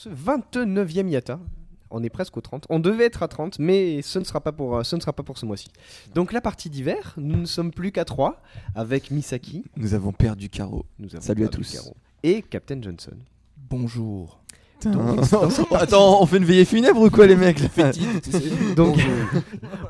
Ce 0.00 0.08
29e 0.08 1.08
Yata. 1.10 1.38
On 1.90 2.02
est 2.02 2.08
presque 2.08 2.34
au 2.38 2.40
30. 2.40 2.66
On 2.70 2.78
devait 2.78 3.04
être 3.04 3.22
à 3.22 3.28
30, 3.28 3.58
mais 3.58 4.00
ce 4.00 4.18
ne 4.18 4.24
sera 4.24 4.40
pas 4.40 4.50
pour, 4.52 4.76
euh, 4.76 4.82
ce 4.82 4.96
ne 4.96 5.00
sera 5.02 5.12
pas 5.12 5.22
pour 5.22 5.36
ce 5.36 5.44
mois-ci. 5.44 5.68
Donc 6.14 6.32
la 6.32 6.40
partie 6.40 6.70
d'hiver, 6.70 7.12
nous 7.18 7.36
ne 7.36 7.44
sommes 7.44 7.70
plus 7.70 7.92
qu'à 7.92 8.06
3 8.06 8.40
avec 8.74 9.10
Misaki. 9.10 9.64
Nous 9.76 9.92
avons 9.92 10.12
perdu 10.12 10.48
Caro. 10.48 10.86
Nous 10.98 11.14
avons 11.14 11.26
Salut 11.26 11.44
à 11.44 11.48
tous. 11.48 11.72
Caro, 11.72 11.94
Et 12.22 12.40
Captain 12.40 12.80
Johnson. 12.80 13.16
Bonjour. 13.68 14.39
Attends, 15.74 16.22
on 16.22 16.26
fait 16.26 16.36
une 16.38 16.44
veillée 16.44 16.64
funèbre 16.64 17.00
ou 17.02 17.10
quoi 17.10 17.26
les 17.26 17.36
mecs? 17.36 17.60
Donc, 18.76 18.96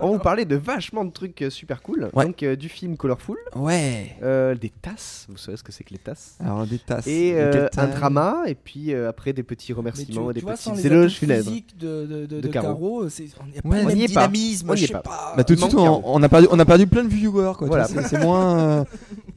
on 0.01 0.06
va 0.09 0.12
vous 0.12 0.19
parler 0.23 0.45
de 0.45 0.56
vachement 0.56 1.05
de 1.05 1.11
trucs 1.11 1.42
euh, 1.42 1.51
super 1.51 1.83
cool. 1.83 2.09
Ouais. 2.15 2.27
Donc, 2.27 2.42
euh, 2.42 2.56
du 2.56 2.69
film 2.69 2.97
Colorful, 2.97 3.37
Ouais. 3.56 4.17
euh, 4.23 4.55
des 4.55 4.70
tasses, 4.70 5.27
vous 5.28 5.37
savez 5.37 5.56
ce 5.56 5.62
que 5.62 5.73
c'est 5.73 5.84
que 5.84 5.91
les 5.92 5.98
tasses? 5.98 6.37
Alors 6.45 6.67
des 6.67 6.78
tasses. 6.78 7.06
Et 7.06 7.33
euh, 7.34 7.69
un 7.77 7.87
drama, 7.89 8.42
et 8.47 8.55
puis 8.55 8.92
euh, 8.95 9.09
après 9.09 9.33
des 9.33 9.42
petits 9.42 9.67
tu, 9.69 9.73
remerciements 9.75 10.31
et 10.31 10.34
des 10.34 10.41
tu 10.41 10.47
vois, 10.47 10.55
les 10.75 10.87
éloges 10.87 11.15
funèbres. 11.15 11.50
de, 11.78 12.06
de, 12.06 12.27
de, 12.27 12.41
De 12.41 12.48
Caro. 12.48 13.05
On 13.05 13.47
n'y 13.47 13.75
Ouais, 13.84 14.05
est 14.05 14.15
pas. 14.15 14.27
dynamisme, 14.28 14.70
On 14.70 14.75
y 14.75 14.78
je 14.78 14.84
est 14.87 14.93
pas. 14.93 15.00
pas. 15.00 15.34
Bah 15.37 15.45
tout 15.45 15.55
de 15.55 15.61
suite 15.61 15.75
on, 15.75 16.03
on 16.05 16.22
a 16.22 16.28
perdu 16.28 16.48
on 16.50 16.59
a 16.59 16.65
perdu 16.65 16.87
plein 16.87 17.05
de 17.05 17.09
viewers 17.09 17.53
quoi. 17.56 17.67
tu 17.67 17.67
Voilà. 17.67 17.84
C'est 17.87 18.03
c'est 18.06 18.19
moins. 18.19 18.59
euh, 18.59 18.84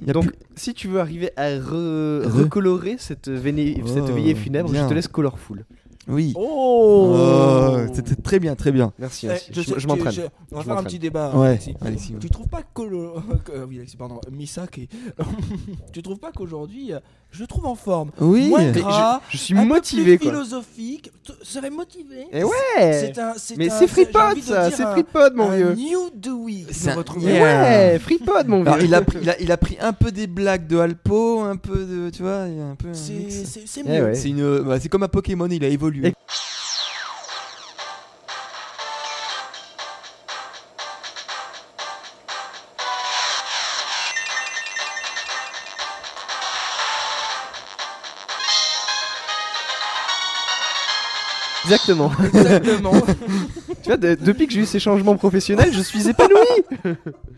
y 0.05 0.09
a 0.09 0.13
Donc, 0.13 0.25
plus- 0.27 0.35
si 0.55 0.73
tu 0.73 0.87
veux 0.87 0.99
arriver 0.99 1.31
à 1.35 1.49
re- 1.49 2.23
Re- 2.23 2.27
recolorer 2.27 2.95
cette, 2.99 3.29
Oh, 3.29 3.39
veillée 3.39 4.35
funèbre, 4.35 4.73
je 4.73 4.87
te 4.87 4.93
laisse 4.93 5.07
Colorful. 5.07 5.42
Oui. 6.07 6.33
Oh, 6.35 7.15
Oh, 7.15 7.77
C'était 7.93 8.15
très 8.15 8.39
bien 8.39 8.55
très 8.55 8.71
bien. 8.71 8.91
Merci, 8.99 9.25
Eh, 9.25 9.29
merci. 9.29 9.51
je 9.53 9.61
Je, 9.61 9.79
je 9.79 9.87
m'entraîne. 9.87 10.11
je- 10.11 10.21
On 10.51 10.57
va 10.57 10.63
faire 10.63 10.77
un 10.77 10.83
petit 10.83 10.99
débat. 10.99 11.33
Ouais. 11.35 11.47
Alexis. 11.47 11.75
Alexis, 11.81 12.13
ouais. 12.13 12.19
Tu 12.19 12.29
trouves 12.29 12.47
pas 12.49 12.61
que 12.63 12.81
le- 12.81 13.11
que- 13.45 13.63
oui, 13.65 13.77
Alexis, 13.77 13.95
pardon, 13.97 14.19
Misaki, 14.31 14.89
tu 15.93 16.01
trouves 16.01 16.19
pas 16.19 16.31
qu'aujourd'hui, 16.33 16.93
euh, 16.93 16.99
je 17.33 17.41
le 17.41 17.47
trouve 17.47 17.65
en 17.65 17.73
forme, 17.75 18.11
Oui. 18.21 18.47
moins 18.47 18.71
gras, 18.71 19.19
je, 19.29 19.37
je 19.37 19.43
suis 19.43 19.57
un 19.57 19.63
peu 19.63 19.67
motivé, 19.67 20.17
plus 20.17 20.27
quoi. 20.29 20.31
philosophique, 20.37 21.11
tu 21.23 21.31
serais 21.41 21.69
motivé. 21.71 22.27
Et 22.31 22.43
ouais 22.43 22.51
C'est 22.79 23.17
un, 23.19 23.33
c'est 23.37 23.57
Mais 23.57 23.69
un- 23.71 23.79
c'est 23.79 23.87
FreePod, 23.87 24.39
ça 24.41 24.69
C'est 24.71 24.83
un- 24.83 24.91
FreePod, 24.93 25.33
mon 25.33 25.49
un 25.49 25.55
vieux 25.55 25.73
New 25.73 26.09
Dewey. 26.15 26.65
C'est 26.71 26.89
un- 26.91 27.03
Yeah. 27.19 27.43
ouais 27.43 27.99
FreePod, 27.99 28.47
mon 28.47 28.63
vieux 28.63 28.83
il 28.83 28.93
a, 28.93 29.01
pris, 29.01 29.17
il, 29.21 29.29
a, 29.29 29.41
il 29.41 29.51
a 29.51 29.57
pris 29.57 29.77
un 29.81 29.93
peu 29.93 30.11
des 30.11 30.27
blagues 30.27 30.67
de 30.67 30.77
Alpo, 30.77 31.41
un 31.41 31.57
peu 31.57 31.75
de. 31.85 32.09
Tu 32.11 32.21
vois, 32.21 32.45
il 32.47 32.57
y 32.57 32.61
a 32.61 32.65
un 32.65 32.75
peu. 32.75 32.89
un 32.89 32.93
C'est 32.93 33.29
c'est- 33.31 33.63
c'est 33.65 33.81
Eh 33.85 33.89
mieux. 33.89 34.03
ouais. 34.05 34.15
C'est 34.15 34.29
une, 34.29 34.59
bah, 34.59 34.79
c'est 34.79 34.89
comme 34.89 35.03
un 35.03 35.07
Pokémon, 35.07 35.47
il 35.49 35.63
a 35.65 35.67
évolué. 35.69 36.09
Et- 36.09 36.13
Exactement. 51.65 52.11
Exactement. 52.33 52.91
tu 53.83 53.87
vois, 53.87 53.97
de- 53.97 54.15
depuis 54.15 54.47
que 54.47 54.53
j'ai 54.53 54.61
eu 54.61 54.65
ces 54.65 54.79
changements 54.79 55.15
professionnels, 55.15 55.71
je 55.73 55.81
suis 55.81 56.07
épanoui 56.09 56.37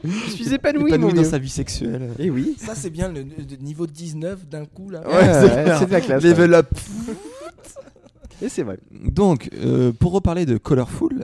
Je 0.04 0.32
suis 0.32 0.54
épanoui, 0.54 0.82
mon 0.84 0.88
Épanoui 0.88 1.14
dans 1.14 1.22
vieux. 1.22 1.30
sa 1.30 1.38
vie 1.38 1.50
sexuelle. 1.50 2.10
Et 2.20 2.30
oui. 2.30 2.56
Ça, 2.60 2.74
c'est 2.76 2.90
bien 2.90 3.10
le, 3.10 3.22
le 3.22 3.56
niveau 3.62 3.86
19 3.88 4.48
d'un 4.48 4.66
coup 4.66 4.90
là. 4.90 5.02
Ouais, 5.08 5.14
ouais, 5.16 5.64
clair. 5.64 5.80
c'est 5.80 5.86
de 5.88 5.92
la 5.92 6.02
classe. 6.02 6.24
Level 6.24 6.54
up. 6.54 6.68
Et 8.42 8.50
c'est 8.50 8.64
vrai. 8.64 8.78
Donc, 8.92 9.50
euh, 9.64 9.92
pour 9.94 10.12
reparler 10.12 10.46
de 10.46 10.58
Colorful, 10.58 11.24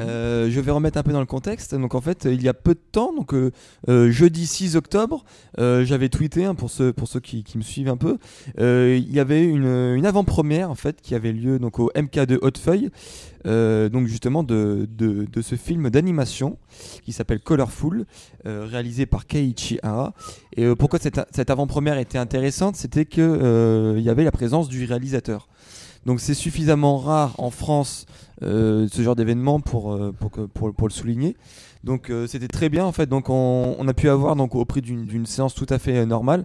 euh, 0.00 0.50
je 0.50 0.60
vais 0.60 0.70
remettre 0.70 0.98
un 0.98 1.02
peu 1.02 1.12
dans 1.12 1.20
le 1.20 1.26
contexte. 1.26 1.74
Donc, 1.74 1.94
en 1.94 2.00
fait, 2.00 2.26
il 2.30 2.42
y 2.42 2.48
a 2.48 2.54
peu 2.54 2.74
de 2.74 2.80
temps, 2.92 3.12
donc 3.14 3.34
euh, 3.34 3.50
euh, 3.88 4.10
jeudi 4.10 4.46
6 4.46 4.76
octobre, 4.76 5.24
j'avais 5.58 6.08
tweeté 6.08 6.44
hein, 6.44 6.54
pour 6.54 6.70
ceux 6.70 6.92
pour 6.92 7.08
ceux 7.08 7.20
qui, 7.20 7.44
me 7.56 7.62
suivent 7.62 7.88
un 7.88 7.96
peu. 7.96 8.18
il 8.58 9.12
y 9.12 9.20
avait 9.20 9.44
une, 9.44 9.66
une 9.66 10.06
avant-première 10.06 10.70
en 10.70 10.74
fait 10.74 11.00
qui 11.00 11.14
avait 11.14 11.32
lieu 11.32 11.58
donc 11.58 11.78
au 11.78 11.90
MK2 11.94 12.38
Hautefeuille, 12.42 12.90
euh, 13.46 13.88
donc 13.88 14.06
justement 14.06 14.42
de, 14.42 14.88
de, 14.90 15.24
de 15.24 15.42
ce 15.42 15.54
film 15.54 15.88
d'animation 15.88 16.58
qui 17.04 17.12
s'appelle 17.12 17.40
Colorful, 17.40 18.04
réalisé 18.44 19.06
par 19.06 19.26
Keiichi 19.26 19.78
Hara. 19.82 20.14
Et 20.56 20.66
pourquoi 20.74 20.98
cette, 20.98 21.20
cette 21.34 21.50
avant-première 21.50 21.98
était 21.98 22.18
intéressante, 22.18 22.76
c'était 22.76 23.06
que 23.06 23.94
il 23.96 24.02
y 24.02 24.10
avait 24.10 24.24
la 24.24 24.32
présence 24.32 24.68
du 24.68 24.84
réalisateur. 24.84 25.48
Donc 26.06 26.20
c'est 26.20 26.34
suffisamment 26.34 26.98
rare 26.98 27.34
en 27.38 27.50
France 27.50 28.06
euh, 28.42 28.86
ce 28.90 29.02
genre 29.02 29.16
d'événement 29.16 29.60
pour, 29.60 29.92
euh, 29.92 30.12
pour, 30.12 30.30
pour, 30.30 30.72
pour 30.72 30.88
le 30.88 30.92
souligner. 30.92 31.36
Donc 31.84 32.10
euh, 32.10 32.26
c'était 32.26 32.48
très 32.48 32.68
bien 32.68 32.84
en 32.84 32.92
fait. 32.92 33.06
Donc 33.08 33.28
on, 33.28 33.74
on 33.78 33.88
a 33.88 33.92
pu 33.92 34.08
avoir 34.08 34.36
donc 34.36 34.54
au 34.54 34.64
prix 34.64 34.82
d'une 34.82 35.26
séance 35.26 35.54
tout 35.54 35.66
à 35.68 35.78
fait 35.78 36.06
normale. 36.06 36.44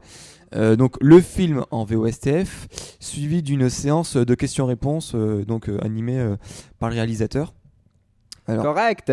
euh, 0.55 0.75
donc 0.75 0.97
le 0.99 1.21
film 1.21 1.63
en 1.71 1.85
VOSTF 1.85 2.95
suivi 2.99 3.41
d'une 3.43 3.69
séance 3.69 4.17
de 4.17 4.35
questions-réponses 4.35 5.15
donc 5.47 5.69
animée 5.81 6.35
par 6.79 6.89
le 6.89 6.95
réalisateur. 6.95 7.53
Alors 8.47 8.65
Correct. 8.65 9.11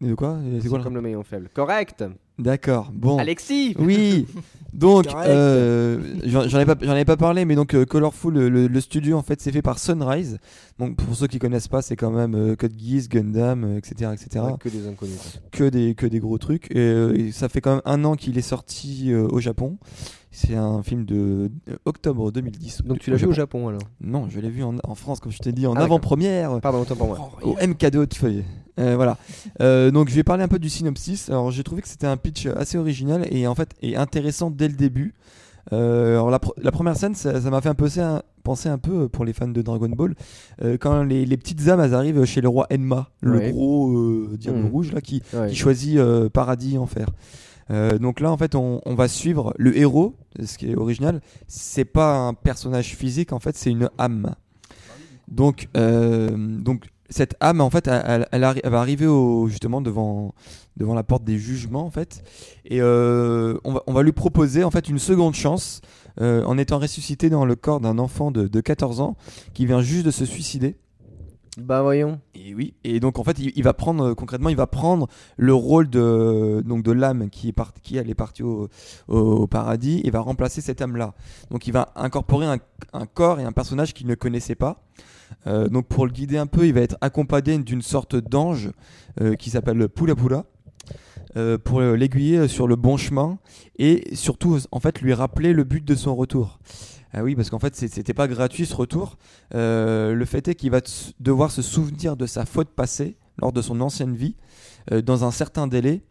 de 0.00 0.14
quoi? 0.14 0.38
C'est 0.62 0.68
comme 0.68 0.94
le 0.94 1.00
maillon 1.00 1.24
faible. 1.24 1.48
Correct. 1.52 2.04
D'accord. 2.38 2.90
Bon. 2.92 3.18
Alexis. 3.18 3.74
Oui. 3.78 4.26
Donc, 4.74 5.06
euh, 5.24 5.98
j'en 6.26 6.60
ai 6.60 6.66
pas, 6.66 6.74
j'en 6.82 6.90
avais 6.90 7.06
pas 7.06 7.16
parlé, 7.16 7.46
mais 7.46 7.54
donc 7.54 7.72
euh, 7.74 7.86
Colorful, 7.86 8.34
le, 8.34 8.48
le- 8.50 8.66
le 8.66 8.80
studio 8.82 9.16
en 9.16 9.22
fait, 9.22 9.40
c'est 9.40 9.50
fait 9.50 9.62
par 9.62 9.78
Sunrise. 9.78 10.36
Donc 10.78 10.96
pour 10.96 11.16
ceux 11.16 11.28
qui 11.28 11.38
connaissent 11.38 11.68
pas, 11.68 11.80
c'est 11.80 11.96
quand 11.96 12.10
même 12.10 12.34
euh, 12.34 12.56
Code 12.56 12.74
Geass, 12.78 13.08
Gundam, 13.08 13.64
euh, 13.64 13.78
etc., 13.78 14.10
etc. 14.12 14.44
Ouais, 14.44 14.52
que 14.60 14.68
des 14.68 14.86
inconnus. 14.86 15.40
Que 15.50 15.64
des 15.70 15.94
que 15.94 16.04
des 16.04 16.18
gros 16.18 16.36
trucs. 16.36 16.70
Et, 16.72 16.78
euh, 16.78 17.14
et 17.16 17.32
ça 17.32 17.48
fait 17.48 17.62
quand 17.62 17.72
même 17.76 17.82
un 17.86 18.04
an 18.04 18.16
qu'il 18.16 18.36
est 18.36 18.42
sorti 18.42 19.12
euh, 19.12 19.26
au 19.30 19.40
Japon. 19.40 19.78
C'est 20.38 20.54
un 20.54 20.82
film 20.82 21.06
de 21.06 21.50
euh, 21.70 21.76
octobre 21.86 22.30
2010. 22.30 22.82
Donc 22.84 22.98
tu 22.98 23.10
l'as 23.10 23.16
vu 23.16 23.24
au 23.26 23.32
Japon 23.32 23.68
alors 23.68 23.80
Non, 24.02 24.28
je 24.28 24.38
l'ai 24.38 24.50
vu 24.50 24.62
en, 24.62 24.74
en 24.84 24.94
France, 24.94 25.18
comme 25.18 25.32
je 25.32 25.38
t'ai 25.38 25.50
dit, 25.52 25.66
en 25.66 25.72
Ah, 25.74 25.80
avant-première 25.84 26.60
Pardon, 26.60 26.80
autant 26.82 26.94
pour 26.94 27.06
moi. 27.06 27.30
Oh, 27.42 27.52
au 27.52 27.54
MK2 27.56 27.96
Hautefeuille. 27.96 28.44
Euh, 28.78 28.96
voilà. 28.96 29.16
Euh, 29.62 29.90
donc 29.90 30.10
je 30.10 30.14
vais 30.14 30.24
parler 30.24 30.42
un 30.42 30.48
peu 30.48 30.58
du 30.58 30.68
synopsis. 30.68 31.30
Alors 31.30 31.50
j'ai 31.52 31.62
trouvé 31.64 31.80
que 31.80 31.88
c'était 31.88 32.06
un 32.06 32.18
pitch 32.18 32.44
assez 32.46 32.76
original 32.76 33.26
et 33.30 33.46
en 33.46 33.54
fait 33.54 33.70
et 33.80 33.96
intéressant 33.96 34.50
dès 34.50 34.68
le 34.68 34.74
début. 34.74 35.14
Euh, 35.72 36.12
alors 36.12 36.30
la, 36.30 36.38
pr- 36.38 36.52
la 36.62 36.70
première 36.70 36.96
scène, 36.96 37.14
ça 37.14 37.32
m'a 37.50 37.60
fait 37.62 37.70
un 37.70 37.74
peu 37.74 37.88
penser 38.44 38.68
un 38.68 38.78
peu 38.78 39.08
pour 39.08 39.24
les 39.24 39.32
fans 39.32 39.48
de 39.48 39.62
Dragon 39.62 39.88
Ball 39.88 40.14
euh, 40.62 40.76
quand 40.78 41.02
les, 41.02 41.24
les 41.24 41.36
petites 41.38 41.66
âmes 41.68 41.80
elles 41.80 41.94
arrivent 41.94 42.24
chez 42.26 42.40
le 42.42 42.48
roi 42.48 42.66
Enma, 42.70 43.08
le 43.20 43.38
Ouais. 43.38 43.50
gros 43.52 43.90
euh, 43.96 44.36
diable 44.38 44.58
Mhm. 44.58 44.66
rouge 44.70 44.92
là 44.92 45.00
qui, 45.00 45.22
Ouais. 45.32 45.48
qui 45.48 45.56
choisit 45.56 45.98
paradis 46.34 46.76
enfer. 46.78 47.06
Euh, 47.70 47.98
donc 47.98 48.20
là 48.20 48.30
en 48.30 48.36
fait 48.36 48.54
on, 48.54 48.80
va 48.86 49.08
suivre 49.08 49.52
le 49.58 49.76
héros, 49.76 50.14
ce 50.42 50.58
qui 50.58 50.70
est 50.70 50.76
original. 50.76 51.20
C'est 51.48 51.84
pas 51.84 52.16
un 52.16 52.34
personnage 52.34 52.94
physique 52.94 53.32
en 53.32 53.40
fait, 53.40 53.56
c'est 53.56 53.70
une 53.70 53.90
âme. 53.98 54.34
Donc, 55.28 55.68
euh, 55.76 56.30
donc 56.36 56.84
cette 57.08 57.36
âme, 57.40 57.60
en 57.60 57.70
fait, 57.70 57.88
elle, 57.88 58.26
va 58.32 58.80
arriver 58.80 59.06
au, 59.06 59.48
justement 59.48 59.80
devant, 59.80 60.34
devant 60.76 60.94
la 60.94 61.04
porte 61.04 61.22
des 61.22 61.38
jugements, 61.38 61.84
en 61.84 61.90
fait, 61.90 62.24
et 62.64 62.80
euh, 62.80 63.58
on, 63.64 63.92
va, 63.92 64.02
lui 64.02 64.10
proposer 64.10 64.64
en 64.64 64.72
fait 64.72 64.88
une 64.88 64.98
seconde 64.98 65.34
chance 65.34 65.82
en 66.18 66.56
étant 66.56 66.78
ressuscité 66.78 67.28
dans 67.28 67.44
le 67.44 67.56
corps 67.56 67.80
d'un 67.80 67.98
enfant 67.98 68.30
de, 68.30 68.48
de 68.48 68.60
14 68.60 69.00
ans 69.00 69.16
qui 69.52 69.66
vient 69.66 69.82
juste 69.82 70.06
de 70.06 70.10
se 70.10 70.24
suicider. 70.24 70.76
Bah 71.56 71.80
voyons. 71.80 72.20
Et 72.34 72.54
oui, 72.54 72.74
et 72.84 73.00
donc 73.00 73.18
en 73.18 73.24
fait, 73.24 73.38
il, 73.38 73.62
va 73.62 73.72
prendre 73.72 74.08
euh, 74.08 74.14
concrètement, 74.14 74.50
il 74.50 74.56
va 74.56 74.66
prendre 74.66 75.08
le 75.38 75.54
rôle 75.54 75.88
de 75.88 76.62
donc 76.66 76.82
de 76.82 76.92
l'âme 76.92 77.30
qui 77.30 77.48
est 77.48 77.52
parti, 77.52 77.80
qui 77.80 77.96
est 77.96 78.14
partie 78.14 78.42
au, 78.42 78.68
au- 79.08 79.46
paradis, 79.46 80.02
et 80.04 80.10
va 80.10 80.20
remplacer 80.20 80.60
cette 80.60 80.82
âme-là. 80.82 81.14
Donc 81.50 81.66
il 81.66 81.72
va 81.72 81.92
incorporer 81.96 82.46
un, 82.92 83.06
corps 83.06 83.40
et 83.40 83.44
un 83.44 83.52
personnage 83.52 83.94
qu'il 83.94 84.06
ne 84.06 84.14
connaissait 84.14 84.54
pas. 84.54 84.84
Euh, 85.46 85.68
donc 85.68 85.86
pour 85.86 86.04
le 86.04 86.12
guider 86.12 86.36
un 86.36 86.46
peu, 86.46 86.66
il 86.66 86.74
va 86.74 86.82
être 86.82 86.98
accompagné 87.00 87.58
d'une 87.58 87.82
sorte 87.82 88.16
d'ange 88.16 88.70
euh, 89.22 89.34
qui 89.34 89.48
s'appelle 89.48 89.88
Pula 89.88 90.14
Pula. 90.14 90.44
pour 91.64 91.80
l'aiguiller 91.80 92.48
sur 92.48 92.66
le 92.66 92.76
bon 92.76 92.96
chemin 92.98 93.38
et 93.78 94.14
surtout 94.14 94.58
en 94.72 94.80
fait 94.80 95.00
lui 95.00 95.14
rappeler 95.14 95.52
le 95.54 95.64
but 95.64 95.84
de 95.84 95.94
son 95.94 96.14
retour. 96.14 96.58
Ah 97.12 97.22
oui, 97.22 97.34
parce 97.34 97.50
qu'en 97.50 97.58
fait, 97.58 97.74
c'était 97.76 98.14
pas 98.14 98.28
gratuit 98.28 98.66
ce 98.66 98.74
retour. 98.74 99.16
Euh, 99.54 100.14
le 100.14 100.24
fait 100.24 100.48
est 100.48 100.54
qu'il 100.54 100.70
va 100.70 100.80
devoir 101.20 101.50
se 101.50 101.62
souvenir 101.62 102.16
de 102.16 102.26
sa 102.26 102.44
faute 102.44 102.68
passée 102.68 103.16
lors 103.40 103.52
de 103.52 103.62
son 103.62 103.80
ancienne 103.80 104.14
vie 104.14 104.36
euh, 104.92 105.02
dans 105.02 105.24
un 105.24 105.30
certain 105.30 105.66
délai. 105.66 106.02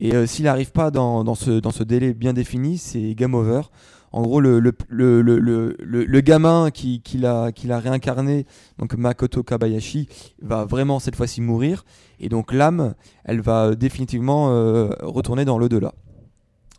Et 0.00 0.14
euh, 0.14 0.26
s'il 0.26 0.44
n'arrive 0.44 0.72
pas 0.72 0.90
dans, 0.90 1.24
dans 1.24 1.34
ce, 1.34 1.50
dans 1.60 1.70
ce 1.70 1.82
délai 1.82 2.14
bien 2.14 2.32
défini, 2.32 2.78
c'est 2.78 3.14
game 3.14 3.34
over. 3.34 3.62
En 4.10 4.22
gros, 4.22 4.40
le, 4.40 4.58
le, 4.58 4.72
le, 4.88 5.76
le, 5.78 6.20
gamin 6.22 6.70
qui, 6.70 7.02
qui 7.02 7.18
l'a 7.18 7.52
réincarné, 7.78 8.46
donc 8.78 8.94
Makoto 8.94 9.42
Kabayashi, 9.42 10.08
va 10.40 10.64
vraiment 10.64 10.98
cette 10.98 11.14
fois-ci 11.14 11.42
mourir. 11.42 11.84
Et 12.18 12.30
donc 12.30 12.54
l'âme, 12.54 12.94
elle 13.24 13.42
va 13.42 13.74
définitivement 13.74 14.46
retourner 15.02 15.44
dans 15.44 15.58
l'au-delà. 15.58 15.92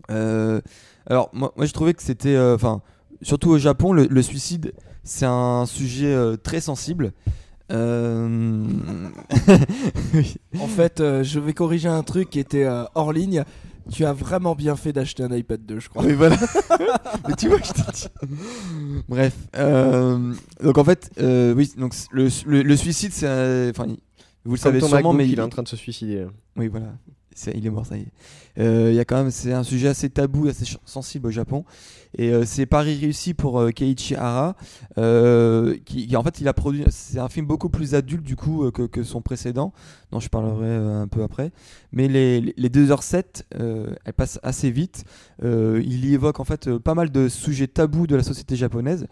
Alors, 0.08 1.30
moi, 1.34 1.54
moi, 1.56 1.68
je 1.68 1.72
trouvais 1.72 1.94
que 1.94 2.02
c'était. 2.02 2.38
Enfin, 2.40 2.82
surtout 3.22 3.50
au 3.52 3.58
Japon, 3.58 3.94
le, 3.94 4.06
le 4.08 4.22
suicide, 4.22 4.74
c'est 5.04 5.26
un 5.26 5.66
sujet 5.66 6.14
euh, 6.14 6.36
très 6.38 6.62
sensible. 6.62 7.12
Euh, 7.72 8.66
En 10.60 10.68
fait, 10.68 11.00
euh, 11.02 11.24
je 11.24 11.40
vais 11.40 11.54
corriger 11.54 11.88
un 11.88 12.04
truc 12.04 12.30
qui 12.30 12.40
était 12.40 12.64
euh, 12.66 12.84
hors 12.96 13.14
ligne. 13.14 13.44
Tu 13.92 14.06
as 14.06 14.14
vraiment 14.14 14.54
bien 14.56 14.76
fait 14.76 14.94
d'acheter 14.94 15.24
un 15.24 15.32
iPad 15.36 15.66
2, 15.66 15.80
je 15.80 15.90
crois. 15.90 16.04
Oui, 16.04 16.14
voilà. 16.14 16.36
Mais 17.28 17.36
tu 17.36 17.48
vois, 17.50 17.58
je 17.64 17.72
t'ai 17.72 17.82
dit. 17.92 18.08
Bref. 19.08 19.34
euh, 19.56 20.34
donc 20.64 20.78
en 20.78 20.84
fait, 20.84 21.10
euh, 21.20 21.54
oui, 21.56 21.72
donc 21.78 21.94
le, 22.12 22.28
le, 22.46 22.62
le 22.62 22.76
suicide, 22.76 23.12
c'est. 23.14 23.28
un- 23.28 23.70
Enfin, 23.72 23.86
vous 24.46 24.54
le 24.56 24.58
Comme 24.58 24.58
savez 24.58 24.80
ton 24.80 24.88
sûrement, 24.88 25.12
MacBook, 25.14 25.18
mais 25.18 25.28
il 25.28 25.40
est 25.40 25.42
en 25.42 25.50
train 25.50 25.64
de 25.64 25.68
se 25.68 25.76
suicider. 25.76 26.26
Oui, 26.56 26.68
voilà. 26.68 26.94
Il 27.56 27.66
est 27.66 27.70
mort, 27.70 27.86
ça 27.86 27.98
y 27.98 28.02
est. 28.02 28.12
Euh, 28.60 28.92
y 28.92 29.00
a 29.00 29.06
quand 29.06 29.16
même, 29.18 29.32
c'est 29.32 29.54
un 29.54 29.64
sujet 29.64 29.88
assez 29.88 30.10
tabou, 30.10 30.48
assez 30.48 30.66
sensible 30.86 31.28
au 31.28 31.32
Japon. 31.32 31.64
Et 32.18 32.30
euh, 32.32 32.44
c'est 32.46 32.66
pari 32.66 33.00
réussi 33.00 33.34
pour 33.34 33.60
euh, 33.60 33.70
Keiichi 33.72 34.16
Hara, 34.16 34.56
qui, 35.86 36.16
en 36.16 36.24
fait, 36.24 36.42
il 36.42 36.48
a 36.48 36.54
produit. 36.54 36.84
C'est 36.90 37.20
un 37.20 37.30
film 37.30 37.46
beaucoup 37.46 37.70
plus 37.70 37.96
adulte 37.96 38.24
du 38.24 38.36
coup 38.36 38.70
que, 38.72 38.84
que 38.84 39.04
son 39.04 39.22
précédent, 39.22 39.74
dont 40.12 40.20
je 40.20 40.30
parlerai 40.30 40.76
un 40.76 41.08
peu 41.08 41.24
après. 41.24 41.52
Mais 41.92 42.08
les, 42.08 42.42
les- 42.42 42.54
les 42.58 42.70
2h07, 42.70 43.44
euh, 43.60 43.94
elles 44.06 44.14
passent 44.14 44.40
assez 44.44 44.72
vite. 44.72 45.04
Il 45.44 46.06
y 46.06 46.14
évoque 46.14 46.40
en 46.40 46.46
fait 46.46 46.78
pas 46.78 46.96
mal 46.96 47.12
de 47.12 47.28
sujets 47.30 47.68
tabous 47.68 48.08
de 48.08 48.16
la 48.16 48.24
société 48.24 48.56
japonaise. 48.56 49.08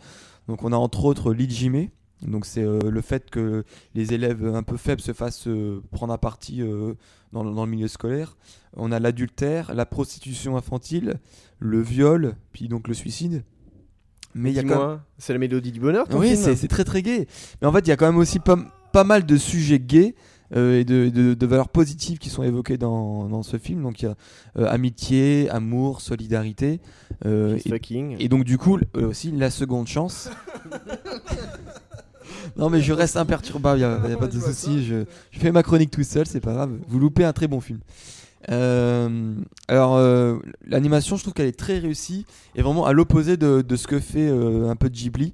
Donc, 0.48 0.64
on 0.64 0.72
a 0.72 0.78
entre 0.78 1.06
autres 1.06 1.34
l'ijime. 1.34 1.88
Donc, 2.24 2.46
c'est 2.46 2.64
euh, 2.64 2.80
le 2.90 3.02
fait 3.02 3.30
que 3.30 3.64
les 3.94 4.14
élèves 4.14 4.44
un 4.46 4.64
peu 4.64 4.76
faibles 4.78 5.02
se 5.02 5.14
fassent 5.14 5.48
euh, 5.48 5.82
prendre 5.92 6.12
à 6.14 6.18
partie 6.18 6.62
euh, 6.62 6.94
dans, 7.32 7.44
le- 7.44 7.54
dans 7.54 7.66
le 7.66 7.72
milieu 7.72 7.88
scolaire. 7.88 8.36
On 8.76 8.92
a 8.92 9.00
l'adultère, 9.00 9.74
la 9.76 9.86
prostitution 9.86 10.58
infantile, 10.58 11.20
le 11.60 11.80
viol, 11.82 12.36
puis 12.54 12.68
donc 12.68 12.88
le 12.88 12.94
suicide. 12.96 13.44
Mais 14.34 14.52
il 14.52 14.56
y 14.56 14.60
a 14.60 14.64
quand 14.64 14.70
même... 14.70 14.78
Dis-moi, 14.78 15.02
c'est 15.18 15.34
la 15.34 15.40
mélodie 15.40 15.72
du 15.72 15.80
bonheur, 15.80 16.08
ton 16.08 16.20
Oui, 16.20 16.30
film 16.32 16.42
c'est 16.44 16.56
c'est 16.56 16.68
très 16.68 16.84
très 16.84 17.02
gay. 17.02 17.28
Mais 17.62 17.68
en 17.68 17.72
fait, 17.72 17.80
il 17.80 17.90
y 17.90 17.92
a 17.92 17.96
quand 17.98 18.06
même 18.08 18.18
aussi 18.18 18.40
pas, 18.40 18.58
pas 18.94 19.04
mal 19.04 19.26
de 19.26 19.38
sujets 19.38 19.80
gays 19.80 20.14
euh, 20.56 20.80
et 20.80 20.86
de, 20.86 21.10
de- 21.10 21.34
de 21.34 21.46
valeurs 21.46 21.70
positives 21.70 22.18
qui 22.20 22.30
sont 22.30 22.44
évoquées 22.44 22.78
dans, 22.78 23.28
dans 23.30 23.42
ce 23.44 23.58
film. 23.58 23.82
Donc 23.84 24.02
il 24.02 24.06
y 24.06 24.08
a 24.08 24.16
euh, 24.58 24.68
amitié, 24.70 25.50
amour, 25.50 26.02
solidarité. 26.02 26.82
euh, 27.26 27.58
et, 27.66 27.70
fucking. 27.70 28.16
et 28.20 28.28
donc 28.30 28.44
du 28.44 28.58
coup, 28.58 28.78
euh, 28.96 29.08
aussi 29.10 29.32
la 29.32 29.50
seconde 29.52 29.88
chance. 29.88 30.30
non 32.58 32.70
mais 32.70 32.82
je 32.82 32.94
reste 32.94 33.18
imperturbable, 33.18 33.80
il 33.80 34.08
n'y 34.08 34.14
a, 34.14 34.18
pas 34.18 34.28
de 34.28 34.40
souci. 34.40 34.86
Je, 34.86 35.06
je 35.32 35.40
fais 35.40 35.52
ma 35.52 35.64
chronique 35.64 35.92
tout 35.92 36.04
seul, 36.04 36.26
c'est 36.26 36.40
pas 36.40 36.54
grave. 36.54 36.72
Vous 36.88 37.00
loupez 37.00 37.24
un 37.24 37.34
très 37.34 37.48
bon 37.48 37.62
film. 37.62 37.80
Euh, 38.50 39.34
alors 39.68 39.96
euh, 39.96 40.38
l'animation, 40.66 41.18
je 41.18 41.24
trouve 41.24 41.34
qu'elle 41.34 41.48
est 41.48 41.58
très 41.58 41.80
réussie 41.80 42.26
et 42.56 42.62
vraiment 42.62 42.86
à 42.86 42.94
l'opposé 42.94 43.36
de, 43.36 43.62
de 43.62 43.76
ce 43.76 43.88
que 43.88 44.00
fait 44.00 44.30
euh, 44.30 44.70
un 44.70 44.76
peu 44.76 44.90
Ghibli. 44.90 45.34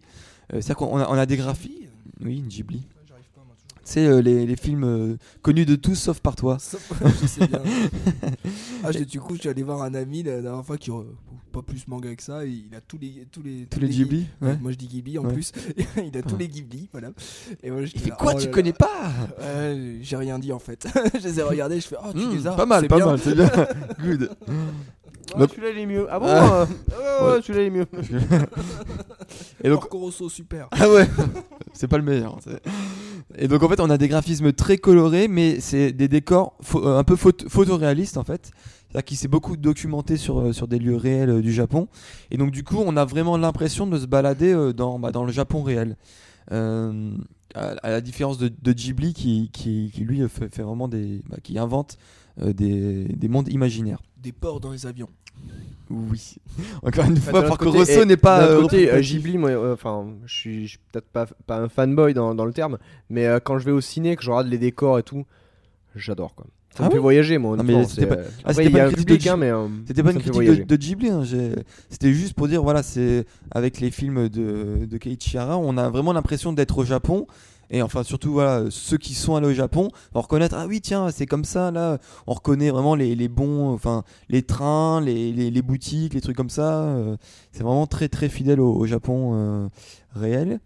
C'est-à-dire 0.51 0.75
qu'on 0.75 0.99
a, 0.99 1.09
on 1.09 1.13
a 1.13 1.25
des 1.25 1.37
graphiques. 1.37 1.89
Oui, 2.23 2.43
Ghibli. 2.47 2.83
C'est 3.85 4.05
euh, 4.07 4.21
les, 4.21 4.45
les 4.45 4.55
films 4.55 4.83
euh, 4.85 5.17
connus 5.41 5.65
de 5.65 5.75
tous 5.75 5.95
sauf 5.95 6.19
par 6.21 6.35
toi. 6.35 6.57
je 7.21 7.27
sais 7.27 7.47
bien. 7.47 7.61
Ah, 8.85 8.91
je- 8.91 8.99
du 9.03 9.19
coup, 9.19 9.35
je 9.35 9.41
suis 9.41 9.49
allé 9.49 9.63
voir 9.63 9.81
un 9.81 9.93
ami 9.93 10.23
la 10.23 10.41
dernière 10.41 10.65
fois 10.65 10.77
qui 10.77 10.91
euh, 10.91 11.03
pas 11.53 11.61
plus 11.61 11.87
manga 11.87 12.13
que 12.15 12.23
ça. 12.23 12.45
il 12.45 12.65
a 12.75 12.81
tous 12.81 12.97
les 12.97 13.25
tous 13.31 13.41
les 13.41 13.65
Tous 13.69 13.79
les 13.79 13.87
Ghibli 13.87 14.25
ouais. 14.41 14.57
Moi, 14.61 14.71
je 14.71 14.77
dis 14.77 14.87
Ghibli 14.87 15.17
en 15.19 15.23
Ouais. 15.25 15.33
plus. 15.33 15.51
il 16.05 16.17
a 16.17 16.21
tous 16.21 16.35
les 16.37 16.47
Ghibli, 16.49 16.89
voilà. 16.91 17.09
Et 17.61 17.71
moi, 17.71 17.83
j'étais 17.85 17.99
Il 17.99 18.01
fait 18.03 18.09
là, 18.09 18.15
quoi 18.17 18.33
oh 18.35 18.39
Tu 18.39 18.47
là 18.47 18.51
connais 18.51 18.71
là. 18.71 18.75
pas 18.77 19.73
J'ai 20.01 20.15
rien 20.17 20.37
dit 20.39 20.51
en 20.51 20.59
fait. 20.59 20.85
je 21.13 21.19
les 21.27 21.39
ai 21.39 21.43
regardés. 21.43 21.79
Je 21.79 21.87
fais 21.87 21.95
oh 22.03 22.11
tu 22.13 22.25
Hmm, 22.25 22.31
les 22.35 22.47
as. 22.47 22.51
Pas 22.53 22.65
mal, 22.65 22.87
pas 22.87 22.97
bien. 22.97 23.05
mal, 23.05 23.19
c'est 23.19 23.35
bien. 23.35 23.49
Good. 24.01 24.29
Ah, 25.35 25.39
Donc- 25.39 25.49
celui-là 25.51 25.69
il 25.71 25.77
est 25.79 25.85
mieux. 25.85 26.07
Ah 26.09 26.19
bon 26.19 26.25
Ah. 26.29 26.65
euh, 26.93 27.25
ouais, 27.29 27.33
ouais, 27.35 27.41
celui-là 27.41 27.63
il 27.63 27.67
est 27.67 27.69
mieux. 27.69 27.85
Et 29.63 29.69
donc, 29.69 29.85
super. 30.29 30.67
Ah 30.71 30.89
ouais, 30.89 31.07
c'est 31.73 31.87
pas 31.87 31.97
le 31.97 32.03
meilleur. 32.03 32.37
c'est- 32.43 32.61
Et 33.37 33.47
donc 33.47 33.63
en 33.63 33.69
fait, 33.69 33.79
on 33.79 33.89
a 33.89 33.97
des 33.97 34.07
graphismes 34.07 34.51
très 34.53 34.77
colorés, 34.77 35.27
mais 35.27 35.59
c'est 35.59 35.91
des 35.91 36.07
décors 36.07 36.55
euh, 36.75 36.97
un 36.99 37.03
peu 37.03 37.15
photo- 37.15 37.47
photoréalistes 37.49 38.17
en 38.17 38.23
fait. 38.23 38.51
C'est-à-dire 38.89 39.05
qu'il 39.05 39.17
s'est 39.17 39.27
beaucoup 39.27 39.57
documenté 39.57 40.17
sur, 40.17 40.39
euh, 40.39 40.53
sur 40.53 40.67
des 40.67 40.77
lieux 40.77 40.95
réels 40.97 41.29
euh, 41.29 41.41
du 41.41 41.51
Japon. 41.51 41.87
Et 42.29 42.37
donc 42.37 42.51
du 42.51 42.63
coup, 42.63 42.77
on 42.85 42.95
a 42.97 43.05
vraiment 43.05 43.37
l'impression 43.37 43.87
de 43.87 43.97
se 43.97 44.05
balader 44.05 44.71
dans, 44.75 44.99
bah, 44.99 45.11
dans 45.11 45.23
le 45.23 45.31
Japon 45.31 45.63
réel. 45.63 45.97
Euh, 46.51 47.11
à, 47.55 47.75
à 47.83 47.89
la 47.89 48.01
différence 48.01 48.37
de, 48.37 48.51
de 48.61 48.73
Ghibli 48.73 49.13
qui, 49.13 49.49
qui, 49.53 49.91
qui, 49.93 50.01
lui 50.01 50.27
fait, 50.27 50.53
fait 50.53 50.61
vraiment 50.63 50.87
des... 50.87 51.21
bah, 51.29 51.37
qui 51.41 51.57
invente 51.57 51.97
des, 52.37 53.05
des 53.05 53.27
mondes 53.27 53.47
imaginaires. 53.49 54.01
Des 54.21 54.31
porcs 54.31 54.59
dans 54.59 54.71
les 54.71 54.85
avions. 54.85 55.09
Oui. 55.89 56.35
Encore 56.83 57.05
une 57.05 57.17
fois, 57.17 57.43
côté- 57.57 57.77
Rosso 57.79 58.01
et 58.01 58.05
n'est 58.05 58.17
pas... 58.17 58.43
euh, 58.47 58.61
côté, 58.61 58.91
euh. 58.91 59.01
Ghibli, 59.01 59.37
moi, 59.37 59.49
euh, 59.51 59.73
enfin, 59.73 60.07
je 60.25 60.33
suis, 60.33 60.63
je 60.65 60.69
suis 60.71 60.79
peut-être 60.91 61.07
pas, 61.09 61.27
pas 61.45 61.57
un 61.59 61.69
fanboy 61.69 62.13
dans, 62.13 62.33
dans 62.33 62.45
le 62.45 62.53
terme, 62.53 62.77
mais 63.09 63.25
euh, 63.27 63.39
quand 63.43 63.57
je 63.59 63.65
vais 63.65 63.71
au 63.71 63.81
ciné, 63.81 64.15
que 64.15 64.23
je 64.23 64.31
regarde 64.31 64.47
les 64.47 64.57
décors 64.57 64.97
et 64.99 65.03
tout, 65.03 65.25
j'adore 65.95 66.35
quoi. 66.35 66.45
Ça 66.75 66.87
Ah 66.91 66.95
me 66.95 66.99
voyager, 66.99 67.37
moi. 67.37 67.55
Ah, 67.59 67.61
mais 67.63 67.83
c'était 67.85 68.07
pas- 68.07 68.15
euh, 68.15 68.25
ah, 68.43 68.49
Après, 68.49 68.63
pas 68.63 68.69
une 68.69 68.77
un 68.77 68.87
critique 68.87 69.05
public, 69.07 69.23
de 69.25 69.29
hein, 69.29 69.37
mais. 69.37 69.51
euh, 69.51 69.67
C'était 69.85 70.01
pas 70.01 70.09
ça 70.09 70.13
une 70.13 70.17
me 70.17 70.23
fait 70.23 70.29
critique 70.31 70.41
de, 70.41 70.45
voyager. 70.45 70.65
de 70.65 70.75
Ghibli, 70.75 71.09
hein, 71.09 71.23
c'était 71.89 72.13
juste 72.13 72.33
pour 72.33 72.47
dire, 72.47 72.63
voilà, 72.63 72.81
c'est 72.81 73.25
avec 73.51 73.79
les 73.79 73.91
films 73.91 74.27
de, 74.29 74.85
de 74.89 74.97
Keiichi 74.97 75.37
Hara, 75.37 75.57
on 75.59 75.77
a 75.77 75.89
vraiment 75.89 76.13
l'impression 76.13 76.51
d'être 76.53 76.79
au 76.79 76.85
Japon. 76.85 77.27
Et 77.69 77.81
enfin, 77.81 78.03
surtout, 78.03 78.33
voilà, 78.33 78.65
ceux 78.69 78.97
qui 78.97 79.13
sont 79.13 79.35
allés 79.35 79.47
au 79.47 79.53
Japon 79.53 79.89
vont 80.13 80.21
reconnaître, 80.21 80.55
ah 80.57 80.67
oui, 80.67 80.81
tiens, 80.81 81.09
c'est 81.11 81.25
comme 81.25 81.45
ça, 81.45 81.71
là, 81.71 81.97
on 82.27 82.33
reconnaît 82.33 82.69
vraiment 82.69 82.95
les, 82.95 83.15
les 83.15 83.27
bons, 83.27 83.73
enfin, 83.73 84.03
les 84.29 84.43
trains, 84.43 85.01
les, 85.01 85.31
les, 85.31 85.49
les 85.49 85.61
boutiques, 85.61 86.13
les 86.13 86.21
trucs 86.21 86.37
comme 86.37 86.49
ça. 86.49 86.83
euh, 86.83 87.17
c'est 87.51 87.63
vraiment 87.63 87.87
très, 87.87 88.09
très 88.09 88.29
fidèle 88.29 88.59
au, 88.59 88.85
Japon 88.85 89.31
euh, 89.33 89.67
réel. 90.15 90.59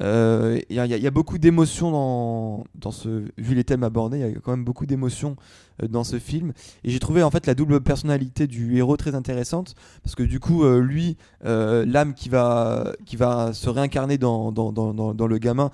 Euh, 0.00 0.58
Il 0.70 0.76
il 0.78 1.02
y 1.02 1.06
a- 1.06 1.10
beaucoup 1.10 1.36
d'émotions 1.38 1.90
dans, 1.90 2.64
dans 2.74 2.90
ce. 2.90 3.24
Vu 3.36 3.54
les 3.54 3.64
thèmes 3.64 3.82
abordés, 3.84 4.18
il 4.18 4.32
y 4.32 4.36
a 4.36 4.40
quand 4.40 4.52
même 4.52 4.64
beaucoup 4.64 4.86
d'émotions 4.86 5.36
euh, 5.82 5.88
dans 5.88 6.04
ce 6.04 6.18
film. 6.18 6.52
Et 6.84 6.90
j'ai 6.90 6.98
trouvé 7.00 7.22
en 7.22 7.30
fait 7.30 7.46
la 7.46 7.54
double 7.54 7.80
personnalité 7.82 8.46
du 8.46 8.78
héros 8.78 8.96
très 8.96 9.14
intéressante. 9.14 9.74
Parce 10.02 10.14
que 10.14 10.22
du 10.22 10.40
coup, 10.40 10.64
euh, 10.64 10.80
lui, 10.80 11.18
euh, 11.44 11.84
l'âme 11.86 12.14
qui 12.14 12.30
va, 12.30 12.92
qui 13.04 13.16
va 13.16 13.52
se 13.52 13.68
réincarner 13.68 14.16
dans, 14.16 14.52
dans, 14.52 14.72
dans, 14.72 15.26
le 15.26 15.38
gamin 15.38 15.70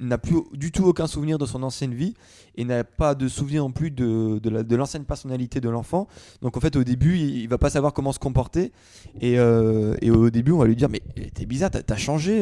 n'a 0.00 0.18
plus 0.18 0.36
du 0.52 0.70
tout 0.70 0.84
aucun 0.84 1.06
souvenir 1.06 1.38
de 1.38 1.46
son 1.46 1.62
ancienne 1.62 1.94
vie. 1.94 2.14
Et 2.56 2.64
n'a 2.64 2.84
pas 2.84 3.14
de 3.14 3.26
souvenir 3.28 3.62
non 3.62 3.70
plus 3.70 3.90
de, 3.90 4.38
de, 4.38 4.50
la- 4.50 4.62
de 4.64 4.76
l'ancienne 4.76 5.04
personnalité 5.04 5.60
de 5.60 5.70
l'enfant. 5.70 6.08
Donc 6.42 6.56
en 6.58 6.60
fait, 6.60 6.76
au 6.76 6.84
début, 6.84 7.16
il, 7.16 7.38
il 7.38 7.48
va 7.48 7.56
pas 7.56 7.70
savoir 7.70 7.94
comment 7.94 8.12
se 8.12 8.18
comporter. 8.18 8.72
Et, 9.20 9.38
euh, 9.38 9.94
et 10.02 10.10
au 10.10 10.28
début, 10.28 10.52
on 10.52 10.58
va 10.58 10.66
lui 10.66 10.76
dire 10.76 10.88
Mais 10.90 11.00
t'es 11.32 11.46
bizarre, 11.46 11.70
t'as 11.70 11.96
changé. 11.96 12.38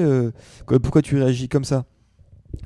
Quoi- 0.66 0.78
pourquoi 0.80 1.02
tu 1.02 1.16
réagis 1.16 1.48
comme 1.48 1.64
ça 1.64 1.84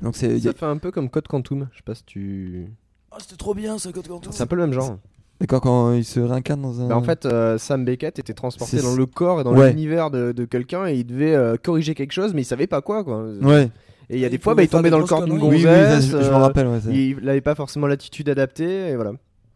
donc 0.01 0.15
c'est, 0.15 0.39
Ça 0.39 0.53
fait 0.53 0.65
un 0.65 0.77
peu 0.77 0.91
comme 0.91 1.09
Code 1.09 1.27
Quantum. 1.27 1.67
Je 1.71 1.77
sais 1.77 1.83
pas 1.83 1.93
si 1.95 2.03
tu. 2.05 2.67
Oh, 3.11 3.15
c'était 3.19 3.35
trop 3.35 3.53
bien 3.53 3.77
ce 3.77 3.89
code 3.89 4.07
Quantum. 4.07 4.31
C'est 4.31 4.43
un 4.43 4.47
peu 4.47 4.55
le 4.55 4.63
même 4.63 4.73
genre. 4.73 4.97
D'accord, 5.41 5.59
quand 5.61 5.91
il 5.93 6.05
se 6.05 6.19
réincarne 6.21 6.61
dans 6.61 6.79
un. 6.79 6.87
Bah, 6.87 6.97
en 6.97 7.03
fait, 7.03 7.25
euh, 7.25 7.57
Sam 7.57 7.83
Beckett 7.83 8.17
était 8.17 8.33
transporté 8.33 8.81
dans 8.81 8.95
le 8.95 9.05
corps 9.05 9.41
et 9.41 9.43
dans 9.43 9.53
Ouais. 9.53 9.71
l'univers 9.71 10.09
de, 10.09 10.31
de 10.31 10.45
quelqu'un 10.45 10.87
et 10.87 10.95
il 10.95 11.03
devait 11.05 11.35
euh, 11.35 11.57
corriger 11.61 11.95
quelque 11.95 12.13
chose, 12.13 12.33
mais 12.33 12.43
il 12.43 12.45
savait 12.45 12.65
pas 12.67 12.81
quoi. 12.81 13.03
quoi. 13.03 13.25
Ouais, 13.41 13.69
Et 14.09 14.15
il 14.15 14.19
y 14.19 14.23
a 14.23 14.27
Il 14.27 14.31
des 14.31 14.37
fois, 14.37 14.55
bah, 14.55 14.63
il 14.63 14.69
tombait 14.69 14.89
dans 14.89 14.99
le 14.99 15.05
corps 15.05 15.25
d'une 15.25 15.37
grosses 15.37 15.51
oui, 15.51 15.57
oui, 15.57 15.63
gonzesse. 15.65 16.05
je, 16.07 16.21
je 16.21 16.29
m'en 16.31 16.37
euh, 16.37 16.43
rappelle. 16.43 16.67
Ouais, 16.67 16.79
il 16.89 17.17
n'avait 17.23 17.41
pas 17.41 17.55
forcément 17.55 17.87
l'attitude 17.87 18.29
adaptée 18.29 18.89
et 18.91 18.95
voilà. 18.95 19.11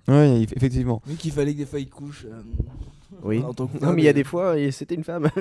ouais, 0.10 0.42
eff- 0.42 0.54
effectivement. 0.58 1.02
Oui, 1.08 1.16
qu'il 1.16 1.32
fallait 1.32 1.54
que 1.54 1.60
des 1.60 1.66
fois 1.66 1.80
il 1.80 1.90
couche. 1.90 2.26
euh, 2.26 2.42
Oui. 3.24 3.42
en 3.44 3.54
tant 3.54 3.68
que 3.68 3.84
Non, 3.84 3.94
mais 3.94 4.02
il 4.04 4.06
y 4.06 4.10
a 4.10 4.14
des 4.14 4.24
fois, 4.24 4.58
et 4.58 4.72
c'était 4.72 4.96
une 4.96 5.04
femme. 5.04 5.30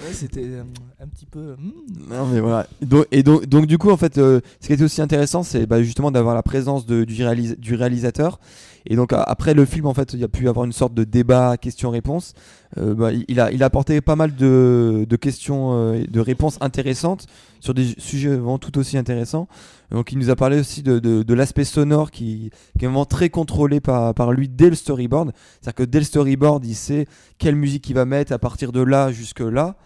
Ouais, 0.00 0.12
c'était 0.12 0.44
euh, 0.44 0.62
un 1.00 1.08
petit 1.08 1.26
peu. 1.26 1.54
hmm. 1.58 1.72
Non, 2.10 2.26
mais 2.26 2.38
voilà. 2.38 2.68
Et 2.80 2.86
donc, 2.86 3.06
et 3.10 3.22
donc, 3.24 3.46
donc, 3.46 3.66
du 3.66 3.78
coup, 3.78 3.90
en 3.90 3.96
fait, 3.96 4.16
euh, 4.18 4.40
ce 4.60 4.68
qui 4.68 4.72
était 4.72 4.84
aussi 4.84 5.02
intéressant, 5.02 5.42
c'est 5.42 5.66
bah, 5.66 5.82
justement 5.82 6.12
d'avoir 6.12 6.36
la 6.36 6.42
présence 6.44 6.86
de, 6.86 7.02
du, 7.04 7.14
réalis- 7.24 7.56
du 7.58 7.74
réalisateur. 7.74 8.38
Et 8.86 8.96
donc, 8.96 9.12
après 9.12 9.54
le 9.54 9.64
film, 9.64 9.86
en 9.86 9.94
fait, 9.94 10.12
il 10.12 10.20
y 10.20 10.24
a 10.24 10.28
pu 10.28 10.48
avoir 10.48 10.64
une 10.64 10.72
sorte 10.72 10.94
de 10.94 11.04
débat 11.04 11.56
question-réponse. 11.56 12.34
Euh, 12.76 12.94
bah, 12.94 13.10
il, 13.12 13.40
a, 13.40 13.50
apporté 13.64 14.00
pas 14.00 14.16
mal 14.16 14.34
de, 14.34 15.06
questions 15.20 15.72
euh, 15.72 16.04
de 16.08 16.20
réponses 16.20 16.58
intéressantes 16.60 17.26
sur 17.60 17.74
des 17.74 17.94
sujets 17.98 18.28
vraiment 18.28 18.58
tout 18.58 18.78
aussi 18.78 18.98
intéressants. 18.98 19.48
Donc, 19.90 20.12
il 20.12 20.18
nous 20.18 20.30
a 20.30 20.36
parlé 20.36 20.60
aussi 20.60 20.82
de, 20.82 21.34
l'aspect 21.34 21.64
sonore 21.64 22.10
qui, 22.10 22.50
qui 22.78 22.84
est 22.84 22.88
vraiment 22.88 23.06
très 23.06 23.30
contrôlé 23.30 23.80
par, 23.80 24.14
par 24.14 24.32
lui 24.32 24.48
dès 24.48 24.68
le 24.68 24.76
storyboard. 24.76 25.32
C'est-à-dire 25.60 25.74
que 25.74 25.82
dès 25.84 25.98
le 25.98 26.04
storyboard, 26.04 26.64
il 26.64 26.74
sait 26.74 27.06
quelle 27.38 27.56
musique 27.56 27.88
il 27.88 27.94
va 27.94 28.04
mettre 28.04 28.32
à 28.32 28.38
partir 28.38 28.72
de 28.72 28.80
là 28.80 29.10
jusque 29.12 29.40
là. 29.40 29.76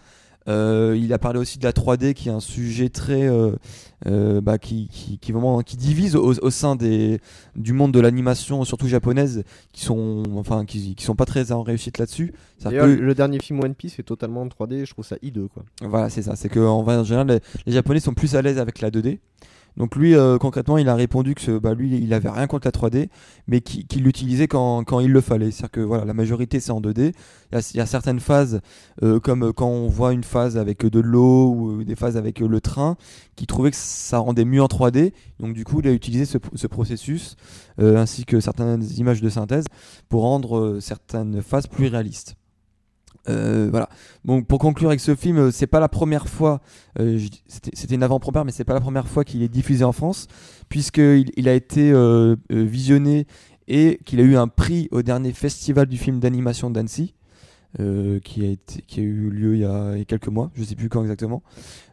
Euh, 0.49 0.97
il 0.99 1.13
a 1.13 1.19
parlé 1.19 1.39
aussi 1.39 1.57
de 1.57 1.63
la 1.63 1.71
3D, 1.71 2.13
qui 2.13 2.27
est 2.29 2.31
un 2.31 2.39
sujet 2.41 2.89
très, 2.89 3.23
euh, 3.27 3.51
euh, 4.07 4.41
bah, 4.41 4.57
qui, 4.57 4.89
qui, 4.89 5.17
qui, 5.17 5.31
vraiment, 5.31 5.61
qui 5.61 5.77
divise 5.77 6.15
au, 6.15 6.33
au 6.33 6.49
sein 6.49 6.75
des, 6.75 7.21
du 7.55 7.71
monde 7.71 7.93
de 7.93 7.99
l'animation, 8.01 8.63
surtout 8.65 8.87
japonaise, 8.87 9.43
qui 9.71 9.85
sont, 9.85 10.23
enfin, 10.35 10.65
qui, 10.65 10.95
qui 10.95 11.03
sont 11.05 11.15
pas 11.15 11.25
très 11.25 11.51
en 11.53 11.61
réussite 11.63 11.97
là-dessus. 11.97 12.33
Que- 12.71 12.85
le 13.01 13.15
dernier 13.15 13.39
film 13.39 13.61
One 13.61 13.73
Piece 13.75 13.99
est 13.99 14.03
totalement 14.03 14.41
en 14.41 14.47
3D, 14.47 14.85
je 14.85 14.91
trouve 14.91 15.05
ça 15.05 15.15
hideux 15.21 15.47
quoi. 15.53 15.63
Voilà, 15.81 16.09
c'est 16.09 16.21
ça. 16.23 16.35
C'est 16.35 16.49
que 16.49 16.59
en 16.59 17.03
général, 17.03 17.27
les, 17.27 17.39
les 17.65 17.71
Japonais 17.73 17.99
sont 18.01 18.13
plus 18.13 18.35
à 18.35 18.41
l'aise 18.41 18.57
avec 18.59 18.81
la 18.81 18.89
2D. 18.91 19.19
Donc 19.77 19.95
lui, 19.95 20.15
euh, 20.15 20.37
concrètement, 20.37 20.77
il 20.77 20.87
a 20.87 20.95
répondu 20.95 21.33
que 21.35 21.57
bah, 21.57 21.73
lui, 21.73 21.97
il 21.97 22.13
avait 22.13 22.29
rien 22.29 22.45
contre 22.47 22.67
la 22.67 22.71
3D, 22.71 23.09
mais 23.47 23.61
qui- 23.61 23.85
qu'il 23.87 24.03
l'utilisait 24.03 24.47
quand, 24.47 24.99
il 24.99 25.11
le 25.11 25.21
fallait. 25.21 25.51
C'est-à-dire 25.51 25.71
que 25.71 25.79
voilà, 25.81 26.05
la 26.05 26.13
majorité 26.13 26.59
c'est 26.59 26.71
en 26.71 26.79
2D. 26.81 27.13
Il 27.51 27.77
y 27.77 27.79
a, 27.79 27.85
certaines 27.85 28.19
phases, 28.19 28.61
euh, 29.01 29.19
comme 29.19 29.51
quand 29.53 29.67
on 29.67 29.87
voit 29.87 30.13
une 30.13 30.23
phase 30.23 30.57
avec 30.57 30.85
de 30.85 30.99
l'eau 30.99 31.53
ou 31.55 31.83
des 31.83 31.95
phases 31.95 32.17
avec 32.17 32.41
euh, 32.41 32.47
le 32.47 32.61
train, 32.61 32.97
qui 33.35 33.47
trouvait 33.47 33.71
que 33.71 33.77
ça 33.77 34.19
rendait 34.19 34.45
mieux 34.45 34.61
en 34.61 34.67
3D. 34.67 35.13
Donc 35.39 35.53
du 35.53 35.63
coup, 35.65 35.79
il 35.79 35.87
a 35.87 35.91
utilisé 35.91 36.25
ce, 36.25 36.37
ce 36.53 36.67
processus 36.67 37.35
euh, 37.79 37.97
ainsi 37.97 38.25
que 38.25 38.39
certaines 38.39 38.83
images 38.97 39.21
de 39.21 39.29
synthèse 39.29 39.65
pour 40.09 40.21
rendre 40.21 40.57
euh, 40.57 40.79
certaines 40.79 41.41
phases 41.41 41.67
plus 41.67 41.87
réalistes. 41.87 42.35
Euh, 43.29 43.69
voilà. 43.71 43.89
Donc 44.25 44.47
pour 44.47 44.59
conclure 44.59 44.89
avec 44.89 44.99
ce 44.99 45.15
film, 45.15 45.37
euh, 45.37 45.51
c'est 45.51 45.67
pas 45.67 45.79
la 45.79 45.87
première 45.87 46.27
fois, 46.27 46.61
euh, 46.99 47.19
c'était 47.47 47.95
une 47.95 48.03
avant-première, 48.03 48.45
mais 48.45 48.51
c'est 48.51 48.65
pas 48.65 48.73
la 48.73 48.81
première 48.81 49.07
fois 49.07 49.23
qu'il 49.23 49.43
est 49.43 49.49
diffusé 49.49 49.83
en 49.83 49.93
France, 49.93 50.27
puisqu'il 50.69 51.31
il 51.37 51.47
a 51.47 51.53
été 51.53 51.93
visionné 52.49 53.27
et 53.67 53.99
qu'il 54.05 54.19
a 54.19 54.23
eu 54.23 54.35
un 54.35 54.47
prix 54.47 54.89
au 54.91 55.01
dernier 55.01 55.31
festival 55.31 55.87
du 55.87 55.97
film 55.97 56.19
d'animation 56.19 56.69
d'Annecy, 56.69 57.13
qui, 57.77 58.45
a 58.45 59.01
eu 59.01 59.29
lieu 59.29 59.55
il 59.55 59.61
y 59.61 59.65
a, 59.65 60.03
quelques 60.05 60.27
mois, 60.27 60.51
je 60.55 60.63
sais 60.63 60.75
plus 60.75 60.89
quand 60.89 61.01
exactement, 61.01 61.43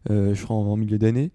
je 0.09 0.43
crois 0.43 0.57
en, 0.57 0.67
en 0.67 0.77
milieu 0.77 0.99
d'année. 0.99 1.31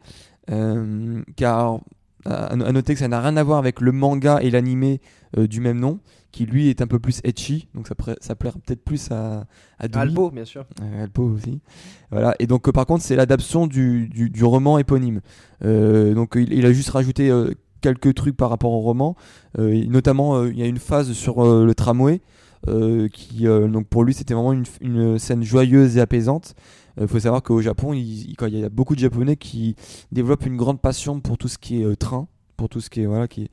Car 0.48 1.80
à, 2.26 2.56
noter 2.56 2.94
que 2.94 3.00
ça 3.00 3.08
n'a 3.08 3.22
rien 3.22 3.38
à 3.38 3.44
voir 3.44 3.60
avec 3.60 3.80
le 3.80 3.92
manga 3.92 4.40
et 4.42 4.50
l'animé 4.50 5.00
du 5.38 5.62
même 5.62 5.80
nom, 5.80 6.00
qui 6.36 6.46
lui 6.46 6.68
est 6.70 6.82
un 6.82 6.88
peu 6.88 7.00
plus 7.00 7.22
etchi, 7.24 7.68
donc 7.74 7.88
ça, 7.88 7.96
ça 8.20 8.36
plaira 8.36 8.58
peut-être 8.66 8.84
plus 8.84 9.10
à, 9.12 9.46
à. 9.80 9.88
Alpo, 10.02 10.32
bien 10.32 10.44
sûr. 10.46 10.66
Euh, 10.82 11.04
Alpo 11.04 11.24
aussi. 11.24 11.62
Voilà. 12.12 12.36
Et 12.40 12.46
donc, 12.48 12.68
euh, 12.68 12.72
par 12.74 12.86
contre, 12.86 13.04
c'est 13.04 13.16
l'adaptation 13.16 13.68
du, 13.68 14.08
du, 14.10 14.30
du 14.30 14.44
roman 14.44 14.78
éponyme. 14.78 15.22
Euh, 15.64 16.14
donc, 16.14 16.34
il, 16.36 16.52
il 16.52 16.66
a 16.66 16.74
juste 16.74 16.90
rajouté 16.90 17.32
quelques 17.82 18.14
trucs 18.16 18.36
par 18.36 18.50
rapport 18.50 18.72
au 18.72 18.80
roman. 18.80 19.16
Notamment, 19.58 20.44
il 20.46 20.58
y 20.58 20.62
a 20.64 20.66
une 20.68 20.80
phase 20.80 21.14
sur 21.14 21.44
le 21.44 21.74
tramway. 21.74 22.22
qui 23.14 23.44
donc 23.46 23.88
pour 23.88 24.04
lui 24.04 24.14
c'était 24.14 24.34
vraiment 24.34 24.54
une, 24.54 24.66
une 24.82 25.20
scène 25.20 25.44
joyeuse 25.44 25.98
et 25.98 26.02
apaisante. 26.02 26.56
Il 27.00 27.08
faut 27.08 27.20
savoir 27.20 27.44
qu'au 27.44 27.62
Japon, 27.62 27.94
il, 27.94 28.30
il- 28.32 28.36
quand 28.38 28.48
il 28.48 28.58
y 28.60 28.64
a 28.64 28.70
beaucoup 28.70 28.96
de 28.96 29.00
Japonais 29.02 29.36
qui 29.38 29.76
développent 30.12 30.46
une 30.46 30.58
grande 30.58 30.80
passion 30.82 31.20
pour 31.20 31.38
tout 31.38 31.48
ce 31.50 31.58
qui 31.58 31.82
est 31.84 31.96
train, 31.96 32.28
pour 32.58 32.70
tout 32.70 32.80
ce 32.82 32.90
qui 32.90 33.02
est 33.02 33.06
voilà 33.06 33.28
qui 33.28 33.44
est 33.44 33.50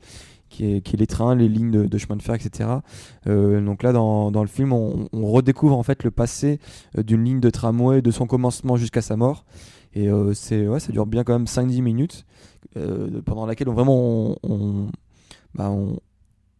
qui 0.53 0.65
est, 0.65 0.97
les 0.97 1.07
trains, 1.07 1.35
les 1.35 1.49
lignes 1.49 1.87
de, 1.87 1.97
chemin 1.97 2.15
de 2.15 2.21
fer, 2.21 2.35
etc. 2.35 2.69
Euh, 3.27 3.59
donc 3.59 3.81
là, 3.81 3.91
dans, 3.91 4.29
dans 4.31 4.41
le 4.41 4.47
film, 4.47 4.71
on, 4.71 5.07
redécouvre 5.13 5.75
en 5.75 5.83
fait 5.83 6.03
le 6.03 6.11
passé 6.11 6.59
euh, 6.97 7.03
d'une 7.03 7.23
ligne 7.23 7.39
de 7.39 7.49
tramway 7.49 8.01
de 8.01 8.11
son 8.11 8.27
commencement 8.27 8.77
jusqu'à 8.77 9.01
sa 9.01 9.17
mort. 9.17 9.45
Et 9.95 10.09
euh, 10.09 10.33
c'est 10.33 10.67
ouais, 10.67 10.79
ça 10.79 10.91
dure 10.91 11.07
bien 11.07 11.23
quand 11.23 11.33
même 11.33 11.45
5-10 11.45 11.81
minutes, 11.81 12.25
pendant 13.25 13.45
laquelle 13.45 13.69
on, 13.69 13.73
vraiment 13.73 14.37
on, 14.43 14.87
bah, 15.55 15.71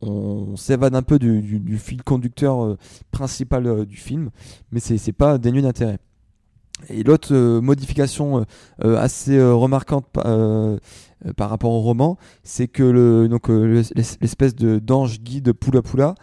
on, 0.01 0.55
s'évade 0.57 0.95
un 0.95 1.01
peu 1.01 1.19
du, 1.19 1.77
fil 1.77 2.03
conducteur 2.03 2.77
principal 3.11 3.85
du 3.85 3.97
film, 3.97 4.29
mais 4.71 4.79
c'est 4.79 5.13
pas 5.13 5.37
dénué 5.37 5.61
d'intérêt. 5.61 5.99
Et 6.89 7.03
l'autre 7.03 7.33
modification 7.59 8.45
assez 8.79 9.41
remarquante 9.41 10.05
euh, 11.25 11.33
par 11.33 11.49
rapport 11.49 11.71
au 11.71 11.81
roman, 11.81 12.17
c'est 12.43 12.67
que 12.67 12.83
le, 12.83 13.27
donc, 13.27 13.49
euh, 13.49 13.65
le- 13.65 13.81
l'es- 13.95 14.17
l'espèce 14.21 14.55
de 14.55 14.79
d'ange 14.79 15.21
guide 15.21 15.51
Poula 15.53 15.81
Poula, 15.81 16.15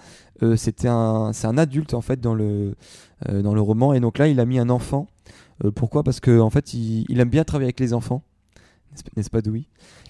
euh, 0.42 0.56
c'était 0.56 0.88
un, 0.88 1.32
c'est 1.32 1.46
un 1.46 1.58
adulte 1.58 1.94
en 1.94 2.00
fait 2.00 2.20
dans 2.20 2.34
le, 2.34 2.74
euh, 3.28 3.42
dans 3.42 3.54
le 3.54 3.60
roman, 3.60 3.92
et 3.92 4.00
donc 4.00 4.18
là 4.18 4.28
il 4.28 4.40
a 4.40 4.44
mis 4.46 4.58
un 4.58 4.70
enfant. 4.70 5.06
Euh, 5.64 5.70
pourquoi? 5.70 6.02
Parce 6.02 6.20
que 6.20 6.40
en 6.40 6.50
fait 6.50 6.72
il, 6.74 7.04
il 7.08 7.20
aime 7.20 7.28
bien 7.28 7.44
travailler 7.44 7.66
avec 7.66 7.80
les 7.80 7.92
enfants, 7.92 8.22
n'est-ce 9.16 9.28
pas- 9.30 9.40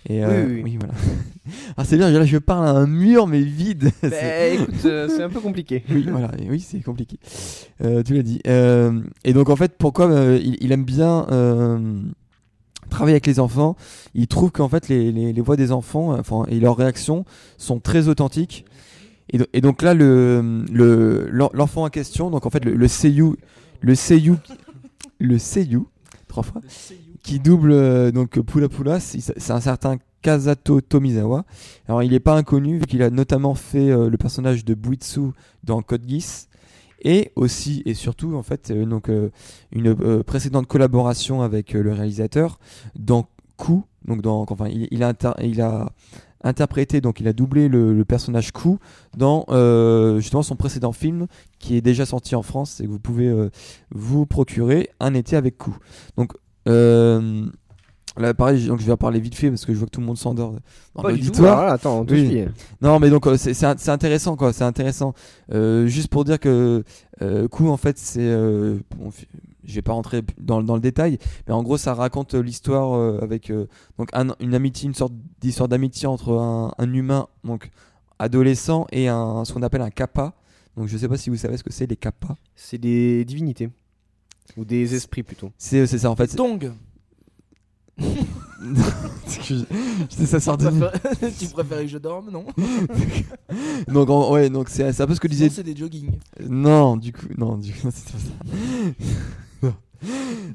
et, 0.08 0.24
euh, 0.24 0.46
Oui, 0.46 0.52
oui, 0.54 0.62
oui. 0.64 0.78
voilà. 0.78 0.94
ah, 1.76 1.84
c'est 1.84 1.96
bien, 1.98 2.10
là 2.10 2.24
je 2.24 2.38
parle 2.38 2.64
à 2.66 2.70
un 2.70 2.86
mur 2.86 3.26
mais 3.26 3.42
vide. 3.42 3.90
C'est- 4.00 4.08
Bah, 4.56 4.62
écoute, 4.62 4.84
euh, 4.86 5.08
c'est 5.14 5.22
un 5.22 5.28
peu 5.28 5.40
compliqué. 5.40 5.84
oui, 5.90 6.06
voilà, 6.08 6.30
et 6.38 6.48
oui, 6.48 6.60
c'est 6.60 6.80
compliqué. 6.80 7.18
Euh, 7.84 8.02
tu 8.02 8.14
l'as 8.14 8.22
dit. 8.22 8.40
Euh, 8.46 9.02
et 9.24 9.32
donc 9.34 9.50
en 9.50 9.56
fait, 9.56 9.76
pourquoi 9.76 10.10
euh, 10.10 10.38
il, 10.42 10.56
il 10.60 10.72
aime 10.72 10.84
bien 10.84 11.26
travailler 12.90 13.14
avec 13.14 13.26
les 13.26 13.40
enfants 13.40 13.76
Il 14.14 14.26
trouve 14.26 14.50
qu'en 14.50 14.68
fait 14.68 14.88
les, 14.88 15.10
les, 15.12 15.40
voix 15.40 15.56
des 15.56 15.72
enfants, 15.72 16.12
euh, 16.12 16.18
enfin, 16.20 16.44
et 16.48 16.60
leurs 16.60 16.76
réactions 16.76 17.24
sont 17.56 17.80
très 17.80 18.08
authentiques. 18.08 18.64
Et, 19.32 19.38
do- 19.38 19.46
et 19.52 19.60
donc 19.60 19.80
là, 19.82 19.94
le 19.94 20.64
le- 20.72 21.28
l'enfant 21.54 21.84
en 21.84 21.88
question, 21.88 22.30
donc 22.30 22.44
en 22.46 22.50
fait 22.50 22.64
le, 22.64 22.74
le 22.74 22.88
seiyuu, 22.88 23.36
le 23.80 23.94
seiyuu, 23.94 24.36
le 25.18 25.38
seiyuu, 25.38 25.84
trois 26.28 26.42
fois, 26.42 26.60
qui 27.22 27.38
double 27.38 27.72
euh, 27.72 28.10
donc 28.10 28.38
Pula 28.40 28.68
Pula, 28.68 28.98
c'est 29.00 29.50
un 29.50 29.60
certain 29.60 29.96
Kazato 30.22 30.80
Tomizawa. 30.82 31.44
Alors 31.88 32.02
il 32.02 32.10
n'est 32.10 32.20
pas 32.20 32.36
inconnu 32.36 32.78
vu 32.78 32.84
qu'il 32.86 33.02
a 33.02 33.08
notamment 33.10 33.54
fait 33.54 33.90
euh, 33.90 34.10
le 34.10 34.18
personnage 34.18 34.64
de 34.66 34.74
Buitsu 34.74 35.30
dans 35.64 35.80
Code 35.80 36.02
Geass 36.06 36.48
et 37.02 37.32
aussi 37.36 37.82
et 37.86 37.94
surtout 37.94 38.34
en 38.34 38.42
fait 38.42 38.70
euh, 38.70 38.84
donc 38.84 39.08
euh, 39.08 39.30
une 39.72 39.88
euh, 39.88 40.22
précédente 40.22 40.66
collaboration 40.66 41.42
avec 41.42 41.72
le 41.72 41.92
réalisateur 41.92 42.58
dans 42.98 43.28
Ku 43.56 43.72
donc 44.04 44.22
dans 44.22 44.46
enfin 44.48 44.68
il, 44.68 45.02
a 45.02 45.14
il 45.42 45.60
a 45.60 45.92
interprété 46.42 47.00
donc 47.00 47.20
il 47.20 47.28
a 47.28 47.32
doublé 47.32 47.68
le, 47.68 48.04
personnage 48.04 48.52
Ku 48.52 48.78
dans 49.16 49.44
justement 50.18 50.42
son 50.42 50.56
précédent 50.56 50.92
film 50.92 51.26
qui 51.58 51.76
est 51.76 51.82
déjà 51.82 52.06
sorti 52.06 52.34
en 52.34 52.42
France 52.42 52.80
et 52.80 52.84
que 52.84 52.90
vous 52.90 52.98
pouvez 52.98 53.48
vous 53.90 54.24
procurer 54.24 54.88
un 55.00 55.12
été 55.12 55.36
avec 55.36 55.58
Ku. 55.58 55.70
Donc 56.16 56.32
là 58.20 58.34
pareil 58.34 58.66
donc 58.66 58.80
je 58.80 58.86
vais 58.86 58.92
en 58.92 58.96
parler 58.96 59.18
vite 59.20 59.34
fait 59.34 59.48
parce 59.50 59.64
que 59.64 59.72
je 59.72 59.78
vois 59.78 59.86
que 59.86 59.90
tout 59.92 60.00
le 60.00 60.06
monde 60.06 60.18
s'endort 60.18 60.54
dans 60.94 61.02
Pas 61.02 61.12
du 61.12 61.18
tout. 61.20 61.24
l'auditoire. 61.26 61.52
Alors 61.58 61.66
là, 61.68 61.72
attends, 61.74 62.00
on 62.00 62.04
te 62.04 62.12
Oui. 62.14 62.28
suit. 62.28 62.44
Non, 62.80 62.98
mais 63.00 63.10
donc 63.10 63.26
euh, 63.26 63.36
c'est 63.36 63.54
c'est 63.54 63.66
un- 63.66 63.74
c'est 63.78 63.90
intéressant 63.90 64.36
quoi, 64.36 64.52
c'est 64.52 64.64
intéressant. 64.64 65.14
Euh, 65.52 65.86
juste 65.86 66.08
pour 66.08 66.24
dire 66.24 66.38
que 66.38 66.84
euh, 67.22 67.48
coup 67.48 67.68
en 67.68 67.76
fait 67.76 67.98
c'est, 67.98 68.20
euh, 68.20 68.78
bon, 68.96 69.10
je 69.64 69.74
vais 69.74 69.82
pas 69.82 69.92
rentrer 69.92 70.22
dans, 70.38 70.62
dans 70.62 70.74
le 70.74 70.80
détail, 70.80 71.18
mais 71.46 71.54
en 71.54 71.62
gros 71.62 71.76
ça 71.78 71.94
raconte 71.94 72.34
euh, 72.34 72.42
l'histoire 72.42 72.94
euh, 72.94 73.18
avec 73.22 73.50
euh, 73.50 73.66
donc 73.98 74.08
un- 74.12 74.34
une 74.40 74.54
amitié, 74.54 74.86
une 74.88 74.94
sorte 74.94 75.12
d'histoire 75.40 75.68
d'amitié 75.68 76.06
entre 76.08 76.32
un, 76.38 76.72
un 76.78 76.92
humain 76.92 77.26
donc 77.44 77.70
adolescent 78.18 78.86
et 78.92 79.08
un 79.08 79.44
ce 79.44 79.52
qu'on 79.52 79.62
appelle 79.62 79.82
un 79.82 79.90
kappa. 79.90 80.34
Donc 80.76 80.86
je 80.88 80.96
sais 80.96 81.08
pas 81.08 81.16
si 81.16 81.30
vous 81.30 81.36
savez 81.36 81.56
ce 81.56 81.64
que 81.64 81.72
c'est 81.72 81.86
les 81.86 81.96
kappas. 81.96 82.36
C'est 82.54 82.78
des 82.78 83.24
divinités. 83.24 83.70
Ou 84.56 84.64
des 84.64 84.94
esprits 84.94 85.22
plutôt. 85.22 85.50
C'est 85.58 85.86
c'est 85.86 85.98
ça 85.98 86.10
en 86.10 86.16
fait. 86.16 86.28
c'est- 86.30 86.36
Tong. 86.36 86.72
Excuse- 89.26 89.66
je- 90.18 90.26
ça 90.26 90.40
sort 90.40 90.58
tu, 90.58 90.64
de 90.66 90.70
préfères... 90.70 91.30
tu 91.38 91.46
préférais 91.46 91.82
que 91.84 91.90
je 91.90 91.98
dorme, 91.98 92.30
non 92.30 92.44
donc 93.88 94.10
en- 94.10 94.30
ouais 94.32 94.50
donc 94.50 94.68
c'est 94.68 94.92
c'est 94.92 95.02
un 95.02 95.06
peu 95.06 95.14
ce 95.14 95.20
que 95.20 95.28
disait 95.28 95.48
Sinon, 95.48 95.56
c'est 95.56 95.62
des 95.74 95.76
jogging. 95.76 96.10
Non, 96.48 96.96
du 96.96 97.12
coup, 97.12 97.26
non, 97.38 97.56
du 97.56 97.72
coup, 97.72 97.88
c'est 97.92 98.12
pas 98.12 98.18
ça. 98.18 99.68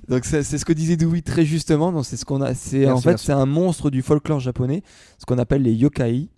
Donc 0.08 0.26
c'est 0.26 0.42
c'est 0.44 0.58
ce 0.58 0.66
que 0.66 0.74
disait 0.74 0.98
Dewey 0.98 1.22
très 1.22 1.46
justement. 1.46 1.92
Donc 1.92 2.06
c'est 2.06 2.18
ce 2.18 2.26
qu'on 2.26 2.42
a. 2.42 2.54
C'est 2.56 2.80
Merci, 2.80 2.92
en 2.94 3.02
fait 3.02 3.10
merci. 3.12 3.26
c'est 3.28 3.32
un 3.34 3.46
monstre 3.46 3.90
du 3.92 4.02
folklore 4.02 4.40
japonais, 4.40 4.82
ce 5.20 5.26
qu'on 5.26 5.38
appelle 5.38 5.62
les 5.62 5.74
yokai. 5.74 6.30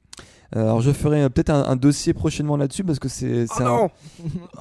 Euh, 0.55 0.61
Alors 0.63 0.81
je 0.81 0.91
ferai 0.91 1.23
euh, 1.23 1.29
peut-être 1.29 1.49
un, 1.49 1.63
un 1.65 1.75
dossier 1.75 2.13
prochainement 2.13 2.55
là-dessus 2.57 2.83
parce 2.85 2.99
que 2.99 3.09
c'est 3.09 3.45
Oh 3.49 3.53
c'est 3.57 3.63
un, 3.63 3.67
non 3.67 3.89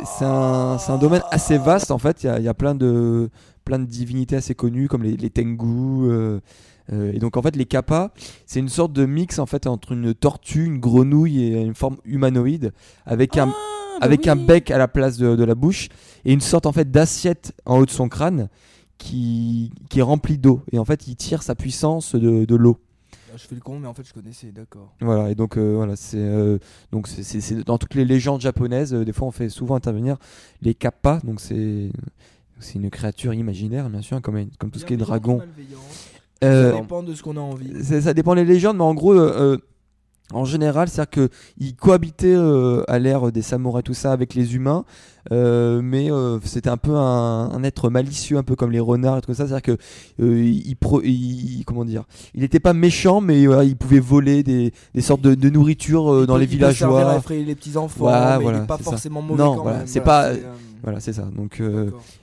c'est 0.04 0.24
un, 0.24 0.78
c'est 0.78 0.90
un 0.92 0.98
domaine 0.98 1.22
assez 1.30 1.58
vaste 1.58 1.90
en 1.90 1.98
fait. 1.98 2.22
Il 2.22 2.26
y 2.26 2.28
a, 2.28 2.38
il 2.38 2.44
y 2.44 2.48
a 2.48 2.54
plein 2.54 2.74
de 2.74 3.30
plein 3.66 3.78
de 3.78 3.84
divinités 3.84 4.36
assez 4.36 4.54
connues 4.54 4.88
comme 4.88 5.02
les, 5.02 5.16
les 5.18 5.28
tengu. 5.30 6.08
euh, 6.08 6.40
euh, 6.92 7.12
et 7.12 7.18
donc 7.18 7.36
en 7.36 7.42
fait 7.42 7.54
les 7.56 7.66
kappas, 7.66 8.12
c'est 8.46 8.60
une 8.60 8.68
sorte 8.70 8.92
de 8.94 9.04
mix 9.06 9.38
en 9.40 9.46
fait 9.46 9.66
entre 9.66 9.92
une 9.92 10.14
tortue, 10.14 10.64
une 10.64 10.78
grenouille 10.78 11.42
et 11.42 11.60
une 11.60 11.74
forme 11.74 11.96
humanoïde 12.06 12.72
avec 13.04 13.36
un 13.36 13.48
Ah, 13.48 13.98
bah 14.00 14.06
avec 14.06 14.28
un 14.28 14.36
bec 14.36 14.70
à 14.70 14.78
la 14.78 14.86
place 14.88 15.16
de, 15.18 15.34
de 15.36 15.44
la 15.44 15.54
bouche 15.54 15.88
et 16.24 16.32
une 16.32 16.40
sorte 16.42 16.64
en 16.66 16.72
fait 16.72 16.90
d'assiette 16.90 17.52
en 17.66 17.78
haut 17.78 17.86
de 17.86 17.90
son 17.90 18.08
crâne 18.08 18.48
qui, 18.98 19.72
qui 19.90 19.98
est 19.98 20.02
remplie 20.02 20.38
d'eau 20.38 20.62
et 20.72 20.78
en 20.78 20.84
fait 20.84 21.06
il 21.08 21.16
tire 21.16 21.42
sa 21.42 21.54
puissance 21.54 22.14
de, 22.14 22.44
de 22.44 22.56
l'eau 22.56 22.78
Ah, 23.30 23.36
Je 23.36 23.46
fais 23.48 23.54
le 23.56 23.60
con, 23.60 23.78
mais 23.80 23.88
en 23.88 23.94
fait, 23.94 24.06
je 24.06 24.12
connaissais, 24.14 24.52
d'accord. 24.52 24.94
voilà 25.00 25.30
et 25.30 25.34
donc 25.34 25.56
euh, 25.58 25.74
voilà 25.76 25.96
c'est 25.96 26.18
euh, 26.18 26.58
donc 26.92 27.08
c'est- 27.08 27.64
dans 27.64 27.78
toutes 27.78 27.94
les 27.94 28.04
légendes 28.04 28.40
japonaises 28.40 28.94
euh, 28.94 29.04
des 29.04 29.12
fois 29.12 29.26
on 29.26 29.32
fait 29.32 29.48
souvent 29.48 29.74
intervenir 29.74 30.18
les 30.62 30.74
kappas 30.74 31.20
donc 31.24 31.40
c'est 31.40 31.90
c'est 32.58 32.74
une 32.74 32.90
créature 32.90 33.34
imaginaire 33.34 33.88
bien 33.90 34.02
sûr 34.02 34.20
comme 34.22 34.46
comme 34.58 34.70
tout 34.70 34.78
ce 34.78 34.84
qui 34.84 34.94
est 34.94 34.98
dragon 34.98 35.40
Euh, 36.44 36.72
Ça 36.72 36.80
dépend 36.82 37.02
de 37.02 37.14
ce 37.14 37.22
qu'on 37.22 37.36
a 37.38 37.40
envie. 37.40 37.82
ça, 37.82 38.00
ça 38.02 38.12
dépend 38.12 38.34
des 38.34 38.44
légendes 38.44 38.76
mais 38.76 38.82
en 38.84 38.94
gros 38.94 39.14
euh, 39.14 39.54
euh, 39.54 39.58
en 40.32 40.44
général, 40.44 40.88
c'est-à-dire 40.88 41.28
qu'ils 41.28 41.76
cohabitaient 41.76 42.34
euh, 42.34 42.82
à 42.88 42.98
l'ère 42.98 43.30
des 43.30 43.42
samouraïs, 43.42 43.84
tout 43.84 43.94
ça, 43.94 44.10
avec 44.10 44.34
les 44.34 44.56
humains, 44.56 44.84
euh, 45.30 45.80
mais 45.82 46.10
euh, 46.10 46.40
c'était 46.44 46.68
un 46.68 46.76
peu 46.76 46.96
un, 46.96 47.62
être 47.62 47.90
malicieux, 47.90 48.36
un 48.36 48.42
peu 48.42 48.56
comme 48.56 48.72
les 48.72 48.80
renards 48.80 49.18
et 49.18 49.20
tout 49.20 49.32
ça. 49.34 49.46
C'est-à-dire 49.46 49.62
que 49.62 49.78
il, 50.18 51.64
comment 51.64 51.84
dire, 51.84 52.04
il 52.34 52.40
n'était 52.40 52.58
pas 52.58 52.72
méchant, 52.72 53.20
mais 53.20 53.42
il 53.42 53.76
pouvait 53.76 54.00
voler 54.00 54.42
des, 54.42 54.72
sortes 55.00 55.20
de, 55.20 55.48
nourriture 55.48 56.26
dans 56.26 56.36
les 56.36 56.46
villageois. 56.46 57.22
Il 57.30 57.46
les 57.46 57.54
petits 57.54 57.76
enfants, 57.76 58.38
mais 58.40 58.44
il 58.44 58.52
n'est 58.52 58.66
pas 58.66 58.78
forcément 58.78 59.22
mauvais. 59.22 59.42
Non, 59.42 59.64
c'est 59.84 60.00
pas. 60.00 60.32
Voilà, 60.82 61.00
c'est 61.00 61.12
ça. 61.12 61.22
Donc, 61.22 61.62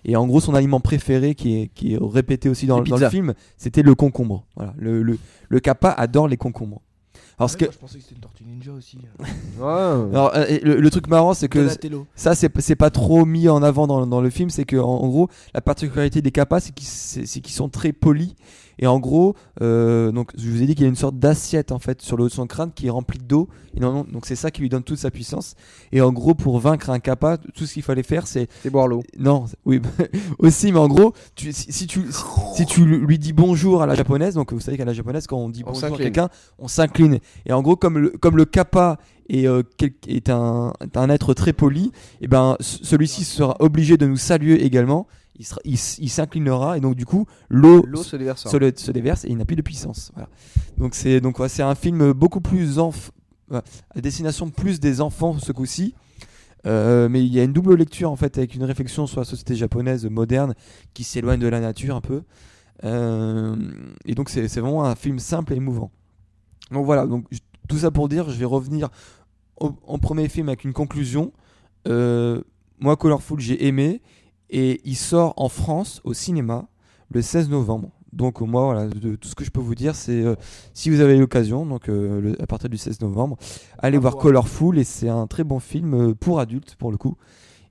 et 0.06 0.16
en 0.16 0.28
gros, 0.28 0.40
son 0.40 0.54
aliment 0.56 0.80
préféré, 0.80 1.36
qui 1.36 1.62
est, 1.62 1.68
qui 1.68 1.94
est 1.94 2.00
répété 2.02 2.50
aussi 2.50 2.66
dans, 2.66 2.82
dans 2.82 2.98
le 2.98 3.10
film, 3.10 3.34
c'était 3.58 3.84
le 3.84 3.96
concombre. 3.96 4.46
Voilà, 4.56 4.74
le, 4.78 5.04
le, 5.04 5.18
le 5.50 5.60
kappa 5.60 5.90
adore 5.90 6.28
les 6.28 6.38
concombres. 6.38 6.82
Alors, 7.40 7.58
que... 7.58 7.66
je 7.66 7.78
pensais 7.78 7.98
que 7.98 8.04
c'était 8.04 8.16
une 8.16 8.22
tortue 8.22 8.44
ninja 8.44 8.72
aussi. 8.72 8.98
Alors, 9.60 10.32
euh, 10.36 10.60
le, 10.62 10.90
truc 10.90 11.08
marrant, 11.08 11.34
c'est 11.34 11.48
que 11.48 11.68
ça, 12.16 12.36
c'est 12.36 12.76
pas 12.76 12.90
trop 12.90 13.26
mis 13.26 13.50
en 13.50 13.64
avant 13.64 13.88
dans, 13.88 14.06
dans 14.06 14.22
le 14.22 14.30
film. 14.30 14.50
C'est 14.50 14.66
que, 14.66 14.78
en, 14.78 15.08
gros, 15.08 15.30
la 15.54 15.62
particularité 15.62 16.22
des 16.22 16.32
kappas, 16.32 16.60
c'est 16.60 16.74
qu'ils 16.74 17.54
sont 17.54 17.70
très 17.70 17.92
polis 17.92 18.36
et 18.80 18.88
en 18.88 19.00
gros, 19.00 19.36
euh, 19.62 20.12
donc 20.12 20.32
je 20.38 20.50
vous 20.50 20.62
ai 20.62 20.66
dit 20.66 20.76
qu'il 20.76 20.84
y 20.84 20.86
a 20.86 20.90
une 20.90 20.96
sorte 20.96 21.18
d'assiette 21.18 21.72
en 21.72 21.80
fait 21.80 22.02
sur 22.02 22.18
le 22.18 22.24
haut 22.24 22.28
de 22.28 22.34
son 22.34 22.48
crâne 22.48 22.72
qui 22.74 22.88
est 22.88 22.90
remplie 22.90 23.20
d'eau. 23.20 23.48
Et 23.76 23.80
donc 23.80 24.26
c'est 24.26 24.36
ça 24.36 24.52
qui 24.52 24.62
lui 24.62 24.70
donne 24.70 24.84
toute 24.84 24.98
sa 24.98 25.10
puissance. 25.10 25.56
Et 25.92 26.02
en 26.02 26.12
gros, 26.12 26.36
pour 26.36 26.60
vaincre 26.60 26.90
un 26.90 27.00
kappa, 27.00 27.38
tout 27.38 27.66
ce 27.66 27.74
qu'il 27.74 27.84
fallait 27.84 28.04
faire, 28.04 28.28
c'est. 28.28 28.48
C'est 28.62 28.70
boire 28.70 28.88
l'eau. 28.88 29.04
Non, 29.18 29.46
oui, 29.66 29.82
aussi, 30.40 30.72
mais 30.72 30.80
en 30.80 30.88
gros, 30.88 31.14
tu, 31.36 31.52
si, 31.52 31.88
tu 31.88 32.02
si, 32.56 32.66
tu 32.66 32.86
lui 32.86 33.18
dis 33.18 33.34
bonjour 33.34 33.82
à 33.82 33.88
la 33.88 33.96
japonaise, 33.96 34.36
donc 34.36 34.54
vous 34.54 34.60
savez 34.60 34.78
qu'à 34.78 34.86
la 34.86 34.94
japonaise, 34.94 35.28
quand 35.28 35.38
on 35.38 35.50
dit 35.50 35.64
bonjour 35.64 35.86
à 35.86 35.98
quelqu'un, 35.98 36.30
on 36.60 36.68
s'incline. 36.68 37.20
Et 37.46 37.54
en 37.54 37.62
gros, 37.62 37.76
comme 37.76 37.98
le, 37.98 38.10
comme 38.10 38.38
le 38.38 38.46
kappa 38.46 38.98
est, 39.30 39.48
euh, 39.48 39.64
est 40.08 40.30
un, 40.30 40.74
un, 40.96 41.10
être 41.10 41.34
très 41.34 41.54
poli, 41.54 41.92
et 42.22 42.28
ben 42.28 42.58
celui-ci 42.60 43.24
sera 43.24 43.56
obligé 43.60 43.98
de 43.98 44.06
nous 44.06 44.18
saluer 44.18 44.64
également 44.64 45.08
il, 45.36 45.78
s'inclinera 46.10 46.78
et 46.78 46.80
donc 46.80 46.96
du 46.96 47.06
coup 47.06 47.26
l'eau 47.50 47.84
se, 48.04 48.16
déverse, 48.16 48.48
se, 48.48 48.92
déverse 48.92 49.26
et 49.26 49.30
il 49.30 49.38
n'a 49.38 49.46
plus 49.46 49.56
de 49.56 49.62
puissance. 49.62 50.12
Donc 50.78 50.96
c'est 50.96 51.22
donc 51.22 51.38
c'est 51.48 51.64
un 51.64 51.76
film 51.76 52.14
beaucoup 52.14 52.42
plus 52.42 52.80
à 52.80 54.02
destination 54.02 54.50
plus 54.50 54.80
des 54.80 55.02
enfants 55.02 55.38
ce 55.40 55.52
coup-ci. 55.52 55.96
Euh, 56.66 57.10
mais 57.10 57.26
il 57.26 57.34
y 57.34 57.42
a 57.42 57.44
une 57.44 57.52
double 57.52 57.76
lecture 57.76 58.10
en 58.10 58.16
fait 58.16 58.38
avec 58.38 58.56
une 58.56 58.64
réflexion 58.64 59.06
sur 59.06 59.20
la 59.20 59.26
société 59.26 59.54
japonaise 59.54 60.06
moderne 60.06 60.54
qui 60.94 61.04
s'éloigne 61.04 61.40
de 61.40 61.48
la 61.48 61.60
nature 61.60 61.96
un 61.96 62.02
peu. 62.02 62.24
Euh, 62.86 63.56
et 64.06 64.16
donc 64.16 64.30
c'est 64.30 64.48
vraiment 64.60 64.86
un 64.86 64.96
film 64.96 65.20
simple 65.20 65.54
et 65.54 65.58
émouvant. 65.58 65.92
Donc 66.72 66.86
voilà, 66.86 67.06
donc 67.06 67.26
tout 67.68 67.80
ça 67.80 67.92
pour 67.92 68.08
dire, 68.08 68.30
je 68.30 68.38
vais 68.38 68.46
revenir 68.46 68.90
en 69.60 69.98
premier 70.00 70.30
film 70.30 70.50
avec 70.50 70.64
une 70.64 70.74
conclusion. 70.74 71.32
Euh, 71.88 72.42
moi, 72.80 72.98
Colorful, 72.98 73.40
j'ai 73.40 73.66
aimé 73.66 74.02
et 74.54 74.82
il 74.86 74.96
sort 74.96 75.34
en 75.36 75.50
France 75.50 76.00
au 76.04 76.14
cinéma 76.14 76.68
le 77.10 77.22
16 77.22 77.50
novembre. 77.50 77.90
Donc 78.14 78.42
moi, 78.42 78.66
voilà, 78.66 78.88
de, 78.88 79.16
tout 79.16 79.28
ce 79.28 79.34
que 79.34 79.44
je 79.44 79.50
peux 79.50 79.60
vous 79.60 79.74
dire, 79.74 79.96
c'est 79.96 80.22
euh, 80.22 80.36
si 80.76 80.92
vous 80.92 81.02
avez 81.02 81.18
l'occasion, 81.18 81.66
donc 81.66 81.90
euh, 81.90 82.36
à 82.40 82.46
partir 82.46 82.70
du 82.70 82.78
16 82.78 83.02
novembre, 83.02 83.38
allez 83.80 83.98
voir 83.98 84.18
Colorful 84.18 84.78
et 84.78 84.84
c'est 84.84 85.10
un 85.10 85.26
très 85.26 85.44
bon 85.44 85.60
film 85.60 85.94
euh, 85.96 86.14
pour 86.14 86.40
adultes 86.40 86.76
pour 86.76 86.92
le 86.92 86.98
coup 86.98 87.18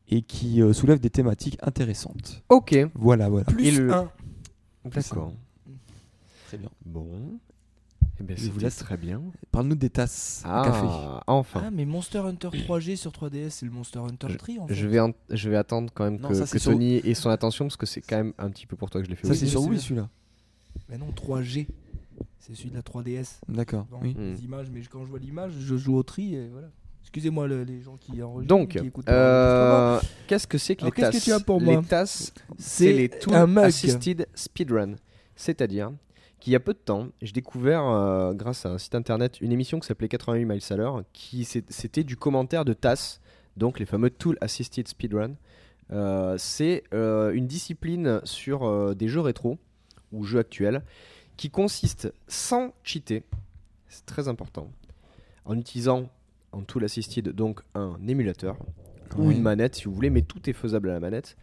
et 0.08 0.22
qui 0.22 0.60
soulève 0.74 1.00
des 1.00 1.08
thématiques 1.08 1.56
intéressantes. 1.62 2.42
Ok. 2.50 2.76
Voilà, 2.94 3.30
voilà. 3.30 3.46
Plus 3.46 3.90
un. 3.90 4.10
D'accord. 4.84 5.32
Très 6.48 6.58
bien. 6.58 6.68
Bon. 6.84 7.06
Eh 8.20 8.22
ben, 8.24 8.36
je 8.36 8.50
vous 8.50 8.60
laisse 8.60 8.76
très 8.76 8.96
bien. 8.96 9.20
Parle-nous 9.50 9.74
des 9.74 9.90
tasses 9.90 10.42
ah, 10.44 10.62
café. 10.64 10.86
Enfin. 11.26 11.62
Ah, 11.66 11.70
mais 11.70 11.84
Monster 11.84 12.18
Hunter 12.18 12.48
3G 12.48 12.96
sur 12.96 13.10
3DS, 13.10 13.50
c'est 13.50 13.66
le 13.66 13.72
Monster 13.72 13.98
Hunter 13.98 14.28
3 14.36 14.54
en 14.60 14.68
fait. 14.68 14.74
Je 14.74 14.86
vais, 14.86 14.98
je 15.30 15.50
vais 15.50 15.56
attendre 15.56 15.90
quand 15.94 16.04
même 16.04 16.20
que, 16.20 16.50
que 16.50 16.58
Sony 16.58 16.96
ait 16.96 17.14
son 17.14 17.30
attention 17.30 17.66
parce 17.66 17.76
que 17.76 17.86
c'est 17.86 18.00
quand 18.00 18.16
même 18.16 18.32
un 18.38 18.50
petit 18.50 18.66
peu 18.66 18.76
pour 18.76 18.90
toi 18.90 19.00
que 19.00 19.06
je 19.06 19.10
l'ai 19.10 19.16
fait. 19.16 19.26
Ça, 19.26 19.34
c'est 19.34 19.46
sur 19.46 19.62
Wii 19.62 19.80
celui-là. 19.80 20.08
Mais 20.88 20.98
non, 20.98 21.08
3G. 21.10 21.66
C'est 22.38 22.56
celui 22.56 22.70
de 22.70 22.74
la 22.76 22.82
3DS. 22.82 23.38
D'accord. 23.48 23.86
Oui. 24.02 24.14
Les 24.18 24.32
hmm. 24.32 24.44
images, 24.44 24.66
mais 24.72 24.80
quand 24.90 25.04
je 25.04 25.10
vois 25.10 25.18
l'image, 25.18 25.52
je 25.58 25.76
joue 25.76 25.96
au 25.96 26.02
tri 26.02 26.34
et 26.34 26.48
voilà. 26.48 26.68
Excusez-moi 27.02 27.46
les 27.46 27.82
gens 27.82 27.96
qui 27.96 28.22
enregistrent. 28.22 28.48
Donc, 28.48 28.80
euh, 29.08 30.00
qu'est-ce 30.26 30.46
que 30.46 30.56
c'est 30.56 30.76
que 30.76 30.86
les 30.86 30.90
tasses 30.90 31.10
Qu'est-ce 31.10 31.24
que 31.26 31.30
tu 31.30 31.32
as 31.32 31.40
pour 31.40 31.60
moi 31.60 31.76
Les 31.76 31.86
tasses, 31.86 32.32
c'est 32.58 32.92
les 32.92 33.08
Tool 33.08 33.58
Assisted 33.58 34.26
Speedrun. 34.34 34.94
C'est-à-dire 35.36 35.92
qu'il 36.42 36.52
y 36.52 36.56
a 36.56 36.60
peu 36.60 36.72
de 36.72 36.78
temps, 36.78 37.06
j'ai 37.22 37.30
découvert, 37.30 37.86
euh, 37.86 38.34
grâce 38.34 38.66
à 38.66 38.70
un 38.70 38.78
site 38.78 38.96
internet, 38.96 39.40
une 39.40 39.52
émission 39.52 39.78
qui 39.78 39.86
s'appelait 39.86 40.08
88 40.08 40.44
miles 40.44 40.60
à 40.70 40.74
l'heure, 40.74 41.04
qui 41.12 41.44
c'était 41.44 42.02
du 42.02 42.16
commentaire 42.16 42.64
de 42.64 42.72
TAS, 42.72 43.20
donc 43.56 43.78
les 43.78 43.86
fameux 43.86 44.10
Tool 44.10 44.38
Assisted 44.40 44.88
Speedrun. 44.88 45.34
Euh, 45.92 46.34
c'est 46.38 46.82
euh, 46.94 47.30
une 47.32 47.46
discipline 47.46 48.20
sur 48.24 48.92
des 48.96 49.06
jeux 49.06 49.20
rétro 49.20 49.56
ou 50.10 50.24
jeux 50.24 50.40
actuels 50.40 50.82
qui 51.36 51.48
consiste 51.48 52.12
sans 52.26 52.74
cheater, 52.82 53.22
c'est 53.86 54.04
très 54.04 54.26
important, 54.26 54.68
en 55.44 55.56
utilisant 55.56 56.08
en 56.50 56.62
Tool 56.62 56.82
Assisted 56.82 57.28
donc 57.28 57.60
un 57.76 57.96
émulateur 58.08 58.56
ou 59.16 59.30
une 59.30 59.42
manette 59.42 59.76
si 59.76 59.84
vous 59.84 59.94
voulez, 59.94 60.10
mais 60.10 60.22
tout 60.22 60.50
est 60.50 60.54
faisable 60.54 60.90
à 60.90 60.94
la 60.94 61.00
manette 61.00 61.36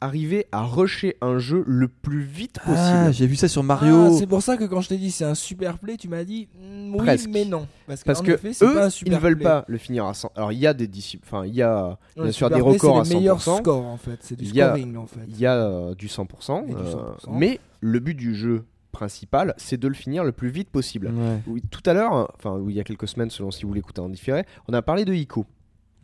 arriver 0.00 0.46
à 0.52 0.62
rusher 0.62 1.16
un 1.20 1.38
jeu 1.38 1.64
le 1.66 1.88
plus 1.88 2.22
vite 2.22 2.58
possible. 2.60 2.78
Ah, 2.78 3.12
j'ai 3.12 3.26
vu 3.26 3.36
ça 3.36 3.48
sur 3.48 3.62
Mario. 3.62 4.06
Ah, 4.06 4.10
c'est 4.18 4.26
pour 4.26 4.42
ça 4.42 4.56
que 4.56 4.64
quand 4.64 4.80
je 4.80 4.88
t'ai 4.88 4.96
dit 4.96 5.10
c'est 5.10 5.24
un 5.24 5.34
super 5.34 5.78
play, 5.78 5.96
tu 5.96 6.08
m'as 6.08 6.24
dit 6.24 6.48
mm, 6.54 6.94
oui, 6.94 7.26
mais 7.30 7.44
non. 7.44 7.66
Parce 7.86 8.02
que, 8.22 8.32
eux, 8.32 8.74
pas 8.74 8.88
ils 8.88 9.12
ne 9.12 9.18
veulent 9.18 9.38
pas 9.38 9.64
le 9.68 9.78
finir 9.78 10.06
à 10.06 10.14
100. 10.14 10.32
Alors 10.36 10.52
il 10.52 10.58
y 10.58 10.66
a 10.66 10.74
des 10.74 10.88
enfin 11.22 11.44
il 11.46 11.54
y 11.54 11.62
a 11.62 11.98
bien 12.16 12.32
sûr 12.32 12.50
des 12.50 12.60
records 12.60 13.00
à 13.00 13.02
100%. 13.02 13.14
meilleurs 13.14 13.40
scores 13.40 13.86
en 13.86 13.96
fait, 13.96 14.18
c'est 14.20 14.36
du 14.36 14.46
scoring 14.46 14.96
en 14.96 15.06
fait. 15.06 15.20
Il 15.28 15.38
y 15.38 15.46
a 15.46 15.56
euh, 15.56 15.94
du 15.94 16.06
100%, 16.06 16.64
euh, 16.68 17.12
mais 17.30 17.60
le 17.80 18.00
but 18.00 18.14
du 18.14 18.34
jeu 18.34 18.64
principal, 18.92 19.54
c'est 19.58 19.78
de 19.78 19.88
le 19.88 19.94
finir 19.94 20.24
le 20.24 20.32
plus 20.32 20.48
vite 20.48 20.70
possible. 20.70 21.12
Oui, 21.46 21.62
tout 21.70 21.82
à 21.86 21.92
l'heure, 21.92 22.32
enfin 22.36 22.60
il 22.66 22.74
y 22.74 22.80
a 22.80 22.84
quelques 22.84 23.08
semaines 23.08 23.30
selon 23.30 23.50
si 23.50 23.64
vous 23.64 23.74
l'écoutez 23.74 24.00
en 24.00 24.08
différé, 24.08 24.44
on 24.68 24.74
a 24.74 24.82
parlé 24.82 25.04
de 25.04 25.12
Ico. 25.12 25.46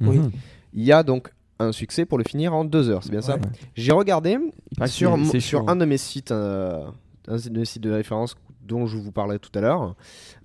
Oui. 0.01 0.21
Il 0.75 0.83
y 0.83 0.93
a 0.93 1.03
donc 1.03 1.33
un 1.59 1.73
succès 1.73 2.05
pour 2.05 2.19
le 2.19 2.25
finir 2.25 2.55
en 2.55 2.65
deux 2.65 2.91
heures, 2.91 3.03
c'est 3.03 3.11
bien 3.11 3.23
ça 3.23 3.37
J'ai 3.75 3.93
regardé 3.93 4.39
sur, 4.87 5.17
sur 5.41 5.69
un 5.69 5.77
de 5.77 5.85
mes 5.85 5.99
sites, 5.99 6.33
euh, 6.33 6.85
un 7.29 7.37
de 7.37 7.59
mes 7.59 7.65
sites 7.65 7.83
de 7.83 7.93
référence 7.93 8.37
dont 8.67 8.87
je 8.87 8.97
vous 8.97 9.13
parlais 9.13 9.39
tout 9.39 9.51
à 9.55 9.61
l'heure. 9.61 9.95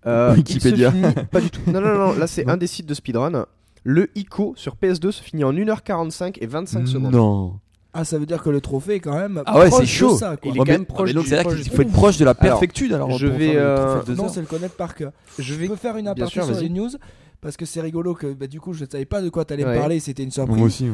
Euh, 0.05 0.33
Wikipédia. 0.35 0.91
pas 1.31 1.41
du 1.41 1.49
tout. 1.49 1.61
Non, 1.67 1.81
non, 1.81 1.93
non, 1.93 2.13
là 2.13 2.27
c'est 2.27 2.47
un 2.49 2.57
des 2.57 2.67
sites 2.67 2.85
de 2.85 2.93
speedrun. 2.93 3.45
Le 3.83 4.09
ICO 4.15 4.53
sur 4.57 4.75
PS2 4.75 5.11
se 5.11 5.23
finit 5.23 5.43
en 5.43 5.53
1h45 5.53 6.37
et 6.41 6.45
25 6.47 6.87
secondes. 6.87 7.13
Non. 7.13 7.59
Ah, 7.93 8.03
ça 8.03 8.19
veut 8.19 8.25
dire 8.25 8.43
que 8.43 8.49
le 8.49 8.61
trophée 8.61 8.95
est 8.95 8.99
quand 8.99 9.17
même. 9.17 9.41
Ah 9.45 9.57
ouais, 9.57 9.71
c'est 9.71 9.85
chaud. 9.85 10.17
Ça, 10.17 10.35
Il 10.43 10.51
est 10.51 10.57
quand 10.57 10.65
même 10.65 10.85
proche. 10.85 11.13
donc 11.13 11.25
c'est 11.25 11.43
qu'il 11.43 11.71
faut 11.71 11.81
être 11.81 11.91
proche 11.91 12.17
de 12.17 12.25
la 12.25 12.35
perfectude 12.35 12.93
alors. 12.93 13.17
je 13.17 13.27
vais. 13.27 13.53
Euh... 13.55 14.03
Non, 14.15 14.29
c'est 14.29 14.41
le 14.41 14.45
connaître 14.45 14.75
par 14.75 14.93
cœur. 14.93 15.11
Je 15.39 15.53
vais. 15.55 15.67
peux 15.67 15.75
faire 15.75 15.97
une 15.97 16.07
aparté 16.07 16.41
sur 16.41 16.59
les 16.59 16.69
news 16.69 16.89
parce 17.41 17.55
que 17.55 17.65
c'est 17.65 17.81
rigolo 17.81 18.13
que 18.13 18.33
bah, 18.33 18.47
du 18.47 18.59
coup 18.59 18.73
je 18.73 18.83
ne 18.83 18.89
savais 18.89 19.05
pas 19.05 19.21
de 19.21 19.29
quoi 19.29 19.45
tu 19.45 19.53
allais 19.53 19.65
me 19.65 19.73
parler, 19.75 19.99
c'était 19.99 20.23
une 20.23 20.31
surprise. 20.31 20.57
Moi 20.57 20.67
aussi. 20.67 20.89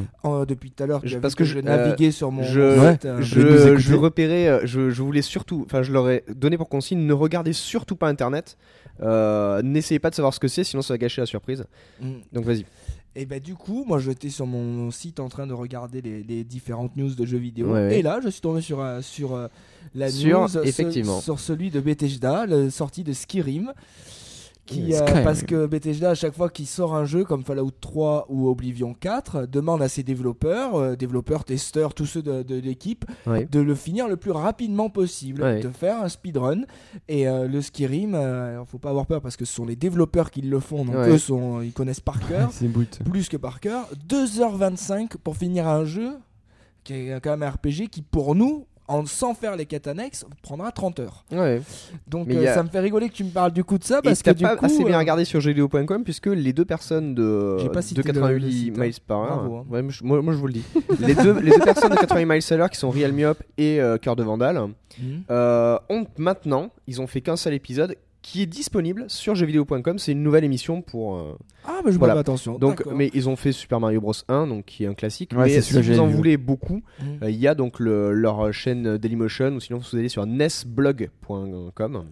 depuis 0.48 0.72
tout 0.72 0.84
à 0.84 0.88
l'heure, 0.88 1.02
parce 1.22 1.36
que, 1.36 1.44
je 1.44 1.60
naviguais 1.60 2.12
sur 2.12 2.32
mon 2.32 2.44
je, 2.44 2.92
site, 2.92 3.06
euh, 3.06 3.22
je, 3.22 3.78
je, 3.78 3.96
repérais, 3.96 4.48
euh, 4.48 4.62
je, 4.66 5.02
voulais 5.02 5.22
surtout, 5.22 5.64
enfin 5.66 5.84
je 5.84 5.92
leur 5.92 6.10
ai 6.10 6.24
donné 6.36 6.58
pour 6.58 6.70
consigne, 6.70 7.00
ne 7.00 7.14
regardez 7.14 7.54
surtout 7.54 7.96
pas 7.96 8.08
Internet, 8.08 8.58
euh, 9.02 9.62
n'essayez 9.62 10.00
pas 10.00 10.10
de 10.10 10.16
savoir 10.16 10.34
ce 10.34 10.40
que 10.40 10.48
c'est, 10.48 10.64
sinon 10.64 10.82
ça 10.82 10.94
va 10.94 10.98
gâcher 10.98 11.22
la 11.22 11.26
surprise. 11.26 11.66
Mm. 12.02 12.12
Donc 12.34 12.46
vas-y. 12.46 12.66
Et 13.16 13.28
bah 13.28 13.40
du 13.40 13.54
coup, 13.54 13.86
moi 13.86 14.00
j'étais 14.00 14.30
sur 14.30 14.48
mon 14.48 14.90
site 14.90 15.20
en 15.20 15.30
train 15.30 15.46
de 15.46 15.54
regarder 15.54 16.02
les, 16.02 16.44
différentes 16.44 16.96
news 16.98 17.14
de 17.14 17.26
jeux 17.26 17.38
vidéo. 17.38 17.78
Et 17.78 18.02
là, 18.02 18.20
je 18.24 18.30
suis 18.30 18.42
tombé 18.42 18.62
sur, 18.62 18.84
sur 19.02 19.50
la 19.94 20.10
news 20.10 20.58
effectivement. 20.64 21.22
sur 21.22 21.40
celui 21.40 21.70
de 21.70 21.80
Bethesda, 21.80 22.48
la 22.48 22.72
sortie 22.72 23.04
de 23.04 23.14
Skyrim. 23.14 23.72
Qui, 24.66 24.94
euh, 24.94 25.02
parce 25.24 25.44
que 25.44 25.66
Bethesda, 25.66 26.12
à 26.12 26.16
chaque 26.16 26.34
fois 26.34 26.50
qu'il 26.50 26.68
sort 26.68 26.96
un 26.96 27.04
jeu 27.04 27.26
comme 27.26 27.44
Fallout 27.44 27.72
3 27.82 28.28
ou 28.30 28.48
Oblivion 28.48 28.94
4, 28.94 29.46
demande 29.46 29.82
à 29.82 29.90
ses 29.90 30.04
développeurs, 30.04 30.76
euh, 30.76 30.96
développeurs, 30.96 31.44
testeurs, 31.44 31.94
tous 31.94 32.06
ceux 32.06 32.22
de, 32.22 32.56
l'équipe, 32.56 33.04
de 33.28 33.60
le 33.60 33.76
finir 33.76 34.08
le 34.08 34.16
plus 34.16 34.32
rapidement 34.32 34.90
possible, 34.90 35.62
de 35.62 35.70
faire 35.70 36.02
un 36.02 36.08
speedrun. 36.08 36.62
Et 37.10 37.28
euh, 37.28 37.48
le 37.48 37.62
Skyrim, 37.62 38.16
il 38.16 38.66
faut 38.68 38.78
pas 38.78 38.90
avoir 38.90 39.06
peur 39.06 39.22
parce 39.22 39.36
que 39.36 39.44
ce 39.44 39.54
sont 39.54 39.66
les 39.66 39.76
développeurs 39.76 40.32
qui 40.32 40.42
le 40.42 40.60
font, 40.62 40.86
donc 40.86 40.96
eux 40.96 41.18
sont, 41.18 41.62
ils 41.62 41.74
connaissent 41.74 42.00
par 42.00 42.20
cœur, 42.28 42.50
plus 43.04 43.28
que 43.28 43.38
par 43.38 43.60
cœur. 43.60 43.90
2h25 44.08 45.18
pour 45.18 45.36
finir 45.36 45.68
un 45.68 45.84
jeu 45.84 46.12
qui 46.86 46.94
est 46.94 47.22
quand 47.22 47.32
même 47.32 47.44
un 47.44 47.50
RPG 47.50 47.90
qui 47.90 48.02
pour 48.02 48.34
nous 48.34 48.66
en, 48.88 49.06
sans 49.06 49.34
faire 49.34 49.56
les 49.56 49.66
quêtes 49.66 49.88
annexes, 49.88 50.26
prendra 50.42 50.72
30 50.72 51.00
heures. 51.00 51.26
Ouais. 51.32 51.62
Donc 52.08 52.30
euh, 52.30 52.54
ça 52.54 52.64
me 52.64 52.70
fait 52.70 52.80
rigoler 52.80 53.10
que 53.10 53.14
tu 53.14 53.24
me 53.24 53.30
parles 53.30 53.52
du 53.52 53.64
coup 53.64 53.78
de 53.78 53.84
ça 53.84 54.02
parce 54.02 54.22
que 54.22 54.32
du 54.32 54.44
pas 54.44 54.56
coup, 54.56 54.66
assez 54.66 54.84
bien 54.84 54.96
euh, 54.96 55.00
regardé 55.00 55.26
sur 55.26 55.40
jeuxvideo.com 55.40 56.04
puisque 56.04 56.28
les 56.28 56.54
deux 56.54 56.66
personnes 56.66 57.16
de, 57.16 57.58
de 57.62 58.02
88 58.02 58.74
hein. 58.76 58.82
miles 58.82 58.94
par 59.06 59.20
heure, 59.22 59.40
hein. 59.44 59.66
moi, 59.68 59.82
moi, 59.82 60.34
je 60.34 60.38
vous 60.38 60.48
le 60.48 60.54
dis, 60.54 60.64
les, 61.00 61.16
deux, 61.16 61.40
les 61.40 61.52
deux 61.52 61.60
personnes 61.60 61.92
de 61.92 61.96
88 61.96 62.26
miles 62.26 62.42
à 62.50 62.58
l'heure 62.58 62.70
qui 62.70 62.80
sont 62.80 62.90
Real 62.90 63.14
Myop 63.14 63.42
et 63.58 63.80
euh, 63.80 63.98
Cœur 63.98 64.16
de 64.16 64.24
Vandal, 64.24 64.60
mhm. 65.00 65.24
ont 65.30 66.08
maintenant, 66.18 66.70
ils 66.88 67.02
ont 67.02 67.08
fait 67.08 67.22
qu'un 67.22 67.38
seul 67.38 67.54
épisode 67.54 67.96
qui 68.24 68.42
est 68.42 68.46
disponible 68.48 69.06
sur 69.10 69.36
jeuxvideo.com. 69.36 70.00
C'est 70.00 70.14
une 70.14 70.24
nouvelle 70.24 70.44
émission 70.46 70.82
pour. 70.82 71.18
euh, 71.18 71.38
Ah, 71.66 71.82
bah 71.86 71.92
je 71.92 71.98
Voilà. 72.00 72.18
attention. 72.18 72.58
donc, 72.58 72.84
mais 72.88 73.12
ils 73.14 73.30
ont 73.30 73.36
fait 73.36 73.52
Super 73.52 73.80
Mario 73.80 74.02
Bros 74.02 74.14
1, 74.28 74.48
donc 74.48 74.66
qui 74.66 74.86
est 74.86 74.88
un 74.88 74.96
classique. 74.96 75.32
Ouais, 75.34 75.46
mais 75.46 75.62
si 75.62 75.80
vous 75.80 76.00
en 76.00 76.08
vu. 76.08 76.16
voulez 76.16 76.38
beaucoup, 76.38 76.82
Mm. 77.00 77.04
euh, 77.24 77.30
il 77.30 77.36
y 77.38 77.48
a 77.48 77.54
donc 77.54 77.80
le- 77.80 78.12
leur 78.14 78.52
chaîne 78.52 78.98
Dailymotion 78.98 79.50
ou 79.54 79.60
sinon 79.60 79.78
vous 79.80 79.98
allez 79.98 80.10
sur 80.10 80.26
nesblog.com. 80.26 82.06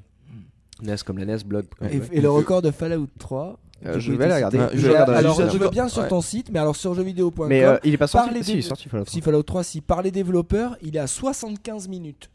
NES 0.84 0.96
comme 1.06 1.18
la 1.20 1.26
NES 1.26 1.44
blog. 1.46 1.66
Et, 1.92 2.18
et 2.18 2.22
le 2.22 2.30
record 2.30 2.62
de 2.62 2.72
Fallout 2.72 3.08
3. 3.20 3.60
Euh, 3.86 4.00
je 4.00 4.12
vais 4.14 4.28
la 4.28 4.36
regarder. 4.36 4.60
Je 4.74 4.78
Je 4.78 4.82
vais 4.88 4.90
regarder 4.94 5.14
alors, 5.14 5.36
je 5.50 5.58
veux 5.58 5.70
bien 5.70 5.88
sur 5.88 6.04
Ouais. 6.04 6.08
ton 6.08 6.22
site, 6.22 6.50
mais 6.52 6.60
alors 6.60 6.76
sur 6.76 6.94
jeuxvideo.com. 6.94 7.48
Mais 7.50 7.64
euh, 7.64 7.78
il 7.84 7.94
est 7.94 7.98
pas 7.98 8.06
sorti. 8.08 8.44
Si, 8.44 8.54
il 8.54 8.58
est 8.60 8.62
sorti 8.62 8.90
Fallout 8.90 9.06
si 9.08 9.22
Fallout 9.22 9.44
3, 9.44 9.64
si 9.64 9.82
par 9.82 10.02
les 10.04 10.12
développeurs, 10.12 10.78
il 10.84 10.96
est 10.96 11.00
à 11.00 11.08
75 11.08 11.88
minutes. 11.88 12.30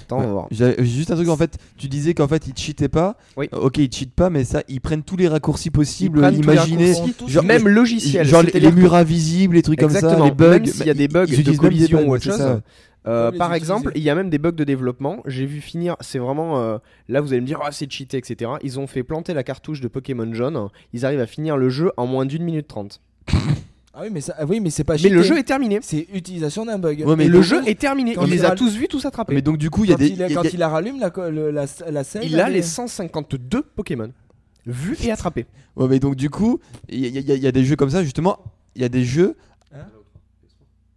Attends, 0.00 0.18
on 0.18 0.20
va 0.20 0.26
voir. 0.26 0.46
J'ai 0.50 0.74
j'ai 0.78 0.84
juste 0.84 1.10
un 1.10 1.16
truc 1.16 1.28
en 1.28 1.36
fait, 1.36 1.58
tu 1.76 1.88
disais 1.88 2.14
qu'en 2.14 2.26
fait 2.28 2.46
ils 2.48 2.56
cheataient 2.56 2.88
pas. 2.88 3.16
Oui. 3.36 3.48
Euh, 3.52 3.58
Ok, 3.58 3.78
ils 3.78 3.92
cheatent 3.92 4.14
pas, 4.14 4.30
mais 4.30 4.44
ça, 4.44 4.62
ils 4.68 4.80
prennent 4.80 5.02
tous 5.02 5.16
les 5.16 5.28
raccourcis 5.28 5.70
possibles. 5.70 6.20
prennent 6.20 6.34
tous 6.40 6.48
les 6.48 6.54
Imaginez, 6.54 6.92
raccourcis, 6.92 7.14
Tous 7.14 7.28
genre- 7.28 7.42
les- 7.42 7.48
Même 7.48 7.68
logiciel. 7.68 8.26
genre 8.26 8.42
les, 8.42 8.50
c'est-à-dire 8.50 8.70
les 8.70 8.74
que- 8.76 8.80
murs 8.80 8.94
invisibles, 8.94 9.54
les 9.56 9.62
trucs 9.62 9.78
comme 9.78 9.90
ça, 9.90 9.98
Exactement. 9.98 10.24
les 10.24 10.30
bugs. 10.30 10.50
Même 10.50 10.66
s'il 10.66 10.86
y 10.86 10.90
a 10.90 10.94
des 10.94 11.08
bugs 11.08 11.24
ils 11.28 11.34
de 11.36 11.40
utilisent 11.40 11.60
même 11.60 11.70
des 11.70 11.76
collision 11.76 11.98
bugs, 12.00 12.06
ou 12.06 12.14
autre 12.14 12.24
c'est 12.24 12.30
chose. 12.30 12.38
ça. 12.38 12.60
Euh, 13.04 13.26
Faut 13.26 13.32
les 13.32 13.38
par 13.38 13.48
utiliser. 13.48 13.56
exemple, 13.64 13.92
il 13.96 14.02
y 14.02 14.10
a 14.10 14.14
même 14.14 14.30
des 14.30 14.38
bugs 14.38 14.52
de 14.52 14.62
développement. 14.64 15.18
J'ai 15.26 15.44
vu 15.44 15.60
finir, 15.60 15.96
c'est 16.00 16.18
vraiment. 16.18 16.60
euh, 16.60 16.78
là, 17.08 17.20
vous 17.20 17.32
allez 17.32 17.40
me 17.40 17.46
dire, 17.46 17.58
ah, 17.62 17.70
c'est 17.72 17.90
cheaté, 17.90 18.16
etc. 18.16 18.52
Ils 18.62 18.78
ont 18.78 18.86
fait 18.86 19.02
planter 19.02 19.34
la 19.34 19.42
cartouche 19.42 19.80
de 19.80 19.88
Pokémon 19.88 20.32
jaune. 20.32 20.68
Ils 20.92 21.04
arrivent 21.04 21.20
à 21.20 21.26
finir 21.26 21.56
le 21.56 21.68
jeu 21.68 21.90
en 21.96 22.06
moins 22.06 22.26
d'une 22.26 22.44
minute 22.44 22.68
trente. 22.68 23.00
Ah 23.94 24.00
oui, 24.04 24.08
mais, 24.10 24.20
ça, 24.22 24.34
ah 24.38 24.44
oui, 24.48 24.58
mais 24.60 24.70
c'est 24.70 24.84
pas 24.84 24.94
Mais 25.02 25.10
le 25.10 25.22
jeu 25.22 25.36
est 25.38 25.42
terminé. 25.42 25.78
C'est 25.82 26.06
utilisation 26.14 26.64
d'un 26.64 26.78
bug. 26.78 27.04
Ouais, 27.06 27.14
mais 27.16 27.26
Et 27.26 27.28
le 27.28 27.42
jeu 27.42 27.60
est 27.66 27.78
terminé. 27.78 28.14
quand 28.14 28.24
Il 28.24 28.30
les 28.30 28.44
a 28.44 28.52
tous 28.52 28.74
vus, 28.74 28.88
tous 28.88 29.04
attrapés. 29.04 29.34
Mais 29.34 29.42
donc 29.42 29.58
du 29.58 29.68
coup, 29.68 29.84
il 29.84 29.90
y 29.90 29.92
a 29.92 29.96
quand 29.96 30.00
des. 30.02 30.06
il, 30.08 30.12
il 30.14 30.18
y 30.18 30.22
a- 30.24 30.30
quand 30.34 30.44
il 30.50 30.58
la 30.58 30.68
rallume, 30.70 30.98
la, 30.98 31.10
co- 31.10 31.28
le- 31.30 31.50
la, 31.50 31.66
la 31.90 32.04
scène. 32.04 32.22
Il 32.24 32.40
a 32.40 32.46
elle 32.46 32.54
les 32.54 32.60
est- 32.60 32.62
152 32.62 33.62
Pokémon 33.62 34.10
vus 34.66 34.96
et 35.04 35.10
attrapés. 35.12 35.44
Ouais, 35.76 35.88
mais 35.88 35.98
donc 35.98 36.14
du 36.16 36.30
coup, 36.30 36.58
il 36.88 37.00
y, 37.00 37.04
a- 37.04 37.08
il 37.20 37.28
y 37.28 37.32
a- 37.32 37.34
il 37.34 37.42
y 37.42 37.46
a 37.46 37.52
des 37.52 37.64
jeux 37.64 37.76
comme 37.76 37.90
ça 37.90 38.02
justement. 38.02 38.38
Il 38.76 38.80
y 38.82 38.84
a 38.84 38.88
des 38.88 39.04
jeux, 39.04 39.36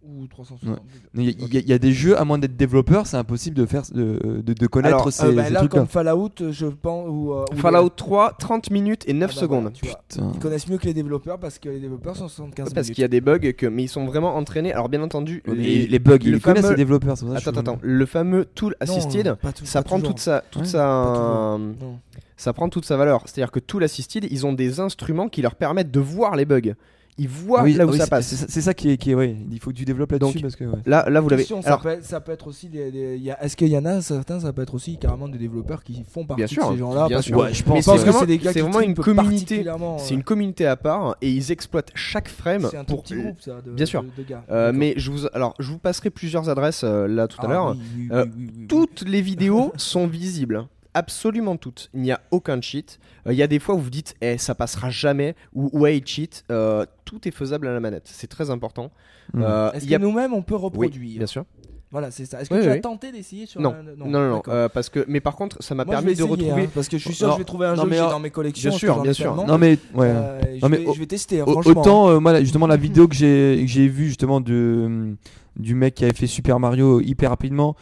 Ou 0.08 0.26
360. 0.28 0.78
il 1.14 1.24
y, 1.24 1.56
a- 1.58 1.60
y 1.60 1.72
y 1.72 1.78
des 1.78 1.92
jeux 1.92 2.18
à 2.18 2.24
moins 2.24 2.38
d'être 2.38 2.56
développeur, 2.56 3.06
c'est 3.06 3.16
impossible 3.16 3.56
de 3.56 3.66
faire 3.66 3.82
de, 3.92 4.40
de, 4.44 4.52
de 4.52 4.66
connaître 4.66 4.94
Alors, 4.94 5.12
ces, 5.12 5.24
Euh, 5.26 5.32
bah, 5.32 5.44
ces 5.46 5.52
là, 5.52 5.60
trucs-là. 5.60 5.78
comme 5.80 5.88
Fallout, 5.88 6.30
je 6.50 6.66
pense. 6.66 7.08
Ou, 7.10 7.32
euh, 7.32 7.44
ou 7.52 7.56
Fallout 7.56 7.88
3, 7.90 8.34
30 8.38 8.70
minutes 8.70 9.02
et 9.08 9.12
9 9.12 9.30
Ah 9.30 9.34
bah 9.34 9.40
secondes. 9.40 9.60
voilà, 9.62 9.76
tu 9.76 9.86
vois. 9.86 10.00
Putain. 10.08 10.30
Ils 10.34 10.38
connaissent 10.40 10.68
mieux 10.68 10.78
que 10.78 10.86
les 10.86 10.94
développeurs 10.94 11.38
parce 11.38 11.58
que 11.58 11.68
les 11.68 11.80
développeurs 11.80 12.16
sont 12.16 12.28
75 12.28 12.72
Parce 12.72 12.86
minutes. 12.86 12.94
qu'il 12.94 13.02
y 13.02 13.04
a 13.04 13.08
des 13.08 13.20
bugs, 13.20 13.38
que, 13.38 13.66
mais 13.66 13.82
ils 13.84 13.88
sont 13.88 14.04
vraiment 14.06 14.36
entraînés. 14.36 14.72
Alors, 14.72 14.88
bien 14.88 15.02
entendu, 15.02 15.42
Ouais, 15.46 15.54
les, 15.54 15.62
les, 15.78 15.86
les 15.88 15.98
bugs, 15.98 16.18
ils 16.20 16.26
le 16.30 16.34
les 16.36 16.40
connaissent 16.40 16.62
fameux- 16.62 16.74
les 16.74 16.76
développeurs. 16.76 17.16
ça 17.18 17.26
Attends, 17.34 17.50
attends, 17.58 17.78
le 17.82 18.06
fameux 18.06 18.44
tool 18.44 18.76
Non, 18.80 18.92
assisted, 18.94 19.36
tout- 19.54 19.64
ça 19.64 19.82
prend 19.82 19.96
toujours. 19.96 20.10
toute 20.14 20.20
sa, 20.20 20.42
toute 20.50 20.62
Ouais, 20.62 20.68
sa, 20.68 21.56
Non. 21.58 21.98
ça 22.36 22.52
prend 22.52 22.68
toute 22.68 22.84
sa 22.84 22.96
valeur. 22.96 23.22
C'est-à-dire 23.26 23.50
que 23.50 23.60
tout 23.60 23.78
l'assisted, 23.78 24.26
ils 24.30 24.46
ont 24.46 24.52
des 24.52 24.80
instruments 24.80 25.28
qui 25.28 25.42
leur 25.42 25.54
permettent 25.56 25.90
de 25.90 26.00
voir 26.00 26.36
les 26.36 26.44
bugs. 26.44 26.74
Ils 27.18 27.28
voient 27.28 27.60
Ah 27.60 27.64
oui, 27.64 27.72
là 27.72 27.86
où 27.86 27.90
oui, 27.92 27.96
ça 27.98 28.06
passe. 28.06 28.44
C'est 28.46 28.60
ça 28.60 28.74
qui 28.74 28.90
est, 28.90 28.98
qui 28.98 29.10
est, 29.10 29.14
ouais. 29.14 29.34
Il 29.50 29.58
faut 29.58 29.70
que 29.70 29.76
tu 29.76 29.86
développes 29.86 30.12
là-dessus 30.12 30.40
parce 30.40 30.54
que. 30.54 30.64
ouais. 30.64 30.78
Là, 30.84 31.08
là, 31.08 31.20
vous 31.20 31.30
l'avez. 31.30 31.44
Ça, 31.44 31.54
Alors, 31.64 31.80
peut 31.80 31.88
être, 31.88 32.04
ça 32.04 32.20
peut 32.20 32.32
être 32.32 32.46
aussi 32.46 32.68
il 32.72 33.34
est-ce 33.40 33.56
qu'il 33.56 33.68
y 33.68 33.78
en 33.78 33.84
a 33.86 34.02
certains 34.02 34.38
ça 34.40 34.52
peut 34.52 34.60
être 34.62 34.74
aussi 34.74 34.98
carrément 34.98 35.26
des 35.28 35.38
développeurs 35.38 35.82
qui 35.82 36.04
font 36.08 36.26
partie 36.26 36.40
Bien 36.40 36.46
sûr, 36.46 36.66
de 36.68 36.72
ces 36.74 36.78
gens-là 36.78 37.06
bien 37.08 37.16
parce 37.16 37.26
sûr. 37.26 37.36
que 37.38 37.42
Ouais, 37.42 37.54
je 37.54 37.62
pense. 37.62 37.84
parce 37.86 38.04
que 38.04 38.12
c'est 38.12 38.26
des 38.26 38.38
gars 38.38 38.52
c'est 38.52 38.60
qui 38.60 38.66
vraiment 38.66 38.80
une 38.80 38.94
communauté. 38.94 39.64
c'est 39.98 40.12
euh, 40.12 40.16
une 40.16 40.22
communauté 40.24 40.66
à 40.66 40.76
part 40.76 41.16
et 41.22 41.30
ils 41.30 41.50
exploitent 41.52 41.90
chaque 41.94 42.28
frame 42.28 42.68
c'est 42.70 42.76
un 42.76 42.84
tout 42.84 42.94
pour. 42.96 43.02
petit 43.04 43.14
groupe 43.16 43.40
ça 43.40 43.60
de, 43.64 43.70
Bien 43.70 43.86
sûr. 43.86 44.02
de- 44.02 44.08
de 44.22 44.28
gars. 44.28 44.44
Euh, 44.50 44.72
mais 44.74 44.92
je 44.98 45.10
vous, 45.10 45.26
alors, 45.32 45.54
je 45.58 45.70
vous 45.70 45.78
passerai 45.78 46.10
plusieurs 46.10 46.48
adresses 46.50 46.82
euh, 46.84 47.06
là 47.08 47.28
tout 47.28 47.38
à 47.40 47.44
Ah 47.46 47.48
l'heure. 47.48 47.70
oui, 47.72 47.78
oui, 47.96 48.08
Euh, 48.12 48.24
oui, 48.26 48.30
oui, 48.36 48.44
oui, 48.46 48.52
oui. 48.60 48.66
Toutes 48.66 49.02
les 49.08 49.22
vidéos 49.22 49.72
sont 49.76 50.06
visibles. 50.06 50.66
Absolument 50.96 51.56
toutes. 51.58 51.90
Il 51.94 52.00
n'y 52.00 52.10
a 52.10 52.20
aucun 52.30 52.58
cheat. 52.62 52.98
Euh, 53.26 53.32
Il 53.34 53.36
y 53.36 53.42
a 53.42 53.46
des 53.46 53.58
fois 53.58 53.74
où 53.74 53.78
vous 53.78 53.90
dites, 53.90 54.14
eh, 54.22 54.38
ça 54.38 54.54
passera 54.54 54.88
jamais, 54.88 55.34
ou 55.54 55.68
ouais, 55.78 55.98
il 55.98 56.06
cheat. 56.06 56.42
Euh, 56.50 56.86
tout 57.04 57.28
est 57.28 57.30
faisable 57.32 57.68
à 57.68 57.74
la 57.74 57.80
manette. 57.80 58.04
C'est 58.06 58.26
très 58.28 58.48
important. 58.50 58.90
Mm. 59.34 59.42
Euh, 59.42 59.72
Est-ce 59.72 59.84
il 59.84 59.90
y 59.90 59.94
a- 59.94 59.98
que 59.98 60.02
nous-mêmes 60.04 60.32
on 60.32 60.40
peut 60.42 60.54
Oui, 60.54 60.62
reproduire 60.62 61.18
bien 61.18 61.26
sûr. 61.26 61.44
Voilà, 61.92 62.10
c'est 62.10 62.24
ça. 62.24 62.40
Est-ce 62.40 62.48
que 62.50 62.54
Oui, 62.54 62.62
tu 62.62 62.66
oui. 62.68 62.74
as 62.74 62.80
tenté 62.80 63.12
d'essayer 63.12 63.46
sur 63.46 63.60
Non. 63.60 63.74
un... 63.74 63.82
Non, 63.96 64.06
non, 64.10 64.28
non. 64.36 64.42
euh, 64.48 64.68
parce 64.68 64.88
que, 64.88 65.04
mais 65.06 65.20
par 65.20 65.36
contre, 65.36 65.62
ça 65.62 65.74
m'a 65.74 65.84
permis 65.84 66.06
de 66.06 66.10
essayer, 66.12 66.28
retrouver. 66.28 66.62
hein, 66.64 66.68
parce 66.74 66.88
que 66.88 66.96
je 66.98 67.04
suis 67.04 67.14
sûr 67.14 67.26
Non, 67.28 67.32
que 67.34 67.36
je 67.36 67.42
vais 67.42 67.44
trouver 67.46 67.66
un 67.66 67.74
non, 67.76 67.82
jeu 67.82 67.88
mais 67.88 67.90
que 67.90 67.94
j'ai 67.94 68.00
alors- 68.00 68.10
dans 68.12 68.18
mes 68.20 68.30
collections. 68.30 68.70
Bien 68.70 68.78
sûr, 68.78 68.96
que 68.96 69.02
bien 69.02 69.12
sûr. 69.12 69.34
Non 69.46 69.58
mais 69.58 69.78
ouais. 69.94 70.06
Euh, 70.08 70.40
je, 70.56 70.60
Non, 70.62 70.68
mais 70.68 70.78
vais, 70.78 70.92
je 70.94 70.98
vais 70.98 71.06
tester, 71.06 71.40
hein, 71.40 71.44
franchement. 71.46 71.80
Autant 71.82 72.08
euh, 72.08 72.18
moi 72.18 72.40
justement 72.40 72.66
la 72.66 72.76
vidéo 72.76 73.06
que 73.06 73.14
j'ai 73.14 73.58
que 73.60 73.70
j'ai 73.70 73.86
vue 73.88 74.06
justement 74.08 74.40
de 74.40 75.14
du 75.56 75.74
mec 75.74 75.94
qui 75.94 76.04
avait 76.04 76.12
fait 76.12 76.26
Super 76.26 76.58
Mario 76.60 77.00
hyper 77.00 77.30
rapidement, 77.30 77.76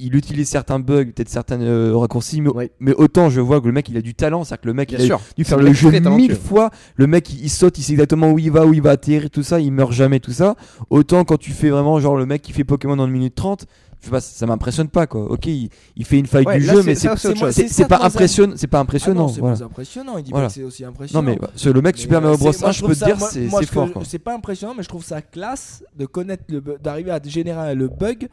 il 0.00 0.16
utilise 0.16 0.48
certains 0.48 0.78
bugs, 0.78 1.06
peut-être 1.06 1.28
certains 1.28 1.60
euh, 1.60 1.92
raccourcis, 1.96 2.40
mais, 2.40 2.50
Ouais. 2.50 2.70
mais 2.80 2.92
autant 2.94 3.30
je 3.30 3.40
vois 3.40 3.60
que 3.60 3.66
le 3.66 3.72
mec 3.72 3.88
il 3.88 3.96
a 3.96 4.02
du 4.02 4.14
talent, 4.14 4.44
c'est-à-dire 4.44 4.62
que 4.62 4.66
le 4.68 4.74
mec 4.74 4.88
Bien 4.88 4.98
il 4.98 5.02
a 5.02 5.06
sûr. 5.06 5.20
dû 5.36 5.44
faire 5.44 5.58
le 5.58 5.72
jeu 5.72 5.90
mille 5.90 6.34
fois, 6.36 6.70
le 6.96 7.06
mec 7.06 7.32
il, 7.32 7.44
il 7.44 7.50
saute, 7.50 7.78
il 7.78 7.82
sait 7.82 7.92
exactement 7.92 8.30
où 8.30 8.38
il 8.38 8.50
va, 8.50 8.66
où 8.66 8.72
il 8.74 8.82
va 8.82 8.90
atterrir, 8.90 9.30
tout 9.30 9.42
ça, 9.42 9.60
il 9.60 9.72
meurt 9.72 9.92
jamais, 9.92 10.20
tout 10.20 10.32
ça. 10.32 10.54
Autant 10.90 11.24
quand 11.24 11.36
tu 11.38 11.50
fais 11.52 11.70
vraiment 11.70 11.98
genre 12.00 12.16
le 12.16 12.26
mec 12.26 12.42
qui 12.42 12.52
fait 12.52 12.64
Pokémon 12.64 12.96
dans 12.96 13.06
une 13.06 13.12
minute 13.12 13.34
30, 13.34 13.66
je 14.00 14.06
sais 14.06 14.10
pas, 14.12 14.20
ça 14.22 14.46
m'impressionne 14.46 14.88
pas 14.88 15.06
quoi. 15.06 15.30
Ok, 15.30 15.44
il, 15.46 15.68
il 15.94 16.06
fait 16.06 16.18
une 16.18 16.24
faille 16.26 16.46
Ouais, 16.46 16.58
du 16.58 16.64
là, 16.64 16.72
jeu, 16.72 16.82
mais 16.82 16.94
c'est 16.94 17.08
pas 17.86 18.02
impressionnant, 18.02 18.54
c'est 18.56 18.66
pas 18.66 18.78
Ah 18.78 18.80
impressionnant. 18.80 19.28
c'est 19.28 19.40
voilà. 19.40 19.62
impressionnant. 19.62 20.16
Il 20.16 20.24
dit 20.24 20.30
Voilà. 20.30 20.46
pas 20.46 20.48
que 20.48 20.54
c'est 20.54 20.64
aussi 20.64 20.84
impressionnant. 20.86 21.22
Non 21.22 21.30
mais 21.32 21.36
bah, 21.38 21.50
le 21.66 21.82
mec 21.82 21.96
Mais, 21.96 22.00
Super 22.00 22.22
Mario 22.22 22.38
Bros 22.38 22.52
c'est- 22.52 22.60
moi, 22.60 22.70
1, 22.70 22.72
je 22.72 22.80
peux 22.86 22.94
te 22.94 23.04
dire 23.04 23.20
c'est 23.20 23.66
fort. 23.66 23.88
C'est 24.04 24.18
pas 24.18 24.34
impressionnant, 24.34 24.72
mais 24.74 24.82
je 24.82 24.88
trouve 24.88 25.04
ça 25.04 25.20
classe 25.20 25.84
de 25.98 26.06
connaître 26.06 26.44
le 26.48 26.62
d'arriver 26.82 27.10
à 27.10 27.20
générer 27.22 27.74
le 27.74 27.88
bug 27.88 28.28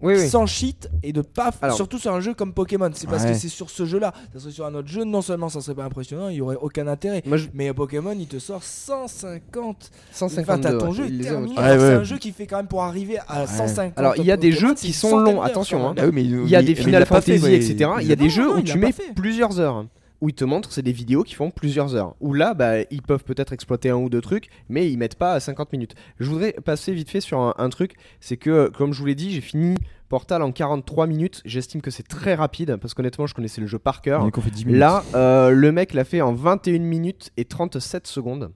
Oui, 0.00 0.14
oui. 0.16 0.28
sans 0.28 0.46
cheat 0.46 0.88
et 1.02 1.12
de 1.12 1.22
pas 1.22 1.50
Alors- 1.60 1.76
surtout 1.76 1.98
sur 1.98 2.12
un 2.14 2.20
jeu 2.20 2.34
comme 2.34 2.52
Pokémon. 2.54 2.88
C'est 2.94 3.08
parce 3.08 3.24
Ouais. 3.24 3.32
que 3.32 3.36
c'est 3.38 3.48
sur 3.48 3.68
ce 3.70 3.84
jeu-là. 3.84 4.12
Ça 4.32 4.40
serait 4.40 4.52
sur 4.52 4.66
un 4.66 4.74
autre 4.74 4.88
jeu, 4.88 5.04
non 5.04 5.22
seulement 5.22 5.48
ça 5.48 5.60
serait 5.60 5.74
pas 5.74 5.84
impressionnant, 5.84 6.28
il 6.28 6.36
y 6.36 6.40
aurait 6.40 6.56
aucun 6.60 6.86
intérêt. 6.86 7.22
Moi, 7.26 7.36
je... 7.36 7.46
Mais 7.54 7.72
Pokémon, 7.72 8.14
il 8.18 8.26
te 8.26 8.38
sort 8.38 8.62
150. 8.62 9.90
152. 10.12 10.42
Enfin, 10.52 10.60
t'as 10.60 10.78
ton 10.78 10.88
ouais, 10.90 10.94
jeu 10.94 11.22
terminé. 11.22 11.56
Ouais, 11.58 11.78
C'est 11.78 11.94
un 11.94 12.04
jeu 12.04 12.18
qui 12.18 12.32
fait 12.32 12.46
quand 12.46 12.58
même 12.58 12.66
pour 12.68 12.82
arriver 12.82 13.18
à 13.28 13.46
150. 13.46 13.98
Alors, 13.98 14.14
il 14.16 14.24
y 14.24 14.30
a 14.32 14.36
des 14.36 14.50
Pokémon, 14.50 14.68
jeux 14.68 14.74
qui 14.74 14.92
sont 14.92 15.18
longs, 15.18 15.42
attention, 15.42 15.88
hein. 15.88 15.94
oui, 15.98 16.10
mais 16.12 16.22
Il 16.24 16.48
y 16.48 16.56
a 16.56 16.62
des 16.62 16.74
Final 16.74 17.06
Fantasy, 17.06 17.32
etc. 17.54 17.90
Il 18.00 18.06
y 18.06 18.12
a 18.12 18.16
des 18.16 18.24
Non, 18.24 18.30
jeux 18.30 18.48
non, 18.48 18.56
où 18.58 18.62
tu 18.62 18.78
mets 18.78 18.94
plusieurs 19.16 19.58
heures. 19.60 19.84
Où 20.20 20.28
ils 20.28 20.34
te 20.34 20.44
montrent, 20.44 20.72
c'est 20.72 20.82
des 20.82 20.90
vidéos 20.92 21.22
qui 21.22 21.34
font 21.34 21.50
plusieurs 21.50 21.94
heures. 21.94 22.16
Où 22.20 22.34
là, 22.34 22.52
bah, 22.54 22.80
ils 22.90 23.02
peuvent 23.02 23.22
peut-être 23.22 23.52
exploiter 23.52 23.90
un 23.90 23.96
ou 23.96 24.08
deux 24.08 24.20
trucs, 24.20 24.48
mais 24.68 24.90
ils 24.90 24.96
mettent 24.96 25.14
pas 25.14 25.34
à 25.34 25.40
50 25.40 25.72
minutes. 25.72 25.94
Je 26.18 26.28
voudrais 26.28 26.52
passer 26.52 26.92
vite 26.92 27.08
fait 27.08 27.20
sur 27.20 27.38
un, 27.38 27.54
un 27.56 27.68
truc. 27.68 27.94
C'est 28.20 28.36
que, 28.36 28.68
comme 28.76 28.92
je 28.92 28.98
vous 28.98 29.06
l'ai 29.06 29.14
dit, 29.14 29.30
j'ai 29.30 29.40
fini 29.40 29.76
Portal 30.08 30.42
en 30.42 30.50
43 30.50 31.06
minutes. 31.06 31.40
J'estime 31.44 31.80
que 31.82 31.92
c'est 31.92 32.02
très 32.08 32.34
rapide, 32.34 32.78
parce 32.80 32.94
qu'honnêtement, 32.94 33.26
je 33.28 33.34
connaissais 33.34 33.60
le 33.60 33.68
jeu 33.68 33.78
par 33.78 34.02
cœur. 34.02 34.24
On 34.24 34.28
est 34.28 34.30
qu'on 34.32 34.40
fait 34.40 34.50
10 34.50 34.64
minutes. 34.66 34.80
Là, 34.80 35.04
euh, 35.14 35.50
le 35.50 35.70
mec 35.70 35.94
l'a 35.94 36.04
fait 36.04 36.20
en 36.20 36.32
21 36.32 36.80
minutes 36.80 37.30
et 37.36 37.44
37 37.44 38.08
secondes. 38.08 38.50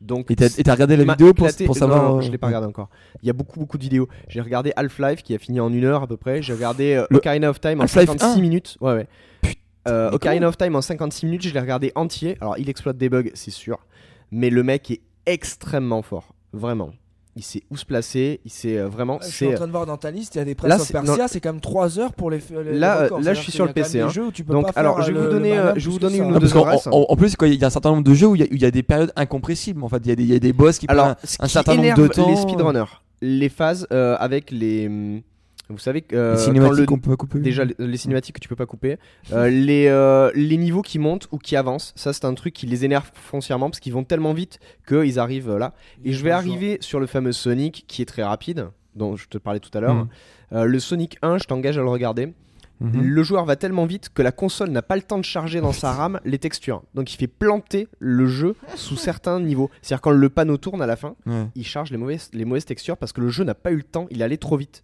Donc, 0.00 0.30
Et 0.30 0.36
t'as 0.36 0.72
regardé 0.74 0.96
la 0.96 1.04
vidéo 1.14 1.32
pour, 1.32 1.48
pour 1.48 1.66
Non, 1.68 1.72
savoir. 1.74 2.02
non, 2.04 2.18
euh, 2.18 2.20
je 2.20 2.30
l'ai 2.30 2.36
pas 2.38 2.48
regardé 2.48 2.66
encore. 2.68 2.90
Il 3.22 3.26
y 3.26 3.30
a 3.30 3.32
beaucoup 3.32 3.58
beaucoup 3.58 3.78
de 3.78 3.82
vidéos. 3.82 4.06
J'ai 4.28 4.42
regardé 4.42 4.70
Half-Life 4.76 5.22
qui 5.22 5.34
a 5.34 5.38
fini 5.38 5.60
en 5.60 5.72
une 5.72 5.84
heure 5.84 6.02
à 6.02 6.06
peu 6.06 6.18
près. 6.18 6.42
J'ai 6.42 6.52
regardé 6.52 6.92
euh, 6.92 7.06
Le- 7.10 7.16
Ocarina 7.16 7.48
of 7.48 7.58
Time 7.60 7.80
en 7.80 7.84
Half-Life 7.84 8.10
56 8.10 8.26
1. 8.38 8.40
minutes. 8.40 8.76
Ouais 8.82 8.92
ouais. 8.92 9.06
Euh, 9.86 10.10
Ocarina 10.12 10.48
of 10.48 10.56
Time 10.56 10.76
en 10.76 10.80
56 10.82 11.26
minutes, 11.26 11.42
je 11.46 11.52
l'ai 11.54 11.60
regardé 11.60 11.92
entier. 11.94 12.36
Alors 12.40 12.56
il 12.58 12.68
exploite 12.68 12.96
des 12.96 13.08
bugs, 13.08 13.30
c'est 13.34 13.50
sûr, 13.50 13.78
mais 14.30 14.50
le 14.50 14.62
mec 14.62 14.90
est 14.90 15.00
extrêmement 15.26 16.02
fort, 16.02 16.34
vraiment. 16.52 16.90
Il 17.36 17.42
sait 17.42 17.64
où 17.68 17.76
se 17.76 17.84
placer, 17.84 18.40
il 18.44 18.50
sait 18.52 18.78
euh, 18.78 18.86
vraiment. 18.88 19.18
Je 19.20 19.26
suis 19.28 19.48
en 19.48 19.54
train 19.54 19.66
de 19.66 19.72
voir 19.72 19.86
dans 19.86 19.96
ta 19.96 20.12
liste, 20.12 20.36
il 20.36 20.38
y 20.38 20.40
a 20.40 20.44
des 20.44 20.52
Là, 20.52 20.56
Prince 20.56 20.80
of 20.82 20.86
c'est- 20.86 20.92
Persia, 20.92 21.26
c'est 21.26 21.40
quand 21.40 21.52
même 21.52 21.60
3 21.60 21.98
heures 21.98 22.12
pour 22.12 22.30
les. 22.30 22.38
les 22.38 22.78
Là, 22.78 23.02
records. 23.02 23.18
euh, 23.18 23.20
là, 23.22 23.24
C'est-à-dire 23.24 23.34
je 23.34 23.40
suis 23.40 23.44
qu'il 23.46 23.54
sur 23.54 23.64
y 23.64 23.66
le 23.66 23.70
a 23.70 23.74
quand 23.74 23.80
même 23.80 23.84
PC, 23.86 23.98
des 23.98 24.04
hein. 24.04 24.08
jeux 24.08 24.26
où 24.26 24.30
tu 24.30 24.44
peux 24.44 24.52
Donc, 24.52 24.66
pas 24.72 24.80
alors, 24.80 24.96
faire, 24.98 25.06
je 25.06 25.10
vais 25.12 25.18
euh, 25.18 25.20
vous 25.22 25.26
le- 25.26 25.32
donner, 25.32 25.52
euh, 25.58 25.64
malin 25.64 25.68
je 25.70 25.74
vais 25.74 25.80
plus 25.82 25.90
vous 25.90 25.96
que 25.96 26.00
donner 26.02 26.18
ça. 26.18 26.22
une 26.24 26.30
ou 26.30 26.36
Ah, 26.36 26.38
deux 26.38 26.40
parce 26.46 26.52
qu'en 26.52 26.62
adresses. 26.68 26.86
en, 26.86 27.06
en 27.08 27.16
plus, 27.16 27.34
quoi, 27.34 27.48
il 27.48 27.54
y 27.60 27.64
a 27.64 27.66
un 27.66 27.70
certain 27.70 27.90
nombre 27.90 28.04
de 28.04 28.14
jeux 28.14 28.28
où 28.28 28.36
il 28.36 28.40
y 28.40 28.44
a- 28.44 28.48
il 28.52 28.62
y, 28.62 28.64
a 28.64 28.70
des 28.70 28.82
périodes 28.84 29.12
incompressibles. 29.16 29.82
En 29.82 29.88
fait, 29.88 29.96
il 30.04 30.06
y, 30.08 30.12
a 30.12 30.14
des- 30.14 30.22
il 30.22 30.32
y 30.32 30.36
a 30.36 30.38
des 30.38 30.52
boss 30.52 30.78
qui 30.78 30.86
Alors, 30.88 31.06
prennent 31.06 31.16
ce 31.24 31.36
un 31.40 31.46
qui 31.46 31.52
certain 31.52 31.72
nombre 31.72 31.84
énerve 31.84 32.02
de 32.02 32.06
temps. 32.06 32.28
les 32.30 32.36
speedrunners, 32.36 32.84
les 33.20 33.48
phases 33.48 33.88
euh, 33.92 34.16
avec 34.20 34.52
les. 34.52 34.86
hum, 34.86 35.20
Vous 35.74 35.80
savez 35.80 36.00
que 36.02 36.16
euh, 36.16 36.30
les 36.32 36.36
quand 36.38 36.42
cinématiques 36.44 36.78
le- 36.80 36.86
qu'on 36.86 36.98
peut 36.98 37.16
couper. 37.16 37.40
Déjà, 37.40 37.64
les, 37.64 37.74
les 37.78 37.96
cinématiques 37.96 38.36
que 38.36 38.40
tu 38.40 38.48
peux 38.48 38.56
pas 38.56 38.66
couper. 38.66 38.96
Euh, 39.32 39.48
les, 39.50 39.86
euh, 39.88 40.30
les 40.34 40.56
niveaux 40.56 40.82
qui 40.82 40.98
montent 40.98 41.28
ou 41.32 41.38
qui 41.38 41.56
avancent, 41.56 41.92
ça 41.96 42.12
c'est 42.12 42.24
un 42.24 42.34
truc 42.34 42.54
qui 42.54 42.66
les 42.66 42.84
énerve 42.84 43.10
foncièrement 43.14 43.68
parce 43.70 43.80
qu'ils 43.80 43.92
vont 43.92 44.04
tellement 44.04 44.32
vite 44.32 44.58
qu'ils 44.88 45.18
arrivent 45.18 45.50
euh, 45.50 45.58
là. 45.58 45.74
Et 46.04 46.12
je 46.12 46.22
vais 46.24 46.30
arriver 46.30 46.78
sur 46.80 47.00
le 47.00 47.06
fameux 47.06 47.32
Sonic 47.32 47.84
qui 47.86 48.00
est 48.02 48.06
très 48.06 48.22
rapide, 48.24 48.68
dont 48.94 49.16
je 49.16 49.28
te 49.28 49.38
parlais 49.38 49.60
tout 49.60 49.76
à 49.76 49.80
l'heure. 49.80 49.94
Mhm. 49.94 50.08
Euh, 50.52 50.64
le 50.64 50.78
Sonic 50.78 51.18
1, 51.22 51.38
je 51.38 51.44
t'engage 51.44 51.76
à 51.78 51.82
le 51.82 51.88
regarder. 51.88 52.32
Mhm. 52.80 53.02
Le 53.02 53.22
joueur 53.22 53.44
va 53.44 53.54
tellement 53.54 53.86
vite 53.86 54.08
que 54.12 54.20
la 54.20 54.32
console 54.32 54.70
n'a 54.70 54.82
pas 54.82 54.96
le 54.96 55.02
temps 55.02 55.18
de 55.18 55.24
charger 55.24 55.60
dans 55.60 55.72
sa 55.72 55.92
RAM 55.92 56.20
les 56.24 56.38
textures. 56.38 56.82
Donc 56.94 57.12
il 57.14 57.16
fait 57.16 57.28
planter 57.28 57.86
le 58.00 58.26
jeu 58.26 58.56
sous 58.74 58.96
certains 58.96 59.38
niveaux. 59.40 59.70
C'est-à-dire 59.80 60.00
quand 60.00 60.10
le 60.10 60.28
panneau 60.28 60.56
tourne 60.56 60.82
à 60.82 60.86
la 60.86 60.96
fin, 60.96 61.14
Ouais, 61.24 61.46
il 61.54 61.64
charge 61.64 61.92
les 61.92 61.96
mauvaises, 61.98 62.30
les 62.32 62.44
mauvaises 62.44 62.64
textures 62.64 62.96
parce 62.96 63.12
que 63.12 63.20
le 63.20 63.28
jeu 63.28 63.44
n'a 63.44 63.54
pas 63.54 63.70
eu 63.70 63.76
le 63.76 63.84
temps, 63.84 64.06
il 64.10 64.20
est 64.20 64.24
allé 64.24 64.38
trop 64.38 64.56
vite. 64.56 64.82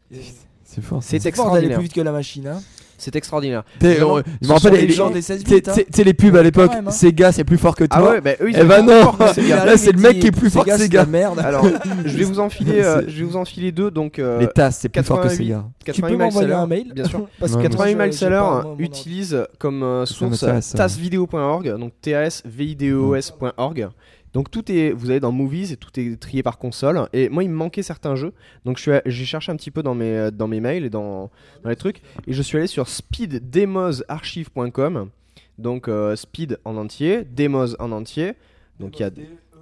C'est 0.73 0.83
fort. 0.83 1.03
C'est 1.03 1.19
d'aller 1.19 1.29
extraordinaire. 1.29 1.77
plus 1.79 1.85
vite 1.85 1.93
que 1.95 2.01
la 2.01 2.13
machine. 2.13 2.47
Hein. 2.47 2.61
C'est 3.03 3.17
extraordinaire. 3.17 3.63
T'es- 3.79 3.99
euh, 4.03 4.21
je 4.43 4.47
me 4.49 4.53
rappelle 4.53 4.75
les 4.75 4.87
les, 4.87 4.93
gens 4.93 5.09
des 5.09 5.23
16 5.23 5.43
t'sais- 5.43 5.61
bits, 5.63 5.71
hein. 5.71 5.73
t'sais- 5.73 5.85
t'sais, 5.91 6.05
les 6.05 6.13
pubs 6.13 6.37
à 6.37 6.43
l'époque, 6.43 6.71
même, 6.71 6.89
hein. 6.89 6.91
Sega 6.91 7.33
c'est 7.33 7.45
plus 7.45 7.57
fort 7.57 7.75
que 7.75 7.85
toi. 7.85 7.99
Ah 7.99 8.11
ouais, 8.11 8.21
bah 8.21 8.33
eux 8.43 8.51
ils 8.51 8.55
Eh 8.55 8.61
sont 8.61 8.67
ben 8.67 8.85
plus 8.85 8.93
non. 8.95 9.01
forts 9.05 9.17
que 9.19 9.33
Sega. 9.33 9.65
Là, 9.65 9.77
c'est 9.79 9.93
le 9.93 10.01
mec 10.01 10.19
qui 10.21 10.27
est 10.27 10.31
plus 10.33 10.51
fort 10.51 10.67
que 10.67 10.71
c'est 10.73 10.77
de 10.77 10.83
Sega. 10.83 11.01
la 11.01 11.07
merde. 11.07 11.39
Alors, 11.39 11.65
je 12.05 12.15
vais 12.19 12.25
vous 12.25 12.41
enfiler, 12.41 12.83
euh, 12.85 13.01
je 13.09 13.17
vais 13.21 13.25
vous 13.25 13.39
enfiler 13.39 13.73
deux. 13.73 13.91
Donc, 13.91 14.19
euh, 14.19 14.39
les 14.39 14.49
tasses 14.49 14.81
c'est 14.83 14.91
plus 14.91 15.03
fort 15.03 15.17
que 15.17 15.29
88. 15.29 15.47
Sega. 15.47 15.65
tu 15.79 15.85
88 15.87 16.03
peux 16.03 16.09
miles 16.11 16.19
m'envoyer 16.35 16.53
un 16.53 16.67
mail 16.67 16.93
bien 16.95 17.05
sûr. 17.07 17.27
Parce 17.41 17.53
Ouais, 17.55 17.63
que 17.63 17.69
80 17.69 17.95
moi, 17.97 18.05
miles 18.05 18.13
j'ai 18.13 18.19
seller 18.19 18.37
pas, 18.37 18.51
moi, 18.51 18.65
mon 18.79 18.85
utilise 18.85 19.47
comme 19.59 19.83
euh, 19.83 20.05
Ça 20.05 20.15
source 20.15 20.31
m'intéresse, 20.43 20.67
ça. 20.67 20.77
tasvideo.org, 20.77 21.79
donc 21.79 21.93
tasvideos.org. 22.03 23.89
Donc 24.33 24.51
tout 24.51 24.71
est, 24.71 24.93
vous 24.93 25.11
allez 25.11 25.21
dans 25.21 25.33
Movies 25.33 25.73
et 25.73 25.77
tout 25.77 25.91
est 25.99 26.21
trié 26.21 26.43
par 26.43 26.59
console. 26.59 27.09
Et 27.13 27.29
moi, 27.29 27.45
il 27.45 27.51
me 27.51 27.57
manquait 27.57 27.83
certains 27.83 28.17
jeux, 28.17 28.33
donc 28.65 28.79
je 28.79 29.01
j'ai 29.07 29.25
cherché 29.25 29.53
un 29.53 29.57
petit 29.57 29.71
peu 29.71 29.83
dans 29.83 29.95
mes, 29.95 30.17
euh, 30.17 30.31
dans 30.31 30.49
mes 30.49 30.61
mails 30.61 30.85
et 30.85 30.91
dans, 30.91 31.31
dans 31.63 31.71
les 31.71 31.77
trucs, 31.77 32.03
et 32.27 32.33
je 32.33 32.43
suis 32.43 32.59
allé 32.59 32.67
sur 32.67 32.89
speeddemosarchive.com. 32.89 35.11
Donc 35.59 35.89
euh, 35.89 36.17
speed 36.17 36.59
en 36.65 36.77
entier, 36.77 37.23
demos 37.25 37.77
en 37.79 37.93
entier. 37.93 38.33
Donc 38.79 38.99
il 38.99 39.03
y 39.03 39.05
a 39.05 39.11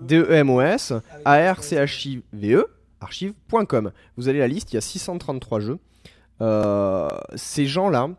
D-E-M-O-S, 0.00 0.92
A-R-C-H-I-V-E, 1.24 2.66
archive.com. 3.00 3.90
Vous 4.16 4.28
allez 4.28 4.38
à 4.38 4.42
la 4.42 4.48
liste, 4.48 4.72
il 4.72 4.76
y 4.76 4.78
a 4.78 4.82
633 4.82 5.60
jeux. 5.60 5.78
Euh, 6.40 7.08
ces 7.34 7.66
gens-là 7.66 8.10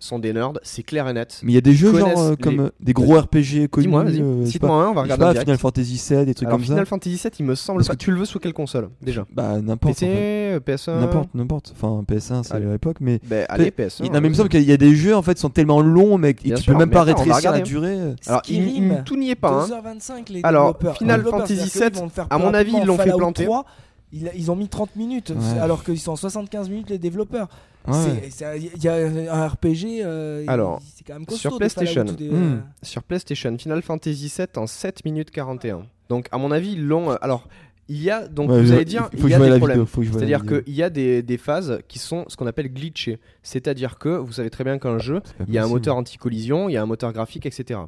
sont 0.00 0.18
des 0.18 0.32
nerds, 0.32 0.52
c'est 0.62 0.82
clair 0.82 1.08
et 1.08 1.12
net. 1.12 1.40
Mais 1.42 1.52
il 1.52 1.54
y 1.54 1.58
a 1.58 1.60
des 1.60 1.74
jeux 1.74 1.96
genre 1.98 2.18
euh, 2.20 2.34
comme 2.40 2.60
euh, 2.60 2.70
des 2.80 2.92
gros 2.92 3.18
RPG 3.18 3.66
connus. 3.70 3.86
Dis-moi, 3.86 4.04
euh, 4.06 4.46
cite-moi 4.46 4.70
pas, 4.70 4.74
un, 4.86 4.88
on 4.90 4.94
va 4.94 5.02
je 5.02 5.08
sais 5.08 5.14
regarder 5.14 5.18
pas, 5.24 5.32
direct. 5.32 5.40
Final 5.46 5.58
Fantasy 5.58 6.02
VII, 6.14 6.24
des 6.26 6.34
trucs 6.34 6.46
Alors 6.46 6.58
comme 6.58 6.64
Final 6.64 6.78
ça. 6.80 6.84
Fantasy 6.86 7.16
VII, 7.16 7.32
il 7.40 7.44
me 7.46 7.54
semble 7.54 7.78
Parce 7.78 7.88
pas. 7.88 7.94
que- 7.94 7.98
Tu 7.98 8.10
le 8.12 8.18
veux 8.18 8.24
sous 8.24 8.38
quelle 8.38 8.52
console 8.52 8.90
déjà? 9.02 9.26
Bah 9.32 9.58
n'importe. 9.60 9.84
en 9.84 9.94
PC, 9.94 10.06
fait. 10.06 10.60
PS1 10.64 11.00
N'importe, 11.00 11.28
n'importe. 11.34 11.74
Enfin 11.76 12.04
PS1 12.06 12.42
c'est 12.44 12.54
Allez. 12.54 12.66
à 12.66 12.70
l'époque, 12.72 12.98
mais 13.00 13.20
Ben, 13.24 13.44
allez, 13.48 13.70
PS1. 13.70 14.04
Il- 14.04 14.12
non, 14.12 14.20
mais 14.20 14.28
il 14.28 14.30
me 14.30 14.34
semble 14.36 14.48
qu'il 14.50 14.62
y 14.62 14.72
a 14.72 14.76
des 14.76 14.94
jeux 14.94 15.16
en 15.16 15.22
fait 15.22 15.34
qui 15.34 15.40
sont 15.40 15.50
tellement 15.50 15.80
longs, 15.80 16.16
mec, 16.18 16.44
et 16.46 16.50
tu 16.54 16.62
sûr, 16.62 16.72
peux 16.72 16.78
même 16.78 16.90
pas 16.90 17.02
rétrécir 17.02 17.32
la 17.32 17.36
regarder. 17.38 17.62
durée. 17.62 17.98
Alors, 18.26 18.42
il, 18.48 18.56
il- 18.56 18.68
Skyrim. 18.70 19.02
tout 19.04 19.16
n'y 19.16 19.30
est 19.30 19.34
pas. 19.34 19.64
hein. 19.64 19.66
2h25 19.68 20.30
les 20.32 20.40
Alors. 20.44 20.78
Final 20.96 21.24
Fantasy 21.24 21.56
c'est-à-dire 21.56 21.72
qu'ils 21.72 21.80
VII, 21.90 21.98
vont 22.00 22.04
le 22.04 22.10
faire 22.10 22.26
à 22.30 22.38
mon 22.38 22.54
avis, 22.54 22.72
ils 22.80 22.86
l'ont 22.86 22.96
fait 22.98 23.10
planter. 23.12 23.44
3, 23.44 23.64
ils, 24.12 24.50
ont 24.50 24.56
mis 24.56 24.68
30 24.68 24.96
minutes, 24.96 25.32
alors 25.60 25.82
qu'ils 25.84 25.98
sont 25.98 26.16
75 26.16 26.70
minutes 26.70 26.88
les 26.90 26.98
développeurs. 26.98 27.48
Ouais. 27.86 27.94
C'est- 27.94 28.30
c'est- 28.30 28.58
Il 28.76 28.82
y 28.82 28.88
a 28.88 28.94
un 29.34 29.46
RPG, 29.48 30.02
euh, 30.04 30.44
Alors, 30.46 30.80
c'est 30.94 31.06
quand 31.06 31.14
même 31.14 31.24
costaud. 31.26 31.40
sur 31.50 31.58
PlayStation. 31.58 32.04
Des, 32.04 32.28
Hmm. 32.28 32.34
euh, 32.34 32.56
Sur 32.82 33.02
PlayStation, 33.02 33.56
Final 33.56 33.82
Fantasy 33.82 34.32
VII 34.36 34.46
en 34.56 34.66
7 34.66 35.04
minutes 35.04 35.30
41. 35.30 35.86
Donc, 36.08 36.26
à 36.32 36.38
mon 36.38 36.50
avis, 36.50 36.72
ils 36.72 36.84
l'ont. 36.86 37.12
euh, 37.12 37.16
Alors, 37.22 37.48
il 37.88 38.02
y 38.02 38.10
a. 38.10 38.28
Donc, 38.28 38.50
Ouais, 38.50 38.60
vous 38.62 38.72
allez 38.72 38.84
dire, 38.84 39.08
il 39.14 39.20
y 39.28 39.34
a 39.34 39.38
des 39.38 39.48
la 39.48 39.56
problèmes. 39.56 39.76
vidéo, 39.78 39.86
faut 39.86 40.00
que 40.00 40.06
je 40.06 40.10
voie 40.12 40.20
la 40.20 40.26
C'est-à-dire 40.26 40.42
vidéo. 40.42 40.62
qu'il 40.62 40.74
y 40.74 40.82
a 40.82 40.90
des, 40.90 41.22
des 41.22 41.38
phases 41.38 41.78
qui 41.88 41.98
sont 41.98 42.24
ce 42.28 42.36
qu'on 42.36 42.46
appelle 42.46 42.72
glitchées. 42.72 43.18
C'est-à-dire 43.42 43.98
que 43.98 44.10
vous 44.10 44.32
savez 44.32 44.50
très 44.50 44.64
bien 44.64 44.78
qu'un 44.78 44.98
jeu, 44.98 45.22
C'est 45.38 45.44
il 45.48 45.54
y 45.54 45.58
a 45.58 45.64
un 45.64 45.68
moteur 45.68 45.96
anti-collision, 45.96 46.68
il 46.68 46.72
y 46.72 46.76
a 46.76 46.82
un 46.82 46.86
moteur 46.86 47.12
graphique, 47.14 47.46
etc. 47.46 47.80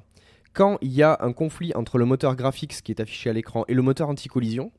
Quand 0.55 0.79
il 0.81 0.92
y 0.92 1.03
a 1.03 1.18
un 1.20 1.33
conflit 1.33 1.72
entre 1.76 1.98
le 1.98 2.05
moteur 2.07 2.35
graphique, 2.37 2.72
ce 2.72 2.83
qui 2.83 2.90
est 2.92 3.00
affiché 3.00 3.29
à 3.31 3.33
l'écran, 3.33 3.64
et 3.68 3.74
le 3.74 3.83
moteur 3.83 4.09
anti-collision, 4.09 4.72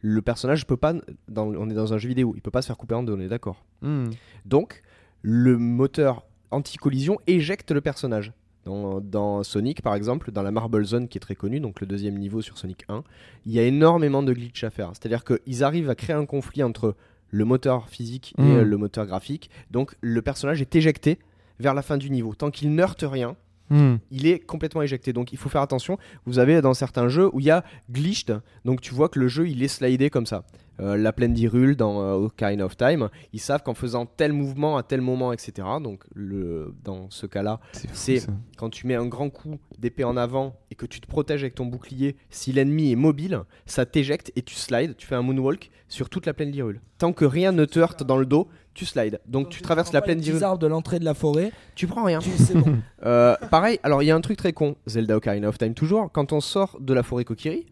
le 0.00 0.22
personnage 0.22 0.66
peut 0.66 0.76
pas. 0.76 0.94
Dans, 1.28 1.46
on 1.48 1.68
est 1.70 1.74
dans 1.74 1.92
un 1.92 1.98
jeu 1.98 2.08
vidéo, 2.08 2.32
il 2.36 2.42
peut 2.42 2.50
pas 2.50 2.62
se 2.62 2.66
faire 2.68 2.76
couper 2.76 2.94
en 2.94 3.02
deux, 3.02 3.14
on 3.14 3.20
est 3.20 3.28
d'accord. 3.28 3.64
Hmm. 3.82 4.10
Donc, 4.44 4.82
le 5.22 5.58
moteur 5.58 6.24
anti-collision 6.50 7.18
éjecte 7.26 7.70
le 7.72 7.80
personnage. 7.80 8.32
Dans, 8.64 9.00
dans 9.00 9.42
Sonic, 9.44 9.80
par 9.80 9.94
exemple, 9.94 10.30
dans 10.30 10.42
la 10.42 10.50
Marble 10.50 10.84
Zone 10.84 11.08
qui 11.08 11.16
est 11.16 11.20
très 11.20 11.34
connue, 11.34 11.58
donc 11.58 11.80
le 11.80 11.86
deuxième 11.86 12.18
niveau 12.18 12.42
sur 12.42 12.58
Sonic 12.58 12.84
1, 12.88 13.02
il 13.46 13.52
y 13.52 13.58
a 13.58 13.62
énormément 13.62 14.22
de 14.22 14.32
glitch 14.34 14.62
à 14.62 14.68
faire. 14.70 14.90
C'est-à-dire 14.92 15.24
qu'ils 15.24 15.64
arrivent 15.64 15.88
à 15.88 15.94
créer 15.94 16.14
un 16.14 16.26
conflit 16.26 16.62
entre 16.62 16.94
le 17.30 17.44
moteur 17.46 17.88
physique 17.88 18.34
et 18.38 18.42
Mm. 18.42 18.56
euh, 18.56 18.64
le 18.64 18.76
moteur 18.76 19.06
graphique. 19.06 19.48
Donc, 19.70 19.94
le 20.02 20.20
personnage 20.22 20.60
est 20.60 20.76
éjecté 20.76 21.18
vers 21.60 21.72
la 21.72 21.82
fin 21.82 21.96
du 21.96 22.10
niveau. 22.10 22.34
Tant 22.34 22.50
qu'il 22.50 22.74
n'heurte 22.74 23.04
rien, 23.08 23.36
Hmm. 23.70 23.96
il 24.10 24.26
est 24.26 24.38
complètement 24.38 24.82
éjecté. 24.82 25.12
Donc 25.12 25.32
il 25.32 25.38
faut 25.38 25.48
faire 25.48 25.62
attention. 25.62 25.98
Vous 26.24 26.38
avez 26.38 26.60
dans 26.60 26.74
certains 26.74 27.08
jeux 27.08 27.28
où 27.32 27.40
il 27.40 27.46
y 27.46 27.50
a 27.50 27.64
glitched, 27.90 28.40
donc 28.64 28.80
tu 28.80 28.94
vois 28.94 29.08
que 29.08 29.18
le 29.18 29.28
jeu 29.28 29.48
il 29.48 29.62
est 29.62 29.68
slidé 29.68 30.10
comme 30.10 30.26
ça. 30.26 30.44
Euh, 30.80 30.96
la 30.96 31.12
plaine 31.12 31.32
d'Hyrule 31.32 31.74
dans 31.74 32.02
euh, 32.02 32.26
Ocarina 32.26 32.64
of 32.64 32.76
Time, 32.76 33.08
ils 33.32 33.40
savent 33.40 33.64
qu'en 33.64 33.74
faisant 33.74 34.06
tel 34.06 34.32
mouvement 34.32 34.76
à 34.76 34.84
tel 34.84 35.00
moment, 35.00 35.32
etc. 35.32 35.66
Donc 35.82 36.04
le, 36.14 36.72
dans 36.84 37.10
ce 37.10 37.26
cas-là, 37.26 37.58
C'est 37.92 38.24
quand 38.56 38.70
tu 38.70 38.86
mets 38.86 38.94
un 38.94 39.06
grand 39.06 39.28
coup 39.28 39.58
d'épée 39.78 40.04
en 40.04 40.16
avant 40.16 40.56
et 40.70 40.76
que 40.76 40.86
tu 40.86 41.00
te 41.00 41.06
protèges 41.06 41.42
avec 41.42 41.56
ton 41.56 41.66
bouclier, 41.66 42.16
si 42.30 42.52
l'ennemi 42.52 42.92
est 42.92 42.96
mobile, 42.96 43.40
ça 43.66 43.86
t'éjecte 43.86 44.30
et 44.36 44.42
tu 44.42 44.54
slides, 44.54 44.96
tu 44.96 45.06
fais 45.06 45.16
un 45.16 45.22
moonwalk 45.22 45.70
sur 45.88 46.08
toute 46.08 46.26
la 46.26 46.34
plaine 46.34 46.52
d'Hyrule. 46.52 46.80
Tant 46.98 47.12
que 47.12 47.24
rien 47.24 47.50
ne 47.50 47.64
te 47.64 47.78
heurte 47.78 48.04
dans 48.04 48.16
le 48.16 48.26
dos, 48.26 48.48
tu 48.78 48.86
slides. 48.86 49.20
Donc 49.26 49.48
tu 49.48 49.60
traverses 49.60 49.92
la 49.92 50.00
plaine 50.00 50.22
arbres 50.42 50.58
de 50.58 50.66
l'entrée 50.68 51.00
de 51.00 51.04
la 51.04 51.14
forêt, 51.14 51.50
Tu 51.74 51.88
prends 51.88 52.04
rien. 52.04 52.20
tu 52.20 52.30
c'est 52.38 52.54
bon. 52.54 52.76
Euh, 53.04 53.36
pareil, 53.50 53.78
alors 53.84 54.02
il 54.02 54.06
y 54.06 54.10
a 54.10 54.16
un 54.16 54.20
truc 54.20 54.36
très 54.36 54.52
con, 54.52 54.76
Zelda 54.88 55.16
Ocarina 55.16 55.48
of 55.48 55.56
Time 55.56 55.72
toujours, 55.72 56.10
quand 56.10 56.32
on 56.32 56.40
sort 56.40 56.76
de 56.80 56.92
la 56.92 57.04
forêt 57.04 57.24
Kokiri, 57.24 57.66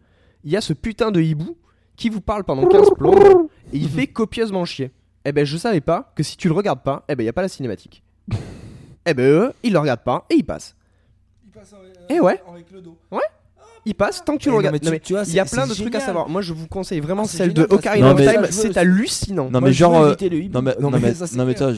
il 0.45 0.51
y 0.51 0.55
a 0.55 0.61
ce 0.61 0.71
putain 0.71 1.11
de 1.11 1.21
hibou 1.21 1.57
qui 1.97 2.09
vous 2.09 2.21
parle 2.21 2.45
pendant 2.45 2.65
15 2.65 2.91
plombes 2.97 3.49
et 3.73 3.77
il 3.77 3.89
fait 3.89 4.07
copieusement 4.07 4.63
chier. 4.63 4.91
Eh 5.25 5.33
ben 5.33 5.45
je 5.45 5.57
savais 5.57 5.81
pas 5.81 6.13
que 6.15 6.23
si 6.23 6.37
tu 6.37 6.47
le 6.47 6.53
regardes 6.53 6.81
pas, 6.81 7.03
eh 7.09 7.15
ben 7.15 7.23
il 7.23 7.25
y 7.25 7.29
a 7.29 7.33
pas 7.33 7.41
la 7.41 7.49
cinématique. 7.49 8.03
eh 9.05 9.13
ben 9.13 9.25
eux, 9.25 9.53
ils 9.63 9.73
le 9.73 9.79
regardent 9.79 10.03
pas 10.03 10.25
et 10.29 10.35
ils 10.35 10.45
passent. 10.45 10.75
Eh 12.09 12.19
ouais. 12.21 12.41
avec 12.49 12.71
le 12.71 12.81
dos. 12.81 12.97
Ils 13.85 13.95
passent 13.95 14.23
tant 14.25 14.33
que 14.35 14.41
tu 14.41 14.49
Eh 14.49 14.51
le 14.51 14.51
non, 14.53 14.57
regardes. 14.57 14.73
mais 14.73 14.79
tu- 14.79 14.85
Non, 14.85 14.91
mais 14.91 14.99
tu 14.99 15.13
vois, 15.13 15.23
il 15.25 15.33
y 15.33 15.39
a 15.39 15.45
c'est- 15.45 15.55
plein 15.55 15.67
de 15.67 15.73
trucs 15.73 15.95
à 15.95 15.99
savoir. 15.99 16.27
Moi 16.29 16.41
je 16.41 16.53
vous 16.53 16.67
conseille 16.67 16.99
vraiment 16.99 17.23
Ah, 17.25 17.29
celle 17.29 17.53
de 17.53 17.65
Ocarina 17.69 18.07
Non, 18.07 18.13
of 18.13 18.21
Time, 18.21 18.47
c'est 18.51 18.75
hallucinant. 18.77 19.49
Non 19.51 19.61
mais 19.61 19.71
genre 19.73 19.95
euh, 20.01 20.15
non 20.53 20.61
mais 20.61 20.75
non 20.79 20.89
mais 20.91 21.13
ça, 21.13 21.27
c'est 21.27 21.37
non 21.37 21.45
mais 21.45 21.53
clair. 21.55 21.69
toi, 21.69 21.77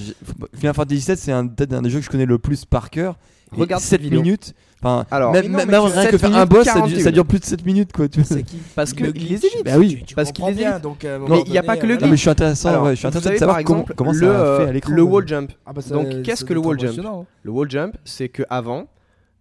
Final 0.56 0.74
Fantasy 0.74 1.06
VII 1.08 1.18
c'est 1.18 1.32
un 1.32 1.48
peut-être 1.48 1.74
un 1.74 1.82
des 1.82 1.90
jeux 1.90 2.00
que 2.00 2.06
je 2.06 2.10
connais 2.10 2.26
le 2.26 2.38
plus 2.40 2.66
par 2.66 2.90
cœur. 2.90 3.16
Regarde 3.52 3.82
7 3.82 3.90
cette 3.90 4.02
vidéo. 4.02 4.22
minutes. 4.22 4.54
Enfin, 4.82 5.06
Alors, 5.12 5.34
même, 5.34 5.42
Mais 5.44 5.50
non, 5.50 5.58
même 5.58 5.68
mais 5.68 5.74
tu- 5.74 5.82
rien 5.98 6.06
que 6.06 6.12
7 6.12 6.22
faire 6.22 6.36
un 6.38 6.46
boss, 6.46 6.66
ça, 6.66 6.74
dure- 6.74 6.82
41. 6.84 7.04
ça 7.04 7.12
dure 7.12 7.26
plus 7.26 7.40
de 7.40 7.46
7 7.46 7.66
minutes 7.66 7.92
quoi. 7.92 8.08
Tu. 8.08 8.24
C'est 8.24 8.44
qui 8.44 8.58
Parce 8.76 8.94
que 8.94 9.04
Le 9.06 9.18
il 9.18 9.24
les 9.28 9.46
évite. 9.46 9.66
Bah 9.66 9.72
oui. 9.78 9.96
Tu- 9.98 10.04
tu 10.04 10.16
parce 10.16 10.32
qu'il 10.32 10.46
les 10.46 10.52
bien, 10.54 10.70
évite. 10.74 10.84
donc, 10.84 11.06
Mais 11.28 11.42
il 11.48 11.52
y 11.54 11.58
a 11.58 11.64
pas 11.64 11.76
que 11.76 11.86
le 11.88 11.94
euh, 11.94 11.96
Non 11.96 12.00
glitch. 12.02 12.12
mais 12.12 12.16
je 12.16 12.22
suis 12.22 12.30
intéressant, 12.30 12.70
Alors, 12.70 12.84
ouais, 12.84 12.92
je 12.92 12.96
suis 12.96 13.08
vous 13.10 13.18
intéressé 13.18 13.34
de 13.34 13.40
savoir 13.40 13.58
par 13.58 13.64
comment, 13.66 13.80
exemple, 13.80 13.94
comment 13.98 14.12
le, 14.12 14.20
ça 14.20 14.26
euh, 14.26 14.58
fait 14.60 14.70
à 14.70 14.72
l'écran. 14.72 14.94
le 14.94 15.02
euh. 15.02 15.06
wall 15.06 15.28
jump. 15.28 15.52
Ah 15.66 15.74
bah 15.74 15.82
ça- 15.82 15.94
Donc, 15.96 16.22
qu'est-ce 16.22 16.46
que 16.46 16.54
le 16.54 16.60
wall 16.60 16.80
jump 16.80 17.00
hein. 17.06 17.26
Le 17.44 17.52
wall 17.52 17.70
jump, 17.72 17.98
c'est 18.06 18.30
que 18.30 18.44
avant, 18.52 18.86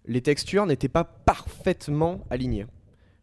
les 0.09 0.23
textures 0.23 0.66
n'étaient 0.66 0.88
pas 0.88 1.05
parfaitement 1.05 2.25
alignées. 2.31 2.66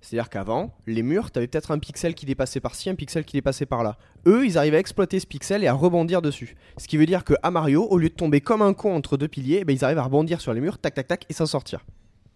C'est-à-dire 0.02 0.30
qu'avant, 0.30 0.76
les 0.86 1.02
murs, 1.02 1.32
t'avais 1.32 1.48
peut-être 1.48 1.71
un 1.71 1.80
pixel 1.80 2.13
qui 2.13 2.28
dépassait 2.28 2.60
par-ci, 2.60 2.91
un 2.91 2.95
pixel 2.95 3.26
qui 3.26 3.38
dépassait 3.38 3.65
par-là. 3.65 3.98
Eux, 4.28 4.45
ils 4.45 4.56
arrivaient 4.56 4.78
à 4.78 4.80
exploiter 4.80 5.19
ce 5.19 5.26
pixel 5.26 5.63
et 5.63 5.67
à 5.67 5.74
rebondir 5.74 6.21
dessus. 6.21 6.56
Ce 6.78 6.88
qui 6.88 6.98
veut 6.98 7.08
dire 7.08 7.24
que 7.24 7.34
à 7.41 7.50
Mario, 7.50 7.88
au 7.89 7.98
lieu 7.98 8.10
de 8.10 8.13
tomber 8.13 8.39
comme 8.39 8.62
un 8.62 8.76
con 8.76 8.95
entre 8.95 9.17
deux 9.17 9.28
piliers, 9.28 9.60
eh 9.62 9.65
ben, 9.65 9.76
ils 9.76 9.84
arrivent 9.84 9.98
à 9.98 10.04
rebondir 10.04 10.41
sur 10.41 10.54
les 10.54 10.62
murs, 10.62 10.78
tac 10.78 10.93
tac 10.93 11.08
tac, 11.08 11.26
et 11.28 11.34
s'en 11.34 11.48
sortir. 11.48 11.84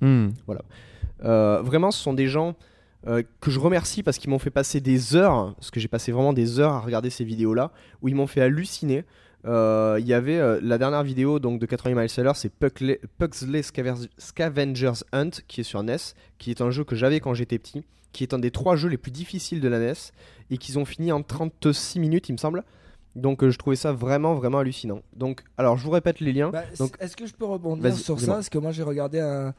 Hmm. 0.02 0.30
Euh, 1.24 1.62
vraiment, 1.62 1.92
ce 1.92 2.02
sont 2.02 2.14
des 2.14 2.28
gens 2.28 2.56
euh, 3.06 3.22
que 3.40 3.52
je 3.52 3.60
remercie 3.60 4.02
parce 4.02 4.18
qu'ils 4.18 4.32
m'ont 4.32 4.40
fait 4.40 4.50
passer 4.50 4.82
des 4.82 5.16
heures, 5.16 5.54
parce 5.54 5.70
que 5.70 5.80
j'ai 5.80 5.88
passé 5.88 6.12
vraiment 6.12 6.34
des 6.34 6.60
heures 6.60 6.74
à 6.74 6.80
regarder 6.80 7.12
ces 7.12 7.24
vidéos-là, 7.24 7.72
où 8.02 8.08
ils 8.08 8.16
m'ont 8.16 8.28
fait 8.28 8.42
halluciner. 8.42 9.06
Euh, 9.46 9.98
Il 10.00 10.08
y 10.08 10.14
avait 10.14 10.38
euh, 10.38 10.60
la 10.62 10.78
dernière 10.78 11.04
vidéo 11.04 11.40
donc 11.40 11.60
de 11.60 11.66
80 11.66 11.96
Miles 11.96 12.10
Seller, 12.10 12.32
c'est 12.36 12.52
Puckle- 12.60 13.00
Pugsley 13.18 13.62
Scavengers 14.18 15.04
Hunt 15.14 15.30
qui 15.48 15.62
est 15.62 15.64
sur 15.64 15.82
NES, 15.84 15.98
qui 16.38 16.52
est 16.52 16.62
un 16.62 16.72
jeu 16.72 16.84
que 16.84 16.96
j'avais 16.96 17.20
quand 17.20 17.34
j'étais 17.34 17.58
petit, 17.60 17.84
qui 18.12 18.24
est 18.24 18.34
un 18.34 18.40
des 18.40 18.52
trois 18.52 18.76
jeux 18.76 18.90
les 18.90 18.98
plus 18.98 19.12
difficiles 19.12 19.62
de 19.62 19.68
la 19.68 19.80
NES 19.80 19.94
et 20.52 20.58
qu'ils 20.58 20.78
ont 20.80 20.86
fini 20.86 21.12
en 21.12 21.22
36 21.22 22.00
minutes, 22.00 22.30
il 22.30 22.34
me 22.34 22.38
semble. 22.38 22.64
Donc 23.16 23.44
euh, 23.44 23.50
je 23.50 23.58
trouvais 23.58 23.76
ça 23.76 23.92
vraiment 23.92 24.36
vraiment 24.36 24.60
hallucinant. 24.60 25.02
Donc 25.16 25.44
alors 25.58 25.78
je 25.78 25.84
vous 25.84 25.90
répète 25.92 26.20
les 26.20 26.32
liens. 26.34 26.50
Bah, 26.50 26.64
Donc 26.78 26.96
Est-ce 27.00 27.16
que 27.18 27.26
je 27.26 27.34
peux 27.34 27.46
rebondir 27.46 27.84
sur 27.96 28.20
ça? 28.20 28.34
Parce 28.34 28.50
que 28.50 28.58
moi 28.58 28.72
j'ai 28.72 28.84
regardé 28.84 29.20
un. 29.20 29.54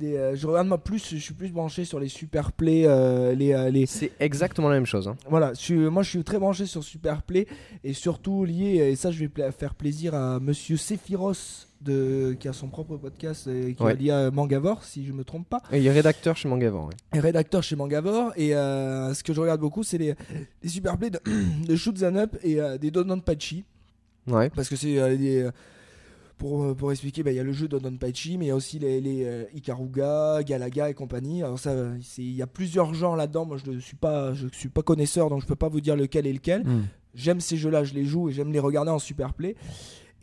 Des, 0.00 0.16
euh, 0.16 0.34
je 0.34 0.44
regarde 0.48 0.66
moi 0.66 0.78
plus, 0.78 1.10
je 1.14 1.18
suis 1.18 1.34
plus 1.34 1.52
branché 1.52 1.84
sur 1.84 2.00
les 2.00 2.08
super 2.08 2.50
play, 2.50 2.82
euh, 2.84 3.32
les, 3.34 3.52
euh, 3.52 3.70
les, 3.70 3.86
c'est 3.86 4.10
exactement 4.18 4.68
la 4.68 4.74
même 4.74 4.86
chose. 4.86 5.06
hein. 5.06 5.16
voilà. 5.30 5.52
Je 5.54 5.60
suis, 5.60 5.74
moi 5.76 6.02
je 6.02 6.10
suis 6.10 6.24
très 6.24 6.38
branché 6.40 6.66
sur 6.66 6.82
super 6.82 7.22
play 7.22 7.46
et 7.84 7.92
surtout 7.92 8.44
lié 8.44 8.88
et 8.90 8.96
ça 8.96 9.12
je 9.12 9.20
vais 9.20 9.28
pla- 9.28 9.52
faire 9.52 9.74
plaisir 9.76 10.14
à 10.16 10.40
Monsieur 10.40 10.76
Sephiros 10.76 11.34
de 11.80 12.34
qui 12.40 12.48
a 12.48 12.52
son 12.52 12.68
propre 12.68 12.96
podcast 12.96 13.46
euh, 13.46 13.72
qui 13.72 13.82
Ouais. 13.82 13.92
est 13.92 13.96
lié 13.96 14.10
à 14.10 14.30
Mangavor 14.32 14.82
si 14.82 15.06
je 15.06 15.12
me 15.12 15.22
trompe 15.22 15.48
pas. 15.48 15.62
Et 15.70 15.78
il 15.78 15.86
est 15.86 15.92
rédacteur 15.92 16.36
chez 16.36 16.48
Mangavant. 16.48 16.86
ouais. 16.88 16.94
est 17.12 17.20
rédacteur 17.20 17.62
chez 17.62 17.76
Mangavor 17.76 18.32
et 18.36 18.50
ce 18.50 19.22
que 19.22 19.32
je 19.32 19.40
regarde 19.40 19.60
beaucoup 19.60 19.84
c'est 19.84 19.98
les, 19.98 20.14
les 20.62 20.68
super 20.68 20.98
plays 20.98 21.10
de, 21.10 21.20
de 21.68 21.76
Shoot 21.76 22.02
'em 22.02 22.16
Up 22.16 22.36
et 22.42 22.58
des 22.80 22.90
Dodonpachi 22.90 23.64
Ouais. 24.26 24.50
parce 24.50 24.68
que 24.68 24.74
c'est 24.76 25.16
des- 25.18 25.48
pour, 26.38 26.64
euh, 26.64 26.74
pour 26.74 26.90
expliquer 26.92 27.22
bah, 27.22 27.30
il 27.32 27.36
y 27.36 27.40
a 27.40 27.44
le 27.44 27.52
jeu 27.52 27.68
Dodonpachi 27.68 28.38
mais 28.38 28.46
il 28.46 28.48
y 28.48 28.50
a 28.50 28.56
aussi 28.56 28.78
les, 28.78 29.00
les 29.00 29.24
euh, 29.24 29.44
Ikaruga 29.54 30.42
Galaga 30.42 30.90
et 30.90 30.94
compagnie. 30.94 31.42
Alors 31.42 31.58
ça 31.58 31.74
c'est- 32.02 32.22
il 32.22 32.34
y 32.34 32.42
a 32.42 32.46
plusieurs 32.46 32.92
genres 32.94 33.16
là-dedans. 33.16 33.44
Moi 33.46 33.56
je 33.64 33.70
ne 33.70 33.78
suis 33.80 33.96
pas 33.96 34.34
je 34.34 34.48
suis 34.52 34.68
pas 34.68 34.82
connaisseur 34.82 35.30
donc 35.30 35.42
je 35.42 35.46
peux 35.46 35.54
pas 35.56 35.68
vous 35.68 35.80
dire 35.80 35.96
lequel 35.96 36.26
est 36.26 36.32
lequel. 36.32 36.62
Hmm. 36.64 36.82
j'aime 37.14 37.40
ces 37.40 37.56
jeux 37.56 37.70
là 37.70 37.84
je 37.84 37.94
les 37.94 38.04
joue 38.04 38.28
et 38.28 38.32
j'aime 38.32 38.52
les 38.52 38.58
regarder 38.58 38.90
en 38.90 38.98
super 38.98 39.34
play 39.34 39.54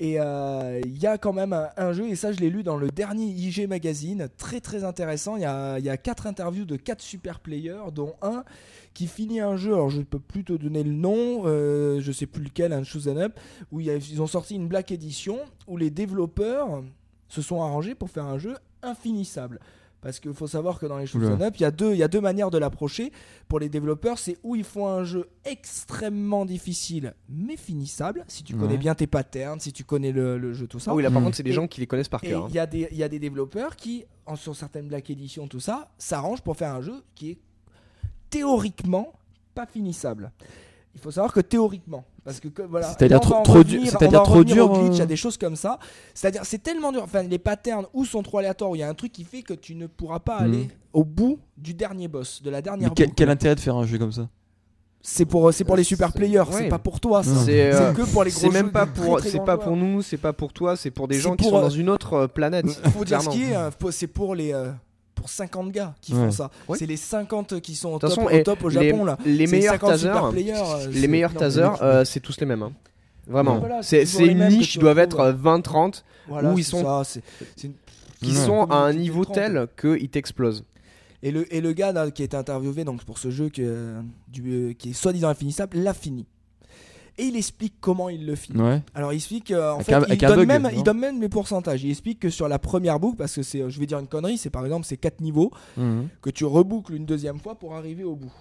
Et 0.03 0.19
euh, 0.19 0.81
il 0.83 0.97
y 0.97 1.05
a 1.05 1.19
quand 1.19 1.31
même 1.31 1.55
un, 1.77 1.93
jeu, 1.93 2.07
et 2.07 2.15
ça 2.15 2.31
je 2.31 2.39
l'ai 2.39 2.49
lu 2.49 2.63
dans 2.63 2.75
le 2.75 2.89
dernier 2.89 3.25
IG 3.25 3.69
Magazine, 3.69 4.29
très 4.35 4.59
très 4.59 4.83
intéressant. 4.83 5.35
Il 5.35 5.43
y 5.43 5.45
a, 5.45 5.97
quatre 5.97 6.25
interviews 6.25 6.65
de 6.65 6.75
quatre 6.75 7.03
super 7.03 7.39
players, 7.39 7.91
dont 7.93 8.15
un 8.23 8.43
qui 8.95 9.05
finit 9.05 9.41
un 9.41 9.57
jeu, 9.57 9.73
alors 9.73 9.91
je 9.91 9.99
ne 9.99 10.03
peux 10.03 10.19
plus 10.19 10.43
te 10.43 10.53
donner 10.53 10.81
le 10.81 10.91
nom, 10.91 11.43
euh, 11.45 12.01
je 12.01 12.11
sais 12.11 12.25
plus 12.25 12.43
lequel, 12.43 12.73
un 12.73 12.81
Shoes 12.81 13.09
Up, 13.09 13.39
où 13.71 13.79
ils 13.79 14.19
ont 14.23 14.25
sorti 14.25 14.55
une 14.55 14.67
Black 14.67 14.91
Edition, 14.91 15.37
où 15.67 15.77
les 15.77 15.91
développeurs 15.91 16.81
se 17.27 17.43
sont 17.43 17.61
arrangés 17.61 17.93
pour 17.93 18.09
faire 18.09 18.25
un 18.25 18.39
jeu 18.39 18.55
infinissable. 18.81 19.59
Parce 20.01 20.19
qu'il 20.19 20.33
faut 20.33 20.47
savoir 20.47 20.79
que 20.79 20.87
dans 20.87 20.97
les 20.97 21.05
shoot'em 21.05 21.41
up, 21.41 21.53
il 21.57 21.61
y, 21.61 21.65
a 21.65 21.71
deux, 21.71 21.93
il 21.93 21.97
y 21.97 22.03
a 22.03 22.07
deux 22.07 22.21
manières 22.21 22.49
de 22.49 22.57
l'approcher. 22.57 23.11
Pour 23.47 23.59
les 23.59 23.69
développeurs, 23.69 24.17
c'est 24.17 24.37
où 24.43 24.55
ils 24.55 24.63
font 24.63 24.87
un 24.87 25.03
jeu 25.03 25.29
extrêmement 25.45 26.45
difficile, 26.45 27.13
mais 27.29 27.55
finissable. 27.55 28.25
Si 28.27 28.43
tu 28.43 28.55
connais 28.55 28.77
bien 28.77 28.95
tes 28.95 29.07
patterns, 29.07 29.59
si 29.59 29.71
tu 29.71 29.83
connais 29.83 30.11
le, 30.11 30.53
jeu, 30.53 30.65
tout 30.65 30.79
ça. 30.79 30.91
Ah 30.91 30.95
oui, 30.95 31.03
là 31.03 31.11
par 31.11 31.21
contre, 31.21 31.35
c'est 31.37 31.43
des 31.43 31.53
gens 31.53 31.67
qui 31.67 31.79
les 31.79 31.87
connaissent 31.87 32.09
par 32.09 32.21
cœur. 32.21 32.45
Hein. 32.45 32.47
Il 32.49 32.55
y, 32.55 32.59
a 32.59 32.65
des, 32.65 32.87
y 32.91 33.03
a 33.03 33.09
des 33.09 33.19
développeurs 33.19 33.75
qui, 33.75 34.05
en, 34.25 34.35
sur 34.35 34.55
certaines 34.55 34.87
Black 34.87 35.09
Edition, 35.11 35.47
tout 35.47 35.59
ça, 35.59 35.91
s'arrangent 35.99 36.41
pour 36.41 36.57
faire 36.57 36.73
un 36.73 36.81
jeu 36.81 37.03
qui 37.13 37.31
est 37.31 37.37
théoriquement 38.31 39.13
pas 39.53 39.67
finissable. 39.67 40.31
Il 40.95 40.99
faut 40.99 41.11
savoir 41.11 41.31
que 41.31 41.41
théoriquement, 41.41 42.05
parce 42.23 42.39
que, 42.39 42.49
voilà, 42.69 42.87
c'est-à-dire 42.89 43.19
trop, 43.19 43.41
trop 43.43 43.63
dur, 43.63 43.81
c'est-à-dire 43.85 44.21
trop 44.21 44.43
dur. 44.43 44.71
Glitch, 44.71 44.95
il 44.95 44.99
y 44.99 45.01
a 45.01 45.07
des 45.07 45.15
choses 45.15 45.37
comme 45.37 45.55
ça. 45.55 45.79
C'est-à-dire 46.13 46.41
c'est 46.45 46.61
tellement 46.61 46.91
dur. 46.91 47.01
Enfin, 47.03 47.23
les 47.23 47.39
patterns 47.39 47.87
ou 47.93 48.05
sont 48.05 48.21
trop 48.21 48.37
aléatoires, 48.37 48.71
il 48.75 48.79
y 48.79 48.83
a 48.83 48.89
un 48.89 48.93
truc 48.93 49.11
qui 49.11 49.23
fait 49.23 49.41
que 49.41 49.53
tu 49.53 49.73
ne 49.73 49.87
pourras 49.87 50.19
pas 50.19 50.39
mhm. 50.41 50.45
aller 50.45 50.67
au 50.93 51.03
bout 51.03 51.39
du 51.57 51.73
dernier 51.73 52.07
boss, 52.07 52.43
de 52.43 52.49
la 52.51 52.61
dernière. 52.61 52.93
Mais 52.95 53.07
quel, 53.07 53.29
intérêt 53.29 53.55
de 53.55 53.59
faire 53.59 53.75
un 53.75 53.85
jeu 53.85 53.97
comme 53.97 54.11
ça? 54.11 54.29
C'est 55.03 55.25
pour 55.25 55.51
c'est 55.51 55.63
pour 55.63 55.75
les 55.75 55.83
super 55.83 56.13
players, 56.13 56.43
c'est 56.51 56.69
pas 56.69 56.77
pour 56.77 56.99
toi. 56.99 57.23
C'est 57.23 57.73
euh, 57.73 57.91
que 57.91 58.03
pour 58.03 58.23
les 58.23 58.29
gros. 58.29 58.39
C'est 58.39 58.49
même 58.51 58.71
pas 58.71 58.85
pour 58.85 59.19
c'est 59.21 59.43
pas 59.43 59.57
pour 59.57 59.75
nous, 59.75 60.03
c'est 60.03 60.17
pas 60.17 60.31
pour 60.31 60.53
toi, 60.53 60.75
c'est 60.75 60.91
pour 60.91 61.07
des 61.07 61.19
gens 61.19 61.35
qui 61.35 61.45
sont 61.45 61.59
dans 61.59 61.69
une 61.71 61.89
autre 61.89 62.13
euh, 62.13 62.27
planète. 62.27 62.67
Faut 62.93 63.03
dire 63.03 63.19
ce 63.23 63.29
qui 63.29 63.45
est, 63.45 63.55
c'est 63.89 64.05
pour 64.05 64.35
les 64.35 64.53
euh, 64.53 64.71
pour 65.21 65.29
50 65.29 65.71
gars 65.71 65.93
qui 66.01 66.13
font 66.13 66.31
ça. 66.31 66.49
C'est 66.75 66.85
les 66.85 66.97
50 66.97 67.61
qui 67.61 67.75
sont 67.75 67.93
au 67.93 67.99
top, 67.99 68.17
au, 68.17 68.43
top 68.43 68.63
au 68.63 68.69
Japon 68.69 69.05
là. 69.05 69.17
Les 69.25 69.47
meilleurs 69.47 69.79
tasers, 69.79 70.31
les 70.91 71.07
meilleurs 71.07 71.33
tasers, 71.33 72.05
c'est 72.05 72.19
tous 72.19 72.39
les 72.39 72.45
mêmes. 72.45 72.63
Hein. 72.63 72.73
Vraiment. 73.27 73.81
c'est 73.81 74.03
une 74.19 74.47
niche, 74.47 74.75
ils 74.75 74.79
doivent 74.79 74.99
être 74.99 75.31
20-30 75.31 76.03
où 76.29 76.57
ils 76.57 76.63
sont, 76.63 77.03
qui 78.21 78.33
sont 78.33 78.63
à 78.65 78.75
un 78.75 78.93
niveau 78.93 79.25
tel 79.25 79.67
qu'ils 79.79 80.09
t'explosent. 80.09 80.65
Et 81.23 81.29
le, 81.29 81.53
et 81.53 81.61
le 81.61 81.71
gars 81.71 82.09
qui 82.09 82.23
est 82.23 82.33
interviewé 82.33 82.83
donc, 82.83 83.03
pour 83.03 83.19
ce 83.19 83.29
jeu 83.29 83.49
que, 83.49 83.93
du, 84.27 84.75
qui 84.79 84.89
est 84.89 84.93
soi-disant 84.93 85.29
infinissable 85.29 85.77
l'a 85.77 85.93
fini 85.93 86.25
et 87.17 87.25
il 87.25 87.35
explique 87.35 87.75
comment 87.79 88.09
il 88.09 88.25
le 88.25 88.35
finit. 88.35 88.81
Alors 88.93 89.13
il 89.13 89.17
explique 89.17 89.51
euh, 89.51 89.71
en 89.71 89.79
fait, 89.79 89.93
il, 90.09 90.17
donne 90.17 90.45
même, 90.45 90.69
il 90.73 90.83
donne 90.83 90.99
même 90.99 91.21
les 91.21 91.29
pourcentages. 91.29 91.83
Il 91.83 91.89
explique 91.91 92.19
que 92.19 92.29
sur 92.29 92.47
la 92.47 92.59
première 92.59 92.99
boucle, 92.99 93.17
parce 93.17 93.35
que 93.35 93.43
c'est, 93.43 93.69
je 93.69 93.79
vais 93.79 93.85
dire 93.85 93.99
une 93.99 94.07
connerie, 94.07 94.37
c'est 94.37 94.49
par 94.49 94.65
exemple 94.65 94.85
c'est 94.85 94.97
4 94.97 95.21
niveaux 95.21 95.51
mhm. 95.77 96.07
que 96.21 96.29
tu 96.29 96.45
reboucles 96.45 96.93
une 96.93 97.05
deuxième 97.05 97.39
fois 97.39 97.55
pour 97.55 97.75
arriver 97.75 98.03
au 98.03 98.15
bout. 98.15 98.33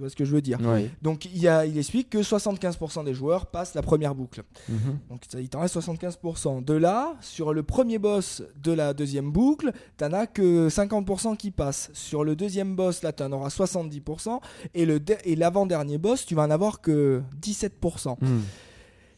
Tu 0.00 0.04
vois 0.04 0.08
ce 0.08 0.16
que 0.16 0.24
je 0.24 0.32
veux 0.32 0.40
dire 0.40 0.58
Donc 1.02 1.26
il, 1.26 1.46
a, 1.46 1.66
il 1.66 1.76
explique 1.76 2.08
que 2.08 2.16
75% 2.16 3.04
des 3.04 3.12
joueurs 3.12 3.44
passent 3.50 3.74
la 3.74 3.82
première 3.82 4.14
boucle. 4.14 4.42
Mhm. 4.66 4.98
Donc 5.10 5.20
ça, 5.28 5.38
il 5.38 5.50
t'en 5.50 5.60
reste 5.60 5.78
75%. 5.78 6.64
De 6.64 6.72
là, 6.72 7.16
sur 7.20 7.52
le 7.52 7.62
premier 7.62 7.98
boss 7.98 8.42
de 8.62 8.72
la 8.72 8.94
deuxième 8.94 9.30
boucle, 9.30 9.72
t'en 9.98 10.14
as 10.14 10.26
que 10.26 10.70
50% 10.70 11.36
qui 11.36 11.50
passent. 11.50 11.90
Sur 11.92 12.24
le 12.24 12.34
deuxième 12.34 12.76
boss, 12.76 13.02
là, 13.02 13.12
t'en 13.12 13.30
auras 13.32 13.48
70%. 13.48 14.40
Et, 14.72 14.86
le 14.86 15.02
et 15.24 15.36
l'avant-dernier 15.36 15.98
boss, 15.98 16.24
tu 16.24 16.34
vas 16.34 16.44
en 16.44 16.50
avoir 16.50 16.80
que 16.80 17.20
17%. 17.42 18.16
Mhm. 18.22 18.40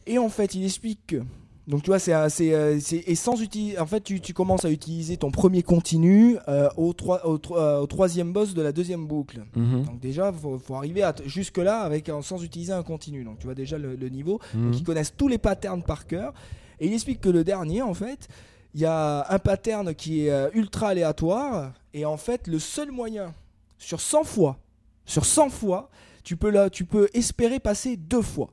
Et 0.05 0.17
en 0.17 0.27
fait, 0.27 0.53
il 0.53 0.65
explique 0.65 1.07
que 1.07 1.23
donc 1.67 1.83
tu 1.83 1.91
vois, 1.91 1.99
c'est 1.99 2.13
euh, 2.13 2.79
et 2.91 3.15
sans 3.15 3.41
utiliser, 3.41 3.79
en 3.79 3.85
fait, 3.85 4.01
tu, 4.01 4.19
tu, 4.19 4.33
commences 4.33 4.65
à 4.65 4.69
utiliser 4.69 5.15
ton 5.15 5.31
premier 5.31 5.63
continu 5.63 6.37
euh, 6.49 6.67
au, 6.75 6.93
euh, 7.01 7.79
au, 7.79 7.87
troisième 7.87 8.33
boss 8.33 8.53
de 8.53 8.61
la 8.61 8.73
deuxième 8.73 9.07
boucle. 9.07 9.45
Mhm. 9.55 9.83
Donc 9.85 9.99
déjà, 10.01 10.33
faut, 10.33 10.59
faut 10.59 10.75
arriver 10.75 11.03
à 11.03 11.15
jusque 11.25 11.57
là 11.59 11.79
avec 11.81 12.11
sans 12.21 12.43
utiliser 12.43 12.73
un 12.73 12.83
continu. 12.83 13.23
Donc 13.23 13.39
tu 13.39 13.45
vois 13.45 13.55
déjà 13.55 13.77
le, 13.77 13.95
niveau. 14.09 14.41
Mhm. 14.53 14.73
ils 14.73 14.83
connaissent 14.83 15.13
tous 15.15 15.29
les 15.29 15.37
patterns 15.37 15.83
par 15.83 16.05
cœur. 16.05 16.33
Et 16.81 16.87
il 16.87 16.93
explique 16.93 17.21
que 17.21 17.29
le 17.29 17.45
dernier, 17.45 17.81
en 17.81 17.93
fait, 17.93 18.27
il 18.73 18.81
y 18.81 18.85
a 18.85 19.25
un 19.29 19.39
pattern 19.39 19.95
qui 19.95 20.27
est 20.27 20.49
ultra 20.53 20.89
aléatoire. 20.89 21.71
Et 21.93 22.03
en 22.03 22.17
fait, 22.17 22.47
le 22.47 22.59
seul 22.59 22.91
moyen 22.91 23.33
sur 23.77 24.01
100 24.01 24.25
fois, 24.25 24.57
sur 25.05 25.25
100 25.25 25.49
fois, 25.49 25.89
tu 26.25 26.35
peux 26.35 26.49
là, 26.49 26.69
tu 26.69 26.83
peux 26.83 27.07
espérer 27.13 27.59
passer 27.59 27.95
deux 27.95 28.21
fois. 28.21 28.49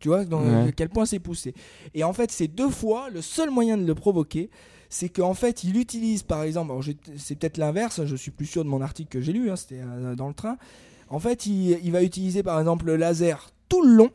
Tu 0.00 0.08
vois, 0.08 0.24
dans 0.24 0.70
quel 0.74 0.88
point 0.88 1.04
c'est 1.04 1.18
poussé. 1.18 1.54
Et 1.94 2.04
en 2.04 2.12
fait, 2.12 2.32
c'est 2.32 2.48
deux 2.48 2.70
fois, 2.70 3.10
le 3.10 3.20
seul 3.20 3.50
moyen 3.50 3.76
de 3.76 3.84
le 3.84 3.94
provoquer, 3.94 4.50
c'est 4.88 5.08
qu'en 5.08 5.34
fait, 5.34 5.62
il 5.62 5.76
utilise, 5.76 6.24
par 6.24 6.42
exemple, 6.42 6.72
c'est 7.16 7.36
peut-être 7.36 7.58
l'inverse, 7.58 8.04
je 8.04 8.16
suis 8.16 8.32
plus 8.32 8.46
sûr 8.46 8.64
de 8.64 8.68
mon 8.68 8.80
article 8.80 9.08
que 9.08 9.20
j'ai 9.20 9.32
lu, 9.32 9.50
hein, 9.50 9.56
c'était 9.56 9.80
euh, 9.80 10.16
dans 10.16 10.26
le 10.26 10.34
train. 10.34 10.56
En 11.08 11.20
fait, 11.20 11.46
il, 11.46 11.90
va 11.92 12.02
utiliser, 12.02 12.42
par 12.42 12.58
exemple, 12.58 12.86
le 12.86 12.96
laser 12.96 13.52
tout 13.68 13.82
le 13.82 13.92
long, 13.92 14.10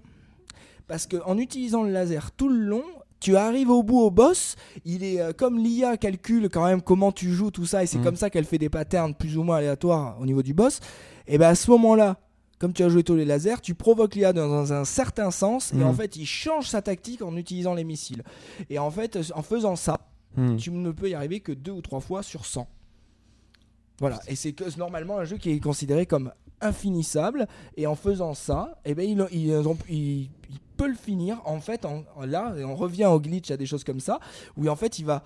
parce 0.87 1.07
qu'en 1.07 1.37
utilisant 1.37 1.83
le 1.83 1.91
laser 1.91 2.31
tout 2.31 2.49
le 2.49 2.57
long, 2.57 2.83
tu 3.21 3.37
arrives 3.37 3.69
au 3.69 3.83
bout 3.83 3.99
au 3.99 4.11
boss, 4.11 4.55
il 4.83 5.03
est 5.03 5.21
euh, 5.21 5.31
comme 5.33 5.57
l'IA 5.57 5.97
calcule 5.97 6.49
quand 6.49 6.65
même 6.65 6.81
comment 6.81 7.11
tu 7.11 7.31
joues 7.31 7.51
tout 7.51 7.65
ça 7.65 7.81
et 7.81 7.87
c'est 7.87 7.97
mm. 7.97 8.03
comme 8.03 8.15
ça 8.17 8.29
qu'elle 8.29 8.45
fait 8.45 8.57
des 8.57 8.69
patterns 8.69 9.15
plus 9.15 9.37
ou 9.37 9.43
moins 9.43 9.57
aléatoires 9.57 10.17
au 10.19 10.25
niveau 10.25 10.43
du 10.43 10.53
boss. 10.53 10.79
Et 11.27 11.37
ben 11.37 11.47
à 11.47 11.55
ce 11.55 11.71
moment-là, 11.71 12.17
comme 12.59 12.73
tu 12.73 12.83
as 12.83 12.89
joué 12.89 13.03
tous 13.03 13.15
les 13.15 13.25
lasers, 13.25 13.61
tu 13.61 13.75
provoques 13.75 14.15
l'IA 14.15 14.33
dans 14.33 14.71
un 14.71 14.85
certain 14.85 15.31
sens 15.31 15.73
et 15.73 15.83
en 15.83 15.91
mm. 15.91 15.95
fait 15.95 16.15
il 16.15 16.25
change 16.25 16.69
sa 16.69 16.81
tactique 16.81 17.21
en 17.21 17.35
utilisant 17.35 17.73
les 17.73 17.83
missiles. 17.83 18.23
Et 18.69 18.79
en 18.79 18.91
fait, 18.91 19.17
en 19.33 19.41
faisant 19.41 19.75
ça, 19.75 19.99
mm. 20.37 20.55
tu 20.57 20.71
ne 20.71 20.91
peux 20.91 21.09
y 21.09 21.13
arriver 21.13 21.39
que 21.39 21.51
deux 21.51 21.71
ou 21.71 21.81
trois 21.81 21.99
fois 21.99 22.23
sur 22.23 22.45
100. 22.45 22.67
Voilà, 23.99 24.19
et 24.27 24.35
c'est 24.35 24.51
que 24.51 24.63
normalement 24.77 25.17
un 25.17 25.25
jeu 25.25 25.37
qui 25.37 25.51
est 25.51 25.59
considéré 25.59 26.05
comme 26.05 26.31
infinissable 26.61 27.47
et 27.77 27.87
en 27.87 27.95
faisant 27.95 28.33
ça, 28.33 28.79
eh 28.85 28.93
ben, 28.93 29.05
il, 29.31 29.49
il, 29.89 30.29
peut 30.77 30.87
le 30.87 30.95
finir 30.95 31.41
en 31.45 31.61
fait 31.61 31.85
en, 31.85 32.03
là 32.25 32.53
on 32.65 32.75
revient 32.75 33.05
au 33.05 33.21
glitch 33.21 33.49
à 33.49 33.55
des 33.55 33.65
choses 33.65 33.85
comme 33.85 34.01
ça 34.01 34.19
où 34.57 34.67
en 34.67 34.75
fait 34.75 34.99
il 34.99 35.05
va 35.05 35.23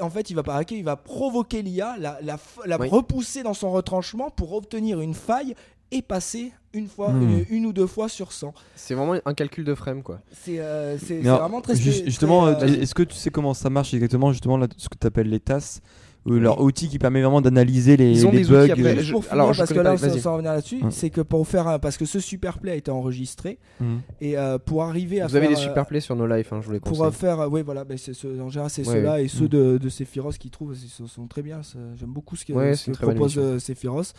en 0.00 0.10
fait, 0.10 0.30
il 0.30 0.34
va 0.34 0.42
pas 0.42 0.56
hacker, 0.56 0.78
il 0.78 0.84
va 0.84 0.96
provoquer 0.96 1.62
l'IA, 1.62 1.96
la, 1.98 2.18
la, 2.22 2.76
repousser 2.76 3.42
dans 3.42 3.54
son 3.54 3.72
retranchement 3.72 4.30
pour 4.30 4.54
obtenir 4.54 5.00
une 5.00 5.14
faille 5.14 5.54
et 5.90 6.02
passer 6.02 6.52
une 6.72 6.88
fois, 6.88 7.10
hmm. 7.10 7.44
une, 7.48 7.66
ou 7.66 7.72
deux 7.72 7.86
fois 7.86 8.08
sur 8.08 8.32
100. 8.32 8.52
C'est 8.74 8.94
vraiment 8.94 9.14
un 9.24 9.34
calcul 9.34 9.64
de 9.64 9.74
frame 9.74 10.02
quoi. 10.02 10.20
C'est 10.32 10.58
euh, 10.58 10.96
vraiment 11.00 11.60
très 11.60 11.76
Justement, 11.76 12.46
euh, 12.46 12.60
est-ce 12.60 12.94
que 12.94 13.02
tu 13.02 13.16
sais 13.16 13.30
comment 13.30 13.54
ça 13.54 13.70
marche 13.70 13.94
exactement 13.94 14.32
justement 14.32 14.60
ce 14.76 14.88
que 14.88 14.98
tu 15.00 15.06
appelles 15.06 15.30
les 15.30 15.40
tasses 15.40 15.80
ou 16.26 16.32
leur 16.32 16.60
outil 16.60 16.88
qui 16.88 16.98
permet 16.98 17.22
vraiment 17.22 17.40
d'analyser 17.40 17.96
les, 17.96 18.10
Ils 18.10 18.26
ont 18.26 18.32
les 18.32 18.42
des 18.42 18.48
bugs. 18.48 18.68
Après, 18.68 19.30
alors, 19.30 19.56
parce 19.56 19.72
que 19.72 19.78
là, 19.78 19.96
sans, 19.96 20.32
revenir 20.32 20.52
là-dessus, 20.52 20.82
c'est 20.90 21.08
que 21.08 21.20
pour 21.20 21.46
faire 21.46 21.78
parce 21.78 21.96
que 21.96 22.04
ce 22.04 22.18
superplay 22.18 22.72
a 22.72 22.74
été 22.74 22.90
enregistré 22.90 23.58
hmm. 23.80 23.98
et 24.20 24.36
euh, 24.36 24.58
pour 24.58 24.82
arriver 24.82 25.20
à 25.20 25.28
vous 25.28 25.36
avez 25.36 25.48
des 25.48 25.56
superplays 25.56 26.00
sur 26.00 26.16
nos 26.16 26.26
lives, 26.26 26.48
hein, 26.50 26.58
je 26.60 26.66
voulais 26.66 26.80
Pour 26.80 27.14
faire, 27.14 27.50
oui 27.50 27.62
voilà, 27.62 27.84
ben, 27.84 27.96
ce, 27.96 28.10
en 28.40 28.50
général 28.50 28.70
c'est 28.70 28.84
ceux-là 28.84 29.20
et 29.20 29.28
ceux 29.28 29.44
hmm. 29.44 29.48
de, 29.48 29.78
de 29.78 29.88
Sephiroth 29.88 30.36
qui 30.36 30.50
trouvent 30.50 30.74
sont, 30.74 31.06
sont 31.06 31.26
très 31.26 31.42
bien. 31.42 31.60
J'aime 31.96 32.10
beaucoup 32.10 32.36
ce 32.36 32.44
que, 32.44 32.90
propose 32.92 33.58
Sephiroth 33.58 34.12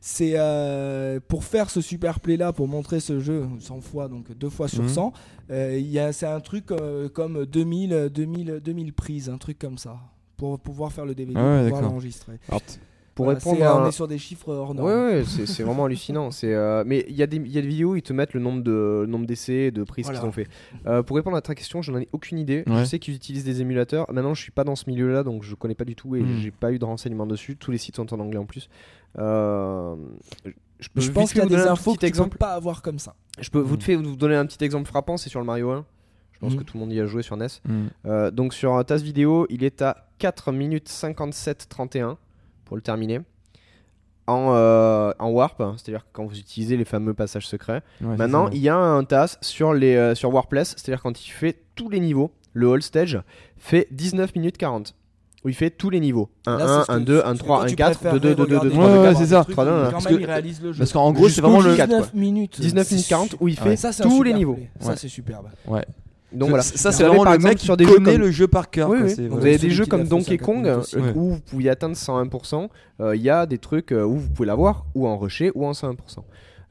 c'est 0.00 0.32
euh, 0.36 1.20
pour 1.26 1.44
faire 1.44 1.70
ce 1.70 1.80
super 1.80 2.20
play 2.20 2.36
là, 2.36 2.52
pour 2.52 2.68
montrer 2.68 3.00
ce 3.00 3.20
jeu 3.20 3.46
100 3.58 3.80
fois, 3.80 4.08
donc 4.08 4.32
deux 4.36 4.50
fois 4.50 4.68
sur 4.68 4.88
100, 4.88 5.06
mhm. 5.06 5.12
euh, 5.50 6.12
c'est 6.12 6.26
un 6.26 6.40
truc 6.40 6.70
euh, 6.70 7.08
comme 7.08 7.44
2000, 7.46 8.10
2000, 8.12 8.60
2000 8.64 8.92
prises, 8.92 9.28
un 9.28 9.38
truc 9.38 9.58
comme 9.58 9.78
ça, 9.78 9.98
pour 10.36 10.58
pouvoir 10.58 10.92
faire 10.92 11.06
le 11.06 11.14
DVD, 11.14 11.38
ah 11.38 11.58
pour 11.60 11.64
pouvoir 11.64 11.82
l'enregistrer. 11.82 12.38
Pour 13.14 13.26
répondre 13.26 13.58
On 13.60 13.88
est 13.88 13.90
sur 13.90 14.06
des 14.06 14.18
chiffres 14.18 14.54
hors 14.54 14.76
normes. 14.76 14.88
Ouais, 14.88 14.94
ouais 14.94 15.24
c'est 15.24 15.64
vraiment 15.64 15.84
hallucinant. 15.86 16.30
mais 16.86 17.04
il 17.08 17.16
y, 17.16 17.18
y, 17.18 17.22
a 17.22 17.26
des 17.26 17.38
vidéos 17.38 17.94
où 17.94 17.96
ils 17.96 18.02
te 18.02 18.12
mettent 18.12 18.32
le 18.32 18.38
nombre 18.38 18.62
de 18.62 19.06
nombre 19.08 19.26
d'essais, 19.26 19.72
de 19.72 19.82
prises 19.82 20.08
qu'ils 20.08 20.24
ont 20.24 20.30
fait. 20.30 20.46
pour 21.04 21.16
répondre 21.16 21.36
à 21.36 21.42
ta 21.42 21.56
question, 21.56 21.82
je 21.82 21.90
n'en 21.90 21.98
ai 21.98 22.08
aucune 22.12 22.38
idée. 22.38 22.62
Je 22.66 22.84
sais 22.84 23.00
qu'ils 23.00 23.14
utilisent 23.14 23.44
des 23.44 23.60
émulateurs. 23.60 24.06
Maintenant, 24.12 24.34
je 24.34 24.42
suis 24.42 24.52
pas 24.52 24.62
dans 24.62 24.76
ce 24.76 24.88
milieu-là, 24.88 25.24
donc 25.24 25.42
je 25.42 25.56
connais 25.56 25.74
pas 25.74 25.84
du 25.84 25.96
tout 25.96 26.14
et 26.14 26.22
hmm. 26.22 26.38
j'ai 26.38 26.52
pas 26.52 26.72
eu 26.72 26.78
de 26.78 26.84
renseignements 26.84 27.26
dessus. 27.26 27.56
Tous 27.56 27.72
les 27.72 27.78
sites 27.78 27.96
sont 27.96 28.14
en 28.14 28.20
anglais 28.20 28.38
en 28.38 28.46
plus. 28.46 28.68
Euh, 29.18 29.96
je, 30.78 30.88
je 30.96 31.10
pense 31.10 31.32
qu'il 31.32 31.42
y 31.42 31.44
a 31.44 31.48
des 31.48 31.66
infos 31.66 31.94
que 31.94 32.06
exemple. 32.06 32.30
tu 32.30 32.32
peux 32.32 32.38
pas 32.38 32.54
avoir 32.54 32.82
comme 32.82 32.98
ça. 32.98 33.14
Je 33.40 33.50
peux 33.50 33.60
vous, 33.60 33.76
vous 33.76 34.16
donner 34.16 34.36
un 34.36 34.46
petit 34.46 34.62
exemple 34.64 34.88
frappant, 34.88 35.16
c'est 35.16 35.30
sur 35.30 35.40
le 35.40 35.46
Mario 35.46 35.70
1. 35.70 35.84
Je 36.32 36.38
pense 36.38 36.54
hmm. 36.54 36.56
que 36.56 36.62
tout 36.62 36.76
le 36.76 36.80
monde 36.80 36.92
y 36.92 37.00
a 37.00 37.06
joué 37.06 37.22
sur 37.22 37.36
NES. 37.36 37.46
Hmm. 37.64 37.86
Euh, 38.06 38.30
donc 38.30 38.54
sur 38.54 38.84
TAS 38.84 38.98
vidéo, 38.98 39.46
il 39.50 39.64
est 39.64 39.82
à 39.82 40.08
4 40.18 40.52
minutes 40.52 40.88
57 40.88 41.66
31 41.68 42.16
pour 42.64 42.76
le 42.76 42.82
terminer. 42.82 43.20
En, 44.28 44.52
euh, 44.52 45.10
en 45.18 45.30
warp, 45.30 45.58
hein, 45.62 45.74
c'est-à-dire 45.78 46.04
quand 46.12 46.26
vous 46.26 46.38
utilisez 46.38 46.76
les 46.76 46.84
fameux 46.84 47.14
passages 47.14 47.48
secrets. 47.48 47.82
Maintenant, 48.00 48.50
il 48.50 48.58
y 48.58 48.68
a 48.68 48.76
un 48.76 49.02
TAS 49.02 49.38
sur, 49.40 49.72
les, 49.72 50.14
sur 50.14 50.32
Warpless, 50.32 50.74
c'est-à-dire 50.76 51.02
quand 51.02 51.26
il 51.26 51.30
fait 51.30 51.62
tous 51.74 51.88
les 51.88 51.98
niveaux, 51.98 52.30
le 52.52 52.68
whole 52.68 52.82
stage 52.82 53.22
fait 53.56 53.88
19 53.90 54.34
minutes 54.34 54.58
40 54.58 54.94
où 55.44 55.48
il 55.48 55.54
fait 55.54 55.70
tous 55.70 55.90
les 55.90 56.00
niveaux 56.00 56.28
1 56.46 56.58
1 56.58 56.84
1 56.88 57.00
2 57.00 57.22
1 57.24 57.34
3 57.36 57.64
1 57.64 57.66
4 57.74 58.12
2 58.14 58.18
2 58.20 58.34
2 58.34 58.46
2 58.46 58.60
2 58.60 58.70
3 58.70 58.88
2 58.88 59.02
4 59.04 59.18
c'est 59.18 59.26
ça 59.26 59.46
parce 60.78 60.92
qu'en 60.92 61.12
gros 61.12 61.28
c'est 61.28 61.40
vraiment 61.40 61.60
le 61.60 61.74
19 61.76 62.14
minutes 62.14 62.60
19 62.60 62.90
minutes 62.90 63.06
40 63.08 63.36
où 63.40 63.48
il 63.48 63.56
fait 63.58 63.76
tous 64.02 64.22
les 64.22 64.32
niveaux 64.34 64.58
ça 64.80 64.96
c'est 64.96 65.08
superbe 65.08 65.46
ouais 65.66 65.84
Donc 66.32 66.50
voilà. 66.50 66.62
Ça, 66.62 66.92
c'est 66.92 67.04
vraiment 67.04 67.24
par 67.24 67.32
le 67.32 67.36
exemple, 67.36 67.52
mec 67.52 67.58
qui 67.58 67.64
sur 67.64 67.76
des 67.78 67.86
jeux 67.86 67.94
connaît 67.94 68.12
comme- 68.12 68.20
le 68.20 68.30
jeu 68.30 68.46
par 68.48 68.68
cœur. 68.68 68.90
Oui, 68.90 68.98
oui. 69.02 69.28
Vous 69.28 69.38
avez 69.38 69.56
des 69.56 69.70
jeux 69.70 69.86
comme 69.86 70.04
Donkey 70.06 70.36
50 70.36 70.44
Kong 70.44 70.66
aussi. 70.78 70.96
euh, 70.96 71.00
Ouais. 71.00 71.12
où 71.14 71.30
vous 71.30 71.40
pouvez 71.40 71.70
atteindre 71.70 71.96
101%. 71.96 72.68
Euh, 73.00 73.16
Il 73.16 73.22
y 73.22 73.30
a 73.30 73.46
des 73.46 73.56
trucs 73.56 73.92
euh, 73.92 74.04
où 74.04 74.16
vous 74.18 74.28
pouvez 74.28 74.46
l'avoir 74.46 74.84
ou 74.94 75.06
en 75.08 75.16
rusher 75.16 75.50
ou 75.54 75.64
en 75.66 75.72
101%. 75.72 76.24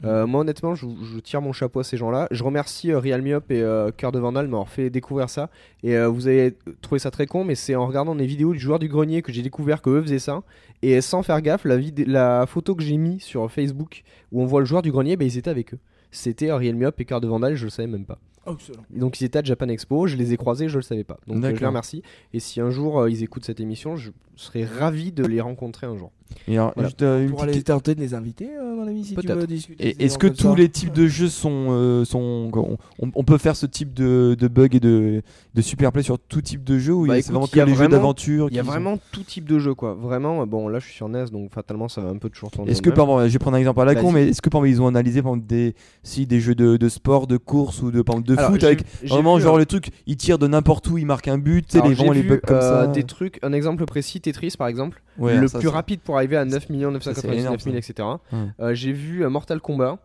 Euh, 0.04 0.28
moi 0.28 0.42
honnêtement 0.42 0.76
je, 0.76 0.86
je 1.02 1.20
tire 1.20 1.42
mon 1.42 1.54
chapeau 1.54 1.80
à 1.80 1.84
ces 1.84 1.98
gens-là. 1.98 2.28
Je 2.32 2.44
remercie 2.44 2.92
euh, 2.92 3.00
Real 3.00 3.22
Me 3.22 3.34
Up 3.34 3.52
et 3.52 3.62
euh, 3.62 3.92
Cœur 3.92 4.12
de 4.12 4.20
Vandal 4.20 4.48
m'avoir 4.48 4.70
fait 4.70 4.90
découvrir 4.90 5.30
ça. 5.30 5.50
Et 5.84 5.96
euh, 5.96 6.08
vous 6.08 6.28
avez 6.28 6.56
trouvé 6.82 7.00
ça 7.00 7.12
très 7.12 7.26
con 7.26 7.44
mais 7.44 7.56
c'est 7.56 7.76
en 7.76 7.88
regardant 7.88 8.16
des 8.16 8.26
vidéos 8.26 8.54
du 8.54 8.60
joueur 8.60 8.80
du 8.80 8.88
grenier 8.88 9.22
que 9.22 9.32
j'ai 9.32 9.42
découvert 9.42 9.82
que 9.82 9.90
eux 9.90 10.02
faisaient 10.02 10.20
ça. 10.20 10.44
Et 10.82 11.02
sans 11.02 11.24
faire 11.24 11.42
gaffe, 11.42 11.66
la, 11.66 12.46
photo 12.46 12.76
que 12.76 12.84
j'ai 12.84 12.98
mis 12.98 13.20
sur 13.20 13.52
Facebook 13.52 14.04
où 14.32 14.42
on 14.42 14.46
voit 14.46 14.60
le 14.60 14.66
joueur 14.66 14.82
du 14.82 14.92
grenier, 14.92 15.18
bah, 15.18 15.26
ils 15.26 15.38
étaient 15.38 15.50
avec 15.50 15.74
eux. 15.74 15.80
C'était 16.12 16.50
euh, 16.50 16.58
Real 16.58 16.76
Me 16.76 16.86
Up 16.86 17.00
et 17.00 17.06
Cœur 17.06 17.22
de 17.22 17.28
Vandal, 17.28 17.56
je 17.56 17.66
le 17.66 17.70
savais 17.70 17.88
même 17.88 18.06
pas. 18.06 18.20
Excellent. 18.50 18.84
Donc 18.90 19.20
ils 19.20 19.26
étaient 19.26 19.40
à 19.40 19.44
Japan 19.44 19.68
Expo, 19.68 20.08
je 20.08 20.16
les 20.16 20.34
ai 20.34 20.38
croisés, 20.38 20.70
je 20.70 20.78
le 20.78 20.82
savais 20.82 21.04
pas. 21.04 21.18
Donc 21.28 21.44
je 21.44 21.50
les 21.50 21.66
remercie. 21.66 22.02
Et 22.34 22.40
si 22.40 22.62
un 22.62 22.70
jour 22.70 23.02
euh, 23.02 23.10
ils 23.10 23.24
écoutent 23.24 23.46
cette 23.46 23.60
émission, 23.60 23.98
je 23.98 24.12
serais 24.36 24.64
ravi 24.64 25.12
de 25.12 25.26
les 25.26 25.42
rencontrer 25.42 25.86
un 25.86 25.98
jour. 25.98 26.12
Et 26.48 26.54
alors, 26.58 26.72
Voilà. 26.76 26.90
juste, 26.90 27.02
euh, 27.02 27.24
une 27.24 27.30
Pour 27.32 27.44
aller 27.44 27.62
tenter 27.64 27.96
de 27.96 28.00
les 28.00 28.14
inviter, 28.14 28.50
euh, 28.58 28.76
mon 28.76 28.88
ami, 28.88 29.04
si 29.04 29.16
tu 29.16 29.28
veux 29.28 29.48
discuter. 29.48 29.96
Est-ce 30.04 30.18
que 30.18 30.28
tous 30.28 30.50
ça. 30.50 30.56
les 30.56 30.70
types 30.70 30.94
de 30.94 31.08
jeux 31.08 31.28
sont, 31.30 31.68
euh, 31.70 32.06
sont 32.06 32.50
on, 32.56 32.78
on 33.14 33.24
peut 33.24 33.38
faire 33.38 33.56
ce 33.56 33.66
type 33.66 33.94
de, 33.94 34.36
de 34.40 34.48
bug 34.48 34.76
et 34.76 34.80
de, 34.80 35.22
de 35.54 35.62
super 35.62 35.92
play 35.92 36.04
sur 36.04 36.20
tout 36.20 36.42
type 36.42 36.64
de 36.64 36.78
jeu 36.78 36.94
ou 36.94 37.06
Bah, 37.08 37.08
il 37.08 37.10
y 37.10 37.12
a- 37.12 37.18
écoute, 37.18 37.26
c'est 37.26 37.32
vraiment 37.34 37.48
que 37.48 37.60
les 37.72 37.76
jeux 37.76 37.88
d'aventure 37.88 38.48
Il 38.50 38.56
y 38.56 38.60
a 38.60 38.64
sont- 38.64 38.70
vraiment 38.70 38.98
tout 39.12 39.24
type 39.24 39.48
de 39.48 39.60
jeu 39.60 39.74
quoi. 39.74 39.94
Vraiment, 39.94 40.46
bon 40.48 40.68
là 40.68 40.80
je 40.80 40.86
suis 40.86 40.96
sur 40.96 41.10
NES 41.10 41.26
donc 41.32 41.54
fatalement 41.54 41.88
ça 41.88 42.02
va 42.02 42.10
un 42.10 42.18
peu 42.18 42.30
toujours 42.30 42.52
tourner. 42.52 42.72
Est-ce 42.72 42.82
que 42.82 42.90
par 42.90 43.06
exemple, 43.06 43.28
je 43.28 43.34
vais 43.34 43.40
prendre 43.40 43.56
un 43.58 43.60
exemple 43.60 43.82
à 43.82 43.86
la 43.86 43.96
con, 43.96 44.12
mais 44.12 44.28
est-ce 44.30 44.42
que 44.42 44.50
par 44.50 44.66
exemple, 44.66 44.70
ils 44.78 44.82
ont 44.82 44.88
analysé 44.88 45.22
par 45.22 45.32
exemple, 45.34 45.48
des 45.48 45.76
si 46.04 46.26
des 46.26 46.40
jeux 46.40 46.56
de, 46.56 46.78
de 46.78 46.90
sport, 46.90 47.28
de 47.28 47.38
course 47.38 47.82
ou 47.82 47.92
de 47.92 48.02
par 48.02 48.16
exemple, 48.16 48.28
de 48.30 48.38
Alors, 48.38 48.52
foot 48.52 48.64
avec 48.64 48.84
vraiment 49.06 49.36
vu, 49.38 49.44
genre 49.44 49.58
le 49.58 49.66
truc, 49.66 49.90
ils 50.06 50.18
tirent 50.18 50.40
de 50.40 50.48
n'importe 50.48 50.88
où, 50.90 50.98
ils 50.98 51.06
marquent 51.06 51.28
un 51.28 51.38
but, 51.38 51.66
tu 51.66 51.72
sais 51.74 51.78
alors, 51.78 51.90
les 51.90 51.96
vents 51.96 52.12
les 52.12 52.24
bugs 52.24 52.40
comme 52.46 52.62
ça. 52.62 52.88
Des 52.88 53.04
trucs, 53.04 53.40
un 53.44 53.54
exemple 53.54 53.86
précis, 53.86 54.22
Tetris 54.22 54.54
par 54.58 54.68
exemple, 54.68 55.02
le 55.20 55.48
plus 55.48 55.68
rapide 55.68 56.00
pour 56.02 56.17
arriver 56.18 56.38
à 56.38 56.46
9 56.46 56.70
999 56.70 57.40
énorme, 57.40 57.58
000 57.60 57.76
etc. 57.76 57.94
Ouais. 58.32 58.38
Euh, 58.60 58.74
j'ai 58.74 58.92
vu 58.94 59.24
euh, 59.24 59.30
Mortal 59.30 59.60
Kombat. 59.62 60.00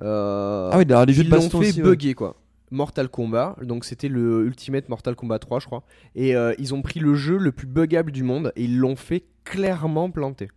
euh, 0.00 0.70
Ah 0.72 0.78
oui, 0.78 0.84
alors 0.88 1.04
les 1.06 1.12
jeux 1.12 1.22
de 1.22 1.28
ils 1.28 1.30
l'ont 1.30 1.36
baston 1.38 1.60
fait 1.60 1.68
aussi. 1.70 1.82
ouais. 1.82 1.88
bugger 1.90 2.14
quoi. 2.14 2.36
Mortal 2.70 3.08
Kombat, 3.10 3.56
donc 3.62 3.84
c'était 3.84 4.08
le 4.08 4.46
Ultimate 4.46 4.88
Mortal 4.88 5.14
Kombat 5.14 5.38
3 5.38 5.60
je 5.60 5.66
crois. 5.66 5.82
Et 6.14 6.34
euh, 6.34 6.54
ils 6.58 6.72
ont 6.74 6.80
pris 6.82 7.00
le 7.00 7.14
jeu 7.14 7.36
le 7.36 7.52
plus 7.52 7.66
buggable 7.66 8.12
du 8.12 8.22
monde 8.22 8.52
et 8.56 8.64
ils 8.64 8.78
l'ont 8.78 8.96
fait 8.96 9.24
clairement 9.44 10.10
planter. 10.10 10.48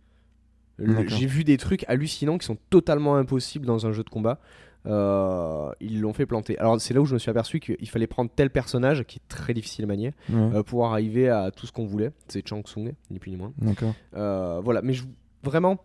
Le- 0.78 0.94
D'accord. 0.94 1.16
J'ai 1.18 1.26
vu 1.26 1.44
des 1.44 1.56
trucs 1.58 1.84
hallucinants 1.88 2.38
qui 2.38 2.46
sont 2.46 2.56
totalement 2.70 3.16
impossibles 3.16 3.66
dans 3.66 3.86
un 3.86 3.92
jeu 3.92 4.02
de 4.02 4.10
combat. 4.10 4.38
Euh, 4.86 5.70
ils 5.80 6.00
l'ont 6.00 6.12
fait 6.12 6.26
planter. 6.26 6.56
Alors 6.58 6.80
c'est 6.80 6.94
là 6.94 7.00
où 7.00 7.06
je 7.06 7.14
me 7.14 7.18
suis 7.18 7.30
aperçu 7.30 7.58
qu'il 7.60 7.88
fallait 7.88 8.06
prendre 8.06 8.30
tel 8.34 8.50
personnage 8.50 9.04
qui 9.04 9.18
est 9.18 9.28
très 9.28 9.52
difficile 9.54 9.84
à 9.84 9.88
manier 9.88 10.12
Ouais, 10.30 10.36
euh, 10.56 10.62
pour 10.62 10.86
arriver 10.86 11.28
à 11.28 11.50
tout 11.50 11.66
ce 11.66 11.72
qu'on 11.72 11.86
voulait. 11.86 12.12
C'est 12.28 12.46
Chang 12.46 12.62
Tsung, 12.62 12.92
ni 13.10 13.18
plus 13.18 13.30
ni 13.30 13.36
moins. 13.36 13.52
D'accord. 13.58 13.94
Euh, 14.14 14.60
voilà, 14.62 14.82
mais 14.82 14.92
je, 14.92 15.04
vraiment, 15.42 15.78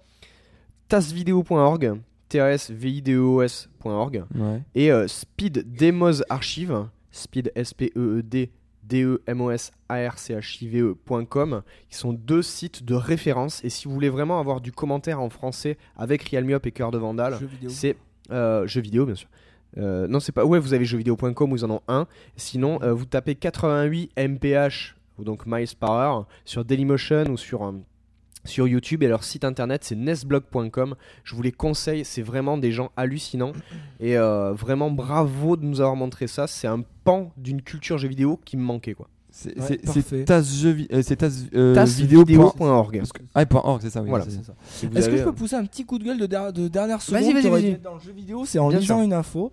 tasvideo.org, 0.87 1.99
tsvideos.org 2.29 4.23
Ouais. 4.35 4.61
et 4.75 4.91
euh, 4.91 5.07
Speed 5.07 5.73
Demos 5.75 6.21
Archive, 6.29 6.85
Speed 7.11 7.51
S-P-E-E-D, 7.55 8.51
D-E-M-O-S 8.83 9.71
A-R-C-H-I-V-E.com, 9.89 11.53
E 11.53 11.61
qui 11.89 11.97
sont 11.97 12.13
deux 12.13 12.41
sites 12.41 12.83
de 12.83 12.93
référence. 12.95 13.63
Et 13.63 13.69
si 13.69 13.87
vous 13.87 13.93
voulez 13.93 14.09
vraiment 14.09 14.39
avoir 14.39 14.59
du 14.61 14.71
commentaire 14.71 15.21
en 15.21 15.29
français 15.29 15.77
avec 15.95 16.23
Realme 16.29 16.51
Up 16.51 16.65
et 16.65 16.71
Cœur 16.71 16.91
de 16.91 16.97
Vandal, 16.97 17.37
c'est 17.69 17.95
euh, 18.31 18.67
jeux 18.67 18.81
vidéo, 18.81 19.05
bien 19.05 19.15
sûr. 19.15 19.29
Euh, 19.77 20.07
non, 20.07 20.19
c'est 20.19 20.31
pas. 20.31 20.45
Ouais, 20.45 20.59
vous 20.59 20.73
avez 20.73 20.85
jeuxvideo.com 20.85 21.51
ils 21.55 21.65
en 21.65 21.71
ont 21.71 21.81
un. 21.87 22.07
Sinon, 22.35 22.79
euh, 22.81 22.93
vous 22.93 23.05
tapez 23.05 23.35
88 23.35 24.11
mph, 24.17 24.95
ou 25.17 25.23
donc 25.23 25.45
miles 25.45 25.67
heure, 25.83 26.27
sur 26.45 26.65
Dailymotion 26.65 27.25
ou 27.29 27.37
sur, 27.37 27.73
sur 28.43 28.67
YouTube. 28.67 29.03
Et 29.03 29.07
leur 29.07 29.23
site 29.23 29.45
internet, 29.45 29.83
c'est 29.83 29.95
nesblog.com. 29.95 30.95
Je 31.23 31.35
vous 31.35 31.41
les 31.41 31.51
conseille, 31.51 32.03
c'est 32.03 32.21
vraiment 32.21 32.57
des 32.57 32.71
gens 32.71 32.91
hallucinants. 32.97 33.53
Et 33.99 34.17
vraiment 34.17 34.91
bravo 34.91 35.55
de 35.55 35.63
nous 35.63 35.79
avoir 35.79 35.95
montré 35.95 36.27
ça. 36.27 36.47
C'est 36.47 36.67
un 36.67 36.83
pan 37.03 37.31
d'une 37.37 37.61
culture 37.61 37.97
jeux 37.97 38.09
vidéo 38.09 38.39
qui 38.43 38.57
me 38.57 38.63
manquait, 38.63 38.93
quoi. 38.93 39.07
C'est 39.33 39.57
Ouais, 39.57 39.77
tasvideo.org. 41.73 43.01
Ah, 43.33 43.45
org, 43.63 43.79
c'est 43.81 43.89
ça, 43.89 44.01
oui. 44.01 44.09
Voilà. 44.09 44.25
Si 44.25 44.85
Est-ce 44.95 45.09
que 45.09 45.17
je 45.17 45.23
peux 45.23 45.31
pousser 45.33 45.55
un 45.55 45.65
petit 45.65 45.85
coup 45.85 45.97
de 45.99 46.03
gueule 46.03 46.17
de, 46.19 46.25
der- 46.25 46.51
de 46.53 46.67
dernière 46.67 47.01
seconde 47.01 47.21
dans 47.83 47.93
le 47.95 47.99
jeu 47.99 48.11
vidéo 48.11 48.43
C'est 48.45 48.59
en 48.59 48.69
Bien 48.69 48.79
lisant 48.79 48.97
sûr. 48.97 49.03
une 49.05 49.13
info. 49.13 49.51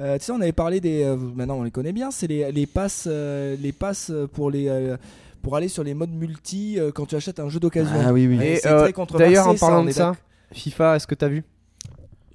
Euh, 0.00 0.16
tu 0.18 0.24
sais, 0.26 0.32
on 0.32 0.40
avait 0.40 0.52
parlé 0.52 0.80
des. 0.80 1.02
euh, 1.02 1.16
maintenant, 1.16 1.58
on 1.58 1.62
les 1.64 1.70
connaît 1.72 1.92
bien. 1.92 2.10
C'est 2.10 2.28
les, 2.28 2.52
les 2.52 2.66
passes, 2.66 3.06
euh, 3.10 3.56
les 3.60 3.72
passes 3.72 4.12
pour 4.32 4.50
les. 4.50 4.68
euh, 4.68 4.96
pour 5.42 5.56
aller 5.56 5.68
sur 5.68 5.82
les 5.84 5.94
modes 5.94 6.10
multi 6.12 6.78
euh, 6.78 6.90
quand 6.92 7.06
tu 7.06 7.14
achètes 7.16 7.38
un 7.40 7.48
jeu 7.48 7.58
d'occasion. 7.60 7.96
Ah 8.04 8.12
oui, 8.12 8.26
oui. 8.26 8.38
Et, 8.42 8.66
euh, 8.66 8.90
D'ailleurs, 9.16 9.48
en 9.48 9.54
parlant 9.56 9.84
de 9.84 9.90
ça. 9.90 10.12
FIFA, 10.52 10.96
est-ce 10.96 11.06
que 11.06 11.14
t'as 11.14 11.28
vu? 11.28 11.44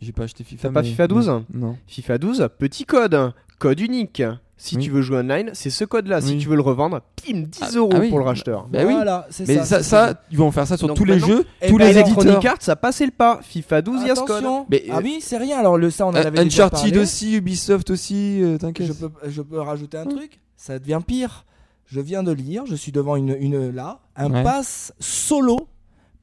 J'ai 0.01 0.11
pas 0.11 0.23
acheté 0.23 0.43
FIFA. 0.43 0.67
T'as 0.69 0.73
pas 0.73 0.83
FIFA 0.83 1.07
12? 1.07 1.27
Non. 1.27 1.45
non. 1.53 1.77
FIFA 1.87 2.17
12, 2.17 2.49
petit 2.59 2.85
code, 2.85 3.33
code 3.59 3.79
unique. 3.79 4.21
Si 4.65 4.77
Oui. 4.77 4.83
tu 4.85 4.91
veux 4.91 5.01
jouer 5.01 5.17
online, 5.17 5.49
c'est 5.51 5.69
ce 5.69 5.83
code-là. 5.83 6.21
Si 6.21 6.37
tu 6.37 6.47
veux 6.47 6.55
le 6.55 6.61
revendre, 6.61 7.01
pim, 7.17 7.41
10 7.49 7.59
Ah, 7.61 7.69
euros 7.75 7.89
ah 7.93 7.99
oui. 7.99 8.09
pour 8.09 8.19
le 8.19 8.23
racheteur. 8.23 8.65
Bah 8.71 8.79
oui. 8.87 8.93
Voilà, 8.93 9.27
c'est 9.29 9.45
Mais 9.45 9.57
ça. 9.57 9.65
ça, 9.65 9.83
ça, 9.83 10.21
ils 10.31 10.37
vont 10.37 10.51
faire 10.53 10.65
ça 10.65 10.77
sur 10.77 10.87
Donc 10.87 10.95
tous 10.95 11.03
les 11.03 11.19
jeux, 11.19 11.45
Eh 11.61 11.67
tous 11.67 11.77
ben, 11.77 11.89
les 11.91 11.97
alors, 11.97 12.07
éditeurs. 12.07 12.45
Arts, 12.53 12.61
ça 12.61 12.77
passait 12.77 13.03
le 13.05 13.11
pas. 13.11 13.41
FIFA 13.43 13.81
12, 13.81 14.01
il 14.03 14.07
y 14.07 14.11
a 14.11 14.15
ce 14.15 14.21
code. 14.21 14.45
Mais, 14.69 14.85
ah 14.89 14.99
euh, 14.99 15.01
oui, 15.03 15.17
c'est 15.19 15.35
rien. 15.37 15.57
Alors 15.59 15.77
le 15.77 15.89
ça, 15.91 16.05
on 16.05 16.11
en 16.11 16.15
avait 16.15 16.31
déjà 16.45 16.63
Uncharted 16.67 16.91
parlé. 16.91 16.97
aussi, 17.03 17.33
Ubisoft 17.35 17.89
aussi, 17.89 18.41
euh, 18.41 18.57
t'inquiète. 18.57 18.87
Je 18.87 18.93
peux, 18.93 19.09
je 19.27 19.41
peux 19.41 19.59
rajouter 19.59 19.97
un 19.97 20.05
Mm. 20.05 20.15
truc 20.15 20.39
Ça 20.55 20.79
devient 20.79 21.01
pire. 21.05 21.43
Je 21.85 21.99
viens 21.99 22.23
de 22.23 22.31
lire, 22.31 22.63
je 22.65 22.75
suis 22.75 22.93
devant 22.93 23.17
une, 23.17 23.35
une 23.37 23.69
là, 23.69 23.99
un 24.15 24.31
Ouais. 24.31 24.43
pass 24.43 24.93
solo 24.97 25.67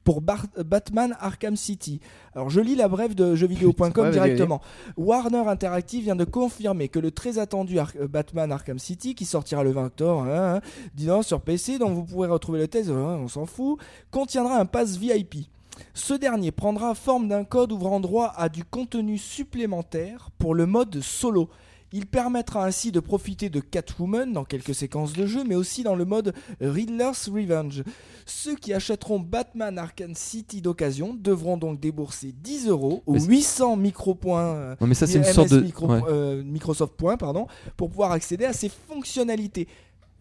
pour 0.03 0.21
Bar- 0.21 0.47
Batman 0.65 1.15
Arkham 1.19 1.55
City. 1.55 1.99
Alors 2.35 2.49
je 2.49 2.59
lis 2.59 2.75
la 2.75 2.87
brève 2.87 3.13
de 3.15 3.35
jeuxvideo.com 3.35 3.91
directement. 4.11 4.61
Warner 4.97 5.47
Interactive 5.47 6.03
vient 6.03 6.15
de 6.15 6.23
confirmer 6.25 6.87
que 6.89 6.99
le 6.99 7.11
très 7.11 7.37
attendu 7.39 7.77
Ar- 7.79 7.91
euh, 7.99 8.07
Batman 8.07 8.51
Arkham 8.51 8.79
City, 8.79 9.15
qui 9.15 9.25
sortira 9.25 9.63
le 9.63 9.71
20 9.71 9.85
octobre, 9.85 10.21
hein, 10.23 10.55
hein, 10.57 10.61
disant 10.95 11.21
sur 11.21 11.41
PC, 11.41 11.77
dont 11.79 11.89
vous 11.93 12.03
pourrez 12.03 12.27
retrouver 12.29 12.59
le 12.59 12.67
test, 12.67 12.89
hein, 12.89 13.19
on 13.21 13.27
s'en 13.27 13.45
fout, 13.45 13.79
contiendra 14.11 14.57
un 14.57 14.65
pass 14.65 14.97
VIP. 14.97 15.47
Ce 15.93 16.13
dernier 16.13 16.51
prendra 16.51 16.93
forme 16.95 17.27
d'un 17.27 17.43
code 17.43 17.71
ouvrant 17.71 17.99
droit 17.99 18.33
à 18.35 18.49
du 18.49 18.63
contenu 18.63 19.17
supplémentaire 19.17 20.29
pour 20.37 20.55
le 20.55 20.65
mode 20.65 21.01
solo. 21.01 21.49
Il 21.93 22.05
permettra 22.05 22.65
ainsi 22.65 22.91
de 22.91 22.99
profiter 23.01 23.49
de 23.49 23.59
Catwoman 23.59 24.31
dans 24.31 24.45
quelques 24.45 24.73
séquences 24.73 25.11
de 25.13 25.25
jeu, 25.25 25.43
mais 25.43 25.55
aussi 25.55 25.83
dans 25.83 25.95
le 25.95 26.05
mode 26.05 26.33
Riddler's 26.61 27.27
Revenge. 27.29 27.83
Ceux 28.25 28.55
qui 28.55 28.73
achèteront 28.73 29.19
Batman 29.19 29.77
Arkham 29.77 30.15
City 30.15 30.61
d'occasion 30.61 31.13
devront 31.19 31.57
donc 31.57 31.79
débourser 31.81 32.31
10 32.31 32.67
euros 32.67 33.03
ou 33.05 33.13
Mais 33.13 33.19
c'est- 33.19 33.27
800 33.27 33.75
micropoints. 33.75 34.55
euh, 34.55 34.75
Non, 34.79 34.87
mais 34.87 34.93
ça, 34.95 35.05
c'est 35.05 35.17
une 35.17 35.23
MS 35.25 35.33
sorte 35.33 35.49
de. 35.49 35.59
micro- 35.61 35.87
ouais. 35.87 35.99
euh, 36.07 36.43
Microsoft 36.43 36.93
Points, 36.95 37.17
pardon, 37.17 37.47
pour 37.75 37.89
pouvoir 37.89 38.11
accéder 38.13 38.45
à 38.45 38.53
ces 38.53 38.69
fonctionnalités. 38.69 39.67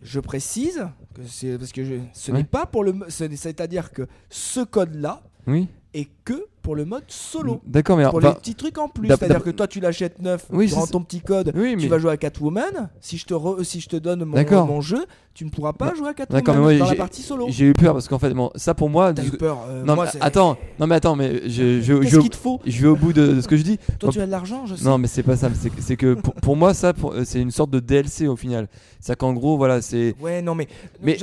Je 0.02 0.18
précise 0.18 0.88
que 1.14 1.22
c'est 1.26 1.58
parce 1.58 1.72
que 1.72 1.84
je- 1.84 1.94
ce 2.14 2.32
Ouais. 2.32 2.38
n'est 2.38 2.44
pas 2.44 2.66
pour 2.66 2.82
le, 2.84 2.94
c'est-à-dire 3.08 3.92
que 3.92 4.08
ce 4.30 4.60
code-là 4.60 5.22
Oui. 5.46 5.68
Est 5.94 6.08
que 6.24 6.44
pour 6.62 6.76
le 6.76 6.84
mode 6.84 7.04
solo. 7.08 7.60
D'accord, 7.66 7.96
mais 7.96 8.02
alors. 8.02 8.12
Pour 8.12 8.20
bah, 8.20 8.28
les 8.28 8.34
petits 8.34 8.54
trucs 8.54 8.76
en 8.78 8.88
plus, 8.88 9.08
c'est-à-dire 9.08 9.42
que 9.42 9.50
toi 9.50 9.66
tu 9.66 9.80
l'achètes 9.80 10.20
neuf, 10.20 10.44
Oui, 10.52 10.68
tu 10.68 10.74
rentres 10.74 10.90
ton 10.92 11.02
petit 11.02 11.20
code, 11.20 11.52
Oui, 11.56 11.70
tu 11.70 11.76
mais. 11.84 11.86
vas 11.88 11.98
jouer 11.98 12.12
à 12.12 12.16
Catwoman. 12.18 12.90
Si 13.00 13.16
je 13.16 13.24
te 13.24 13.32
re- 13.34 13.64
si 13.64 13.80
je 13.80 13.88
te 13.88 13.96
donne 13.96 14.24
mon, 14.24 14.80
jeu, 14.82 15.04
tu 15.32 15.44
ne 15.46 15.50
pourras 15.50 15.72
pas 15.72 15.86
Non. 15.90 15.94
jouer 15.96 16.08
à 16.10 16.14
Catwoman 16.14 16.60
moi, 16.60 16.74
dans 16.76 16.84
la 16.90 16.94
partie 16.96 17.22
solo. 17.22 17.46
J'ai 17.48 17.64
eu 17.66 17.72
peur 17.72 17.94
parce 17.94 18.08
qu'en 18.08 18.18
fait, 18.18 18.30
bon, 18.34 18.50
ça 18.56 18.74
pour 18.74 18.90
moi. 18.90 19.12
T'as 19.14 19.22
de- 19.22 19.28
eu 19.28 19.30
peur. 19.32 19.58
euh, 19.68 19.82
Non, 19.84 19.94
moi, 19.94 20.06
mais 20.12 20.20
attends, 20.20 20.58
non, 20.78 20.86
mais 20.86 20.94
attends, 20.96 21.16
mais 21.16 21.48
je, 21.48 21.80
je, 21.80 22.28
te 22.28 22.36
faut 22.36 22.60
je 22.66 22.82
vais 22.82 22.88
au 22.88 22.96
bout 22.96 23.14
de, 23.14 23.26
de 23.34 23.40
ce 23.40 23.48
que 23.48 23.56
je 23.56 23.62
dis. 23.62 23.78
Toi 23.98 24.10
tu 24.12 24.20
as 24.20 24.26
de 24.26 24.30
l'argent, 24.30 24.66
je 24.66 24.74
sais. 24.74 24.84
Non, 24.84 24.98
mais 24.98 25.08
c'est 25.08 25.22
pas 25.22 25.36
ça. 25.36 25.48
C'est 25.78 25.96
que 25.96 26.12
pour, 26.14 26.34
pour 26.34 26.56
moi, 26.56 26.74
ça, 26.74 26.92
euh, 27.04 27.22
c'est 27.24 27.40
une 27.40 27.50
sorte 27.50 27.70
de 27.70 27.80
DLC 27.80 28.28
au 28.28 28.36
final. 28.36 28.68
C'est 29.00 29.16
qu'en 29.16 29.32
gros, 29.32 29.56
voilà, 29.56 29.80
c'est. 29.80 30.14
Ouais, 30.20 30.42
non, 30.42 30.54
mais. 30.54 30.68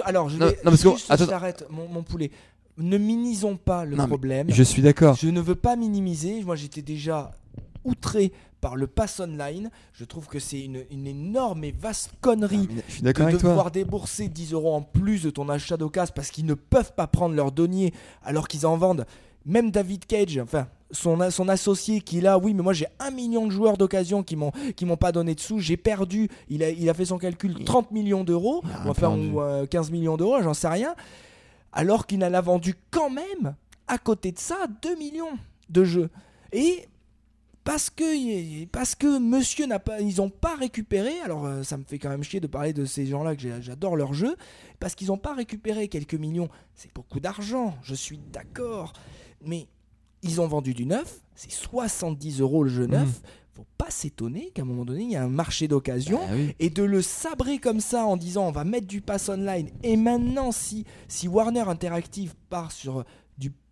Alors, 0.04 0.30
je 0.30 0.38
non, 0.40 0.48
parce 0.64 0.82
que- 0.84 0.90
attends. 1.14 1.66
mon 1.94 2.02
poulet. 2.02 2.32
Ne 2.78 2.98
minimisons 2.98 3.58
pas 3.58 3.86
le 3.86 3.96
Non, 3.96 4.08
problème. 4.08 4.48
Je 4.50 4.64
suis 4.64 4.82
d'accord. 4.82 5.16
Je 5.16 5.30
ne 5.30 5.42
veux 5.42 5.56
pas 5.56 5.76
minimiser. 5.76 6.44
Moi, 6.44 6.56
j'étais 6.56 6.82
déjà 6.84 7.32
outré 7.84 8.32
par 8.62 8.76
le 8.76 8.88
pass 8.88 9.20
online. 9.20 9.70
Je 9.94 10.06
trouve 10.06 10.28
que 10.28 10.40
c'est 10.40 10.62
une, 10.64 10.84
une 10.92 11.08
énorme 11.08 11.64
et 11.64 11.72
vaste 11.72 12.12
connerie 12.22 12.68
Je 12.88 12.94
suis 12.94 13.04
de 13.04 13.12
toi. 13.12 13.32
devoir 13.32 13.72
débourser 13.72 14.28
10 14.28 14.54
euros 14.54 14.74
en 14.76 14.82
plus 14.82 15.24
de 15.24 15.30
ton 15.30 15.50
achat 15.50 15.78
d'occasion 15.78 16.14
parce 16.16 16.30
qu'ils 16.32 16.46
ne 16.46 16.54
peuvent 16.54 16.94
pas 16.94 17.08
prendre 17.08 17.36
leurs 17.36 17.52
deniers 17.52 17.94
alors 18.24 18.48
qu'ils 18.48 18.66
en 18.66 18.78
vendent. 18.78 19.06
Même 19.46 19.72
David 19.72 20.06
Cage, 20.06 20.38
enfin 20.40 20.68
son, 20.92 21.32
son 21.32 21.48
associé 21.48 22.02
qui 22.02 22.18
est 22.18 22.22
là, 22.22 22.38
oui, 22.38 22.54
mais 22.54 22.64
moi 22.64 22.74
j'ai 22.74 22.88
un 23.00 23.12
million 23.12 23.46
de 23.46 23.52
joueurs 23.52 23.78
d'occasion 23.78 24.22
qui 24.24 24.36
m'ont 24.36 24.52
qui 24.76 24.86
m'ont 24.86 24.98
pas 24.98 25.12
donné 25.12 25.36
de 25.36 25.40
sous, 25.40 25.60
j'ai 25.60 25.78
perdu. 25.78 26.28
Il 26.50 26.64
a, 26.64 26.70
il 26.70 26.90
a 26.90 26.94
fait 26.94 27.06
son 27.06 27.18
calcul 27.18 27.64
30 27.64 27.92
millions 27.92 28.24
d'euros, 28.24 28.62
enfin 28.88 29.16
ou, 29.18 29.40
euh, 29.42 29.66
15 29.66 29.92
millions 29.92 30.18
d'euros, 30.18 30.42
j'en 30.42 30.54
sais 30.54 30.68
rien. 30.68 30.96
Alors 31.78 32.08
qu'il 32.08 32.26
en 32.26 32.34
a 32.34 32.42
vendu 32.42 32.74
quand 32.90 33.12
même 33.12 33.56
à 33.86 34.00
côté 34.00 34.32
de 34.32 34.40
ça 34.40 34.66
2 34.82 34.96
millions 34.96 35.38
de 35.70 35.84
jeux. 35.84 36.10
Et 36.52 36.88
parce 37.64 37.92
que 37.92 38.66
parce 38.66 38.96
que 38.96 39.20
monsieur 39.20 39.68
n'a 39.68 39.78
pas 39.78 40.02
ils 40.02 40.20
ont 40.20 40.32
pas 40.32 40.56
récupéré 40.56 41.20
alors 41.24 41.46
euh, 41.46 41.62
ça 41.62 41.78
me 41.78 41.84
fait 41.84 42.00
quand 42.00 42.10
même 42.10 42.24
chier 42.24 42.40
de 42.40 42.48
parler 42.48 42.74
de 42.74 42.86
ces 42.86 43.06
gens-là 43.06 43.36
que 43.36 43.62
j'adore 43.62 43.96
leur 43.96 44.14
jeu 44.14 44.38
parce 44.80 44.96
qu'ils 44.96 45.10
n'ont 45.10 45.18
pas 45.18 45.36
récupéré 45.36 45.88
quelques 45.88 46.16
millions 46.16 46.48
c'est 46.74 46.92
beaucoup 46.96 47.20
d'argent 47.20 47.78
je 47.84 47.94
suis 47.94 48.20
d'accord 48.32 48.94
mais 49.44 49.68
ils 50.24 50.40
ont 50.40 50.48
vendu 50.48 50.74
du 50.74 50.86
neuf 50.86 51.20
c'est 51.36 51.52
70 51.52 52.40
euros 52.40 52.64
le 52.64 52.70
jeu 52.70 52.86
neuf 52.86 53.10
mmh. 53.10 53.28
Faut 53.58 53.66
pas 53.78 53.90
s'étonner 53.90 54.52
qu'à 54.54 54.62
un 54.62 54.66
moment 54.66 54.86
donné 54.86 55.04
il 55.04 55.12
y 55.12 55.16
a 55.16 55.24
un 55.24 55.30
marché 55.30 55.68
d'occasion 55.68 56.20
bah 56.20 56.54
et 56.60 56.70
de 56.70 56.84
le 56.84 57.02
sabrer 57.02 57.58
comme 57.58 57.80
ça 57.80 58.06
en 58.06 58.16
disant 58.16 58.48
on 58.48 58.52
va 58.52 58.64
mettre 58.64 58.88
du 58.88 59.02
pass 59.02 59.30
online. 59.30 59.70
Et 59.84 59.98
maintenant 59.98 60.52
si 60.52 60.86
si 61.08 61.28
Warner 61.28 61.62
Interactive 61.62 62.36
part 62.50 62.72
sur 62.72 63.04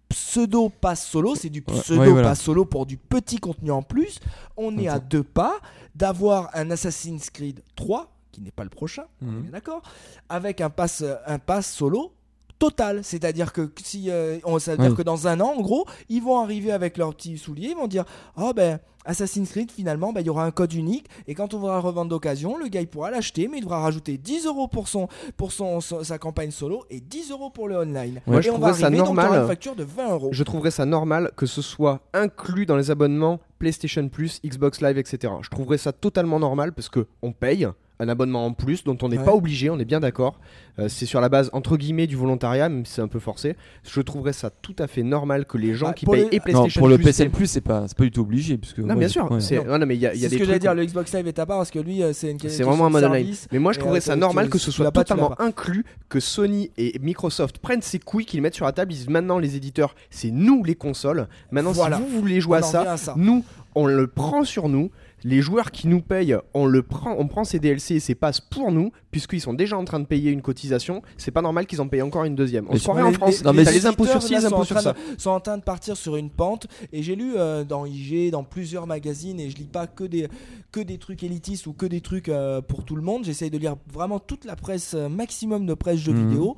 pseudo 0.09 0.69
pass 0.69 1.05
solo, 1.05 1.35
c'est 1.35 1.49
du 1.49 1.61
pseudo 1.61 2.15
pass 2.15 2.41
solo 2.41 2.65
pour 2.65 2.85
du 2.85 2.97
petit 2.97 3.37
contenu 3.37 3.71
en 3.71 3.81
plus. 3.81 4.19
On 4.55 4.77
est 4.77 4.87
à 4.87 4.99
deux 4.99 5.23
pas 5.23 5.59
d'avoir 5.93 6.49
un 6.53 6.71
Assassin's 6.71 7.29
Creed 7.29 7.61
3 7.75 8.11
qui 8.31 8.41
n'est 8.41 8.51
pas 8.51 8.63
le 8.63 8.69
prochain, 8.69 9.05
mhm. 9.21 9.49
d'accord, 9.51 9.81
avec 10.27 10.59
un 10.59 10.69
pass 10.69 11.03
un 11.25 11.39
pass 11.39 11.71
solo 11.71 12.13
total, 12.59 13.03
c'est-à-dire 13.03 13.51
que 13.53 13.69
si 13.81 14.09
euh, 14.09 14.39
on 14.43 14.59
ça 14.59 14.75
veut 14.75 14.83
dire 14.83 14.95
que 14.95 15.01
dans 15.01 15.27
un 15.27 15.39
an 15.41 15.53
en 15.57 15.61
gros, 15.61 15.85
ils 16.09 16.21
vont 16.21 16.39
arriver 16.39 16.71
avec 16.71 16.97
leurs 16.97 17.13
petits 17.13 17.37
souliers, 17.37 17.69
ils 17.69 17.75
vont 17.75 17.87
dire 17.87 18.05
"Oh 18.37 18.51
ben 18.53 18.79
Assassin's 19.05 19.49
Creed, 19.49 19.71
finalement, 19.71 20.13
bah, 20.13 20.21
il 20.21 20.27
y 20.27 20.29
aura 20.29 20.45
un 20.45 20.51
code 20.51 20.73
unique. 20.73 21.07
Et 21.27 21.35
quand 21.35 21.53
on 21.53 21.59
voudra 21.59 21.79
revendre 21.79 22.09
d'occasion, 22.09 22.57
le 22.57 22.67
gars 22.67 22.81
il 22.81 22.87
pourra 22.87 23.11
l'acheter, 23.11 23.47
mais 23.47 23.57
il 23.57 23.61
devra 23.61 23.79
rajouter 23.79 24.17
10 24.17 24.45
euros 24.45 24.67
pour, 24.67 24.87
son, 24.87 25.07
pour 25.37 25.51
son, 25.51 25.79
sa 25.81 26.17
campagne 26.17 26.51
solo 26.51 26.85
et 26.89 26.99
10 26.99 27.31
euros 27.31 27.49
pour 27.49 27.67
le 27.67 27.77
online. 27.77 28.21
Moi, 28.27 28.41
je 28.41 28.49
trouverais 28.49 28.73
ça 28.73 28.89
normal. 28.89 29.41
une 29.41 29.47
facture 29.47 29.75
de 29.75 29.83
20 29.83 30.11
euros. 30.11 30.29
Je 30.31 30.43
trouverais 30.43 30.71
ça 30.71 30.85
normal 30.85 31.31
que 31.35 31.45
ce 31.45 31.61
soit 31.61 32.01
inclus 32.13 32.65
dans 32.65 32.75
les 32.75 32.91
abonnements 32.91 33.39
PlayStation 33.59 34.07
Plus, 34.09 34.41
Xbox 34.45 34.81
Live, 34.81 34.97
etc. 34.97 35.33
Je 35.41 35.49
trouverais 35.49 35.77
ça 35.77 35.91
totalement 35.91 36.39
normal 36.39 36.73
parce 36.73 36.89
que 36.89 37.07
on 37.21 37.31
paye 37.31 37.67
un 37.99 38.09
abonnement 38.09 38.45
en 38.45 38.53
plus 38.53 38.83
dont 38.83 38.97
on 39.01 39.09
n'est 39.09 39.17
pas 39.17 39.33
obligé, 39.33 39.69
on 39.69 39.79
est 39.79 39.85
bien 39.85 39.99
d'accord. 39.99 40.39
Euh, 40.77 40.89
c'est 40.89 41.05
sur 41.05 41.21
la 41.21 41.29
base 41.29 41.49
entre 41.53 41.77
guillemets 41.77 42.07
du 42.07 42.15
volontariat, 42.15 42.67
même 42.67 42.85
si 42.85 42.93
c'est 42.93 43.01
un 43.01 43.07
peu 43.07 43.19
forcé. 43.19 43.55
Je 43.83 44.01
trouverais 44.01 44.33
ça 44.33 44.49
tout 44.49 44.75
à 44.79 44.87
fait 44.87 45.03
normal 45.03 45.45
que 45.45 45.57
les 45.57 45.73
gens 45.73 45.87
bah, 45.87 45.93
qui 45.93 46.05
payent 46.05 46.27
et 46.31 46.39
PlayStation 46.41 46.81
non, 46.81 46.87
pour 46.87 46.89
le 46.89 46.97
PSN 46.97 47.29
Plus, 47.29 47.47
c'est 47.47 47.61
pas 47.61 47.85
pas 47.95 48.03
du 48.03 48.11
tout 48.11 48.21
obligé 48.21 48.57
puisque 48.57 48.79
non 48.79 48.95
bien 48.95 49.07
sûr. 49.07 49.29
C'est 49.39 49.63
non. 49.63 49.79
mais 49.85 49.95
il 49.95 50.01
y 50.01 50.07
a, 50.07 50.13
y 50.13 50.25
a 50.25 50.29
ce 50.29 50.35
que 50.35 50.43
j'allais 50.43 50.59
dire. 50.59 50.73
Le 50.73 50.85
Xbox 50.85 51.13
Live 51.13 51.27
est 51.27 51.39
à 51.39 51.45
part 51.45 51.57
parce 51.57 51.71
que 51.71 51.79
lui 51.79 52.03
euh, 52.03 52.11
c'est 52.13 52.31
une 52.31 52.39
c'est 52.39 52.63
vraiment 52.63 52.87
un 52.87 52.89
mode 52.89 53.05
online. 53.05 53.33
Mais 53.51 53.59
moi 53.59 53.71
je 53.71 53.79
trouverais 53.79 54.01
ça 54.01 54.15
normal 54.15 54.49
que 54.49 54.57
ce 54.57 54.71
soit 54.71 54.91
totalement 54.91 55.39
inclus 55.39 55.85
que 56.09 56.19
Sony 56.19 56.71
et 56.77 56.99
Microsoft 56.99 57.59
prennent 57.59 57.81
ces 57.81 57.99
couilles 57.99 58.25
qu'ils 58.25 58.41
mettent 58.41 58.55
sur 58.55 58.65
la 58.65 58.73
table. 58.73 58.91
Ils 58.91 58.97
disent 58.97 59.09
maintenant 59.09 59.39
les 59.39 59.55
éditeurs, 59.55 59.95
c'est 60.09 60.31
nous 60.31 60.63
les 60.63 60.75
consoles. 60.75 61.27
Maintenant 61.51 61.73
si 61.73 61.79
vous 61.89 62.19
voulez 62.19 62.41
jouer 62.41 62.57
à 62.57 62.61
ça, 62.61 63.13
nous 63.15 63.45
on 63.75 63.85
le 63.87 64.07
prend 64.07 64.43
sur 64.43 64.69
nous 64.69 64.89
les 65.25 65.41
joueurs 65.41 65.71
qui 65.71 65.87
nous 65.87 66.01
payent, 66.01 66.37
on 66.53 66.67
le 66.67 66.83
prend, 66.83 67.15
on 67.17 67.27
prend 67.27 67.43
ces 67.43 67.57
DLC 67.57 67.95
et 67.95 67.99
ces 67.99 68.13
passes 68.13 68.39
pour 68.39 68.71
nous, 68.71 68.91
puisqu'ils 69.09 69.41
sont 69.41 69.55
déjà 69.55 69.75
en 69.75 69.83
train 69.83 69.99
de 69.99 70.05
payer 70.05 70.29
une 70.29 70.43
cotisation. 70.43 71.01
C'est 71.17 71.31
pas 71.31 71.41
normal 71.41 71.65
qu'ils 71.65 71.81
en 71.81 71.87
payent 71.87 72.03
encore 72.03 72.25
une 72.25 72.35
deuxième. 72.35 72.67
On 72.69 72.75
se 72.77 72.83
croirait 72.83 73.01
en 73.01 73.11
France. 73.11 73.43
Les, 73.43 73.63
les, 73.63 73.85
impôts 73.87 74.05
sur 74.05 74.21
ci, 74.21 74.35
les 74.35 74.45
impôts 74.45 74.63
sur 74.63 74.79
ça. 74.79 74.93
sont 75.17 75.31
en 75.31 75.39
train 75.39 75.57
de 75.57 75.63
partir 75.63 75.97
sur 75.97 76.15
une 76.15 76.29
pente. 76.29 76.67
Et 76.93 77.01
j'ai 77.01 77.15
lu 77.15 77.33
euh, 77.35 77.63
dans 77.63 77.87
IG, 77.87 78.29
dans 78.29 78.43
plusieurs 78.43 78.85
magazines, 78.85 79.39
et 79.39 79.49
je 79.49 79.55
lis 79.57 79.63
pas 79.63 79.87
que 79.87 80.03
des 80.03 80.27
que 80.71 80.79
des 80.79 80.99
trucs 80.99 81.23
élitistes 81.23 81.65
ou 81.65 81.73
que 81.73 81.87
des 81.87 82.01
trucs 82.01 82.29
euh, 82.29 82.61
pour 82.61 82.85
tout 82.85 82.95
le 82.95 83.01
monde. 83.01 83.25
J'essaye 83.25 83.49
de 83.49 83.57
lire 83.57 83.77
vraiment 83.91 84.19
toute 84.19 84.45
la 84.45 84.55
presse, 84.55 84.93
euh, 84.93 85.09
maximum 85.09 85.65
de 85.65 85.73
presse 85.73 86.01
jeux 86.01 86.13
mhm. 86.13 86.29
vidéo. 86.29 86.55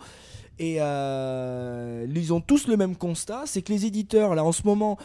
Et 0.59 0.77
euh, 0.79 2.07
ils 2.13 2.33
ont 2.33 2.41
tous 2.41 2.67
le 2.67 2.77
même 2.77 2.95
constat, 2.95 3.43
c'est 3.45 3.61
que 3.61 3.71
les 3.71 3.85
éditeurs, 3.85 4.33
là 4.33 4.43
en 4.43 4.51
ce 4.51 4.63
moment, 4.65 4.97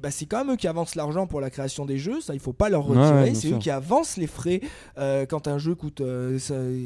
bah, 0.00 0.10
c'est 0.10 0.26
quand 0.26 0.38
même 0.44 0.54
eux 0.54 0.56
qui 0.56 0.68
avancent 0.68 0.94
l'argent 0.94 1.26
pour 1.26 1.40
la 1.40 1.50
création 1.50 1.84
des 1.84 1.98
jeux, 1.98 2.20
ça 2.20 2.32
il 2.32 2.40
faut 2.40 2.52
pas 2.52 2.68
leur 2.68 2.84
retirer, 2.84 3.34
c'est 3.34 3.50
eux 3.50 3.58
qui 3.58 3.70
avancent 3.70 4.16
les 4.16 4.28
frais. 4.28 4.60
Euh, 4.98 5.26
quand 5.26 5.48
un 5.48 5.58
jeu 5.58 5.74
coûte, 5.74 6.00
euh, 6.00 6.34
je 6.34 6.38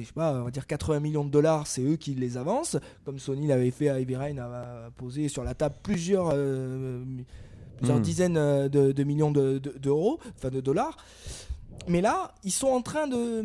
sais 0.06 0.12
pas, 0.14 0.40
on 0.40 0.44
va 0.44 0.50
dire 0.50 0.66
80 0.66 1.00
millions 1.00 1.24
de 1.24 1.30
dollars, 1.30 1.66
c'est 1.66 1.82
eux 1.82 1.96
qui 1.96 2.14
les 2.14 2.38
avancent, 2.38 2.78
comme 3.04 3.18
Sony 3.18 3.46
l'avait 3.46 3.70
fait 3.70 3.90
à 3.90 4.00
Heavy 4.00 4.16
Rain, 4.16 4.38
a 4.38 4.90
posé 4.96 5.28
sur 5.28 5.44
la 5.44 5.52
table 5.54 5.74
plusieurs, 5.82 6.34
plusieurs 7.76 7.98
hmm. 7.98 8.02
dizaines 8.02 8.68
de, 8.68 9.04
millions 9.04 9.30
d'euros, 9.30 10.18
de, 10.22 10.30
enfin 10.38 10.48
de 10.48 10.60
dollars. 10.60 10.96
Mais 11.88 12.00
là, 12.00 12.32
ils 12.42 12.52
sont 12.52 12.68
en 12.68 12.80
train 12.80 13.06
de 13.06 13.44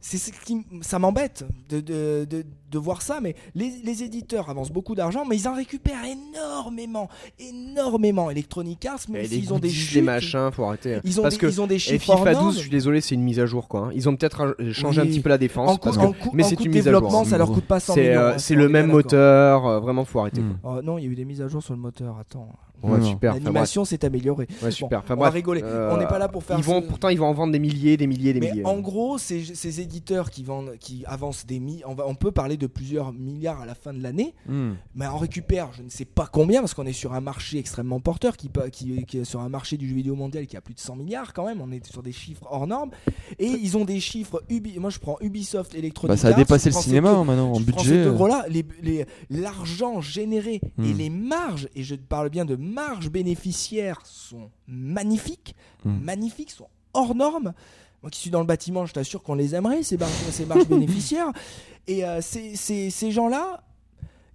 c'est 0.00 0.18
ce 0.18 0.30
qui 0.30 0.64
ça 0.82 0.98
m'embête 0.98 1.44
de, 1.68 1.80
de, 1.80 2.26
de, 2.70 2.78
voir 2.78 3.02
ça 3.02 3.20
mais 3.20 3.34
les, 3.54 4.02
éditeurs 4.02 4.48
avancent 4.48 4.70
beaucoup 4.70 4.94
d'argent 4.94 5.24
mais 5.24 5.36
ils 5.36 5.48
en 5.48 5.54
récupèrent 5.54 6.04
énormément 6.04 7.08
énormément. 7.38 8.30
Electronic 8.30 8.84
Arts 8.86 9.00
mais 9.08 9.28
ils 9.28 9.52
ont 9.52 9.58
des 9.58 9.70
chiffres 9.70 10.04
machins 10.04 10.50
faut 10.52 10.64
arrêter. 10.64 11.00
Ils 11.04 11.18
ont 11.18 11.22
parce 11.24 11.34
des, 11.34 11.40
que 11.40 11.46
ils 11.46 11.60
ont 11.60 11.66
des 11.66 11.78
chiffres 11.78 12.16
FIFA 12.16 12.34
12 12.34 12.54
je 12.54 12.60
suis 12.60 12.70
désolé 12.70 13.00
c'est 13.00 13.16
une 13.16 13.22
mise 13.22 13.40
à 13.40 13.46
jour 13.46 13.66
quoi 13.68 13.86
hein. 13.86 13.90
ils 13.94 14.08
ont 14.08 14.14
peut-être 14.14 14.56
changé 14.72 15.00
un 15.00 15.06
petit 15.06 15.20
peu 15.20 15.28
la 15.30 15.38
défense 15.38 15.78
mais 16.32 16.44
c'est 16.44 16.60
une 16.60 16.72
mise 16.72 16.86
à 16.86 16.92
jour. 16.92 17.26
ça 17.26 17.38
leur 17.38 17.50
coûte 17.50 17.66
pas 17.66 17.80
100 17.80 17.96
millions 17.96 18.10
euh, 18.12 18.34
c'est 18.38 18.54
le 18.54 18.68
même 18.68 18.86
moteur 18.86 19.66
euh, 19.66 19.80
vraiment 19.80 20.04
faut 20.04 20.20
arrêter 20.20 20.42
oh, 20.62 20.80
non 20.82 20.98
il 20.98 21.04
y 21.04 21.08
a 21.08 21.10
eu 21.10 21.14
des 21.16 21.24
mises 21.24 21.42
à 21.42 21.48
jour 21.48 21.62
sur 21.62 21.74
le 21.74 21.80
moteur 21.80 22.18
attends 22.18 22.52
Ouais, 22.82 23.02
super. 23.02 23.34
L'animation 23.34 23.84
s'est 23.84 24.04
améliorée. 24.04 24.46
Ouais, 24.62 24.70
super. 24.70 25.02
on 25.08 25.16
va 25.16 25.30
rigoler. 25.30 25.62
on 25.62 25.96
n'est 25.96 26.06
pas 26.06 26.18
là 26.18 26.28
pour 26.28 26.42
faire. 26.42 26.58
Ils 26.58 26.64
vont, 26.64 26.82
pourtant, 26.82 27.08
ils 27.08 27.18
vont 27.18 27.26
en 27.26 27.34
vendre 27.34 27.52
des 27.52 27.58
milliers, 27.58 27.96
des 27.96 28.06
milliers, 28.06 28.32
des 28.32 28.40
Mais 28.40 28.50
milliers. 28.50 28.64
En 28.64 28.78
gros, 28.80 29.18
ces, 29.18 29.44
ces, 29.54 29.80
éditeurs 29.80 30.30
qui 30.30 30.44
vendent, 30.44 30.76
qui 30.78 31.04
avancent 31.06 31.46
des 31.46 31.60
milliers, 31.60 31.84
on, 31.86 31.96
on 32.04 32.14
peut 32.14 32.32
parler 32.32 32.56
de 32.56 32.66
plusieurs 32.66 33.12
milliards 33.12 33.60
à 33.60 33.66
la 33.66 33.74
fin 33.74 33.92
de 33.92 34.02
l'année, 34.02 34.34
hmm. 34.46 34.72
mais 34.94 35.06
on 35.06 35.18
récupère, 35.18 35.72
je 35.72 35.82
ne 35.82 35.88
sais 35.88 36.04
pas 36.04 36.28
combien, 36.30 36.60
parce 36.60 36.74
qu'on 36.74 36.86
est 36.86 36.92
sur 36.92 37.14
un 37.14 37.20
marché 37.20 37.58
extrêmement 37.58 38.00
porteur, 38.00 38.36
qui, 38.36 38.50
qui, 38.72 39.04
qui, 39.04 39.18
est 39.18 39.24
sur 39.24 39.40
un 39.40 39.48
marché 39.48 39.76
du 39.76 39.88
jeu 39.88 39.94
vidéo 39.94 40.14
mondial 40.14 40.46
qui 40.46 40.56
a 40.56 40.60
plus 40.60 40.74
de 40.74 40.80
100 40.80 40.96
milliards 40.96 41.32
quand 41.32 41.46
même. 41.46 41.60
On 41.60 41.70
est 41.70 41.84
sur 41.86 42.02
des 42.02 42.12
chiffres 42.12 42.46
hors 42.50 42.66
normes, 42.66 42.90
et 43.38 43.46
ils 43.46 43.76
ont 43.76 43.84
des 43.84 44.00
chiffres. 44.00 44.42
Ubi, 44.48 44.78
moi, 44.78 44.90
je 44.90 44.98
prends 44.98 45.16
Ubisoft, 45.20 45.74
Electronic 45.74 46.10
bah, 46.10 46.16
ça 46.16 46.28
a 46.28 46.32
dépassé 46.32 46.70
le 46.70 46.74
cinéma 46.76 47.12
maintenant 47.24 47.52
en 47.52 47.60
budget. 47.60 48.04
Là, 48.28 48.44
l'argent 49.30 50.00
généré 50.00 50.54
et 50.56 50.60
hmm. 50.76 50.96
les 50.98 51.10
marges, 51.10 51.68
et 51.74 51.82
je 51.82 51.94
parle 51.94 52.28
bien 52.28 52.44
de 52.44 52.56
marges 52.68 53.10
bénéfices 53.10 53.74
sont 54.04 54.50
magnifiques, 54.66 55.54
hmm. 55.84 55.98
magnifiques, 56.02 56.50
sont 56.50 56.68
hors 56.94 57.14
normes. 57.14 57.52
Moi 58.02 58.10
qui 58.10 58.20
suis 58.20 58.30
dans 58.30 58.40
le 58.40 58.46
bâtiment, 58.46 58.86
je 58.86 58.92
t'assure 58.92 59.22
qu'on 59.22 59.34
les 59.34 59.54
aimerait, 59.54 59.82
ces, 59.82 59.98
ces 60.30 60.46
marges 60.46 60.66
bénéficiaires. 60.68 61.32
Et 61.88 62.04
euh, 62.04 62.20
ces, 62.20 63.10
gens-là, 63.10 63.62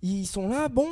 ils 0.01 0.25
sont 0.25 0.49
là, 0.49 0.67
bon, 0.67 0.87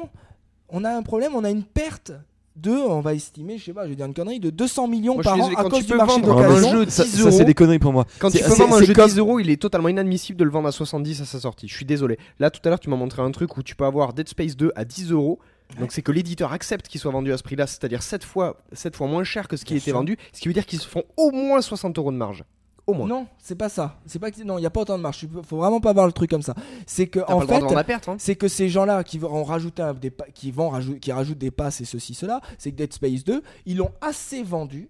on 0.70 0.84
a 0.84 0.92
un 0.92 1.02
problème, 1.02 1.36
on 1.36 1.44
a 1.44 1.50
une 1.50 1.64
perte 1.64 2.14
de, 2.56 2.72
on 2.72 3.02
va 3.02 3.14
estimer, 3.14 3.58
je 3.58 3.66
sais 3.66 3.74
pas, 3.74 3.86
je 3.86 3.89
vais 3.89 3.96
dire 3.96 4.06
une 4.06 4.14
connerie, 4.14 4.39
de 4.39 4.50
200 4.50 4.88
millions 4.88 5.18
par 5.18 5.39
an 5.39 5.50
à 5.56 5.64
cause 5.64 5.86
du 5.86 5.96
marché 5.96 6.22
d'occasion. 6.22 6.86
Ça, 6.88 7.06
ça 7.06 7.32
c'est 7.32 7.46
des 7.46 7.54
conneries 7.54 7.80
pour 7.80 7.94
moi. 7.94 8.06
Quand 8.20 8.30
tu 8.30 8.39
peux 8.44 8.54
vendre 8.54 8.76
un 8.76 8.84
jeu 8.84 8.94
de 8.94 9.06
10 9.06 9.18
euros, 9.18 9.39
il 9.39 9.50
est 9.50 9.62
totalement 9.62 9.89
inadmissible 9.89 10.38
de 10.38 10.44
le 10.44 10.52
vendre 10.52 10.68
à 10.68 10.72
70 10.72 11.22
à 11.22 11.26
sa 11.26 11.39
sortie. 11.39 11.68
Je 11.68 11.76
suis 11.76 11.86
désolé. 11.86 12.18
Là, 12.39 12.52
tout 12.52 12.62
à 12.64 12.70
l'heure, 12.70 12.80
tu 12.80 12.89
m'as 12.89 12.96
montré 12.96 13.22
un 13.22 13.32
truc 13.32 13.58
où 13.58 13.64
tu 13.64 13.76
peux 13.76 13.86
avoir 13.86 14.14
Dead 14.14 14.28
Space 14.28 14.56
2 14.56 14.72
à 14.76 14.86
10 14.86 15.12
euros. 15.12 15.39
Donc 15.80 15.91
c'est 15.91 16.01
que 16.01 16.11
l'éditeur 16.11 16.51
accepte 16.51 16.88
qu'il 16.88 16.99
soit 16.99 17.11
vendu 17.11 17.32
à 17.32 17.38
ce 17.38 17.43
prix-là, 17.43 17.67
c'est-à-dire 17.67 18.03
7 18.03 18.24
fois, 18.24 18.61
7 18.74 18.95
fois 18.95 19.07
moins 19.07 19.24
cher 19.24 19.47
que 19.47 19.57
ce 19.57 19.65
qui 19.65 19.76
était 19.76 19.91
vendu, 19.91 20.17
ce 20.34 20.41
qui 20.41 20.47
veut 20.47 20.53
dire 20.53 20.65
qu'ils 20.65 20.80
se 20.80 20.88
font 20.88 21.03
au 21.17 21.32
moins 21.32 21.61
60 21.61 21.97
euros 21.97 22.11
de 22.11 22.17
marge. 22.17 22.43
Au 22.88 22.93
moins. 22.93 23.07
Non, 23.07 23.28
c'est 23.38 23.55
pas 23.55 23.69
ça. 23.69 23.99
C'est 24.07 24.17
pas 24.17 24.32
que 24.32 24.43
non, 24.43 24.57
il 24.57 24.63
y 24.63 24.65
a 24.65 24.69
pas 24.72 24.82
autant 24.82 24.97
de 24.97 25.03
marge. 25.03 25.28
Faut 25.43 25.57
vraiment 25.57 25.80
pas 25.80 25.93
voir 25.93 26.07
le 26.07 26.11
truc 26.11 26.30
comme 26.30 26.41
ça. 26.41 26.55
C'est 26.88 27.07
que 27.07 27.19
en 27.32 27.41
fait, 27.41 28.07
hein. 28.07 28.15
c'est 28.17 28.36
que 28.36 28.47
ces 28.47 28.69
gens-là 28.69 29.03
qui 29.03 29.19
vont 29.19 29.43
rajouter 29.43 29.84
des 30.01 30.11
qui 30.34 30.51
vont 30.51 30.69
rajouter 30.69 30.99
qui 30.99 31.11
rajoutent 31.11 31.38
des 31.38 31.51
passes 31.51 31.82
et 31.82 31.86
ceci 31.86 32.15
cela, 32.15 32.41
c'est 32.57 32.72
que 32.72 32.78
Dead 32.78 32.91
Space 32.91 33.24
2, 33.24 33.43
ils 33.67 33.78
l'ont 33.78 33.91
assez 34.01 34.41
vendu, 34.41 34.89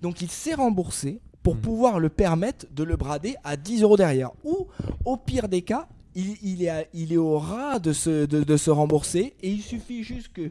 donc 0.00 0.22
il 0.22 0.30
s'est 0.30 0.54
remboursé 0.54 1.20
pour 1.42 1.56
hmm. 1.56 1.60
pouvoir 1.60 2.00
le 2.00 2.08
permettre 2.08 2.66
de 2.72 2.82
le 2.82 2.96
brader 2.96 3.36
à 3.44 3.56
10 3.56 3.82
euros 3.82 3.96
derrière. 3.96 4.30
Ou 4.44 4.66
au 5.04 5.16
pire 5.16 5.48
des 5.48 5.62
cas, 5.62 5.86
il, 6.16 6.64
est, 6.64 6.88
il 6.94 7.12
est 7.12 7.18
au 7.18 7.38
ras 7.38 7.78
de 7.78 7.92
se, 7.92 8.24
de, 8.26 8.56
se 8.56 8.70
rembourser 8.70 9.34
et 9.42 9.50
il 9.50 9.62
suffit 9.62 10.02
juste 10.02 10.32
que 10.32 10.50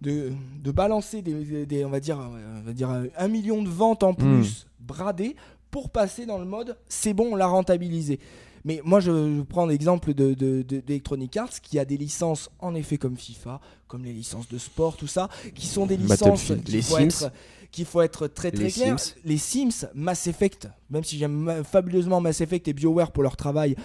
de, 0.00 0.32
de 0.62 0.70
balancer 0.70 1.22
des, 1.22 1.84
on 1.84 1.88
va 1.88 2.00
dire, 2.00 2.18
on 2.18 2.62
va 2.66 2.72
dire 2.72 2.90
un 3.16 3.28
million 3.28 3.62
de 3.62 3.68
ventes 3.68 4.02
en 4.02 4.12
hmm. 4.12 4.16
plus 4.16 4.66
bradées 4.80 5.36
pour 5.70 5.90
passer 5.90 6.26
dans 6.26 6.38
le 6.38 6.44
mode 6.44 6.76
c'est 6.88 7.14
bon, 7.14 7.32
on 7.32 7.36
l'a 7.36 7.46
rentabilisé. 7.46 8.18
Mais 8.64 8.80
moi, 8.84 9.00
je, 9.00 9.40
prends 9.42 9.66
l'exemple 9.66 10.12
d'Electronic 10.14 11.32
de, 11.32 11.38
Arts 11.38 11.60
qui 11.62 11.78
a 11.78 11.84
des 11.84 11.96
licences, 11.96 12.50
en 12.58 12.74
effet, 12.74 12.98
comme 12.98 13.16
FIFA, 13.16 13.60
comme 13.86 14.04
les 14.04 14.12
licences 14.12 14.48
de 14.48 14.58
sport, 14.58 14.96
tout 14.96 15.06
ça, 15.06 15.28
qui 15.54 15.66
sont 15.66 15.86
des 15.86 15.96
licences 15.96 16.52
qu'il 16.64 16.82
faut, 16.82 16.98
être, 16.98 17.32
qu'il 17.70 17.84
faut 17.84 18.02
être 18.02 18.26
très 18.26 18.50
très 18.50 18.70
clair. 18.70 18.96
Les 19.24 19.38
Sims, 19.38 19.86
Mass 19.94 20.26
Effect, 20.26 20.68
même 20.90 21.04
si 21.04 21.16
j'aime 21.18 21.62
fabuleusement 21.64 22.20
Mass 22.20 22.40
Effect 22.40 22.68
et 22.68 22.72
BioWare 22.72 23.12
pour 23.12 23.22
leur 23.22 23.36
travail, 23.36 23.76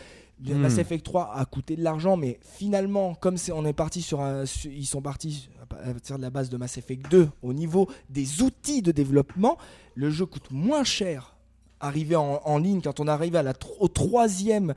Hmm. 0.52 0.58
Mass 0.58 0.78
Effect 0.78 1.06
3 1.06 1.34
a 1.36 1.46
coûté 1.46 1.76
de 1.76 1.84
l'argent, 1.84 2.18
mais 2.18 2.40
finalement, 2.42 3.16
comme 3.16 3.38
on 3.54 3.66
est 3.66 3.74
parti 3.74 4.02
sur 4.02 4.22
un, 4.22 4.44
ils 4.66 4.86
sont 4.86 5.02
partis 5.02 5.50
à 5.62 5.66
partir 5.66 6.18
de 6.18 6.22
la 6.22 6.30
base 6.30 6.50
de 6.50 6.58
Mass 6.58 6.78
Effect 6.78 7.10
2 7.10 7.30
au 7.42 7.54
niveau 7.54 7.90
des 8.10 8.42
outils 8.42 8.82
de 8.82 8.92
développement, 8.92 9.58
le 9.96 10.10
jeu 10.10 10.26
coûte 10.26 10.52
moins 10.52 10.84
cher 10.84 11.36
arrivé 11.80 12.16
en, 12.16 12.58
ligne 12.58 12.82
quand 12.82 13.00
on 13.00 13.08
arrive 13.08 13.36
à 13.36 13.44
la, 13.44 13.54
au 13.80 13.88
troisième 13.90 14.74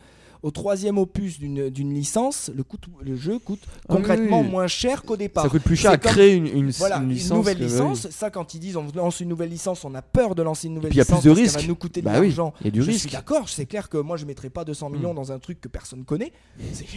au 0.47 0.53
troisième 0.53 0.97
opus 0.97 1.40
d'une 1.40 1.92
licence, 1.92 2.53
le, 2.55 2.62
coût, 2.62 2.76
le 3.03 3.16
jeu 3.16 3.40
coûte 3.40 3.62
ah 3.66 3.94
concrètement 3.94 4.44
moins 4.44 4.68
cher 4.68 5.03
qu'au 5.03 5.16
départ. 5.16 5.42
Ça 5.42 5.51
coûte 5.51 5.64
plus 5.64 5.74
cher 5.74 5.90
à 5.90 5.99
créer 5.99 6.34
une, 6.34 6.47
une, 6.47 6.70
voilà, 6.70 6.99
une, 6.99 7.09
licence. 7.09 7.36
nouvelle 7.36 7.59
licence. 7.59 8.09
Ça, 8.11 8.30
quand 8.30 8.55
ils 8.55 8.61
disent 8.61 8.76
on 8.76 8.86
lance 8.94 9.18
une 9.18 9.28
nouvelle 9.28 9.49
licence, 9.49 9.84
on 9.84 9.92
a 9.97 10.03
peur 10.03 10.36
de 10.36 10.42
lancer 10.42 10.68
une 10.68 10.74
nouvelle 10.74 10.92
licence. 10.92 11.09
Il 11.09 11.14
y 11.14 11.16
a 11.16 11.20
plus 11.20 11.28
de 11.28 11.34
risques. 11.34 11.55
Ça 11.55 11.61
va 11.62 11.66
nous 11.66 11.74
coûter 11.74 12.01
de 12.01 12.05
bah 12.05 12.20
l'argent. 12.20 12.55
Du 12.62 12.80
je 12.80 12.86
risque. 12.86 13.01
suis 13.01 13.11
d'accord, 13.11 13.49
c'est 13.49 13.66
clair 13.66 13.88
que 13.88 13.99
moi 13.99 14.16
je 14.16 14.24
mettrais 14.24 14.51
pas 14.51 14.64
200 14.64 14.90
millions 14.90 15.12
mm. 15.12 15.16
dans 15.16 15.32
un 15.32 15.40
truc 15.40 15.61
que 15.61 15.66
personne 15.66 16.05
connaît. 16.05 16.32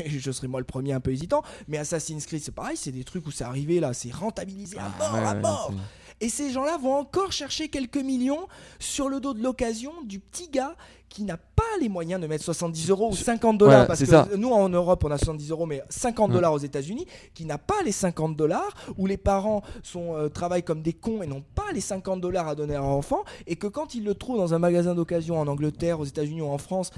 je 0.06 0.32
serais 0.32 0.48
moi 0.48 0.60
le 0.60 0.68
premier 0.68 0.94
un 0.94 1.00
peu 1.00 1.12
hésitant. 1.12 1.42
Mais 1.68 1.80
Assassin's 1.80 2.28
Creed, 2.28 2.44
c'est 2.44 2.54
pareil, 2.54 2.78
c'est 2.78 2.92
des 2.92 3.04
trucs 3.04 3.26
où 3.26 3.32
c'est 3.32 3.46
arrivé 3.46 3.80
là, 3.80 3.94
c'est 3.94 4.14
rentabilisé 4.14 4.78
à 4.78 4.92
ah, 5.00 5.12
mort, 5.12 5.28
à 5.28 5.34
mort. 5.34 5.74
Et 6.22 6.30
ces 6.30 6.52
gens-là 6.52 6.78
vont 6.78 6.96
encore 6.96 7.32
chercher 7.32 7.70
quelques 7.70 7.98
millions 7.98 8.48
sur 8.80 9.10
le 9.10 9.20
dos 9.20 9.34
de 9.34 9.42
l'occasion 9.42 9.92
du 10.04 10.20
petit 10.20 10.50
gars 10.50 10.76
qui 11.10 11.24
n'a 11.24 11.38
pas 11.38 11.64
les 11.82 11.90
moyens 11.90 12.22
de 12.22 12.28
mettre 12.28 12.44
70 12.44 12.90
euros 12.90 13.10
ou 13.10 13.16
50 13.16 13.58
dollars, 13.58 13.88
parce 13.88 14.04
que 14.04 14.36
nous 14.36 14.52
en 14.52 14.70
Europe 14.70 15.04
on 15.04 15.12
a 15.12 15.18
70 15.18 15.50
euros, 15.50 15.66
mais 15.66 15.82
50 15.90 16.32
dollars 16.32 16.54
aux 16.54 16.60
États-Unis, 16.60 17.08
qui 17.34 17.46
n'a 17.46 17.58
pas 17.58 17.82
les 17.84 17.92
50 17.92 18.36
dollars, 18.36 18.76
où 18.98 19.08
les 19.08 19.18
parents 19.18 19.64
sont, 19.82 20.16
euh, 20.16 20.30
travaillent 20.30 20.64
comme 20.64 20.84
des 20.84 20.94
cons 20.94 21.24
et 21.24 21.28
n'ont 21.28 21.44
pas 21.56 21.72
les 21.74 21.82
50 21.82 22.22
dollars 22.22 22.48
à 22.48 22.56
donner 22.56 22.76
à 22.76 22.80
leur 22.80 22.90
enfant, 22.90 23.24
et 23.48 23.56
que 23.56 23.68
quand 23.68 23.96
ils 23.96 24.04
le 24.04 24.14
trouvent 24.14 24.38
dans 24.38 24.54
un 24.54 24.60
magasin 24.60 24.94
d'occasion 24.94 25.40
en 25.40 25.48
Angleterre, 25.48 26.00
aux 26.00 26.06
États-Unis 26.06 26.42
ou 26.42 26.48
en 26.48 26.60
France, 26.60 26.92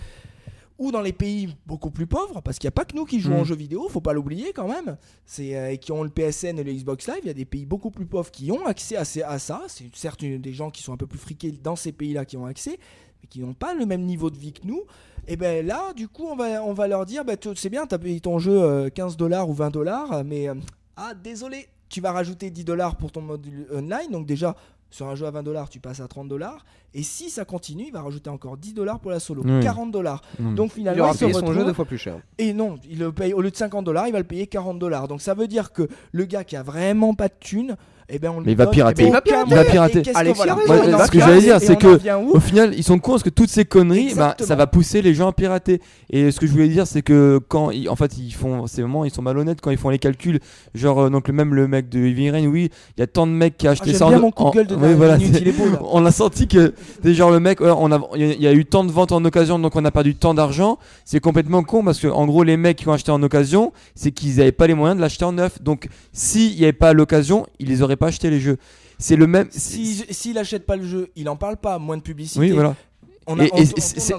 ou 0.82 0.92
dans 0.92 1.02
les 1.02 1.14
pays 1.14 1.56
beaucoup 1.68 1.92
plus 1.92 2.08
pauvres, 2.08 2.42
parce 2.42 2.58
qu'il 2.58 2.68
n'y 2.68 2.70
a 2.70 2.76
pas 2.76 2.86
que 2.86 2.96
nous 2.96 3.06
qui 3.06 3.20
jouons 3.20 3.38
en 3.38 3.42
mm. 3.42 3.46
jeux 3.46 3.56
vidéo, 3.56 3.88
faut 3.88 4.02
pas 4.02 4.14
l'oublier 4.14 4.52
quand 4.52 4.68
même, 4.68 4.98
c'est 5.28 5.56
euh, 5.56 5.76
qui 5.76 5.92
ont 5.92 6.02
le 6.02 6.10
PSN 6.10 6.58
et 6.58 6.64
le 6.64 6.74
Xbox 6.74 7.08
Live, 7.08 7.20
il 7.22 7.28
y 7.28 7.30
a 7.30 7.36
des 7.36 7.46
pays 7.46 7.68
beaucoup 7.68 7.92
plus 7.92 8.08
pauvres 8.08 8.32
qui 8.32 8.52
ont 8.52 8.66
accès 8.66 8.96
à, 8.96 9.02
à 9.30 9.38
ça, 9.38 9.62
c'est 9.68 9.96
certes 9.96 10.26
des 10.26 10.54
gens 10.54 10.72
qui 10.72 10.82
sont 10.82 10.92
un 10.92 10.98
peu 10.98 11.06
plus 11.06 11.20
friqués 11.20 11.52
dans 11.52 11.76
ces 11.76 11.92
pays-là 11.92 12.26
qui 12.26 12.36
ont 12.36 12.48
accès, 12.48 12.80
mais 13.22 13.28
qui 13.30 13.42
n'ont 13.42 13.54
pas 13.54 13.76
le 13.76 13.86
même 13.86 14.02
niveau 14.02 14.32
de 14.32 14.38
vie 14.38 14.54
que 14.54 14.66
nous, 14.66 14.82
et 15.28 15.36
ben 15.36 15.64
là, 15.64 15.94
du 15.94 16.08
coup, 16.08 16.26
on 16.26 16.36
va, 16.36 16.64
on 16.64 16.74
va 16.74 16.88
leur 16.88 17.06
dire, 17.06 17.24
bah, 17.24 17.34
c'est 17.56 17.70
bien, 17.70 17.86
tu 17.86 17.94
as 17.94 18.00
payé 18.00 18.20
ton 18.20 18.40
jeu 18.40 18.90
15 18.90 19.14
euh, 19.14 19.18
dollars 19.18 19.48
ou 19.48 19.54
20 19.54 19.70
dollars, 19.70 20.24
mais 20.26 20.50
euh, 20.50 20.56
ah 20.98 21.14
désolé, 21.14 21.68
tu 21.90 22.02
vas 22.02 22.12
rajouter 22.12 22.50
10 22.50 22.66
dollars 22.66 22.96
pour 22.96 23.12
ton 23.12 23.22
module 23.22 23.68
online, 23.72 24.10
donc 24.10 24.26
déjà 24.26 24.56
sur 24.92 25.08
un 25.08 25.16
jeu 25.16 25.26
à 25.26 25.32
20 25.32 25.44
dollars, 25.44 25.70
tu 25.70 25.80
passes 25.80 26.02
à 26.02 26.08
30 26.08 26.28
dollars. 26.28 26.64
Et 26.94 27.04
si 27.04 27.30
ça 27.30 27.46
continue, 27.46 27.86
il 27.88 27.94
va 27.94 28.02
rajouter 28.02 28.30
encore 28.30 28.58
10 28.58 28.74
dollars 28.74 29.00
pour 29.00 29.12
la 29.12 29.20
solo. 29.20 29.44
40 29.62 29.92
dollars. 29.92 30.22
Donc 30.40 30.74
finalement, 30.74 31.12
il, 31.14 31.26
aura 31.26 31.34
son 31.34 31.54
jeu 31.54 31.64
deux 31.64 31.74
fois 31.74 31.86
plus 31.86 31.98
cher. 31.98 32.20
Et 32.38 32.54
non, 32.54 32.76
il 32.90 33.00
le 33.00 33.12
paye 33.12 33.34
au 33.34 33.42
lieu 33.42 33.50
de 33.50 33.56
50 33.56 33.86
dollars, 33.86 34.08
il 34.08 34.12
va 34.12 34.20
le 34.20 34.26
payer 34.26 34.46
40 34.48 34.78
dollars. 34.78 35.08
Donc 35.08 35.22
ça 35.22 35.34
veut 35.34 35.48
dire 35.48 35.72
que 35.72 35.88
le 36.12 36.26
gars 36.26 36.44
qui 36.44 36.56
a 36.56 36.64
vraiment 36.64 37.14
pas 37.14 37.30
de 37.30 37.34
thunes, 37.40 37.78
eh 38.10 38.20
ben 38.20 38.32
on 38.32 38.42
mais 38.42 38.52
il 38.52 38.58
va 38.58 38.68
pirater. 38.68 39.06
il 39.06 39.12
va 39.12 39.22
pirater. 39.22 40.04
ce 40.04 41.12
que 41.12 41.20
j'allais 41.20 41.42
dire, 41.42 41.60
c'est 41.60 41.78
que 41.78 42.00
au 42.34 42.40
final, 42.40 42.74
ils 42.76 42.84
sont 42.84 43.00
cons 43.00 43.12
parce 43.12 43.24
que 43.24 43.30
toutes 43.30 43.50
ces 43.50 43.66
conneries, 43.66 44.14
bah, 44.16 44.36
ça 44.40 44.56
va 44.56 44.68
pousser 44.68 45.02
les 45.02 45.14
gens 45.14 45.28
à 45.28 45.34
pirater. 45.34 45.82
Et 46.10 46.32
ce 46.32 46.40
que 46.40 46.48
je 46.48 46.52
voulais 46.52 46.68
dire, 46.68 46.88
c'est 46.88 47.02
que 47.02 47.40
quand, 47.48 47.72
en 47.88 47.96
fait, 47.96 48.18
ils 48.18 48.34
font, 48.34 48.68
c'est 48.68 48.82
vraiment, 48.82 49.06
ils 49.06 49.12
sont 49.12 49.22
malhonnêtes 49.22 49.62
quand 49.62 49.72
ils 49.72 49.78
font 49.78 49.90
les 49.90 50.00
calculs. 50.00 50.40
Genre, 50.74 51.00
euh, 51.00 51.10
donc 51.10 51.30
même 51.30 51.54
le 51.54 51.68
mec 51.68 51.90
de 51.90 52.00
Heavy 52.00 52.30
Rain, 52.30 52.46
oui, 52.48 52.70
il 52.98 53.00
y 53.00 53.04
a 53.04 53.08
tant 53.08 53.28
de 53.28 53.32
mecs 53.32 53.58
qui 53.58 53.68
ont 53.68 53.72
acheté 53.72 53.92
ah, 53.94 53.98
ça. 53.98 54.08
en, 54.08 54.20
mon 54.20 54.32
coup 54.32 54.50
de 54.50 54.56
gueule 54.56 54.68
de 54.68 54.76
voilà, 54.76 55.18
on 55.92 56.06
a 56.06 56.12
senti 56.12 56.48
que, 56.48 56.74
genre 57.04 57.32
le 57.32 57.40
mec, 57.40 57.62
on 57.62 57.92
a, 57.92 58.02
il 58.16 58.42
y 58.42 58.48
a 58.48 58.54
eu 58.54 58.66
tant 58.66 58.84
de 58.84 58.92
ventes 58.92 59.12
en 59.12 59.24
occasion, 59.24 59.60
donc 59.60 59.76
on 59.76 59.86
a 59.86 59.92
perdu 59.92 60.16
tant 60.16 60.34
d'argent. 60.34 60.78
C'est 61.06 61.20
complètement 61.20 61.64
con 61.64 61.84
parce 61.84 62.00
que, 62.00 62.08
en 62.08 62.26
gros, 62.26 62.44
les 62.44 62.58
mecs 62.58 62.78
qui 62.78 62.88
ont 62.88 62.94
acheté 62.94 63.12
en 63.12 63.22
occasion, 63.24 63.72
c'est 63.96 64.12
qu'ils 64.12 64.38
n'avaient 64.38 64.52
pas 64.52 64.68
les 64.68 64.74
moyens 64.74 64.98
de 64.98 65.02
l'acheter 65.02 65.26
en 65.26 65.34
neuf. 65.34 65.62
Donc, 65.62 65.88
s'il 66.14 66.56
n'y 66.56 66.64
avait 66.64 66.74
pas 66.74 66.94
l'occasion, 66.94 67.46
ils 67.60 67.68
les 67.68 67.82
auraient 67.82 67.96
pas 68.02 68.08
acheté 68.08 68.30
les 68.30 68.40
jeux. 68.40 68.58
C'est 68.98 69.16
le 69.16 69.28
même. 69.28 69.48
S'il 69.52 70.06
si, 70.10 70.34
n'achète 70.34 70.66
pas 70.66 70.76
le 70.76 70.86
jeu, 70.86 71.10
il 71.16 71.30
en 71.30 71.36
parle 71.36 71.58
pas, 71.58 71.80
moins 71.80 71.98
de 71.98 72.02
publicité. 72.02 72.40
Oui, 72.40 72.52
voilà 72.52 72.76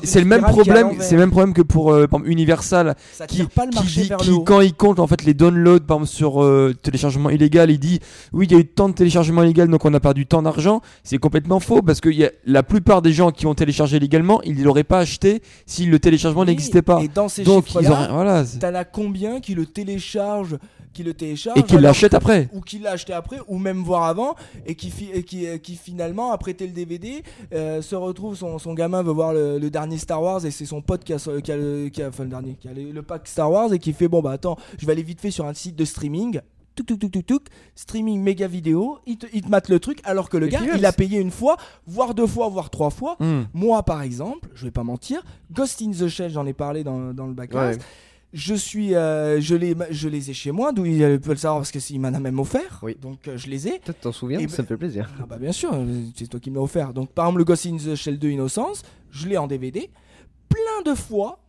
c'est 0.04 0.20
le 0.20 0.26
même 0.26 0.42
problème, 0.42 0.90
c'est 1.00 1.14
le 1.14 1.20
même 1.20 1.30
problème 1.30 1.52
que 1.52 1.62
pour 1.62 1.92
euh, 1.92 2.06
Universal 2.24 2.94
qui, 3.26 3.46
qui, 3.46 4.44
quand 4.44 4.60
il 4.60 4.74
compte 4.74 5.00
en 5.00 5.06
fait 5.06 5.24
les 5.24 5.34
downloads 5.34 5.80
par 5.80 5.98
exemple, 5.98 6.12
sur 6.12 6.42
euh, 6.42 6.74
téléchargement 6.80 7.30
illégal, 7.30 7.70
il 7.70 7.78
dit 7.78 7.98
oui 8.32 8.46
il 8.46 8.52
y 8.52 8.54
a 8.54 8.58
eu 8.58 8.66
tant 8.66 8.88
de 8.88 8.94
téléchargements 8.94 9.42
illégal 9.42 9.68
donc 9.68 9.84
on 9.84 9.92
a 9.94 10.00
perdu 10.00 10.26
tant 10.26 10.42
d'argent. 10.42 10.80
C'est 11.02 11.18
complètement 11.18 11.60
faux 11.60 11.82
parce 11.82 12.00
que 12.00 12.08
y 12.08 12.24
a, 12.24 12.30
la 12.46 12.62
plupart 12.62 13.02
des 13.02 13.12
gens 13.12 13.30
qui 13.32 13.46
ont 13.46 13.54
téléchargé 13.54 13.96
illégalement, 13.96 14.40
ils 14.42 14.62
l'auraient 14.62 14.84
pas 14.84 15.00
acheté 15.00 15.42
si 15.66 15.86
le 15.86 15.98
téléchargement 15.98 16.44
n'existait 16.44 16.82
pas. 16.82 17.02
Et 17.02 17.08
dans 17.08 17.28
ces 17.28 17.42
donc 17.42 17.66
chiffres 17.66 17.82
là, 17.82 18.08
voilà, 18.12 18.44
t'en 18.60 18.74
as 18.74 18.84
combien 18.84 19.40
qui 19.40 19.54
le 19.54 19.66
téléchargent 19.66 20.58
qui 20.92 21.02
le 21.02 21.14
télécharge 21.14 21.58
et 21.58 21.62
qui 21.62 21.78
l'achète 21.78 22.14
après 22.14 22.48
ou 22.52 22.60
qui 22.60 22.78
l'a 22.78 22.92
acheté 22.92 23.12
après 23.12 23.38
ou 23.48 23.58
même 23.58 23.82
voir 23.82 24.04
avant 24.04 24.34
et 24.66 24.74
qui, 24.74 24.90
qui, 25.24 25.46
qui 25.60 25.76
finalement 25.76 26.32
a 26.32 26.38
prêté 26.38 26.66
le 26.66 26.72
DVD 26.72 27.22
euh, 27.52 27.82
se 27.82 27.94
retrouve 27.94 28.36
son, 28.36 28.58
son, 28.58 28.74
gamin 28.74 29.02
veut 29.02 29.12
voir 29.12 29.32
le, 29.32 29.58
dernier 29.70 29.98
Star 29.98 30.22
Wars 30.22 30.44
et 30.44 30.50
c'est 30.50 30.66
son 30.66 30.82
pote 30.82 31.04
qui 31.04 31.12
a, 31.12 31.18
qui 31.18 31.52
a, 31.52 31.56
le, 31.56 31.88
qui 31.88 32.02
a 32.02 32.08
enfin, 32.08 32.24
le 32.24 32.30
dernier 32.30 32.54
qui 32.54 32.68
a 32.68 32.72
le, 32.72 33.02
pack 33.02 33.26
Star 33.26 33.50
Wars 33.50 33.72
et 33.72 33.78
qui 33.78 33.92
fait 33.92 34.08
bon 34.08 34.20
bah 34.20 34.32
attends 34.32 34.56
je 34.78 34.86
vais 34.86 34.92
aller 34.92 35.02
vite 35.02 35.20
fait 35.20 35.30
sur 35.30 35.46
un 35.46 35.54
site 35.54 35.76
de 35.76 35.84
streaming 35.84 36.40
Tuk, 36.74 36.86
tuk, 36.86 37.10
tuk, 37.12 37.26
tuk, 37.26 37.42
streaming 37.74 38.22
méga 38.22 38.46
vidéo, 38.46 38.98
il 39.04 39.18
te, 39.18 39.26
il 39.34 39.42
te 39.42 39.48
mate 39.48 39.68
le 39.68 39.78
truc 39.78 40.00
alors 40.04 40.30
que 40.30 40.38
le 40.38 40.46
gars 40.46 40.60
il 40.74 40.86
a 40.86 40.92
payé 40.92 41.20
une 41.20 41.30
fois, 41.30 41.58
voire 41.86 42.14
deux 42.14 42.26
fois, 42.26 42.48
voire 42.48 42.70
trois 42.70 42.88
fois. 42.88 43.16
Hmm. 43.20 43.42
Moi 43.52 43.82
par 43.82 44.00
exemple, 44.00 44.48
je 44.54 44.64
vais 44.64 44.70
pas 44.70 44.82
mentir, 44.82 45.22
Ghost 45.52 45.82
in 45.82 45.90
the 45.90 46.08
Shell, 46.08 46.30
j'en 46.30 46.46
ai 46.46 46.54
parlé 46.54 46.82
dans, 46.82 47.12
dans 47.12 47.26
le 47.26 47.34
background 47.34 47.78
je 48.32 48.54
suis, 48.54 48.94
euh, 48.94 49.40
je 49.40 49.54
les, 49.54 49.76
je 49.90 50.08
les 50.08 50.30
ai 50.30 50.34
chez 50.34 50.52
moi, 50.52 50.72
d'où 50.72 50.86
il 50.86 51.20
peut 51.20 51.30
le 51.30 51.36
savoir 51.36 51.60
parce 51.60 51.70
que 51.70 51.78
il 51.92 52.00
m'en 52.00 52.08
a 52.08 52.20
même 52.20 52.38
offert. 52.38 52.80
Oui. 52.82 52.96
Donc 53.00 53.28
euh, 53.28 53.36
je 53.36 53.48
les 53.48 53.68
ai. 53.68 53.78
Peut-être 53.78 54.00
t'en 54.00 54.12
souviens, 54.12 54.46
ça 54.48 54.62
me 54.62 54.66
fait 54.66 54.76
plaisir. 54.76 55.10
Ah 55.20 55.26
bah 55.26 55.36
bien 55.38 55.52
sûr, 55.52 55.72
c'est 56.16 56.28
toi 56.28 56.40
qui 56.40 56.50
me 56.50 56.56
l'as 56.56 56.62
offert. 56.62 56.92
Donc 56.92 57.10
par 57.10 57.26
exemple 57.26 57.38
le 57.38 57.44
Ghost 57.44 57.66
in 57.66 57.76
the 57.76 57.94
Shell 57.94 58.18
2 58.18 58.30
Innocence, 58.30 58.82
je 59.10 59.28
l'ai 59.28 59.36
en 59.36 59.46
DVD. 59.46 59.90
Plein 60.48 60.92
de 60.92 60.94
fois, 60.96 61.41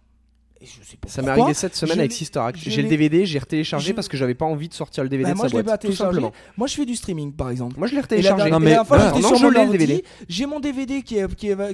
ça 1.08 1.22
m'est 1.22 1.30
arrivé 1.30 1.54
cette 1.54 1.76
semaine 1.76 2.00
avec 2.00 2.12
Sister 2.12 2.40
Act. 2.40 2.60
J'ai 2.60 2.82
le 2.82 2.90
DVD, 2.90 3.26
j'ai 3.26 3.40
retéléchargé 3.40 3.94
parce 3.94 4.08
que 4.08 4.18
j'avais 4.18 4.36
pas 4.36 4.46
envie 4.46 4.70
de 4.70 4.74
sortir 4.74 5.04
le 5.04 5.10
DVD 5.10 5.30
bah, 5.30 5.34
de 5.34 5.38
moi, 5.38 5.50
sa 5.50 5.64
boîte. 5.64 5.82
tout 5.82 5.94
simplement. 5.94 6.32
Moi, 6.58 6.68
je 6.68 6.76
fais 6.76 6.86
du 6.86 6.96
streaming, 6.96 7.34
par 7.34 7.50
exemple. 7.50 7.78
Moi, 7.78 7.88
je 7.88 7.96
l'ai 7.96 8.02
retéléchargé. 8.02 8.50
Non, 8.50 8.60
mais 8.60 8.78
j'étais 8.78 9.22
sur 9.22 9.40
mon 9.40 9.70
DVD. 9.70 10.04
J'ai 10.28 10.46
mon 10.46 10.60
DVD 10.60 11.02
qui, 11.02 11.18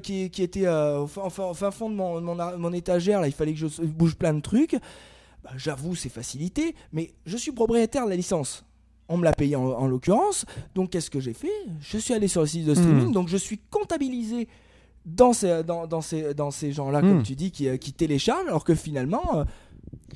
qui, 0.01 0.29
qui, 0.29 0.43
était 0.43 0.65
euh, 0.65 0.99
au 0.99 1.07
fin 1.07 1.71
fond 1.71 1.89
de 1.89 1.95
mon, 1.95 2.21
mon, 2.21 2.73
étagère. 2.73 3.21
Là, 3.21 3.27
il 3.27 3.33
fallait 3.33 3.53
que 3.53 3.59
je 3.59 3.67
bouge 3.83 4.15
plein 4.15 4.33
de 4.33 4.41
trucs. 4.41 4.75
Bah, 5.43 5.51
j'avoue, 5.55 5.95
c'est 5.95 6.09
facilité, 6.09 6.75
mais 6.91 7.11
je 7.25 7.37
suis 7.37 7.51
propriétaire 7.51 8.05
de 8.05 8.09
la 8.09 8.15
licence. 8.15 8.65
On 9.07 9.17
me 9.17 9.23
l'a 9.23 9.33
payé 9.33 9.55
en, 9.55 9.87
l'occurrence. 9.87 10.45
Donc, 10.75 10.91
qu'est-ce 10.91 11.09
que 11.09 11.19
j'ai 11.19 11.33
fait? 11.33 11.51
Je 11.81 11.97
suis 11.97 12.13
allé 12.13 12.27
sur 12.27 12.41
le 12.41 12.47
site 12.47 12.65
de 12.65 12.75
streaming. 12.75 13.07
Hmm. 13.07 13.11
Donc, 13.11 13.27
je 13.27 13.37
suis 13.37 13.59
comptabilisé 13.71 14.47
dans 15.15 15.33
ces, 15.33 15.63
dans, 15.63 15.87
dans 15.87 16.01
ces, 16.01 16.33
dans 16.33 16.51
ces 16.51 16.71
gens-là, 16.71 17.01
comme 17.01 17.19
hmm. 17.19 17.23
tu 17.23 17.35
dis, 17.35 17.51
qui, 17.51 17.67
euh, 17.67 17.77
qui 17.77 17.93
téléchargent, 17.93 18.47
alors 18.47 18.63
que 18.63 18.75
finalement. 18.75 19.23
Euh, 19.35 19.43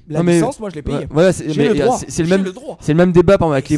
la 0.10 0.22
licence, 0.22 0.60
moi 0.60 0.70
je 0.70 0.76
l'ai 0.76 0.82
payé. 0.82 1.08
Voilà, 1.10 1.32
c'est 1.32 1.46
le, 1.48 1.70
le, 1.70 1.74
même, 1.74 2.52
c'est 2.82 2.92
le 2.92 2.98
même 2.98 3.12
débat 3.14 3.38
avec 3.40 3.70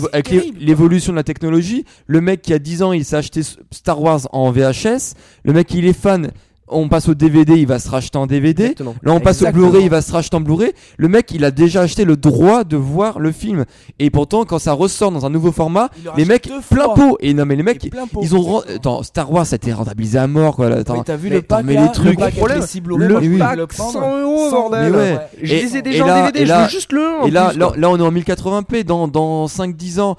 l'évolution 0.57 1.13
de 1.13 1.17
la 1.17 1.23
technologie. 1.23 1.85
Le 2.07 2.19
mec 2.19 2.41
qui 2.41 2.51
a 2.51 2.57
10 2.57 2.81
ans, 2.81 2.93
il 2.93 3.05
s'est 3.05 3.17
acheté 3.17 3.41
Star 3.71 4.01
Wars 4.01 4.21
en 4.31 4.51
VHS. 4.51 5.13
Le 5.43 5.53
mec, 5.53 5.71
il 5.75 5.85
est 5.85 5.93
fan, 5.93 6.31
on 6.67 6.89
passe 6.89 7.09
au 7.09 7.13
DVD, 7.13 7.53
il 7.53 7.67
va 7.67 7.79
se 7.79 7.89
racheter 7.89 8.17
en 8.17 8.25
DVD. 8.25 8.75
Là, 9.03 9.13
on 9.13 9.19
passe 9.19 9.41
au 9.43 9.51
Blu-ray, 9.51 9.83
il 9.83 9.89
va 9.89 10.01
se 10.01 10.11
racheter 10.11 10.35
en 10.35 10.41
Blu-ray. 10.41 10.73
Le 10.97 11.07
mec, 11.07 11.31
il 11.31 11.45
a 11.45 11.51
déjà 11.51 11.81
acheté 11.81 12.05
le 12.05 12.17
droit 12.17 12.63
de 12.63 12.75
voir 12.75 13.19
le 13.19 13.31
film. 13.31 13.65
Et 13.99 14.09
pourtant, 14.09 14.45
quand 14.45 14.59
ça 14.59 14.73
ressort 14.73 15.11
dans 15.11 15.25
un 15.25 15.29
nouveau 15.29 15.51
format, 15.51 15.89
les 16.17 16.25
mecs, 16.25 16.49
plein 16.69 16.89
pot. 16.89 17.17
Et 17.19 17.33
non, 17.33 17.45
mais 17.45 17.55
les 17.55 17.63
mecs, 17.63 17.87
ils 18.21 18.35
ont. 18.35 18.61
Attends, 18.61 19.03
Star 19.03 19.31
Wars, 19.31 19.45
ça 19.45 19.55
a 19.55 19.57
été 19.57 19.73
rentabilisé 19.73 20.17
à 20.17 20.27
mort, 20.27 20.55
quoi. 20.55 20.67
Attends, 20.67 21.03
t'as 21.03 21.15
vu 21.15 21.29
le 21.29 21.41
pack 21.41 21.65
mais 21.65 21.75
les 21.75 21.91
trucs. 21.91 22.19
Le 22.19 22.31
problème, 22.31 22.63
le 22.97 23.67
pack 23.67 23.73
100 23.73 24.21
euros, 24.21 24.49
bordel. 24.49 25.21
Je 25.41 25.53
les 25.53 25.77
ai 25.77 25.81
déjà 25.81 26.03
en 26.05 26.25
DVD, 26.25 26.45
je 26.45 26.53
veux 26.53 26.69
juste 26.69 26.91
le 26.91 27.27
Et 27.27 27.31
là, 27.31 27.53
là, 27.55 27.89
on 27.89 27.97
est 27.97 28.01
en 28.01 28.11
1080p 28.11 28.83
dans, 28.83 29.07
dans 29.07 29.45
5-10 29.45 29.99
ans. 29.99 30.17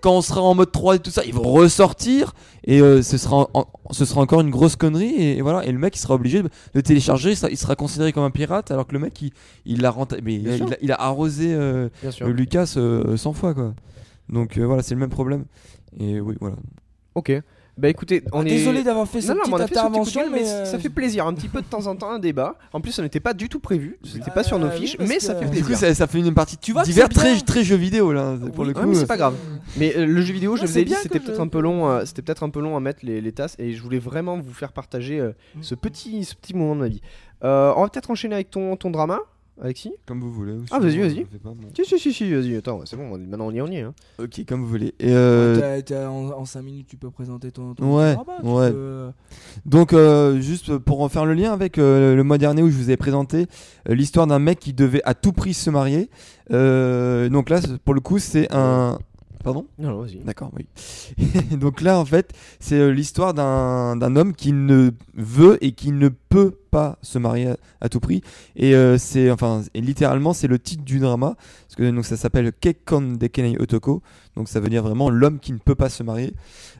Quand 0.00 0.12
on 0.12 0.22
sera 0.22 0.42
en 0.42 0.54
mode 0.54 0.70
3 0.70 0.96
et 0.96 0.98
tout 0.98 1.10
ça, 1.10 1.22
ils 1.24 1.34
vont 1.34 1.42
ressortir 1.42 2.34
et 2.64 2.80
euh, 2.80 3.02
ce 3.02 3.18
sera 3.18 3.48
ce 3.90 4.04
sera 4.04 4.20
encore 4.20 4.40
une 4.40 4.50
grosse 4.50 4.76
connerie 4.76 5.14
et, 5.14 5.40
voilà. 5.42 5.64
Et 5.64 5.72
le 5.72 5.78
mec 5.78 5.96
il 5.96 5.98
sera 5.98 6.14
obligé 6.14 6.42
de, 6.42 6.80
télécharger. 6.80 7.32
Il 7.50 7.56
sera, 7.56 7.74
considéré 7.74 8.12
comme 8.12 8.24
un 8.24 8.30
pirate 8.30 8.70
alors 8.70 8.86
que 8.86 8.92
le 8.92 9.00
mec 9.00 9.20
il, 9.20 9.32
il 9.64 9.84
a 9.84 9.94
mais 10.22 10.34
il, 10.80 10.92
a, 10.92 11.00
arrosé 11.00 11.52
euh, 11.54 11.88
Lucas 12.20 12.66
100 12.66 12.80
euh, 12.80 13.16
fois 13.32 13.54
quoi. 13.54 13.74
Donc 14.28 14.58
voilà 14.58 14.82
c'est 14.82 14.94
le 14.94 15.00
même 15.00 15.10
problème. 15.10 15.44
Et 15.98 16.20
oui 16.20 16.36
voilà. 16.40 16.56
Ok 17.14 17.32
bah 17.78 17.88
écoutez, 17.88 18.22
on 18.32 18.40
ah, 18.40 18.42
est 18.42 18.50
désolé 18.50 18.82
d'avoir 18.82 19.08
fait 19.08 19.22
cette 19.22 19.38
petite 19.38 19.54
intervention, 19.54 20.30
mais, 20.30 20.44
ça 20.44 20.78
fait 20.78 20.90
plaisir, 20.90 21.26
un 21.26 21.32
petit 21.32 21.48
peu 21.48 21.62
de 21.62 21.66
temps 21.66 21.86
en 21.86 21.96
temps 21.96 22.10
un 22.10 22.18
débat. 22.18 22.56
En 22.74 22.82
plus, 22.82 22.92
ça 22.92 23.02
n'était 23.02 23.20
pas 23.20 23.32
du 23.32 23.48
tout 23.48 23.60
prévu, 23.60 23.98
c'était 24.04 24.30
pas 24.30 24.42
sur 24.42 24.58
nos 24.58 24.70
fiches, 24.70 24.96
mais 24.98 25.20
ça 25.20 25.34
fait 25.34 25.46
plaisir. 25.46 25.66
Du 25.66 25.72
coup, 25.72 25.78
ça, 25.78 26.06
fait 26.06 26.18
une 26.18 26.34
partie 26.34 26.58
tu 26.58 26.72
vois 26.72 26.82
divers 26.82 27.08
très 27.08 27.40
très 27.40 27.64
jeu 27.64 27.76
vidéo 27.76 28.12
là 28.12 28.36
pour 28.54 28.64
le 28.64 28.74
coup. 28.74 28.86
mais 28.86 28.94
c'est 28.94 29.06
pas 29.06 29.16
grave. 29.16 29.36
Mais 29.78 29.96
euh, 29.96 30.04
le 30.04 30.20
jeu 30.20 30.34
vidéo, 30.34 30.56
je 30.56 30.66
vous 30.66 30.78
ai 30.78 30.84
dit, 30.84 30.94
c'était 31.02 31.18
peut-être 31.18 31.40
un 31.40 31.48
peu 31.48 31.60
long, 31.60 31.88
euh, 31.88 32.04
c'était 32.04 32.20
peut-être 32.20 32.42
un 32.42 32.50
peu 32.50 32.60
long 32.60 32.76
à 32.76 32.80
mettre 32.80 33.00
les, 33.04 33.20
les, 33.20 33.32
tasses, 33.32 33.56
et 33.58 33.72
je 33.72 33.82
voulais 33.82 33.98
vraiment 33.98 34.38
vous 34.38 34.52
faire 34.52 34.72
partager 34.72 35.18
euh, 35.18 35.32
mm. 35.54 35.62
ce 35.62 35.74
petit 35.74 36.24
ce 36.24 36.34
petit 36.34 36.54
moment 36.54 36.74
de 36.74 36.80
ma 36.80 36.88
vie. 36.88 37.00
on 37.40 37.80
va 37.80 37.88
peut-être 37.88 38.10
enchaîner 38.10 38.34
avec 38.34 38.50
ton 38.50 38.76
ton 38.76 38.90
drama. 38.90 39.20
Alexis 39.60 39.92
Comme 40.06 40.20
vous 40.20 40.32
voulez. 40.32 40.56
Ah, 40.70 40.78
vas-y, 40.78 40.98
vas-y. 40.98 41.26
Si, 41.76 41.84
si, 41.84 41.98
si, 41.98 42.12
si 42.12 42.34
vas-y, 42.34 42.56
attends, 42.56 42.80
c'est 42.86 42.96
bon, 42.96 43.16
maintenant 43.18 43.46
on 43.46 43.52
y, 43.52 43.60
on 43.60 43.66
y 43.66 43.76
est. 43.76 43.82
Hein. 43.82 43.94
Ok, 44.18 44.44
comme 44.48 44.62
vous 44.62 44.68
voulez. 44.68 44.94
Et 44.98 45.12
euh... 45.12 45.78
en, 46.08 46.44
5 46.44 46.62
minutes, 46.62 46.86
tu 46.88 46.96
peux 46.96 47.10
présenter 47.10 47.52
ton. 47.52 47.74
ouais, 47.78 48.16
ouais. 48.42 48.72
Donc, 49.66 49.92
euh, 49.92 50.40
juste 50.40 50.78
pour 50.78 51.10
faire 51.10 51.26
le 51.26 51.34
lien 51.34 51.52
avec 51.52 51.78
euh, 51.78 52.16
le 52.16 52.24
mois 52.24 52.38
dernier 52.38 52.62
où 52.62 52.70
je 52.70 52.76
vous 52.76 52.90
ai 52.90 52.96
présenté 52.96 53.46
euh, 53.88 53.94
l'histoire 53.94 54.26
d'un 54.26 54.38
mec 54.38 54.58
qui 54.58 54.72
devait 54.72 55.02
à 55.04 55.14
tout 55.14 55.32
prix 55.32 55.54
se 55.54 55.70
marier. 55.70 56.08
donc 56.50 57.50
là, 57.50 57.60
pour 57.84 57.94
le 57.94 58.00
coup, 58.00 58.18
c'est 58.18 58.52
un. 58.52 58.98
Pardon? 59.44 59.66
Non, 59.78 60.00
vas-y. 60.00 60.18
D'accord, 60.18 60.52
oui. 60.56 60.66
donc 61.58 61.80
là, 61.80 61.98
en 61.98 62.04
fait, 62.04 62.32
c'est 62.60 62.92
l'histoire 62.92 63.34
d'un 63.34 64.16
homme 64.16 64.34
qui 64.34 64.52
ne 64.52 64.90
veut 65.14 65.62
et 65.64 65.72
qui 65.72 65.92
ne 65.92 66.08
peut 66.08 66.54
pas 66.72 66.98
se 67.02 67.18
marier 67.18 67.50
à, 67.80 67.88
tout 67.88 68.00
prix. 68.00 68.22
Et 68.56 68.74
c'est, 68.98 69.30
enfin, 69.30 69.62
littéralement, 69.74 70.32
c'est 70.32 70.48
le 70.48 70.58
titre 70.58 70.82
du 70.82 70.98
drama. 70.98 71.36
Parce 71.68 71.76
que 71.76 71.94
donc 71.94 72.04
ça 72.04 72.16
s'appelle 72.16 72.52
Kekon 72.52 73.16
Dekenei 73.18 73.56
Otoko. 73.60 74.02
Donc 74.36 74.48
ça 74.48 74.60
veut 74.60 74.70
dire 74.70 74.82
vraiment 74.82 75.10
l'homme 75.10 75.38
qui 75.38 75.52
ne 75.52 75.58
peut 75.58 75.74
pas 75.74 75.90
se 75.90 76.02
marier. 76.02 76.32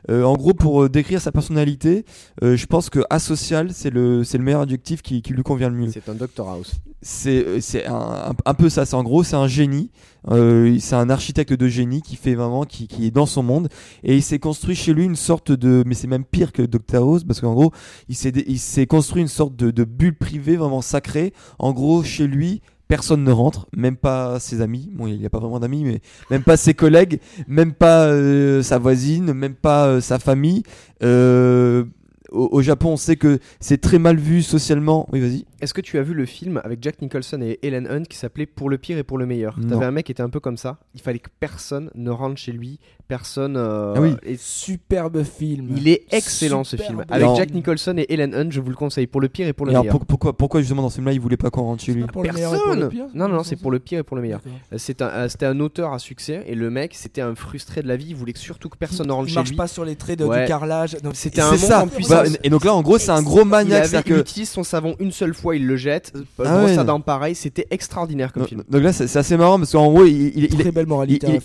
Euh, 0.09 0.23
en 0.23 0.35
gros, 0.35 0.53
pour 0.53 0.83
euh, 0.83 0.89
décrire 0.89 1.21
sa 1.21 1.31
personnalité, 1.31 2.03
euh, 2.43 2.57
je 2.57 2.65
pense 2.65 2.89
que 2.89 2.99
asocial, 3.09 3.71
c'est 3.73 3.91
le, 3.91 4.23
c'est 4.23 4.37
le 4.37 4.43
meilleur 4.43 4.61
adjectif 4.61 5.01
qui, 5.01 5.21
qui, 5.21 5.33
lui 5.33 5.43
convient 5.43 5.69
le 5.69 5.75
mieux. 5.75 5.91
C'est 5.91 6.09
un 6.09 6.15
Doctor 6.15 6.49
House. 6.49 6.73
C'est, 7.01 7.61
c'est 7.61 7.85
un, 7.85 8.33
un, 8.45 8.53
peu 8.53 8.69
ça. 8.69 8.85
C'est 8.85 8.95
en 8.95 9.03
gros, 9.03 9.23
c'est 9.23 9.35
un 9.35 9.47
génie. 9.47 9.91
c'est 10.29 10.95
un 10.95 11.09
architecte 11.09 11.53
de 11.53 11.67
génie 11.67 12.01
qui 12.01 12.15
fait 12.15 12.33
vraiment, 12.33 12.63
qui, 12.63 12.87
qui 12.87 13.05
est 13.05 13.11
dans 13.11 13.25
son 13.25 13.43
monde. 13.43 13.69
Et 14.03 14.15
il 14.15 14.23
s'est 14.23 14.39
construit 14.39 14.75
chez 14.75 14.93
lui 14.93 15.05
une 15.05 15.15
sorte 15.15 15.51
de, 15.51 15.83
mais 15.85 15.95
c'est 15.95 16.07
même 16.07 16.25
pire 16.25 16.51
que 16.51 16.61
Doctor 16.61 17.03
House 17.03 17.23
parce 17.23 17.41
qu'en 17.41 17.53
gros, 17.53 17.71
il 18.09 18.15
s'est, 18.15 18.33
il 18.47 18.59
s'est 18.59 18.87
construit 18.87 19.21
une 19.21 19.27
sorte 19.27 19.55
de, 19.55 19.69
de 19.69 19.82
bulle 19.85 20.15
privée 20.15 20.55
vraiment 20.55 20.81
sacrée. 20.81 21.33
En 21.59 21.73
gros, 21.73 22.03
chez 22.03 22.27
lui, 22.27 22.61
personne 22.87 23.23
ne 23.23 23.31
rentre, 23.31 23.67
même 23.75 23.97
pas 23.97 24.39
ses 24.39 24.61
amis. 24.61 24.89
Bon, 24.93 25.07
il 25.07 25.17
n'y 25.17 25.25
a 25.25 25.29
pas 25.29 25.39
vraiment 25.39 25.59
d'amis, 25.59 25.83
mais 25.83 26.01
même 26.29 26.43
pas 26.43 26.57
ses 26.57 26.73
collègues, 26.73 27.19
même 27.47 27.73
pas 27.73 28.05
euh, 28.05 28.61
sa 28.61 28.77
voisine, 28.77 29.33
même 29.33 29.55
pas 29.55 29.87
euh, 29.87 30.01
sa 30.01 30.19
famille. 30.19 30.63
Euh, 31.01 31.85
au, 32.33 32.61
Japon, 32.61 32.89
on 32.89 32.97
sait 32.97 33.15
que 33.15 33.39
c'est 33.59 33.79
très 33.79 33.99
mal 33.99 34.17
vu 34.17 34.41
socialement. 34.41 35.07
Oui, 35.11 35.19
vas-y. 35.19 35.45
Est-ce 35.61 35.73
que 35.73 35.81
tu 35.81 35.97
as 35.97 36.01
vu 36.01 36.13
le 36.13 36.25
film 36.25 36.59
avec 36.63 36.81
Jack 36.81 37.01
Nicholson 37.01 37.39
et 37.41 37.59
Helen 37.61 37.87
Hunt 37.87 38.03
qui 38.03 38.17
s'appelait 38.17 38.45
Pour 38.45 38.69
le 38.69 38.77
pire 38.77 38.97
et 38.97 39.03
pour 39.03 39.17
le 39.17 39.25
meilleur? 39.25 39.57
T'avais 39.69 39.85
un 39.85 39.91
mec 39.91 40.07
qui 40.07 40.11
était 40.11 40.23
un 40.23 40.29
peu 40.29 40.39
comme 40.39 40.57
ça. 40.57 40.79
Il 40.93 41.01
fallait 41.01 41.19
que 41.19 41.29
personne 41.39 41.89
ne 41.95 42.09
rentre 42.09 42.37
chez 42.37 42.51
lui, 42.51 42.79
personne. 43.07 43.55
Euh, 43.55 43.93
ah 43.95 44.01
oui. 44.01 44.15
Superbe 44.37 45.23
film. 45.23 45.69
Il 45.77 45.87
est 45.87 46.05
excellent 46.11 46.63
ce 46.63 46.75
film. 46.75 47.05
Avec 47.09 47.27
Jack 47.35 47.53
Nicholson 47.53 47.95
et 47.97 48.05
Helen 48.09 48.33
Hunt, 48.33 48.49
je 48.49 48.59
vous 48.59 48.69
le 48.69 48.75
conseille. 48.75 49.07
Pour 49.07 49.21
le 49.21 49.29
pire 49.29 49.47
et 49.47 49.53
pour 49.53 49.65
le 49.65 49.73
meilleur. 49.73 49.99
pourquoi, 49.99 50.35
pourquoi 50.35 50.61
justement 50.61 50.81
dans 50.81 50.89
ce 50.89 50.95
film-là, 50.95 51.13
il 51.13 51.19
voulait 51.19 51.37
pas 51.37 51.49
qu'on 51.49 51.63
rentre 51.63 51.83
chez 51.83 51.93
lui? 51.93 52.03
Personne. 52.23 52.89
Non, 53.13 53.27
non, 53.27 53.43
c'est 53.43 53.55
pour 53.55 53.71
le 53.71 53.79
pire 53.79 53.99
et 53.99 54.03
pour 54.03 54.15
le 54.15 54.21
meilleur. 54.21 54.41
Euh, 54.71 54.77
c'était 54.77 55.45
un, 55.45 55.59
auteur 55.59 55.93
à 55.93 55.99
succès 55.99 56.43
et 56.47 56.55
le 56.55 56.69
mec, 56.69 56.93
c'était 56.95 57.21
un 57.21 57.35
frustré 57.35 57.81
de 57.81 57.87
la 57.87 57.95
vie. 57.95 58.07
Il 58.09 58.15
voulait 58.15 58.33
surtout 58.35 58.69
que 58.69 58.77
personne 58.77 59.07
ne 59.07 59.11
rentre 59.11 59.29
chez 59.29 59.35
lui. 59.35 59.49
Il 59.49 59.55
marche 59.55 59.55
pas 59.55 59.67
sur 59.67 59.85
les 59.85 59.95
traits 59.95 60.19
de, 60.19 60.25
du 60.25 60.45
carrelage. 60.47 60.97
C'était 61.13 61.41
un 61.41 61.55
ça. 61.57 61.85
Bah, 62.09 62.22
et 62.43 62.49
donc 62.49 62.65
là, 62.65 62.73
en 62.73 62.81
gros, 62.81 62.97
c'est 62.97 63.11
un 63.11 63.21
gros 63.21 63.45
maniaque. 63.45 63.89
Il, 64.05 64.17
utilise 64.17 64.49
son 64.49 64.63
savon 64.63 64.95
une 64.99 65.11
seule 65.11 65.33
fois, 65.33 65.55
il 65.55 65.65
le 65.65 65.75
jette. 65.75 66.13
Ah 66.43 66.63
ouais. 66.63 66.83
dent 66.83 66.99
pareil. 66.99 67.35
C'était 67.35 67.67
extraordinaire 67.71 68.33
comme 68.33 68.47
film. 68.47 68.63
Donc 68.69 68.83
là, 68.83 68.93
c'est 68.93 69.15
assez 69.15 69.37
marrant 69.37 69.57
parce 69.57 69.71
qu'en 69.71 69.91
gros, 69.91 70.05
il, 70.05 70.37
il, 70.37 70.47
très 70.49 70.71
belle 70.71 70.87
moralité. 70.87 71.39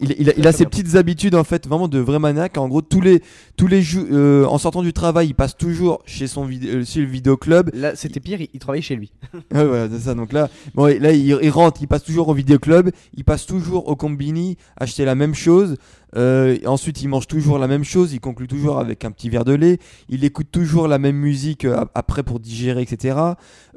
Il, 0.00 0.46
a 0.46 0.52
ses 0.52 0.66
petites 0.66 0.96
habitudes 0.96 1.34
en 1.34 1.44
fait, 1.44 1.66
vraiment 1.66 1.88
de 1.88 1.98
vrai 1.98 2.18
maniaque. 2.18 2.58
En 2.58 2.68
gros, 2.68 2.82
tous 2.82 3.00
les 3.00 3.22
tous 3.56 3.66
les 3.66 3.82
jours, 3.82 4.06
euh, 4.10 4.44
en 4.46 4.58
sortant 4.58 4.82
du 4.82 4.92
travail, 4.92 5.28
il 5.28 5.34
passe 5.34 5.56
toujours 5.56 6.02
chez 6.06 6.26
son 6.26 6.48
euh, 6.48 6.84
chez 6.84 7.00
le 7.00 7.06
vidéo 7.06 7.36
club. 7.36 7.70
Là, 7.74 7.94
c'était 7.94 8.20
pire. 8.20 8.40
Il, 8.40 8.58
travaillait 8.58 8.82
chez 8.82 8.96
lui. 8.96 9.12
ouais, 9.54 9.64
ouais, 9.64 9.88
c'est 9.90 10.00
ça. 10.00 10.14
Donc 10.14 10.32
là, 10.32 10.48
bon, 10.74 10.86
là, 10.86 11.12
il, 11.12 11.50
rentre, 11.50 11.80
il 11.82 11.88
passe 11.88 12.02
toujours 12.02 12.28
au 12.28 12.34
vidéo 12.34 12.58
club, 12.58 12.90
il 13.14 13.24
passe 13.24 13.46
toujours 13.46 13.88
au 13.88 13.96
combini, 13.96 14.56
acheter 14.76 15.04
la 15.04 15.14
même 15.14 15.34
chose. 15.34 15.76
Euh, 16.16 16.58
ensuite, 16.66 17.02
il 17.02 17.08
mange 17.08 17.26
toujours 17.26 17.58
la 17.58 17.68
même 17.68 17.84
chose, 17.84 18.12
il 18.12 18.20
conclut 18.20 18.48
toujours 18.48 18.78
avec 18.78 19.04
un 19.04 19.10
petit 19.10 19.28
verre 19.28 19.44
de 19.44 19.54
lait, 19.54 19.78
il 20.08 20.24
écoute 20.24 20.48
toujours 20.50 20.88
la 20.88 20.98
même 20.98 21.16
musique 21.16 21.64
euh, 21.64 21.84
après 21.94 22.22
pour 22.22 22.40
digérer, 22.40 22.82
etc. 22.82 23.16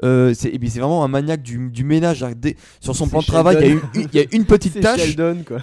Euh, 0.03 0.33
c'est 0.33 0.57
vraiment 0.57 1.03
un 1.03 1.07
maniaque 1.07 1.41
du, 1.41 1.69
du 1.69 1.83
ménage. 1.83 2.25
Sur 2.79 2.95
son 2.95 3.07
plan 3.07 3.19
de 3.19 3.25
travail, 3.25 3.57
il 3.59 3.61
y, 3.61 3.69
a 3.69 3.73
une, 3.73 3.81
il 3.95 4.15
y, 4.15 4.19
a 4.19 4.25
une, 4.31 4.45
petite 4.45 4.79
tâche. 4.81 5.15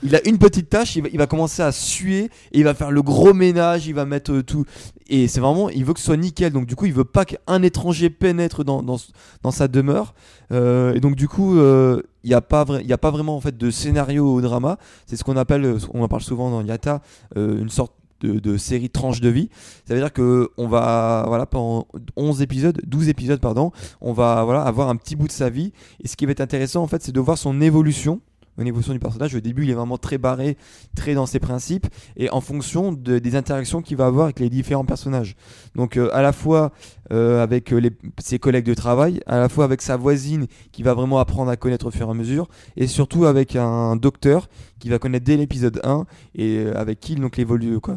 Il 0.03 0.15
a 0.15 0.27
une 0.27 0.39
petite 0.39 0.69
tâche, 0.69 0.97
il 0.97 1.03
va, 1.03 1.09
il 1.13 1.19
va, 1.19 1.27
commencer 1.27 1.63
à 1.63 1.73
suer 1.73 2.25
et 2.53 2.59
il 2.59 2.65
va 2.65 2.75
faire 2.75 2.91
le 2.91 3.03
gros 3.03 3.35
ménage, 3.35 3.87
il 3.87 3.95
va 3.95 4.05
mettre 4.05 4.33
euh, 4.33 4.43
tout. 4.43 4.65
Et 5.11 5.27
c'est 5.27 5.41
vraiment, 5.41 5.69
il 5.69 5.85
veut 5.85 5.93
que 5.93 5.99
ce 5.99 6.07
soit 6.07 6.17
nickel. 6.17 6.53
Donc, 6.53 6.67
du 6.67 6.77
coup, 6.77 6.87
il 6.87 6.93
veut 6.93 7.05
pas 7.05 7.25
qu'un 7.25 7.63
étranger 7.63 8.11
pénètre 8.11 8.65
dans, 8.65 8.83
dans, 8.83 8.97
dans 9.43 9.51
sa 9.51 9.67
demeure. 9.67 10.15
Euh, 10.53 10.95
et 10.95 11.01
donc, 11.01 11.17
du 11.17 11.27
coup, 11.27 11.59
euh, 11.59 12.03
il 12.25 12.29
n'y 12.29 12.35
a, 12.35 12.41
pas 12.41 12.65
a 12.67 12.99
pas 12.99 13.11
vraiment 13.11 13.37
en 13.37 13.41
fait 13.41 13.57
de 13.57 13.71
scénario 13.71 14.35
au 14.35 14.41
drama. 14.41 14.79
C'est 15.07 15.17
ce 15.17 15.25
qu'on 15.25 15.37
appelle, 15.37 15.79
on 15.95 16.03
en 16.03 16.09
parle 16.09 16.23
souvent 16.23 16.51
dans 16.51 16.63
Yata, 16.63 17.01
euh, 17.37 17.61
une 17.61 17.71
sorte 17.71 17.95
de, 18.21 18.57
série 18.57 18.91
tranche 18.91 19.21
de 19.21 19.29
vie. 19.29 19.49
Ça 19.87 19.95
veut 19.95 20.01
dire 20.01 20.13
que 20.13 20.51
on 20.59 20.69
va 20.69 21.25
voilà 21.27 21.47
pendant 21.47 21.87
11 22.17 22.43
épisodes, 22.43 22.81
12 22.87 23.09
épisodes 23.09 23.41
pardon, 23.41 23.73
on 24.01 24.13
va 24.13 24.45
voilà 24.45 24.63
avoir 24.63 24.89
un 24.89 24.97
petit 24.97 25.17
bout 25.17 25.27
de 25.27 25.33
sa 25.33 25.49
vie 25.49 25.73
et 26.03 26.09
ce 26.09 26.17
qui 26.17 26.27
va 26.27 26.33
être 26.33 26.41
intéressant 26.41 26.83
en 26.83 26.87
fait, 26.87 27.03
c'est 27.03 27.13
de 27.13 27.21
voir 27.21 27.39
son 27.39 27.61
évolution 27.61 28.21
au 28.59 28.63
niveau 28.65 28.81
du 28.81 28.99
personnage. 28.99 29.35
Au 29.35 29.41
début, 29.41 29.65
il 29.65 29.71
est 29.71 29.75
vraiment 29.75 29.97
très 29.97 30.19
barré, 30.19 30.57
très 30.95 31.15
dans 31.15 31.27
ses 31.27 31.41
principes, 31.41 31.87
et 32.17 32.31
en 32.31 32.41
fonction 32.41 32.93
des 32.93 33.37
interactions 33.37 33.81
qu'il 33.81 33.97
va 33.97 34.07
avoir 34.07 34.25
avec 34.25 34.39
les 34.39 34.51
différents 34.51 34.85
personnages. 34.85 35.35
Donc, 35.75 35.97
euh, 35.97 36.11
à 36.13 36.21
la 36.21 36.33
fois 36.33 36.73
euh, 37.13 37.43
avec 37.43 37.73
euh, 37.73 37.81
ses 38.19 38.39
collègues 38.39 38.67
de 38.67 38.75
travail, 38.75 39.21
à 39.27 39.39
la 39.39 39.49
fois 39.49 39.65
avec 39.65 39.83
sa 39.83 39.97
voisine 39.97 40.47
qui 40.71 40.83
va 40.83 40.95
vraiment 40.95 41.19
apprendre 41.19 41.51
à 41.51 41.57
connaître 41.57 41.87
au 41.87 41.91
fur 41.91 42.07
et 42.07 42.11
à 42.11 42.15
mesure, 42.15 42.49
et 42.77 42.87
surtout 42.87 43.25
avec 43.25 43.57
un 43.57 43.97
docteur 43.97 44.49
qui 44.79 44.89
va 44.89 44.99
connaître 44.99 45.25
dès 45.25 45.37
l'épisode 45.37 45.81
1 45.83 46.07
et 46.37 46.59
euh, 46.59 46.79
avec 46.79 47.01
qui 47.01 47.17
donc 47.17 47.41
quoi, 47.83 47.97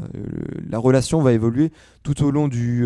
la 0.70 0.78
relation 0.80 1.22
va 1.22 1.34
évoluer 1.34 1.72
tout 2.02 2.24
au 2.24 2.32
long 2.32 2.48
du 2.48 2.86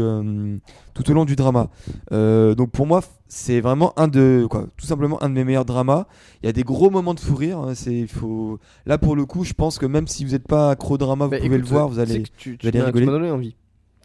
tout 0.93 1.09
au 1.09 1.13
long 1.13 1.25
du 1.25 1.35
drama. 1.35 1.69
donc 2.11 2.71
pour 2.71 2.85
moi 2.85 3.01
c'est 3.29 3.59
vraiment 3.59 3.97
un 3.97 4.07
de 4.07 4.45
quoi 4.49 4.67
tout 4.77 4.85
simplement 4.85 5.21
un 5.23 5.29
de 5.29 5.33
mes 5.33 5.43
meilleurs 5.43 5.65
dramas. 5.65 6.07
Il 6.43 6.45
y 6.45 6.49
a 6.49 6.53
des 6.53 6.63
gros 6.63 6.89
moments 6.89 7.13
de 7.13 7.19
fou 7.19 7.35
rire. 7.35 7.59
Hein, 7.59 7.73
c'est 7.73 8.07
faut 8.07 8.59
là 8.85 8.97
pour 8.97 9.15
le 9.15 9.25
coup 9.25 9.43
je 9.43 9.53
pense 9.53 9.79
que 9.79 9.85
même 9.85 10.07
si 10.07 10.25
vous 10.25 10.31
n'êtes 10.31 10.47
pas 10.47 10.71
accro 10.71 10.97
drama 10.97 11.25
vous 11.25 11.31
bah, 11.31 11.39
pouvez 11.39 11.57
le 11.57 11.63
voir 11.63 11.87
vous 11.87 11.99
allez, 11.99 12.23
tu, 12.37 12.57
tu, 12.57 12.69
rigoler. 12.69 13.05
donné 13.05 13.31
envie. 13.31 13.55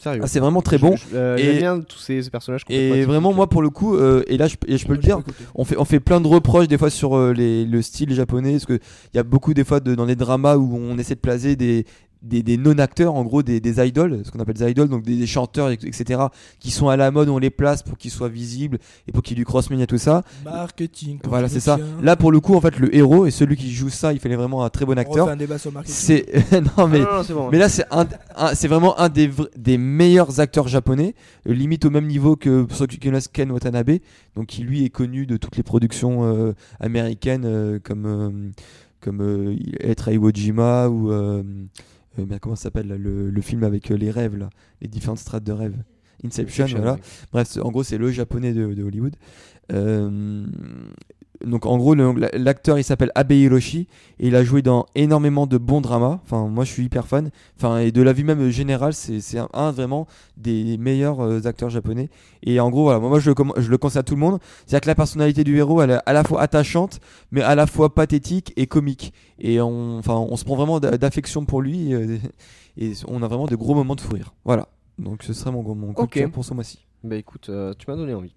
Ah, 0.05 0.27
c'est 0.27 0.41
vraiment 0.41 0.63
très 0.63 0.79
bon. 0.79 0.95
Euh, 1.15 1.37
et 1.37 1.59
bien 1.59 1.81
tous 1.81 1.99
ces, 1.99 2.29
personnages. 2.31 2.63
Et 2.69 3.05
vraiment, 3.05 3.33
moi, 3.33 3.49
pour 3.49 3.63
le 3.63 3.71
coup, 3.71 3.97
euh, 3.97 4.23
et 4.27 4.37
là, 4.37 4.47
je, 4.47 4.57
je 4.69 4.87
peux 4.87 4.95
le 4.95 4.99
dire, 4.99 5.21
on 5.55 5.65
fait, 5.65 5.77
on 5.77 5.85
fait 5.85 6.01
plein 6.01 6.21
de 6.21 6.27
reproches 6.27 6.69
des 6.69 6.79
fois 6.79 6.91
sur 6.91 7.17
euh, 7.17 7.33
les, 7.33 7.65
le 7.65 7.83
style 7.83 8.13
japonais, 8.13 8.53
parce 8.53 8.67
qu'il 8.67 8.81
y 9.15 9.19
a 9.19 9.23
beaucoup 9.23 9.55
des 9.55 9.65
fois 9.65 9.81
de, 9.81 9.95
dans 9.95 10.05
les 10.05 10.17
dramas 10.17 10.57
où 10.57 10.77
on 10.77 10.99
essaie 10.99 11.15
de 11.15 11.21
placer 11.21 11.57
des, 11.57 11.87
des, 12.23 12.57
non-acteurs, 12.57 13.15
en 13.15 13.25
gros 13.25 13.43
des, 13.43 13.61
des 13.61 13.85
idoles, 13.85 14.23
ce 14.25 14.31
qu'on 14.31 14.41
appelle 14.41 14.55
des 14.55 14.71
idoles, 14.71 14.89
donc 14.89 15.03
des, 15.03 15.27
chanteurs, 15.27 15.71
etc., 15.71 16.23
qui 16.59 16.71
sont 16.71 16.89
à 16.89 16.97
la 16.97 17.11
mode, 17.11 17.29
on 17.29 17.39
les 17.39 17.51
place 17.51 17.83
pour 17.83 17.99
qu'ils 17.99 18.11
soient 18.11 18.29
visibles 18.29 18.79
et 19.09 19.13
pour 19.13 19.23
qu'ils 19.23 19.37
du 19.37 19.45
cross 19.45 19.69
et 19.71 19.87
tout 19.87 19.99
ça. 19.99 20.23
Marketing. 20.45 21.19
Voilà, 21.25 21.49
c'est 21.49 21.61
ça. 21.61 21.79
Là, 22.03 22.17
pour 22.17 22.33
le 22.33 22.41
coup, 22.41 22.55
en 22.55 22.61
fait, 22.61 22.79
le 22.79 22.95
héros 22.95 23.27
et 23.27 23.31
celui 23.31 23.57
qui 23.57 23.73
joue 23.73 23.89
ça, 23.89 24.13
il 24.13 24.21
fallait 24.21 24.37
vraiment 24.37 24.65
un 24.65 24.71
très 24.71 24.85
bon 24.85 24.99
acteur. 24.99 25.29
un 25.29 25.37
débat 25.37 25.59
sur 25.59 25.73
marketing. 25.73 25.95
C'est 25.95 26.53
non 26.79 26.89
mais 26.89 27.01
mais 27.51 27.59
là 27.59 27.69
c'est 27.69 27.85
un, 27.91 28.07
c'est 28.55 28.69
vraiment 28.69 28.99
un 28.99 29.09
des 29.09 29.31
des 29.57 29.79
meilleurs 29.79 30.41
acteurs 30.41 30.69
japonais, 30.69 31.15
euh, 31.49 31.53
limite 31.53 31.85
au 31.85 31.91
même 31.91 32.07
niveau 32.07 32.37
que 32.37 32.67
ceux 32.71 32.87
qui 32.87 32.99
connaissent 32.99 33.29
Ken 33.29 33.51
Watanabe, 33.51 33.99
donc 34.37 34.47
qui 34.47 34.63
lui 34.63 34.85
est 34.85 34.91
connu 34.91 35.27
de 35.27 35.37
toutes 35.37 35.57
les 35.57 35.63
productions 35.63 36.25
euh, 36.25 36.53
américaines 36.81 37.45
euh, 37.45 37.79
comme 37.83 38.53
comme 39.01 39.57
être 39.81 40.09
à 40.09 40.13
Iwo 40.13 40.31
Jima 40.33 40.89
ou 40.89 41.11
euh, 42.19 42.39
comment 42.41 42.57
ça 42.57 42.65
s'appelle 42.65 42.89
le, 42.89 43.31
le, 43.31 43.41
film 43.41 43.65
avec 43.65 43.91
euh, 43.91 43.95
les 43.97 44.11
rêves 44.11 44.37
là, 44.37 44.51
les 44.81 44.89
différentes 44.89 45.19
strates 45.19 45.45
de 45.45 45.53
rêves? 45.53 45.77
Inception, 46.25 46.67
voilà. 46.67 46.99
Bref, 47.33 47.57
en 47.61 47.71
gros, 47.71 47.83
c'est 47.83 47.99
le 47.99 48.11
japonais 48.11 48.53
de, 48.53 48.75
de 48.75 48.83
Hollywood. 48.83 49.17
Euh, 49.73 50.47
donc 51.45 51.67
en 51.67 51.77
gros 51.79 51.95
l'acteur 51.95 52.79
il 52.79 52.85
s'appelle 52.85 53.11
Abe 53.15 53.33
Hiroshi 53.33 53.89
et 54.19 54.29
il 54.29 54.37
a 54.37 54.45
joué 54.45 54.63
dans 54.63 54.87
énormément 54.95 55.47
de 55.47 55.59
bons 55.59 55.81
dramas. 55.81 56.21
Enfin 56.25 56.49
moi 56.49 56.65
je 56.65 56.73
suis 56.73 56.85
hyper 56.85 57.07
fan. 57.07 57.31
Enfin 57.57 57.79
et 57.79 57.93
de 57.93 58.03
la 58.03 58.13
vie 58.13 58.25
même 58.25 58.51
générale 58.51 58.93
c'est 58.95 59.39
un, 59.53 59.71
vraiment 59.73 60.07
des 60.37 60.77
meilleurs 60.79 61.21
euh, 61.21 61.41
acteurs 61.47 61.71
japonais. 61.71 62.11
Et 62.43 62.61
en 62.61 62.71
gros 62.71 62.85
voilà. 62.85 63.01
Moi 63.01 63.21
je 63.21 63.31
le, 63.31 63.37
je 63.59 63.71
le 63.71 63.79
conseille 63.79 64.01
à 64.01 64.03
tout 64.03 64.15
le 64.15 64.21
monde. 64.21 64.39
C'est 64.67 64.77
à 64.77 64.79
dire 64.79 64.81
que 64.83 64.89
la 64.89 64.95
personnalité 64.95 65.45
du 65.45 65.57
héros 65.57 65.83
elle 65.83 65.91
est 65.93 66.01
à 66.07 66.13
la 66.13 66.25
fois 66.25 66.41
attachante 66.41 67.01
mais 67.31 67.43
à 67.43 67.55
la 67.55 67.67
fois 67.67 67.95
pathétique 67.95 68.53
et 68.57 68.67
comique. 68.67 69.13
Et 69.39 69.61
on 69.61 69.99
enfin 69.99 70.15
on 70.15 70.37
se 70.37 70.45
prend 70.45 70.57
vraiment 70.57 70.81
d'affection 70.81 71.45
pour 71.45 71.63
lui 71.63 71.95
euh, 71.95 72.19
et 72.77 72.93
on 73.09 73.23
a 73.23 73.29
vraiment 73.29 73.47
de 73.47 73.57
gros 73.57 73.75
moments 73.75 73.95
de 73.95 74.01
fou 74.01 74.15
rire. 74.15 74.35
Voilà. 74.45 74.69
Donc 74.99 75.23
ce 75.23 75.33
serait 75.33 75.51
mon, 75.51 75.63
mon 75.75 75.93
coup 75.93 76.07
pour 76.33 76.45
ce 76.45 76.55
mois-ci. 76.55 76.87
Bah 77.05 77.17
écoute 77.17 77.49
euh, 77.49 77.75
tu 77.77 77.91
m'as 77.91 77.97
donné 77.97 78.15
envie 78.15 78.35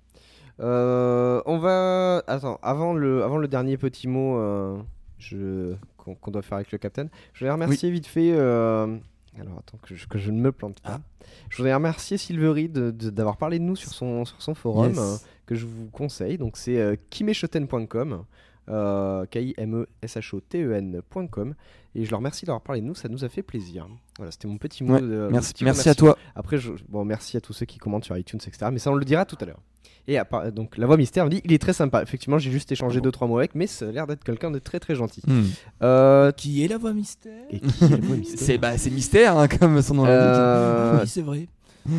euh, 0.60 1.41
on 1.45 1.58
va. 1.58 2.24
Attends, 2.28 2.60
avant 2.62 2.93
le, 2.93 3.24
avant 3.24 3.38
le 3.38 3.47
dernier 3.47 3.78
petit 3.78 4.08
mot 4.08 4.38
euh, 4.38 4.78
je... 5.18 5.74
qu'on 5.97 6.32
doit 6.32 6.41
faire 6.41 6.56
avec 6.56 6.72
le 6.72 6.78
capitaine, 6.78 7.10
je 7.34 7.45
vais 7.45 7.51
remercier 7.51 7.91
vite 7.91 8.08
fait 8.08 8.32
euh, 8.34 8.97
Alors 9.39 9.58
attends 9.60 9.78
que 9.82 9.95
je, 9.95 10.08
que 10.08 10.18
je 10.18 10.32
ne 10.32 10.39
me 10.39 10.51
plante 10.51 10.80
pas. 10.82 11.01
Je 11.49 11.58
voudrais 11.58 11.74
remercier 11.74 12.18
Silvery 12.18 12.70
d'avoir 12.70 13.38
parlé 13.38 13.60
de 13.60 13.64
nous 13.64 13.76
sur 13.76 13.91
son, 13.91 14.26
sur 14.26 14.41
son 14.41 14.56
forum 14.56 14.93
euh, 14.97 15.18
que 15.45 15.56
je 15.56 15.66
vous 15.66 15.88
conseille. 15.91 16.38
Donc 16.38 16.58
c'est 16.58 16.99
kimeshoten.com. 17.10 18.24
Euh, 18.68 19.28
K-I-M-E-S-H-O-T-E-N.com 19.28 21.53
et 21.93 22.03
je 22.03 22.09
leur 22.09 22.18
remercie 22.20 22.45
d'avoir 22.45 22.61
parlé 22.61 22.82
de 22.82 22.88
nous, 22.88 22.95
ça 22.95 23.09
nous 23.09 23.24
a 23.24 23.30
fait 23.30 23.43
plaisir. 23.43 23.88
Voilà, 24.18 24.32
c'était 24.32 24.47
mon 24.47 24.57
petit 24.57 24.84
mot. 24.84 24.99
de, 24.99 25.30
merci, 25.32 25.53
merci 25.61 25.88
à 25.88 25.95
toi. 25.95 26.18
Après, 26.36 26.57
je, 26.57 26.72
bon, 26.89 27.05
merci 27.05 27.38
à 27.38 27.41
tous 27.41 27.53
ceux 27.53 27.66
qui 27.66 27.78
commentent 27.78 28.05
sur 28.05 28.18
iTunes, 28.18 28.39
etc. 28.45 28.70
Mais 28.72 28.80
ça, 28.80 28.91
on 28.91 28.95
le 28.95 29.05
dira 29.05 29.26
tout 29.26 29.38
à 29.39 29.45
l'heure. 29.45 29.61
Et 30.07 30.20
donc 30.51 30.78
la 30.78 30.86
voix 30.86 30.97
mystère 30.97 31.26
me 31.26 31.32
dit 31.32 31.41
il 31.45 31.53
est 31.53 31.57
très 31.57 31.74
sympa. 31.74 32.01
Effectivement, 32.01 32.38
j'ai 32.38 32.51
juste 32.51 32.72
échangé 32.72 32.99
2-3 32.99 33.28
mots 33.28 33.39
avec, 33.39 33.55
mais 33.55 33.66
ça 33.66 33.88
a 33.88 33.91
l'air 33.91 34.05
d'être 34.05 34.24
quelqu'un 34.24 34.51
de 34.51 34.59
très 34.59 34.80
très 34.80 34.93
gentil. 34.93 35.24
Hmm. 35.26 35.45
Euh, 35.82 36.32
qui 36.32 36.63
est 36.63 36.68
la 36.68 36.78
voix 36.78 36.93
mystère 36.93 37.34
Et 37.49 37.59
qui 37.59 37.86
est 37.86 37.89
la 37.89 37.97
voix 37.97 38.16
mystère 38.16 38.39
C'est 38.39 38.57
bah, 38.59 38.74
mystère, 38.91 39.38
hein, 39.38 39.47
comme 39.47 39.82
son 39.82 39.95
nom 39.95 40.03
l'indique. 40.03 40.20
Euh, 40.20 40.99
oui, 41.01 41.07
c'est 41.07 41.22
vrai. 41.22 41.47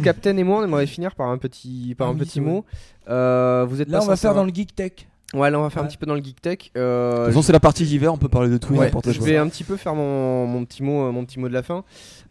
Captain 0.03 0.37
et 0.37 0.45
moi, 0.45 0.61
on 0.61 0.65
aimerait 0.65 0.87
finir 0.87 1.15
par 1.15 1.29
un 1.29 1.39
petit, 1.39 1.95
par 1.97 2.09
un, 2.09 2.15
petit 2.15 2.41
mot. 2.41 2.65
Euh, 3.09 3.65
vous 3.69 3.81
êtes 3.81 3.89
là, 3.89 4.01
on 4.03 4.07
va 4.07 4.17
faire 4.17 4.35
dans 4.35 4.45
le 4.45 4.53
geek 4.53 4.75
tech. 4.75 4.93
Ouais, 5.35 5.51
là 5.51 5.59
on 5.59 5.63
va 5.63 5.71
faire 5.71 5.83
un 5.83 5.87
petit 5.87 5.97
peu 5.97 6.07
dans 6.07 6.15
le 6.15 6.23
geek 6.23 6.41
tech. 6.41 6.59
Euh, 6.77 7.13
de 7.13 7.25
toute 7.25 7.35
façon, 7.35 7.43
c'est 7.43 7.53
la 7.53 7.61
partie 7.61 7.85
d'hiver, 7.85 8.13
on 8.13 8.17
peut 8.17 8.29
parler 8.29 8.49
de 8.49 8.59
tout 8.59 8.75
ouais, 8.75 8.91
Je 9.05 9.21
vais 9.21 9.37
un 9.37 9.49
petit 9.49 9.65
peu 9.65 9.77
faire 9.77 9.95
mon, 9.95 10.47
mon, 10.47 10.65
petit 10.65 10.83
mot, 10.83 11.11
mon 11.11 11.25
petit 11.25 11.41
mot 11.41 11.49
de 11.49 11.53
la 11.53 11.63
fin. 11.63 11.85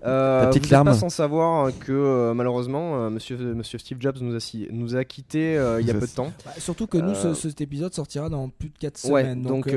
Euh, 0.06 0.48
petite 0.48 0.66
vous 0.66 0.72
larme. 0.72 0.88
pas 0.88 0.94
sans 0.94 1.10
savoir 1.10 1.72
que 1.80 1.92
euh, 1.92 2.34
malheureusement, 2.36 2.96
euh, 2.96 3.10
monsieur, 3.10 3.38
monsieur 3.38 3.80
Steve 3.80 3.98
Jobs 4.00 4.18
nous 4.22 4.36
a, 4.36 4.40
nous 4.72 4.96
a 4.96 5.04
quitté 5.04 5.60
il 5.80 5.86
y 5.86 5.92
a 5.92 5.94
peu 5.94 6.06
de 6.06 6.12
temps. 6.12 6.32
Bah, 6.46 6.52
surtout 6.58 6.88
que 6.88 6.98
nous, 6.98 7.16
cet 7.34 7.62
épisode 7.62 7.94
sortira 7.94 8.30
dans 8.30 8.50
plus 8.50 8.70
de 8.70 8.78
4 8.78 8.98
semaines. 8.98 9.42
donc, 9.42 9.68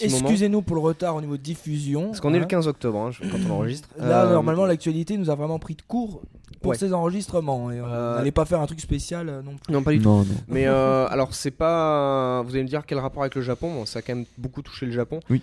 excusez-nous 0.00 0.62
pour 0.62 0.76
le 0.76 0.82
retard 0.82 1.16
au 1.16 1.20
niveau 1.20 1.36
de 1.36 1.42
diffusion. 1.42 2.06
Parce 2.06 2.20
qu'on 2.20 2.34
est 2.34 2.40
le 2.40 2.46
15 2.46 2.66
hein. 2.66 2.70
octobre 2.70 2.98
hein, 2.98 3.10
quand 3.30 3.38
on 3.48 3.52
enregistre. 3.54 3.88
Là, 3.98 4.26
normalement, 4.26 4.66
l'actualité 4.66 5.16
nous 5.16 5.30
a 5.30 5.34
vraiment 5.34 5.58
pris 5.58 5.74
de 5.74 5.82
court 5.82 6.22
pour 6.60 6.74
ces 6.74 6.92
enregistrements. 6.92 7.70
Et 7.70 7.80
on 7.80 7.86
n'allait 7.86 8.32
pas 8.32 8.44
faire 8.44 8.60
un 8.60 8.66
truc 8.66 8.80
spécial 8.80 9.42
non 9.44 9.52
plus. 9.62 9.72
Non, 9.72 9.82
pas 9.82 9.92
du 9.92 10.00
tout. 10.00 10.26
Mais 10.48 10.66
alors, 10.66 11.34
c'est 11.34 11.52
pas. 11.52 12.09
Vous 12.44 12.54
allez 12.54 12.62
me 12.64 12.68
dire 12.68 12.84
quel 12.86 12.98
rapport 12.98 13.22
avec 13.22 13.34
le 13.34 13.42
Japon 13.42 13.84
Ça 13.86 14.00
a 14.00 14.02
quand 14.02 14.14
même 14.14 14.26
beaucoup 14.38 14.62
touché 14.62 14.86
le 14.86 14.92
Japon. 14.92 15.20
Oui. 15.30 15.42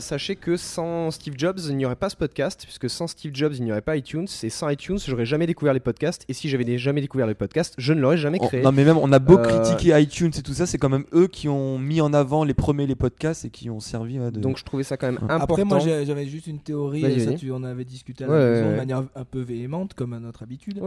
sachez 0.00 0.36
que 0.36 0.56
sans 0.56 1.10
Steve 1.10 1.34
Jobs, 1.36 1.58
il 1.68 1.76
n'y 1.76 1.84
aurait 1.86 1.96
pas 1.96 2.10
ce 2.10 2.16
podcast, 2.16 2.60
puisque 2.64 2.88
sans 2.90 3.06
Steve 3.06 3.32
Jobs, 3.34 3.54
il 3.54 3.64
n'y 3.64 3.72
aurait 3.72 3.80
pas 3.80 3.96
iTunes. 3.96 4.26
Et 4.42 4.50
sans 4.50 4.68
iTunes, 4.68 4.98
j'aurais 5.04 5.26
jamais 5.26 5.46
découvert 5.46 5.74
les 5.74 5.80
podcasts. 5.80 6.24
Et 6.28 6.32
si 6.32 6.48
j'avais 6.48 6.78
jamais 6.78 7.00
découvert 7.00 7.26
les 7.26 7.34
podcasts, 7.34 7.74
je 7.78 7.92
ne 7.92 8.00
l'aurais 8.00 8.16
jamais 8.16 8.38
créé. 8.38 8.62
non, 8.62 8.72
mais 8.72 8.84
même, 8.84 8.98
on 8.98 9.12
a 9.12 9.18
beau 9.18 9.38
euh, 9.38 9.44
critiquer 9.44 10.00
iTunes 10.00 10.32
et 10.36 10.42
tout 10.42 10.54
ça, 10.54 10.66
c'est 10.66 10.78
quand 10.78 10.88
même 10.88 11.04
eux 11.14 11.28
qui 11.28 11.48
ont 11.48 11.78
mis 11.78 12.00
en 12.00 12.12
avant 12.12 12.44
les 12.44 12.54
premiers 12.54 12.86
les 12.86 12.94
podcasts 12.94 13.44
et 13.44 13.50
qui 13.50 13.70
ont 13.70 13.80
servi. 13.80 14.18
de... 14.18 14.30
Donc 14.30 14.58
je 14.58 14.64
trouvais 14.64 14.82
ça 14.82 14.96
quand 14.96 15.06
même 15.06 15.18
important. 15.22 15.44
Après, 15.44 15.64
moi, 15.64 15.78
j'avais 15.78 16.26
juste 16.26 16.46
une 16.46 16.58
théorie. 16.60 17.04
et 17.04 17.20
ça, 17.20 17.32
tu 17.34 17.50
en 17.52 17.62
avais 17.64 17.84
discuté 17.84 18.24
à 18.24 18.28
la 18.28 18.38
maison 18.38 18.70
de 18.70 18.76
manière 18.76 19.04
un 19.14 19.24
peu 19.24 19.40
véhémente, 19.40 19.94
comme 19.94 20.12
à 20.12 20.20
notre 20.20 20.42
habitude. 20.42 20.80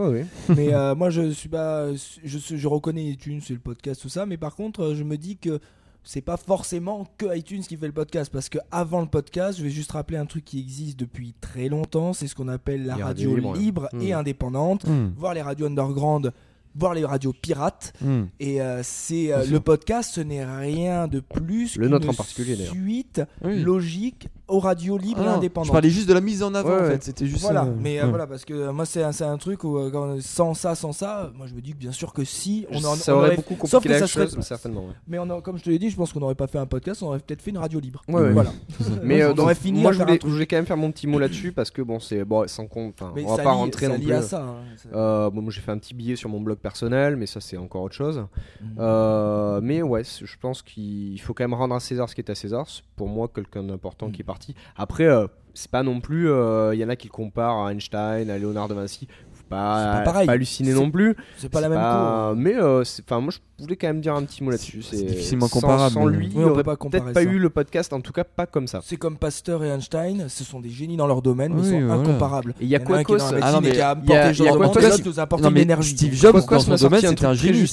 mais 0.55 0.73
euh, 0.73 0.95
moi, 0.95 1.09
je 1.09 1.31
suis 1.31 1.49
pas. 1.49 1.93
Je, 1.93 2.37
je 2.57 2.67
reconnais 2.67 3.05
iTunes, 3.05 3.39
c'est 3.43 3.53
le 3.53 3.59
podcast, 3.59 4.01
tout 4.01 4.09
ça. 4.09 4.25
Mais 4.25 4.37
par 4.37 4.55
contre, 4.55 4.93
je 4.93 5.03
me 5.09 5.17
dis 5.17 5.37
que 5.37 5.59
c'est 6.03 6.21
pas 6.21 6.37
forcément 6.37 7.07
que 7.17 7.35
iTunes 7.37 7.61
qui 7.61 7.77
fait 7.77 7.87
le 7.87 7.93
podcast 7.93 8.31
parce 8.31 8.49
que 8.49 8.57
avant 8.71 9.01
le 9.01 9.07
podcast, 9.07 9.59
je 9.59 9.63
vais 9.63 9.69
juste 9.69 9.91
rappeler 9.91 10.17
un 10.17 10.25
truc 10.25 10.45
qui 10.45 10.59
existe 10.59 10.99
depuis 10.99 11.33
très 11.41 11.67
longtemps, 11.67 12.13
c'est 12.13 12.27
ce 12.27 12.35
qu'on 12.35 12.47
appelle 12.47 12.85
la 12.85 12.95
radio 12.95 13.35
libre, 13.53 13.89
et 14.01 14.13
hmm. 14.13 14.17
indépendante, 14.17 14.85
hmm. 14.85 15.09
voire 15.17 15.33
les 15.33 15.41
radios 15.41 15.67
underground 15.67 16.31
voir 16.75 16.93
les 16.93 17.05
radios 17.05 17.33
pirates. 17.33 17.93
Hmm. 18.01 18.25
Et 18.39 18.61
euh, 18.61 18.81
c'est 18.83 19.31
euh, 19.31 19.45
le 19.45 19.59
podcast, 19.59 20.11
ce 20.13 20.21
n'est 20.21 20.45
rien 20.45 21.07
de 21.07 21.19
plus 21.19 21.77
le 21.77 21.87
nôtre 21.87 22.09
en 22.09 22.13
particulier 22.13 22.55
suite 22.55 23.21
logique 23.43 24.27
aux 24.47 24.59
radios 24.59 24.97
libres 24.97 25.21
et 25.21 25.27
ah, 25.27 25.35
indépendantes. 25.35 25.67
Je 25.67 25.71
parlais 25.71 25.89
juste 25.89 26.09
de 26.09 26.13
la 26.13 26.21
mise 26.21 26.41
en 26.41 26.53
avant 26.55 26.75
en 26.75 26.85
fait, 26.85 27.03
c'était 27.03 27.27
juste 27.27 27.43
voilà. 27.43 27.65
mais 27.65 28.01
euh, 28.01 28.07
voilà 28.07 28.25
parce 28.25 28.45
que 28.45 28.71
moi 28.71 28.85
c'est 28.85 29.03
un, 29.03 29.11
un, 29.21 29.37
truc 29.37 29.63
où 29.63 29.79
sans 30.21 30.53
ça, 30.53 30.73
sans 30.75 30.91
ça, 30.91 31.31
moi 31.35 31.45
je 31.47 31.53
me 31.53 31.61
dis 31.61 31.73
que 31.73 31.77
bien 31.77 31.91
sûr 31.91 32.13
que 32.13 32.23
si 32.23 32.65
on, 32.71 32.83
en, 32.83 32.95
ça 32.95 33.15
aurait, 33.15 33.35
beaucoup 33.35 33.55
compliqué 33.55 33.89
la 33.89 34.07
chose, 34.07 34.37
certainement. 34.41 34.87
Mais 35.07 35.19
on 35.19 35.41
comme 35.41 35.57
je 35.57 35.63
te 35.63 35.69
l'ai 35.69 35.79
dit, 35.79 35.89
je 35.89 35.95
pense 35.95 36.11
qu'on 36.13 36.19
n'aurait 36.19 36.35
pas 36.35 36.47
fait 36.47 36.57
un 36.57 36.65
podcast, 36.65 37.03
on 37.03 37.07
aurait 37.07 37.19
peut-être 37.19 37.41
fait 37.41 37.51
une 37.51 37.59
radio 37.59 37.79
libre. 37.79 38.01
voilà. 38.07 38.51
mais 39.03 39.23
on 39.25 39.37
aurait 39.37 39.55
fini. 39.55 39.81
Moi 39.81 39.91
je 39.91 39.99
voulais, 39.99 40.19
je 40.21 40.27
voulais 40.29 40.47
quand 40.47 40.57
même 40.57 40.65
faire 40.65 40.77
mon 40.77 40.91
petit 40.91 41.07
mot 41.07 41.19
là-dessus 41.19 41.51
parce 41.51 41.71
que 41.71 41.81
bon 41.81 41.99
c'est 41.99 42.23
bon 42.25 42.47
sans 42.47 42.67
compte. 42.67 43.01
On 43.01 43.35
va 43.35 43.43
pas 43.43 43.51
rentrer 43.51 43.87
non 43.87 43.99
plus. 43.99 44.13
Hein, 44.13 45.29
moi 45.33 45.43
j'ai 45.49 45.61
fait 45.61 45.71
un 45.71 45.77
petit 45.77 45.93
billet 45.93 46.15
sur 46.15 46.29
mon 46.29 46.41
blog 46.41 46.58
personnel, 46.59 47.15
mais 47.15 47.25
ça 47.25 47.41
c'est 47.41 47.57
encore 47.57 47.83
autre 47.83 47.95
chose. 47.95 48.25
Mm. 48.61 48.65
Euh, 48.79 49.59
mais 49.61 49.81
ouais, 49.81 50.03
je 50.03 50.37
pense 50.39 50.61
qu'il 50.61 51.19
faut 51.21 51.33
quand 51.33 51.43
même 51.43 51.53
rendre 51.53 51.75
à 51.75 51.79
César 51.79 52.09
ce 52.09 52.15
qui 52.15 52.21
est 52.21 52.29
à 52.29 52.35
César. 52.35 52.65
C'est 52.67 52.83
pour 52.95 53.07
moi 53.07 53.27
quelqu'un 53.33 53.63
d'important 53.63 54.09
mm. 54.09 54.11
qui 54.11 54.21
est 54.21 54.25
parti. 54.25 54.55
Après, 54.75 55.05
euh, 55.05 55.27
c'est 55.53 55.71
pas 55.71 55.83
non 55.83 55.99
plus. 55.99 56.29
Euh, 56.29 56.73
il 56.73 56.79
y 56.79 56.85
en 56.85 56.89
a 56.89 56.95
qui 56.95 57.07
le 57.07 57.11
comparent 57.11 57.65
à 57.65 57.71
Einstein, 57.71 58.29
à 58.29 58.37
Léonard 58.37 58.67
de 58.67 58.73
Vinci 58.73 59.07
pas, 59.49 60.01
pas, 60.05 60.23
halluciné 60.27 60.73
non 60.73 60.91
plus. 60.91 61.15
C'est 61.37 61.49
pas 61.49 61.61
la 61.61 61.69
même 61.69 61.79
chose. 61.79 62.37
Mais 62.37 62.55
euh, 62.55 62.83
enfin, 63.05 63.19
moi, 63.19 63.33
je 63.33 63.63
voulais 63.63 63.75
quand 63.75 63.87
même 63.87 64.01
dire 64.01 64.15
un 64.15 64.23
petit 64.23 64.43
mot 64.43 64.51
là-dessus. 64.51 64.81
C'est 64.81 65.03
difficilement 65.03 65.47
comparable. 65.47 65.93
Sans, 65.93 66.05
lui, 66.05 66.31
il 66.33 66.43
aurait 66.43 66.63
peut-être 66.63 67.11
pas 67.11 67.23
eu 67.23 67.39
le 67.39 67.49
podcast, 67.49 67.91
en 67.93 68.01
tout 68.01 68.13
cas 68.13 68.23
pas 68.23 68.45
comme 68.45 68.67
ça. 68.67 68.81
C'est 68.83 68.97
comme 68.97 69.17
Pasteur 69.17 69.63
et 69.63 69.69
Einstein, 69.69 70.29
ce 70.29 70.43
sont 70.43 70.59
des 70.59 70.69
génies 70.69 70.97
dans 70.97 71.07
leur 71.07 71.21
domaine, 71.21 71.53
mais 71.53 71.61
ils 71.61 71.71
sont 71.71 71.91
incomparables. 71.91 72.53
Et 72.59 72.65
il 72.65 72.69
y 72.69 72.75
a 72.75 72.79
Quacos, 72.79 73.17
ah 73.41 73.51
non, 73.51 73.61
mais 73.61 73.69
il 73.69 73.75
y 73.75 73.81
a 73.81 73.95
Quacos 73.95 75.03
nous 75.05 75.19
a 75.19 75.23
apporté 75.23 75.49
l'énergie. 75.49 75.95
Steve 75.97 76.13
Jobs 76.13 76.45
dans 76.45 76.59
son 76.59 76.75
domaine, 76.75 77.01
c'était 77.01 77.25
un 77.25 77.33
génie. 77.33 77.65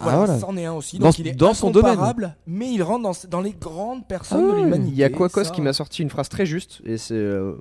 Voilà, 0.00 0.38
c'en 0.38 0.56
est 0.56 0.64
un 0.64 0.74
aussi. 0.74 0.98
Donc 0.98 1.18
il 1.18 1.28
est 1.28 1.32
dans 1.32 1.54
son 1.54 1.70
domaine, 1.70 1.98
mais 2.46 2.70
il 2.72 2.82
rentre 2.82 3.28
dans 3.28 3.40
les 3.40 3.52
grandes 3.52 4.06
personnes 4.06 4.50
de 4.50 4.62
l'humanité. 4.62 4.92
Il 4.92 4.98
y 4.98 5.04
a 5.04 5.10
Quacos 5.10 5.50
qui 5.52 5.60
m'a 5.60 5.72
sorti 5.72 6.02
une 6.02 6.10
phrase 6.10 6.28
très 6.28 6.46
juste, 6.46 6.80
et 6.84 6.98
c'est 6.98 7.14
euh, 7.14 7.54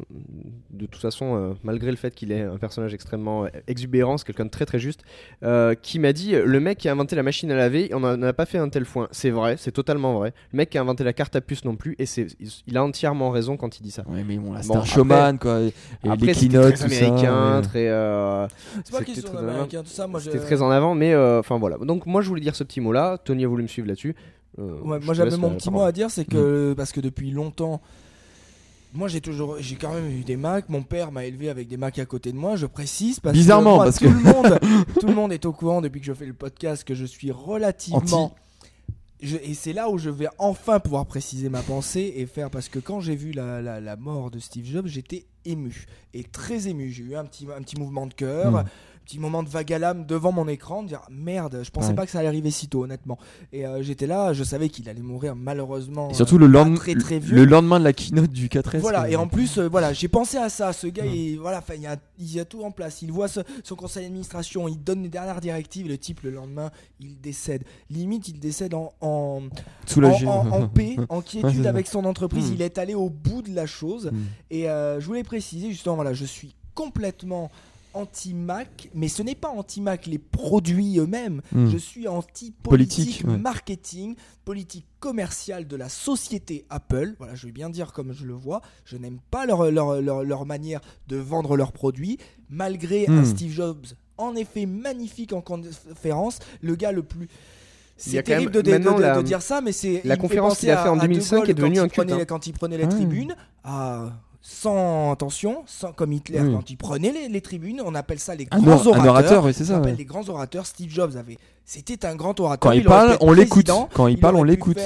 de 0.72 0.86
toute 0.86 1.02
façon, 1.02 1.36
euh, 1.36 1.54
malgré 1.64 1.92
le 1.92 1.98
fait 1.98 2.14
qu'il 2.14 2.32
est 2.32 2.42
un 2.42 2.58
personnage 2.58 2.94
extrêmement 2.94 3.46
exubérant, 3.68 4.16
quelqu'un 4.18 4.46
de 4.46 4.50
très 4.50 4.66
très 4.66 4.80
juste, 4.80 5.02
euh, 5.44 5.76
qui 5.76 6.00
m'a 6.00 6.14
dit 6.14 6.34
le 6.34 6.60
mec 6.60 6.78
qui 6.78 6.90
a 6.90 6.92
inventé 6.92 7.16
la 7.16 7.24
machine 7.24 7.52
à 7.52 7.56
laver, 7.56 7.90
on 7.94 8.00
n'en 8.00 8.22
a 8.22 8.34
pas 8.34 8.46
fait 8.46 8.58
un 8.58 8.70
tel 8.70 8.86
foin. 8.86 9.08
C'est 9.12 9.30
vrai, 9.30 9.56
c'est 9.58 9.72
totalement 9.72 10.14
vrai. 10.18 10.34
Le 10.52 10.58
mec 10.58 10.70
qui 10.70 10.78
a 10.78 10.82
inventé 10.82 11.04
la 11.04 11.14
carte 11.14 11.36
à 11.36 11.42
puce 11.42 11.66
non 11.66 11.76
plus, 11.76 11.96
et 12.00 12.06
c'est, 12.06 12.28
il 12.68 12.78
a 12.78 12.84
entièrement 12.84 13.32
raison 13.32 13.58
quand 13.58 13.80
il 13.80 13.84
dit 13.84 13.92
ça. 13.92 14.04
Ouais, 14.08 14.24
mais 14.28 14.38
bon, 14.38 14.54
là, 14.54 14.62
c'est 14.62 14.76
un 14.76 14.84
showman 14.84 15.38
quoi. 15.38 15.62
Et 15.62 15.74
après, 16.10 16.28
les 16.28 16.34
keynotes, 16.34 16.76
très 16.76 16.86
américain, 16.86 17.62
très. 17.62 17.88
Euh, 17.88 18.48
c'est 18.84 18.92
pas 18.96 19.04
qu'ils 19.04 19.16
sont 19.18 19.38
américains, 19.38 19.84
tout 19.84 19.90
ça. 19.90 20.08
Moi, 20.08 20.20
c'était 20.20 20.40
très 20.40 20.62
en 20.62 20.70
avant, 20.70 20.96
mais 20.96 21.14
euh, 21.14 21.40
enfin 21.40 21.58
voilà. 21.58 21.78
Donc 21.78 22.06
moi, 22.06 22.22
je 22.22 22.30
voulais 22.30 22.42
dire 22.42 22.56
ce 22.56 22.64
petit 22.64 22.82
mot-là. 22.82 23.18
Tony 23.24 23.46
a 23.46 23.48
voulu 23.48 23.64
me 23.64 23.68
suivre 23.68 23.88
là-dessus? 23.88 24.16
moi, 24.58 25.00
j'avais 25.14 25.38
mon 25.38 25.52
petit 25.52 25.72
mot 25.72 25.82
à 25.82 25.92
dire, 25.92 26.12
c'est 26.12 26.26
que 26.26 26.72
mm. 26.72 26.76
parce 26.76 26.92
que 26.92 27.00
depuis 27.00 27.32
longtemps 27.32 27.82
moi 28.94 29.08
j'ai 29.08 29.22
toujours 29.22 29.58
j'ai 29.60 29.76
quand 29.76 29.94
même 29.94 30.10
eu 30.10 30.24
des 30.24 30.38
Macs. 30.38 30.70
Mon 30.70 30.84
père 30.84 31.12
m'a 31.12 31.26
élevé 31.26 31.50
avec 31.50 31.68
des 31.68 31.78
Macs 31.78 32.00
à 32.00 32.06
côté 32.06 32.32
de 32.32 32.38
moi. 32.38 32.56
Je 32.56 32.66
précise 32.66 33.20
parce 33.20 33.34
bizarrement 33.34 33.80
que 33.80 33.84
parce 33.84 33.98
tout 34.00 34.06
le 34.06 34.20
monde 34.20 34.60
tout 35.00 35.08
le 35.08 35.14
monde 35.14 35.34
est 35.34 35.46
au 35.46 35.54
courant 35.54 35.82
depuis 35.82 36.00
que 36.00 36.06
je 36.06 36.14
fais 36.14 36.26
le 36.26 36.34
podcast 36.34 36.84
que 36.84 36.96
je 36.96 37.06
suis 37.06 37.32
relativement 37.32 38.36
et 39.22 39.54
c'est 39.54 39.74
là 39.74 39.88
où 39.88 40.00
je 40.00 40.10
vais 40.10 40.28
enfin 40.40 40.80
pouvoir 40.80 41.06
préciser 41.06 41.48
ma 41.50 41.62
pensée 41.62 42.14
et 42.18 42.26
faire 42.26 42.50
parce 42.50 42.70
que 42.70 42.80
quand 42.80 43.02
j'ai 43.02 43.16
vu 43.16 43.32
la, 43.32 43.62
la, 43.62 43.96
mort 43.96 44.32
de 44.32 44.40
Steve 44.40 44.66
Jobs 44.66 44.88
j'étais 44.88 45.26
ému 45.46 45.86
et 46.16 46.24
très 46.24 46.68
ému. 46.68 46.92
J'ai 46.92 47.04
eu 47.04 47.16
un 47.16 47.26
petit 47.26 47.48
un 47.56 47.62
petit 47.62 47.78
mouvement 47.78 48.08
de 48.08 48.14
cœur. 48.14 48.52
Hmm 48.52 48.64
petit 49.06 49.20
moment 49.20 49.44
de 49.44 49.50
vague 49.50 49.72
à 49.74 49.80
l'âme 49.80 50.06
devant 50.06 50.32
mon 50.32 50.48
écran, 50.48 50.84
de 50.84 50.90
dire 50.90 51.02
merde, 51.10 51.62
je 51.64 51.70
pensais 51.72 51.94
pas 51.94 52.06
que 52.06 52.12
ça 52.12 52.20
allait 52.20 52.28
arriver 52.28 52.52
si 52.52 52.68
tôt, 52.68 52.84
honnêtement. 52.84 53.18
Et 53.52 53.66
euh, 53.66 53.82
j'étais 53.82 54.08
là, 54.08 54.34
je 54.34 54.44
savais 54.44 54.70
qu'il 54.70 54.88
allait 54.90 55.02
mourir 55.02 55.36
malheureusement. 55.36 56.10
Et 56.10 56.14
surtout 56.14 56.38
le, 56.38 56.48
lendemain, 56.48 56.76
très, 56.76 56.96
très 56.96 57.20
le 57.20 57.46
lendemain 57.46 57.80
de 57.80 57.84
la 57.84 57.94
keynote 57.94 58.32
du 58.32 58.48
4S. 58.48 58.80
Voilà, 58.80 59.10
et 59.10 59.16
en 59.16 59.28
plus, 59.28 59.58
euh, 59.58 59.68
voilà, 59.68 59.94
j'ai 59.94 60.08
pensé 60.08 60.38
à 60.38 60.50
ça. 60.50 60.74
Ce 60.74 60.88
gars, 60.88 61.06
il, 61.06 61.38
voilà, 61.38 61.64
il 61.76 61.82
y, 61.82 61.88
a, 61.88 61.98
il 62.20 62.34
y 62.34 62.40
a 62.40 62.46
tout 62.46 62.64
en 62.64 62.72
place. 62.72 63.02
Il 63.02 63.12
voit 63.12 63.28
son 63.28 63.76
conseil 63.76 64.04
d'administration, 64.04 64.68
il 64.68 64.82
donne 64.82 65.04
les 65.04 65.10
dernières 65.10 65.42
directives. 65.42 65.88
Le 65.88 65.98
type, 65.98 66.22
le 66.22 66.32
lendemain, 66.32 66.72
il 67.00 67.20
décède. 67.20 67.64
Limite, 67.90 68.28
il 68.28 68.40
décède 68.40 68.74
en, 68.74 68.94
en, 69.02 69.42
en, 69.98 70.68
paix, 70.68 70.98
en 71.10 71.22
quiétude 71.22 71.66
avec 71.68 71.88
son 71.88 72.06
entreprise. 72.06 72.50
Hmm. 72.52 72.54
Il 72.56 72.62
est 72.62 72.78
allé 72.78 72.94
au 72.94 73.10
bout 73.10 73.42
de 73.42 73.54
la 73.54 73.66
chose. 73.66 74.12
Hmm. 74.12 74.24
Et 74.50 74.70
euh, 74.70 75.00
je 75.00 75.06
voulais 75.06 75.24
préciser, 75.24 75.70
justement, 75.70 75.96
voilà, 75.96 76.14
je 76.14 76.26
suis 76.26 76.56
complètement 76.74 77.52
anti-Mac, 77.94 78.90
mais 78.94 79.08
ce 79.08 79.22
n'est 79.24 79.36
pas 79.36 79.50
anti-Mac 79.50 80.06
les 80.06 80.18
produits 80.18 81.00
eux-mêmes. 81.00 81.42
Hmm. 81.52 81.70
Je 81.70 81.78
suis 81.78 82.08
anti-politique 82.08 83.24
marketing, 83.26 84.16
politique 84.46 84.86
commerciale 85.00 85.68
de 85.68 85.76
la 85.76 85.90
société 85.90 86.66
Apple. 86.70 87.16
Voilà, 87.18 87.36
je 87.36 87.46
vais 87.46 87.52
bien 87.52 87.70
dire 87.70 87.94
comme 87.94 88.14
je 88.14 88.26
le 88.26 88.34
vois. 88.34 88.62
Je 88.86 88.98
n'aime 88.98 89.20
pas 89.30 89.46
leur, 89.46 89.72
leur, 89.72 90.02
leur, 90.02 90.46
manière 90.46 90.82
de 91.08 91.18
vendre 91.18 91.56
leurs 91.56 91.72
produits, 91.72 92.18
malgré 92.50 93.08
un 93.08 93.22
hmm. 93.22 93.26
Steve 93.26 93.52
Jobs 93.52 93.86
en 94.18 94.36
effet 94.36 94.66
magnifique 94.66 95.34
en 95.34 95.42
conférence, 95.42 96.40
le 96.62 96.76
gars 96.76 96.92
le 96.92 97.02
plus 97.02 97.28
c'est 97.98 98.24
terrible 98.24 98.52
de, 98.52 98.62
de, 98.62 99.22
dire 99.22 99.42
ça, 99.42 99.62
mais 99.62 99.72
c'est 99.72 100.02
la 100.06 100.18
conférence 100.18 100.58
qu'il 100.58 100.72
a 100.72 100.78
fait 100.78 100.90
en 100.90 100.98
2005 100.98 101.48
est 101.48 101.54
devenue 101.54 101.80
un 101.80 101.88
culte. 101.88 102.12
Hein. 102.12 102.26
Quand 102.26 102.48
il 102.48 102.54
prenait 102.54 102.78
les 102.78 102.88
tribunes, 102.88 103.36
à 103.64 104.14
sans 104.42 105.12
attention, 105.12 105.64
sans, 105.68 105.94
comme 105.94 106.14
Hitler 106.14 106.42
quand 106.52 106.70
il 106.70 106.78
prenait 106.78 107.30
les, 107.30 107.42
tribunes, 107.42 107.82
on 107.86 107.94
appelle 107.94 108.20
ça 108.20 108.36
les 108.36 108.46
grands 108.46 108.60
orateurs. 108.60 108.96
Un 108.96 109.08
orateur, 109.08 109.46
oui, 109.46 109.54
c'est 109.54 109.66
ça. 109.66 109.80
les 109.82 110.06
grands 110.06 110.28
orateurs. 110.30 110.66
Steve 110.66 110.90
Jobs 110.90 111.16
avait, 111.16 111.38
c'était 111.64 112.06
un 112.06 112.16
grand 112.16 112.40
orateur. 112.40 112.72
Quand 112.72 112.76
il, 112.76 112.84
parle, 112.84 113.18
on 113.22 113.32
l'écoute. 113.34 113.70
Quand 113.94 114.08
il, 114.08 114.20
parle, 114.20 114.36
on 114.36 114.44
l'écoute. 114.44 114.80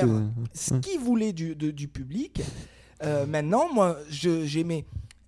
Ce 0.54 0.74
qu'il 0.76 1.00
voulait 1.00 1.34
du, 1.34 1.56
du 1.56 1.88
public. 1.88 2.42
Euh, 3.04 3.26
maintenant, 3.26 3.68
moi, 3.74 3.98
j'aimais 4.10 4.86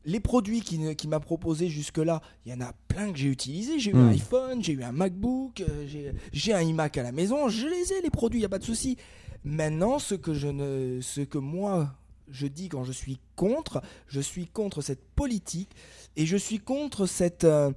les 0.08 0.22
produits 0.22 0.62
qu'il 0.62 0.96
qui 0.96 1.08
m'a 1.08 1.20
proposé 1.20 1.68
jusque-là, 1.68 2.22
il 2.46 2.54
y 2.54 2.56
en 2.56 2.62
a 2.62 2.72
plein 2.88 3.12
que 3.12 3.18
j'ai 3.18 3.28
utilisé. 3.28 3.78
J'ai 3.78 3.92
eu 3.92 3.96
un 3.96 4.08
hmm. 4.08 4.14
iPhone, 4.14 4.64
j'ai 4.64 4.72
eu 4.72 4.84
un 4.84 4.94
MacBook, 4.94 5.62
euh, 5.62 6.12
j'ai 6.32 6.54
un 6.54 6.62
iMac 6.62 6.98
à 6.98 7.04
la 7.04 7.12
maison. 7.12 7.50
Je 7.50 7.68
les 7.68 7.94
ai, 7.94 8.02
les 8.02 8.10
produits, 8.10 8.40
il 8.40 8.42
n'y 8.42 8.46
a 8.46 8.50
pas 8.50 8.58
de 8.58 8.64
souci. 8.64 8.98
Maintenant, 9.44 10.00
ce 10.00 10.16
que, 10.16 10.34
je 10.34 10.48
ne, 10.48 11.02
ce 11.02 11.22
que 11.22 11.38
moi, 11.38 11.94
je 12.30 12.48
dis 12.48 12.70
quand 12.70 12.84
je 12.84 12.92
suis 12.92 13.20
contre, 13.36 13.82
je 14.08 14.22
suis 14.22 14.48
contre 14.48 14.82
cette 14.82 15.04
politique 15.16 15.72
et 16.16 16.26
je 16.26 16.38
suis 16.38 16.60
contre 16.60 17.06
cette... 17.06 17.44
Euh, 17.44 17.72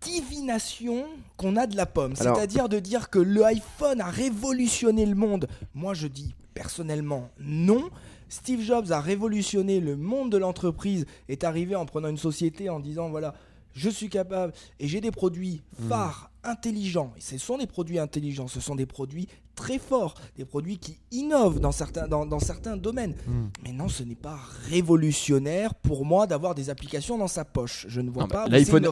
divination 0.00 1.04
qu'on 1.36 1.56
a 1.56 1.66
de 1.66 1.76
la 1.76 1.86
pomme. 1.86 2.16
C'est-à-dire 2.16 2.68
de 2.68 2.78
dire 2.78 3.10
que 3.10 3.18
le 3.18 3.44
iPhone 3.44 4.00
a 4.00 4.10
révolutionné 4.10 5.06
le 5.06 5.14
monde. 5.14 5.48
Moi, 5.74 5.94
je 5.94 6.06
dis 6.06 6.34
personnellement 6.54 7.30
non. 7.38 7.90
Steve 8.28 8.60
Jobs 8.60 8.90
a 8.90 9.00
révolutionné 9.00 9.80
le 9.80 9.96
monde 9.96 10.32
de 10.32 10.36
l'entreprise, 10.36 11.06
est 11.28 11.44
arrivé 11.44 11.76
en 11.76 11.86
prenant 11.86 12.08
une 12.08 12.18
société 12.18 12.68
en 12.68 12.80
disant 12.80 13.08
voilà, 13.08 13.34
je 13.72 13.88
suis 13.88 14.08
capable 14.08 14.52
et 14.80 14.88
j'ai 14.88 15.00
des 15.00 15.12
produits 15.12 15.62
hmm. 15.78 15.88
phares, 15.88 16.30
intelligents. 16.42 17.12
Et 17.16 17.20
ce 17.20 17.38
sont 17.38 17.58
des 17.58 17.66
produits 17.66 17.98
intelligents, 17.98 18.48
ce 18.48 18.60
sont 18.60 18.74
des 18.74 18.86
produits 18.86 19.28
très 19.56 19.78
forts, 19.78 20.14
des 20.36 20.44
produits 20.44 20.78
qui 20.78 20.98
innovent 21.10 21.58
dans 21.58 21.72
certains, 21.72 22.06
dans, 22.06 22.38
certains 22.38 22.76
domaines. 22.76 23.14
Hmm. 23.26 23.46
Mais 23.64 23.72
non, 23.72 23.88
ce 23.88 24.04
n'est 24.04 24.14
pas 24.14 24.38
révolutionnaire 24.70 25.74
pour 25.74 26.04
moi 26.04 26.28
d'avoir 26.28 26.54
des 26.54 26.70
applications 26.70 27.18
dans 27.18 27.26
sa 27.26 27.44
poche. 27.44 27.86
Je 27.88 28.00
ne 28.00 28.10
vois 28.10 28.28
pas. 28.28 28.46
L'iPhone 28.46 28.86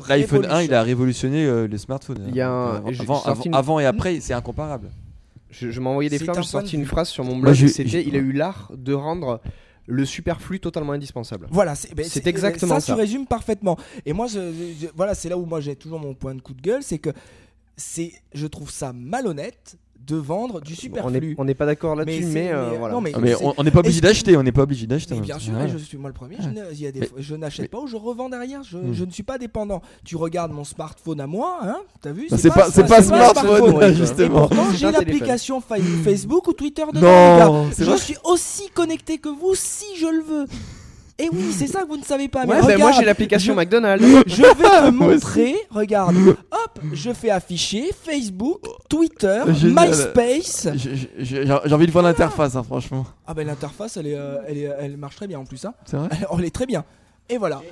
1, 0.48 0.62
il 0.62 0.74
a 0.74 0.82
révolutionné 0.82 1.44
euh, 1.44 1.68
les 1.68 1.78
smartphones. 1.78 2.24
Il 2.28 2.34
y 2.34 2.40
a 2.40 2.50
euh, 2.50 3.52
avant, 3.52 3.78
et 3.78 3.86
après, 3.86 4.18
c'est 4.20 4.34
incomparable. 4.34 4.90
Je, 5.50 5.78
envoyé 5.80 6.10
des 6.10 6.18
flammes, 6.18 6.42
j'ai 6.42 6.48
sorti 6.48 6.74
une 6.74 6.86
phrase 6.86 7.08
sur 7.08 7.22
mon 7.22 7.36
blog. 7.36 7.54
C'était 7.54 8.02
il 8.02 8.16
a 8.16 8.18
eu 8.18 8.32
l'art 8.32 8.72
de 8.74 8.92
rendre 8.92 9.40
le 9.86 10.04
superflu 10.04 10.60
totalement 10.60 10.92
indispensable. 10.92 11.46
Voilà, 11.50 11.74
c'est 11.74 11.94
ben, 11.94 12.06
exactement 12.24 12.76
ça. 12.76 12.80
Ça, 12.80 12.94
tu 12.94 12.98
résumes 12.98 13.26
parfaitement. 13.26 13.76
Et 14.06 14.12
moi, 14.12 14.26
voilà, 14.96 15.14
c'est 15.14 15.28
là 15.28 15.36
où 15.36 15.44
moi 15.44 15.60
j'ai 15.60 15.76
toujours 15.76 16.00
mon 16.00 16.14
point 16.14 16.34
de 16.34 16.40
coup 16.40 16.54
de 16.54 16.62
gueule, 16.62 16.82
c'est 16.82 16.98
que 16.98 17.10
c'est, 17.76 18.12
je 18.32 18.46
trouve 18.46 18.70
ça 18.70 18.92
malhonnête 18.92 19.76
de 20.00 20.16
vendre 20.16 20.60
du 20.60 20.74
superflu. 20.74 21.34
On 21.38 21.44
n'est 21.44 21.54
pas 21.54 21.66
d'accord 21.66 21.96
là-dessus, 21.96 22.26
mais, 22.26 22.50
euh, 22.52 22.72
voilà. 22.78 23.00
mais, 23.00 23.12
ah, 23.34 23.52
on 23.56 23.62
n'est 23.62 23.70
pas 23.70 23.80
obligé 23.80 24.00
d'acheter, 24.00 24.36
on 24.36 24.42
n'est 24.42 24.52
pas 24.52 24.62
obligé 24.62 24.86
d'acheter. 24.86 25.18
Bien 25.20 25.38
sûr, 25.38 25.54
je 25.68 25.78
suis 25.78 25.96
moi 25.96 26.10
le 26.10 26.14
premier. 26.14 26.36
Je 27.18 27.34
n'achète 27.34 27.70
pas 27.70 27.80
ou 27.80 27.86
je 27.86 27.96
revends 27.96 28.28
derrière. 28.28 28.60
Hmm. 28.60 28.92
Je, 28.92 29.04
ne 29.04 29.10
suis 29.10 29.22
pas 29.22 29.38
dépendant. 29.38 29.82
Tu 30.04 30.16
regardes 30.16 30.52
mon 30.52 30.64
smartphone 30.64 31.20
à 31.20 31.26
moi, 31.26 31.58
hein 31.62 31.78
T'as 32.00 32.12
vu? 32.12 32.26
C'est 32.36 32.50
pas, 32.50 32.70
c'est 32.70 32.86
pas, 32.86 33.02
smartphone, 33.02 33.94
justement. 33.94 34.48
j'ai 34.74 34.90
l'application 34.90 35.60
Facebook 35.60 36.48
ou 36.48 36.52
Twitter 36.52 36.84
dedans. 36.92 37.66
Je 37.78 37.96
suis 37.96 38.16
aussi 38.24 38.68
connecté 38.74 39.18
que 39.18 39.28
vous 39.28 39.54
si 39.54 39.96
je 39.98 40.06
le 40.06 40.22
veux. 40.22 40.46
Et 41.18 41.28
oui, 41.32 41.52
c'est 41.52 41.68
ça 41.68 41.82
que 41.82 41.88
vous 41.88 41.96
ne 41.96 42.02
savez 42.04 42.28
pas. 42.28 42.44
Mais 42.44 42.60
ben 42.60 42.78
moi 42.78 42.90
j'ai 42.92 43.04
l'application 43.04 43.54
McDonald's. 43.54 44.04
Je 44.26 44.42
vais 44.42 44.52
te 44.52 44.90
montrer. 44.92 45.54
Regarde. 45.70 46.16
Hop, 46.16 46.80
je 46.92 47.12
fais 47.12 47.30
afficher 47.30 47.90
Facebook, 47.92 48.60
Twitter, 48.88 49.42
MySpace. 49.46 50.68
J'ai 51.18 51.50
envie 51.52 51.86
de 51.86 51.92
voir 51.92 52.04
l'interface, 52.04 52.56
hein, 52.56 52.64
franchement. 52.64 53.06
Ah 53.26 53.34
ben 53.34 53.46
l'interface, 53.46 53.96
elle, 53.96 54.08
est, 54.08 54.16
euh, 54.16 54.38
elle, 54.48 54.76
elle 54.78 54.96
marche 54.96 55.16
très 55.16 55.28
bien 55.28 55.38
en 55.38 55.44
plus. 55.44 55.64
Hein. 55.64 55.74
C'est 55.84 55.96
vrai. 55.96 56.08
Elle, 56.38 56.44
est 56.44 56.54
très 56.54 56.66
bien. 56.66 56.84
Et 57.28 57.38
voilà. 57.38 57.62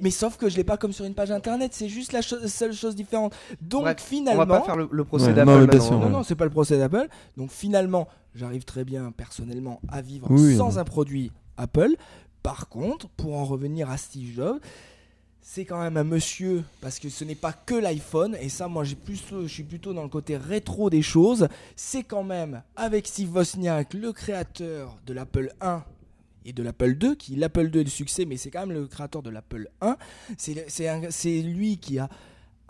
Mais 0.00 0.10
sauf 0.10 0.36
que 0.36 0.48
je 0.48 0.56
l'ai 0.56 0.64
pas 0.64 0.76
comme 0.76 0.92
sur 0.92 1.04
une 1.04 1.14
page 1.14 1.30
internet, 1.30 1.72
c'est 1.74 1.88
juste 1.88 2.12
la 2.12 2.22
seule 2.22 2.72
chose 2.72 2.94
différente. 2.94 3.34
Donc 3.60 4.00
finalement, 4.00 4.42
on 4.42 4.46
va 4.46 4.60
pas 4.60 4.64
faire 4.64 4.76
le, 4.76 5.04
procès 5.04 5.32
d'Apple. 5.32 5.50
Non, 5.50 5.98
non, 5.98 6.08
non, 6.08 6.22
c'est 6.22 6.34
pas 6.34 6.44
le 6.44 6.50
procès 6.50 6.78
d'Apple. 6.78 7.08
Donc 7.36 7.50
finalement, 7.50 8.08
j'arrive 8.34 8.64
très 8.64 8.84
bien 8.84 9.12
personnellement 9.16 9.80
à 9.88 10.00
vivre 10.00 10.28
sans 10.56 10.78
un 10.78 10.84
produit 10.84 11.30
Apple. 11.56 11.94
Par 12.42 12.68
contre, 12.68 13.08
pour 13.08 13.36
en 13.36 13.44
revenir 13.44 13.90
à 13.90 13.96
Steve 13.96 14.34
Jobs, 14.34 14.60
c'est 15.40 15.64
quand 15.64 15.80
même 15.80 15.96
un 15.96 16.04
monsieur, 16.04 16.62
parce 16.80 16.98
que 16.98 17.08
ce 17.08 17.24
n'est 17.24 17.34
pas 17.34 17.52
que 17.52 17.74
l'iPhone, 17.74 18.36
et 18.40 18.48
ça, 18.48 18.68
moi, 18.68 18.84
plus, 19.04 19.22
je 19.30 19.46
suis 19.48 19.64
plutôt 19.64 19.92
dans 19.92 20.04
le 20.04 20.08
côté 20.08 20.36
rétro 20.36 20.88
des 20.88 21.02
choses. 21.02 21.48
C'est 21.74 22.04
quand 22.04 22.22
même 22.22 22.62
avec 22.76 23.08
Steve 23.08 23.34
Wozniak, 23.34 23.94
le 23.94 24.12
créateur 24.12 24.98
de 25.04 25.12
l'Apple 25.12 25.52
1 25.60 25.84
et 26.44 26.52
de 26.52 26.62
l'Apple 26.62 26.94
2, 26.94 27.16
qui 27.16 27.36
l'Apple 27.36 27.70
2 27.70 27.80
est 27.80 27.84
le 27.84 27.90
succès, 27.90 28.24
mais 28.24 28.36
c'est 28.36 28.50
quand 28.50 28.66
même 28.66 28.76
le 28.76 28.86
créateur 28.86 29.22
de 29.22 29.30
l'Apple 29.30 29.68
1. 29.80 29.96
C'est 30.38 31.42
lui 31.42 31.78
qui 31.78 31.98
a 31.98 32.08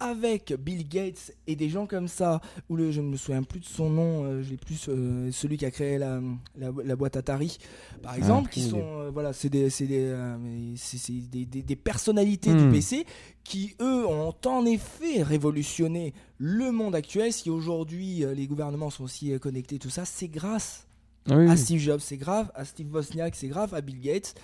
avec 0.02 0.52
Bill 0.58 0.88
Gates 0.88 1.32
et 1.46 1.54
des 1.54 1.68
gens 1.68 1.86
comme 1.86 2.08
ça, 2.08 2.40
où 2.68 2.76
le, 2.76 2.90
je 2.90 3.00
ne 3.00 3.06
me 3.06 3.16
souviens 3.16 3.44
plus 3.44 3.60
de 3.60 3.64
son 3.64 3.88
nom, 3.88 4.24
euh, 4.24 4.42
j'ai 4.42 4.56
plus 4.56 4.86
euh, 4.88 5.30
celui 5.30 5.56
qui 5.56 5.64
a 5.64 5.70
créé 5.70 5.96
la, 5.96 6.20
la, 6.56 6.96
boîte 6.96 7.16
Atari, 7.16 7.58
par 8.02 8.16
exemple, 8.16 8.50
qui 8.50 8.62
sont, 8.62 8.82
euh, 8.82 9.10
voilà, 9.12 9.32
c'est 9.32 9.48
des, 9.48 9.68
des, 9.68 11.44
des, 11.46 11.62
des, 11.62 11.76
personnalités 11.76 12.52
du 12.52 12.64
hmm. 12.64 12.72
PC 12.72 13.06
qui, 13.44 13.76
eux, 13.80 14.06
ont 14.06 14.34
en 14.44 14.66
effet 14.66 15.22
révolutionné 15.22 16.14
le 16.38 16.72
monde 16.72 16.96
actuel. 16.96 17.32
Si 17.32 17.48
aujourd'hui 17.48 18.24
les 18.34 18.46
gouvernements 18.48 18.90
sont 18.90 19.04
aussi 19.04 19.38
connectés, 19.38 19.78
tout 19.78 19.90
ça, 19.90 20.04
c'est 20.04 20.28
grâce 20.28 20.88
ah 21.30 21.34
à 21.34 21.56
Steve 21.56 21.80
Jobs, 21.80 22.00
c'est 22.00 22.16
grave, 22.16 22.50
à 22.56 22.64
Steve 22.64 22.92
Wozniak, 22.92 23.36
c'est 23.36 23.48
grave, 23.48 23.72
à 23.74 23.80
Bill 23.80 24.00
Gates. 24.00 24.34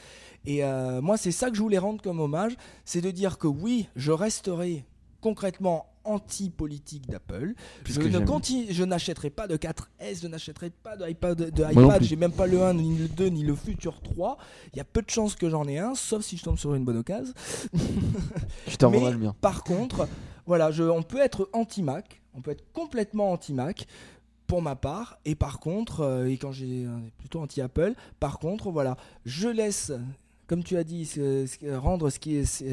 Et 0.47 0.63
moi, 1.03 1.17
c'est 1.17 1.33
ça 1.33 1.51
que 1.51 1.57
je 1.57 1.63
voulais 1.63 1.79
rendre 1.79 2.01
comme 2.01 2.21
hommage, 2.21 2.57
c'est 2.85 3.01
de 3.01 3.11
dire 3.11 3.39
que 3.39 3.49
oui, 3.49 3.89
je 3.97 4.13
resterai 4.13 4.85
concrètement 5.21 5.87
anti-politique 6.09 7.09
d'Apple. 7.09 7.55
Je, 7.85 8.01
ne 8.01 8.73
je 8.73 8.85
n'achèterai 8.85 9.31
pas 9.31 9.47
de 9.47 9.57
4S, 9.57 10.23
je 10.23 10.27
n'achèterai 10.27 10.71
pas 10.71 10.97
de 10.97 11.09
iPad, 11.09 11.37
de 11.37 11.65
iPad 11.71 12.03
j'ai 12.03 12.17
même 12.17 12.33
pas 12.33 12.47
le 12.47 12.63
1, 12.63 12.75
ni 12.75 12.97
le 12.97 13.09
2, 13.09 13.27
ni 13.27 13.43
le 13.43 13.55
futur 13.55 14.01
3. 14.01 14.39
Il 14.73 14.79
y 14.79 14.81
a 14.81 14.85
peu 14.85 15.03
de 15.03 15.11
chances 15.11 15.37
que 15.37 15.51
j'en 15.51 15.69
ai 15.69 15.79
un, 15.79 15.95
sauf 15.95 16.23
si 16.25 16.37
je 16.37 16.45
tombe 16.45 16.59
sur 16.59 16.75
une 16.75 16.85
bonne 16.85 16.97
occasion. 16.97 17.35
je 18.67 18.77
t'en 18.77 18.91
le 18.91 19.17
bien. 19.17 19.35
Par 19.41 19.65
contre, 19.65 20.09
voilà, 20.47 20.71
je, 20.71 20.83
on 20.83 21.03
peut 21.03 21.21
être 21.21 21.51
anti-Mac, 21.53 22.23
on 22.35 22.41
peut 22.41 22.53
être 22.53 22.65
complètement 22.73 23.33
anti-Mac 23.33 23.87
pour 24.47 24.63
ma 24.63 24.77
part, 24.77 25.19
et 25.27 25.35
par 25.35 25.61
contre, 25.61 26.01
euh, 26.01 26.27
et 26.27 26.39
quand 26.39 26.53
j'ai 26.53 26.87
plutôt 27.19 27.41
anti-Apple, 27.41 27.93
par 28.19 28.39
contre, 28.39 28.71
voilà, 28.71 28.97
je 29.27 29.49
laisse, 29.49 29.93
comme 30.47 30.65
tu 30.65 30.79
as 30.79 30.85
dit, 30.85 31.07
rendre 31.71 32.09
ce 32.09 32.19
qui 32.19 32.37
est, 32.37 32.65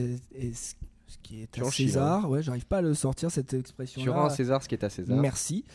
qui 1.23 1.41
est 1.41 1.59
à 1.59 1.69
César. 1.71 2.29
Ouais, 2.29 2.41
j'arrive 2.41 2.65
pas 2.65 2.77
à 2.77 2.81
le 2.81 2.93
sortir 2.93 3.31
cette 3.31 3.53
expression. 3.53 4.01
Tu 4.01 4.09
rends 4.09 4.25
à 4.25 4.29
César 4.29 4.61
ce 4.61 4.67
qui 4.67 4.75
est 4.75 4.83
à 4.83 4.89
César. 4.89 5.17
Merci. 5.17 5.65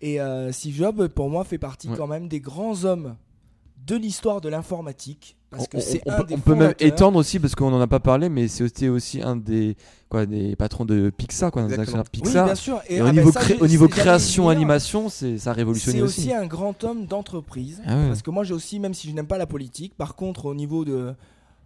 Et 0.00 0.20
euh, 0.20 0.52
Steve 0.52 0.76
Jobs, 0.76 1.08
pour 1.08 1.28
moi, 1.28 1.44
fait 1.44 1.58
partie 1.58 1.88
quand 1.88 2.06
même 2.06 2.28
des 2.28 2.40
grands 2.40 2.84
hommes 2.84 3.16
de 3.86 3.96
l'histoire 3.96 4.40
de 4.40 4.48
l'informatique. 4.48 5.36
Parce 5.50 5.66
que 5.66 5.80
c'est 5.80 6.08
un 6.08 6.22
des 6.22 6.34
on 6.34 6.38
peut 6.38 6.54
même 6.54 6.74
étendre 6.78 7.18
aussi 7.18 7.40
parce 7.40 7.56
qu'on 7.56 7.70
n'en 7.70 7.80
a 7.80 7.88
pas 7.88 7.98
parlé, 7.98 8.28
mais 8.28 8.46
c'est 8.46 8.62
aussi, 8.62 8.88
aussi 8.88 9.20
un 9.20 9.34
des 9.34 9.76
quoi 10.08 10.24
des 10.24 10.54
patrons 10.54 10.84
de 10.84 11.10
Pixar, 11.10 11.50
quoi, 11.50 11.64
des 11.64 11.76
Pixar. 12.12 12.44
Oui, 12.44 12.50
bien 12.50 12.54
sûr. 12.54 12.80
Et, 12.88 13.02
au, 13.02 13.06
ah, 13.06 13.12
niveau 13.12 13.32
au 13.60 13.66
niveau 13.66 13.88
création 13.88 14.48
animation, 14.48 15.08
c'est 15.08 15.38
ça 15.38 15.50
a 15.50 15.52
révolutionné 15.54 16.02
aussi. 16.02 16.20
C'est 16.22 16.28
aussi 16.28 16.34
un 16.34 16.46
grand 16.46 16.84
homme 16.84 17.06
d'entreprise. 17.06 17.82
Ah 17.84 17.96
parce 18.06 18.22
que 18.22 18.30
moi, 18.30 18.44
j'ai 18.44 18.54
aussi, 18.54 18.78
même 18.78 18.94
si 18.94 19.08
je 19.08 19.14
n'aime 19.14 19.26
pas 19.26 19.38
la 19.38 19.46
politique, 19.46 19.96
par 19.96 20.14
contre, 20.14 20.46
au 20.46 20.54
niveau 20.54 20.84
de 20.84 21.14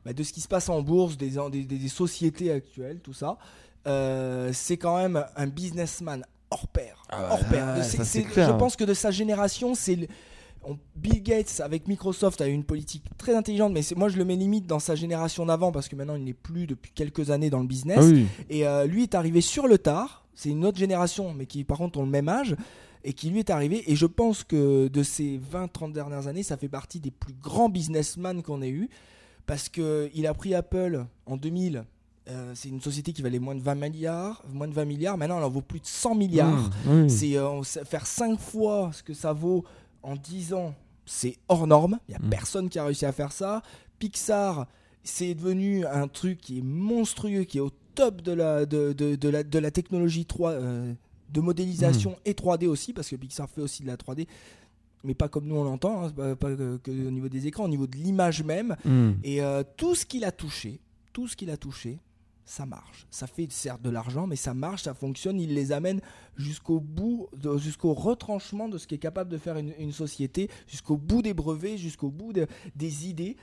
bah, 0.04 0.12
de 0.12 0.22
ce 0.22 0.32
qui 0.32 0.40
se 0.40 0.48
passe 0.48 0.68
en 0.68 0.82
bourse, 0.82 1.16
des, 1.16 1.30
des, 1.64 1.88
sociétés 1.88 2.50
actuelles, 2.50 3.00
tout 3.02 3.12
ça. 3.12 3.38
Euh, 3.86 4.50
c'est 4.52 4.76
quand 4.76 4.96
même 4.96 5.24
un 5.36 5.46
businessman 5.46 6.24
hors 6.50 6.68
pair. 6.68 7.02
Ah 7.08 7.28
hors 7.32 7.44
pair. 7.44 7.76
je 7.82 8.52
pense 8.58 8.76
que 8.76 8.84
de 8.84 8.94
sa 8.94 9.10
génération, 9.10 9.74
c'est 9.74 10.08
Bill 10.96 11.22
Gates 11.22 11.60
avec 11.62 11.88
Microsoft 11.88 12.40
a 12.40 12.48
eu 12.48 12.52
une 12.52 12.64
politique 12.64 13.04
très 13.18 13.34
intelligente, 13.34 13.72
mais 13.72 13.82
moi 13.96 14.08
je 14.08 14.16
le 14.16 14.24
mets 14.24 14.36
limite 14.36 14.66
dans 14.66 14.78
sa 14.78 14.94
génération 14.94 15.44
d'avant 15.46 15.72
parce 15.72 15.88
que 15.88 15.96
maintenant 15.96 16.16
il 16.16 16.24
n'est 16.24 16.32
plus 16.32 16.66
depuis 16.66 16.92
quelques 16.92 17.30
années 17.30 17.50
dans 17.50 17.60
le 17.60 17.66
business. 17.66 17.98
Ah 18.02 18.44
et 18.48 18.66
euh, 18.66 18.86
lui 18.86 19.02
est 19.02 19.14
arrivé 19.14 19.40
sur 19.40 19.66
le 19.66 19.78
tard. 19.78 20.24
C'est 20.34 20.48
une 20.48 20.64
autre 20.64 20.78
génération, 20.78 21.32
mais 21.32 21.46
qui 21.46 21.64
par 21.64 21.78
contre 21.78 21.98
ont 21.98 22.04
le 22.04 22.10
même 22.10 22.28
âge 22.28 22.56
et 23.04 23.12
qui 23.12 23.30
lui 23.30 23.38
est 23.38 23.50
arrivé. 23.50 23.84
Et 23.90 23.96
je 23.96 24.06
pense 24.06 24.42
que 24.42 24.88
de 24.88 25.02
ces 25.02 25.38
20-30 25.52 25.92
dernières 25.92 26.26
années, 26.26 26.42
ça 26.42 26.56
fait 26.56 26.68
partie 26.68 27.00
des 27.00 27.10
plus 27.10 27.34
grands 27.34 27.68
businessmen 27.68 28.42
qu'on 28.42 28.62
ait 28.62 28.70
eu 28.70 28.88
parce 29.46 29.68
qu'il 29.68 30.26
a 30.26 30.34
pris 30.34 30.54
Apple 30.54 31.04
en 31.26 31.36
2000. 31.36 31.84
Euh, 32.30 32.52
c'est 32.54 32.70
une 32.70 32.80
société 32.80 33.12
qui 33.12 33.20
valait 33.20 33.38
moins 33.38 33.54
de 33.54 33.60
20 33.60 33.74
milliards, 33.74 34.42
moins 34.50 34.66
de 34.66 34.72
20 34.72 34.84
milliards. 34.86 35.18
Maintenant, 35.18 35.38
elle 35.38 35.44
en 35.44 35.50
vaut 35.50 35.60
plus 35.60 35.80
de 35.80 35.86
100 35.86 36.14
milliards. 36.14 36.70
Mmh, 36.86 37.08
c'est 37.08 37.36
euh, 37.36 37.62
faire 37.62 38.06
5 38.06 38.38
fois 38.38 38.90
ce 38.94 39.02
que 39.02 39.12
ça 39.12 39.32
vaut 39.32 39.64
en 40.02 40.16
10 40.16 40.54
ans. 40.54 40.74
C'est 41.04 41.36
hors 41.48 41.66
norme. 41.66 41.98
Il 42.08 42.12
n'y 42.12 42.16
a 42.16 42.26
mmh. 42.26 42.30
personne 42.30 42.68
qui 42.70 42.78
a 42.78 42.84
réussi 42.84 43.04
à 43.04 43.12
faire 43.12 43.32
ça. 43.32 43.62
Pixar, 43.98 44.66
c'est 45.02 45.34
devenu 45.34 45.84
un 45.86 46.08
truc 46.08 46.40
qui 46.40 46.58
est 46.58 46.62
monstrueux, 46.62 47.44
qui 47.44 47.58
est 47.58 47.60
au 47.60 47.70
top 47.94 48.22
de 48.22 48.32
la, 48.32 48.64
de, 48.64 48.94
de, 48.94 49.16
de 49.16 49.28
la, 49.28 49.42
de 49.42 49.58
la 49.58 49.70
technologie 49.70 50.24
3, 50.24 50.50
euh, 50.52 50.94
de 51.30 51.40
modélisation 51.42 52.12
mmh. 52.12 52.28
et 52.28 52.32
3D 52.32 52.66
aussi, 52.66 52.94
parce 52.94 53.10
que 53.10 53.16
Pixar 53.16 53.50
fait 53.50 53.60
aussi 53.60 53.82
de 53.82 53.88
la 53.88 53.96
3D 53.96 54.26
mais 55.04 55.14
pas 55.14 55.28
comme 55.28 55.46
nous 55.46 55.56
on 55.56 55.64
l'entend, 55.64 56.06
hein, 56.06 56.34
pas, 56.34 56.54
que, 56.54 56.90
au 56.90 57.10
niveau 57.10 57.28
des 57.28 57.46
écrans, 57.46 57.64
au 57.64 57.68
niveau 57.68 57.86
de 57.86 57.96
l'image 57.96 58.42
même. 58.42 58.76
Hmm. 58.84 59.12
Et 59.22 59.42
euh, 59.42 59.62
tout 59.76 59.94
ce 59.94 60.06
qu'il 60.06 60.24
a 60.24 60.32
touché, 60.32 60.80
tout 61.12 61.28
ce 61.28 61.36
qu'il 61.36 61.50
a 61.50 61.56
touché, 61.56 61.98
ça 62.44 62.66
marche. 62.66 63.06
Ça 63.10 63.26
fait 63.26 63.50
certes 63.50 63.82
de 63.82 63.90
l'argent, 63.90 64.26
mais 64.26 64.36
ça 64.36 64.54
marche, 64.54 64.82
ça 64.82 64.94
fonctionne. 64.94 65.40
Il 65.40 65.54
les 65.54 65.72
amène 65.72 66.00
jusqu'au 66.36 66.80
bout, 66.80 67.28
jusqu'au 67.56 67.94
retranchement 67.94 68.68
de 68.68 68.78
ce 68.78 68.86
qui 68.86 68.94
est 68.94 68.98
capable 68.98 69.30
de 69.30 69.38
faire 69.38 69.56
une, 69.56 69.92
société, 69.92 70.50
jusqu'au 70.66 70.96
bout 70.96 71.22
des 71.22 71.34
brevets, 71.34 71.78
jusqu'au 71.78 72.10
bout 72.10 72.32
des 72.76 73.08
idées. 73.08 73.36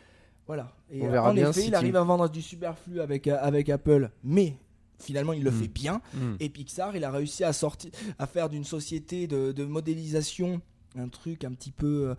Voilà. 0.46 0.76
Et 0.92 1.02
on 1.02 1.10
verra 1.10 1.32
en 1.32 1.36
effet, 1.36 1.68
il 1.68 1.76
arrive 1.76 1.96
à 1.96 2.04
vendre 2.04 2.30
du 2.30 2.42
superflu 2.42 3.00
avec, 3.00 3.28
avec 3.28 3.70
Apple, 3.70 4.12
mais 4.24 4.58
finalement 5.00 5.34
il 5.34 5.44
le 5.44 5.52
fait 5.52 5.68
hmm. 5.68 5.74
bien. 5.74 6.02
Hmm. 6.14 6.36
Et 6.40 6.50
Pixar, 6.50 6.96
il 6.96 7.04
a 7.04 7.12
réussi 7.12 7.44
à 7.44 7.54
sortir, 7.54 7.92
à 8.20 8.28
faire 8.28 8.50
d'une 8.50 8.66
société 8.66 9.28
de, 9.28 9.52
de, 9.52 9.66
modélisation 9.66 10.62
un 10.98 11.08
truc 11.08 11.44
un 11.44 11.52
petit 11.52 11.72
peu 11.72 12.16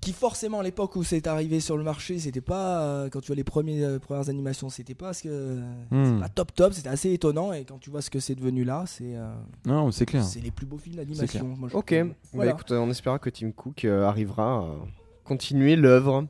qui 0.00 0.12
forcément 0.12 0.60
à 0.60 0.62
l'époque 0.62 0.96
où 0.96 1.04
c'est 1.04 1.26
arrivé 1.26 1.60
sur 1.60 1.76
le 1.76 1.84
marché, 1.84 2.18
c'était 2.18 2.40
pas 2.40 2.82
euh, 2.82 3.08
quand 3.10 3.20
tu 3.20 3.28
vois 3.28 3.36
les 3.36 3.44
premiers, 3.44 3.84
euh, 3.84 3.98
premières 3.98 4.28
animations, 4.30 4.70
c'était 4.70 4.94
pas 4.94 5.12
ce 5.12 5.24
que 5.24 5.60
hmm. 5.90 6.20
pas 6.20 6.28
top 6.28 6.54
top, 6.54 6.72
c'était 6.72 6.88
assez 6.88 7.12
étonnant. 7.12 7.52
Et 7.52 7.64
quand 7.64 7.78
tu 7.78 7.90
vois 7.90 8.00
ce 8.00 8.08
que 8.08 8.18
c'est 8.18 8.34
devenu 8.34 8.64
là, 8.64 8.84
c'est 8.86 9.14
euh, 9.16 9.30
non 9.66 9.90
c'est 9.90 10.06
clair, 10.06 10.24
c'est 10.24 10.40
les 10.40 10.50
plus 10.50 10.66
beaux 10.66 10.78
films 10.78 10.96
d'animation. 10.96 11.54
Ok, 11.72 11.94
bah, 12.32 12.46
écoute, 12.46 12.72
on 12.72 12.90
espérera 12.90 13.18
que 13.18 13.30
Tim 13.30 13.50
Cook 13.52 13.84
arrivera 13.84 14.60
à 14.60 14.74
continuer 15.24 15.76
l'œuvre 15.76 16.26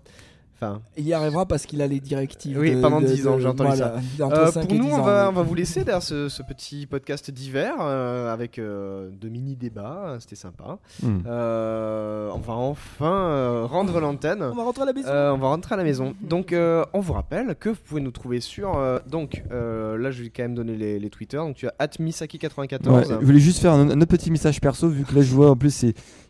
il 0.97 1.07
y 1.07 1.13
arrivera 1.13 1.47
parce 1.47 1.67
qu'il 1.67 1.83
a 1.83 1.87
les 1.87 2.01
directives. 2.01 2.59
Oui, 2.59 2.77
pendant 2.81 3.01
10 3.01 3.27
ans, 3.27 3.39
j'ai 3.39 3.47
entendu 3.47 3.77
ça. 3.77 3.95
Euh, 4.21 4.53
pour 4.53 4.75
nous, 4.75 4.91
on 4.91 5.03
va, 5.03 5.29
on 5.31 5.33
va, 5.33 5.43
vous 5.43 5.55
laisser 5.55 5.83
derrière 5.85 6.03
ce, 6.03 6.43
petit 6.43 6.87
podcast 6.87 7.31
d'hiver 7.31 7.75
euh, 7.81 8.33
avec 8.33 8.59
euh, 8.59 9.11
de 9.19 9.29
mini 9.29 9.57
débats. 9.57 10.17
C'était 10.21 10.37
sympa. 10.37 10.79
Hmm. 11.03 11.21
on 11.27 12.39
va 12.39 12.53
enfin 12.55 13.65
rendre 13.67 14.01
l'antenne. 14.01 14.43
On 14.43 14.55
va 14.55 14.63
rentrer 14.63 14.83
à 14.83 14.87
la 14.87 14.93
maison. 14.93 15.11
on 15.11 15.39
va 15.39 15.49
rentrer 15.49 15.75
à 15.75 15.79
la 15.79 15.85
maison. 15.85 16.15
Donc, 16.21 16.55
on 16.55 17.01
vous 17.01 17.13
rappelle 17.13 17.57
que 17.59 17.71
vous 17.71 17.81
pouvez 17.85 18.01
nous 18.01 18.11
trouver 18.11 18.41
sur. 18.41 18.79
donc, 19.09 19.43
là, 19.51 20.11
je 20.11 20.23
vais 20.23 20.31
quand 20.31 20.43
même 20.43 20.55
donner 20.55 20.77
les, 20.77 21.11
Twitter. 21.11 21.39
Donc, 21.39 21.57
tu 21.57 21.67
as 21.67 21.87
Misaki94. 21.99 23.21
je 23.21 23.25
voulais 23.25 23.41
juste 23.41 23.61
faire 23.61 23.73
un, 23.73 23.89
autre 23.89 24.05
petit 24.07 24.31
message 24.31 24.61
perso, 24.61 24.89
vu 24.89 25.05
que 25.05 25.15
là, 25.15 25.23
je 25.23 25.35
vois 25.35 25.51
en 25.51 25.57
plus, 25.57 25.85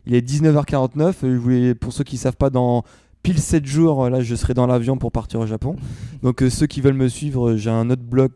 il 0.07 0.14
est 0.14 0.26
19h49. 0.26 1.14
Je 1.22 1.28
voulais, 1.28 1.74
pour 1.74 1.93
ceux 1.93 2.05
qui 2.05 2.16
savent 2.16 2.37
pas, 2.37 2.51
dans 2.51 2.85
pile 3.22 3.38
7 3.38 3.66
jours, 3.66 4.08
là, 4.08 4.22
je 4.22 4.34
serai 4.34 4.54
dans 4.54 4.66
l'avion 4.66 4.96
pour 4.96 5.12
partir 5.12 5.40
au 5.40 5.46
Japon. 5.46 5.76
Donc, 6.22 6.42
euh, 6.42 6.50
ceux 6.50 6.66
qui 6.66 6.80
veulent 6.80 6.94
me 6.94 7.08
suivre, 7.08 7.56
j'ai 7.56 7.70
un 7.70 7.90
autre 7.90 8.02
blog, 8.02 8.32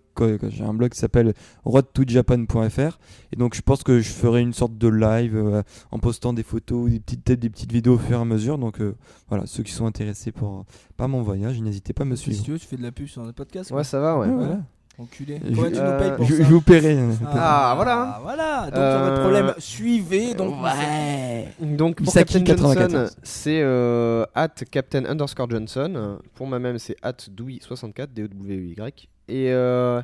j'ai 0.48 0.64
un 0.64 0.74
blog 0.74 0.90
qui 0.90 0.98
s'appelle 0.98 1.34
roadtojapan.fr. 1.64 2.98
Et 3.32 3.36
donc, 3.36 3.54
je 3.54 3.62
pense 3.62 3.82
que 3.82 4.00
je 4.00 4.08
ferai 4.08 4.40
une 4.40 4.52
sorte 4.52 4.78
de 4.78 4.88
live 4.88 5.36
euh, 5.36 5.62
en 5.90 5.98
postant 5.98 6.32
des 6.32 6.42
photos, 6.42 6.90
des 6.90 7.00
petites 7.00 7.24
têtes, 7.24 7.40
des 7.40 7.50
petites 7.50 7.72
vidéos 7.72 7.94
au 7.94 7.98
fur 7.98 8.18
et 8.18 8.20
à 8.20 8.24
mesure. 8.24 8.58
Donc, 8.58 8.80
euh, 8.80 8.94
voilà, 9.28 9.46
ceux 9.46 9.62
qui 9.62 9.72
sont 9.72 9.86
intéressés 9.86 10.32
pour, 10.32 10.64
pas 10.96 11.08
mon 11.08 11.22
voyage, 11.22 11.60
n'hésitez 11.60 11.92
pas 11.92 12.02
à 12.02 12.06
me 12.06 12.16
suivre. 12.16 12.36
Si 12.36 12.44
tu 12.44 12.52
veux, 12.52 12.58
tu 12.58 12.66
fais 12.66 12.76
de 12.76 12.82
la 12.82 12.92
pub 12.92 13.06
sur 13.06 13.22
notre 13.22 13.36
podcast. 13.36 13.70
Ouais, 13.70 13.84
ça 13.84 14.00
va, 14.00 14.18
ouais. 14.18 14.30
Voilà. 14.30 14.60
Enculé. 14.98 15.40
Je, 15.42 15.48
tu 15.50 15.54
nous 15.54 15.98
payes 15.98 16.16
pour 16.16 16.26
je, 16.26 16.34
ça 16.34 16.44
je 16.44 16.48
vous 16.48 16.60
paierai. 16.60 16.98
Ah, 17.26 17.72
voilà. 17.76 18.14
Ah, 18.16 18.20
voilà. 18.22 18.64
Donc, 18.66 18.78
euh... 18.78 19.08
votre 19.10 19.20
problème, 19.22 19.54
suivez. 19.58 20.34
Donc, 20.34 20.62
ouais. 20.62 21.48
Donc, 21.60 22.02
pour 22.02 22.14
Captain 22.14 22.44
Johnson, 22.44 23.06
c'est 23.22 23.60
euh, 23.60 24.24
at 24.34 24.48
Captain 24.70 25.04
underscore 25.04 25.50
Johnson. 25.50 26.18
Pour 26.34 26.46
moi-même, 26.46 26.78
c'est 26.78 26.96
at 27.02 27.16
Doui64, 27.30 28.12
D-O-W-Y. 28.12 29.08
Et 29.26 29.52
euh, 29.52 30.02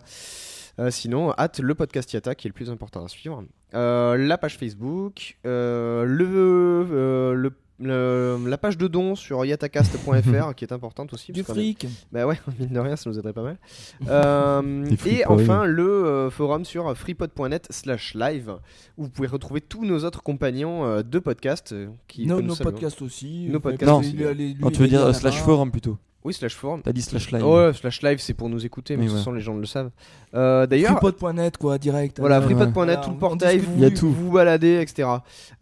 euh, 0.79 0.91
sinon, 0.91 1.33
at 1.33 1.53
le 1.61 1.75
podcast 1.75 2.13
Yata, 2.13 2.35
qui 2.35 2.47
est 2.47 2.51
le 2.51 2.55
plus 2.55 2.71
important 2.71 3.05
à 3.05 3.09
suivre. 3.09 3.45
Euh, 3.75 4.17
la 4.17 4.39
page 4.39 4.57
Facebook, 4.57 5.37
euh, 5.47 6.05
le, 6.05 7.53
le 7.81 8.39
la 8.47 8.59
page 8.59 8.79
de 8.79 8.89
dons 8.89 9.15
sur 9.15 9.45
yatacast.fr 9.45 10.55
qui 10.57 10.65
est 10.65 10.73
importante 10.73 11.13
aussi. 11.13 11.33
Du 11.33 11.43
fric. 11.43 11.87
Bah 12.13 12.27
ouais, 12.27 12.39
mine 12.59 12.69
de 12.69 12.79
rien, 12.79 12.97
ça 12.97 13.09
nous 13.11 13.19
aiderait 13.19 13.33
pas 13.33 13.43
mal. 13.43 13.59
Euh, 14.09 14.87
et 15.07 15.25
enfin, 15.27 15.65
le 15.65 15.85
euh, 15.87 16.31
forum 16.31 16.65
sur 16.65 16.97
freepod.net 16.97 17.67
slash 17.71 18.15
live 18.15 18.57
où 18.97 19.05
vous 19.05 19.09
pouvez 19.09 19.29
retrouver 19.29 19.61
tous 19.61 19.85
nos 19.85 20.05
autres 20.05 20.23
compagnons 20.23 20.85
euh, 20.85 21.03
de 21.03 21.19
podcast. 21.19 21.75
qui 22.09 22.27
nos, 22.27 22.41
nos 22.41 22.57
podcasts 22.57 23.03
aussi. 23.03 23.49
Nos 23.51 23.61
podcasts 23.61 23.93
aussi. 23.93 24.17
non, 24.61 24.71
tu 24.71 24.81
veux 24.81 24.89
dire 24.89 25.15
slash 25.15 25.41
forum 25.41 25.71
plutôt 25.71 25.99
oui, 26.23 26.35
slash 26.35 26.55
forum. 26.55 26.83
T'as 26.83 26.93
dit 26.93 27.01
slash 27.01 27.31
live. 27.31 27.47
Ouais, 27.47 27.73
slash 27.73 28.03
live, 28.03 28.19
c'est 28.19 28.35
pour 28.35 28.51
nous 28.51 28.67
écouter, 28.67 28.99
mais 28.99 29.05
de 29.05 29.09
toute 29.09 29.19
façon, 29.19 29.33
les 29.33 29.41
gens 29.41 29.57
le 29.57 29.65
savent. 29.65 29.91
Euh, 30.35 30.67
D'ailleurs. 30.67 30.99
Freepod.net, 30.99 31.57
quoi, 31.57 31.79
direct. 31.79 32.21
Voilà, 32.21 32.43
freepod.net, 32.43 33.01
tout 33.03 33.11
le 33.11 33.17
portail, 33.17 33.59
vous, 33.59 33.83
y 33.83 33.95
tout. 33.95 34.11
vous 34.11 34.31
baladez, 34.31 34.81
etc. 34.83 35.09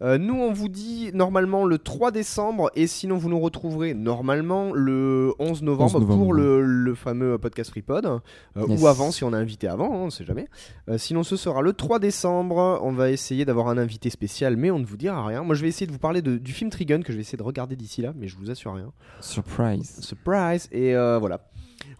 Euh, 0.01 0.17
nous, 0.17 0.35
on 0.35 0.51
vous 0.51 0.67
dit 0.67 1.11
normalement 1.13 1.63
le 1.63 1.77
3 1.77 2.11
décembre, 2.11 2.71
et 2.75 2.87
sinon, 2.87 3.17
vous 3.17 3.29
nous 3.29 3.39
retrouverez 3.39 3.93
normalement 3.93 4.73
le 4.73 5.33
11 5.39 5.63
novembre, 5.63 6.05
pour 6.05 6.33
le, 6.33 6.61
le, 6.61 6.93
fameux 6.93 7.37
podcast 7.37 7.69
Freepod. 7.69 8.05
Euh, 8.05 8.19
ou 8.55 8.87
avant, 8.87 9.11
si 9.11 9.23
on 9.23 9.31
a 9.31 9.37
invité 9.37 9.69
avant, 9.69 9.93
hein, 9.93 10.03
on 10.03 10.09
sait 10.09 10.25
jamais. 10.25 10.47
Euh, 10.89 10.97
sinon, 10.97 11.23
ce 11.23 11.37
sera 11.37 11.61
le 11.61 11.71
3 11.71 11.99
décembre. 11.99 12.81
On 12.83 12.91
va 12.91 13.11
essayer 13.11 13.45
d'avoir 13.45 13.69
un 13.69 13.77
invité 13.77 14.09
spécial, 14.09 14.57
mais 14.57 14.71
on 14.71 14.79
ne 14.79 14.85
vous 14.85 14.97
dira 14.97 15.25
rien. 15.25 15.41
Moi, 15.43 15.55
je 15.55 15.61
vais 15.61 15.69
essayer 15.69 15.87
de 15.87 15.93
vous 15.93 15.99
parler 15.99 16.21
de, 16.21 16.37
du 16.37 16.51
film 16.51 16.69
Trigun 16.69 17.01
que 17.01 17.13
je 17.13 17.17
vais 17.17 17.21
essayer 17.21 17.37
de 17.37 17.43
regarder 17.43 17.77
d'ici 17.77 18.01
là, 18.01 18.11
mais 18.13 18.27
je 18.27 18.35
vous 18.35 18.51
assure 18.51 18.73
rien. 18.73 18.91
Surprise. 19.21 19.99
Surprise. 20.01 20.48
Et 20.71 20.95
euh, 20.95 21.17
voilà. 21.19 21.39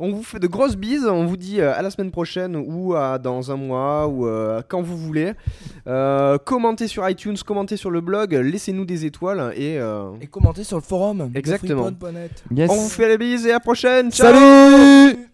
On 0.02 0.12
vous 0.12 0.24
fait 0.24 0.39
de 0.39 0.47
grosses 0.47 0.78
bises. 0.78 1.06
On 1.06 1.26
vous 1.26 1.38
dit 1.38 1.60
euh, 1.60 1.74
à 1.76 1.82
la 1.82 1.89
semaine 1.89 2.12
prochaine 2.12 2.56
ou 2.56 2.95
à 2.95 3.20
dans 3.20 3.52
un 3.52 3.56
mois 3.56 4.08
ou 4.08 4.28
euh, 4.28 4.62
quand 4.68 4.82
vous 4.82 4.97
voulez. 4.97 5.34
commentez 6.45 6.88
sur 6.88 7.08
iTunes, 7.08 7.38
commentez 7.45 7.78
sur 7.78 7.91
le 7.91 8.02
blog, 8.02 8.34
laissez-nous 8.34 8.86
des 8.86 9.06
étoiles 9.06 9.54
et, 9.56 9.76
et 10.22 10.28
commentez 10.28 10.64
sur 10.64 10.78
le 10.78 10.84
forum. 10.84 11.32
Exactement. 11.36 11.89
On 12.52 12.76
vous 12.76 12.89
fait 12.89 13.08
les 13.10 13.18
bises 13.18 13.45
et 13.45 13.52
à 13.52 13.56
la 13.56 13.60
prochaine. 13.60 14.12
Salut 14.12 15.29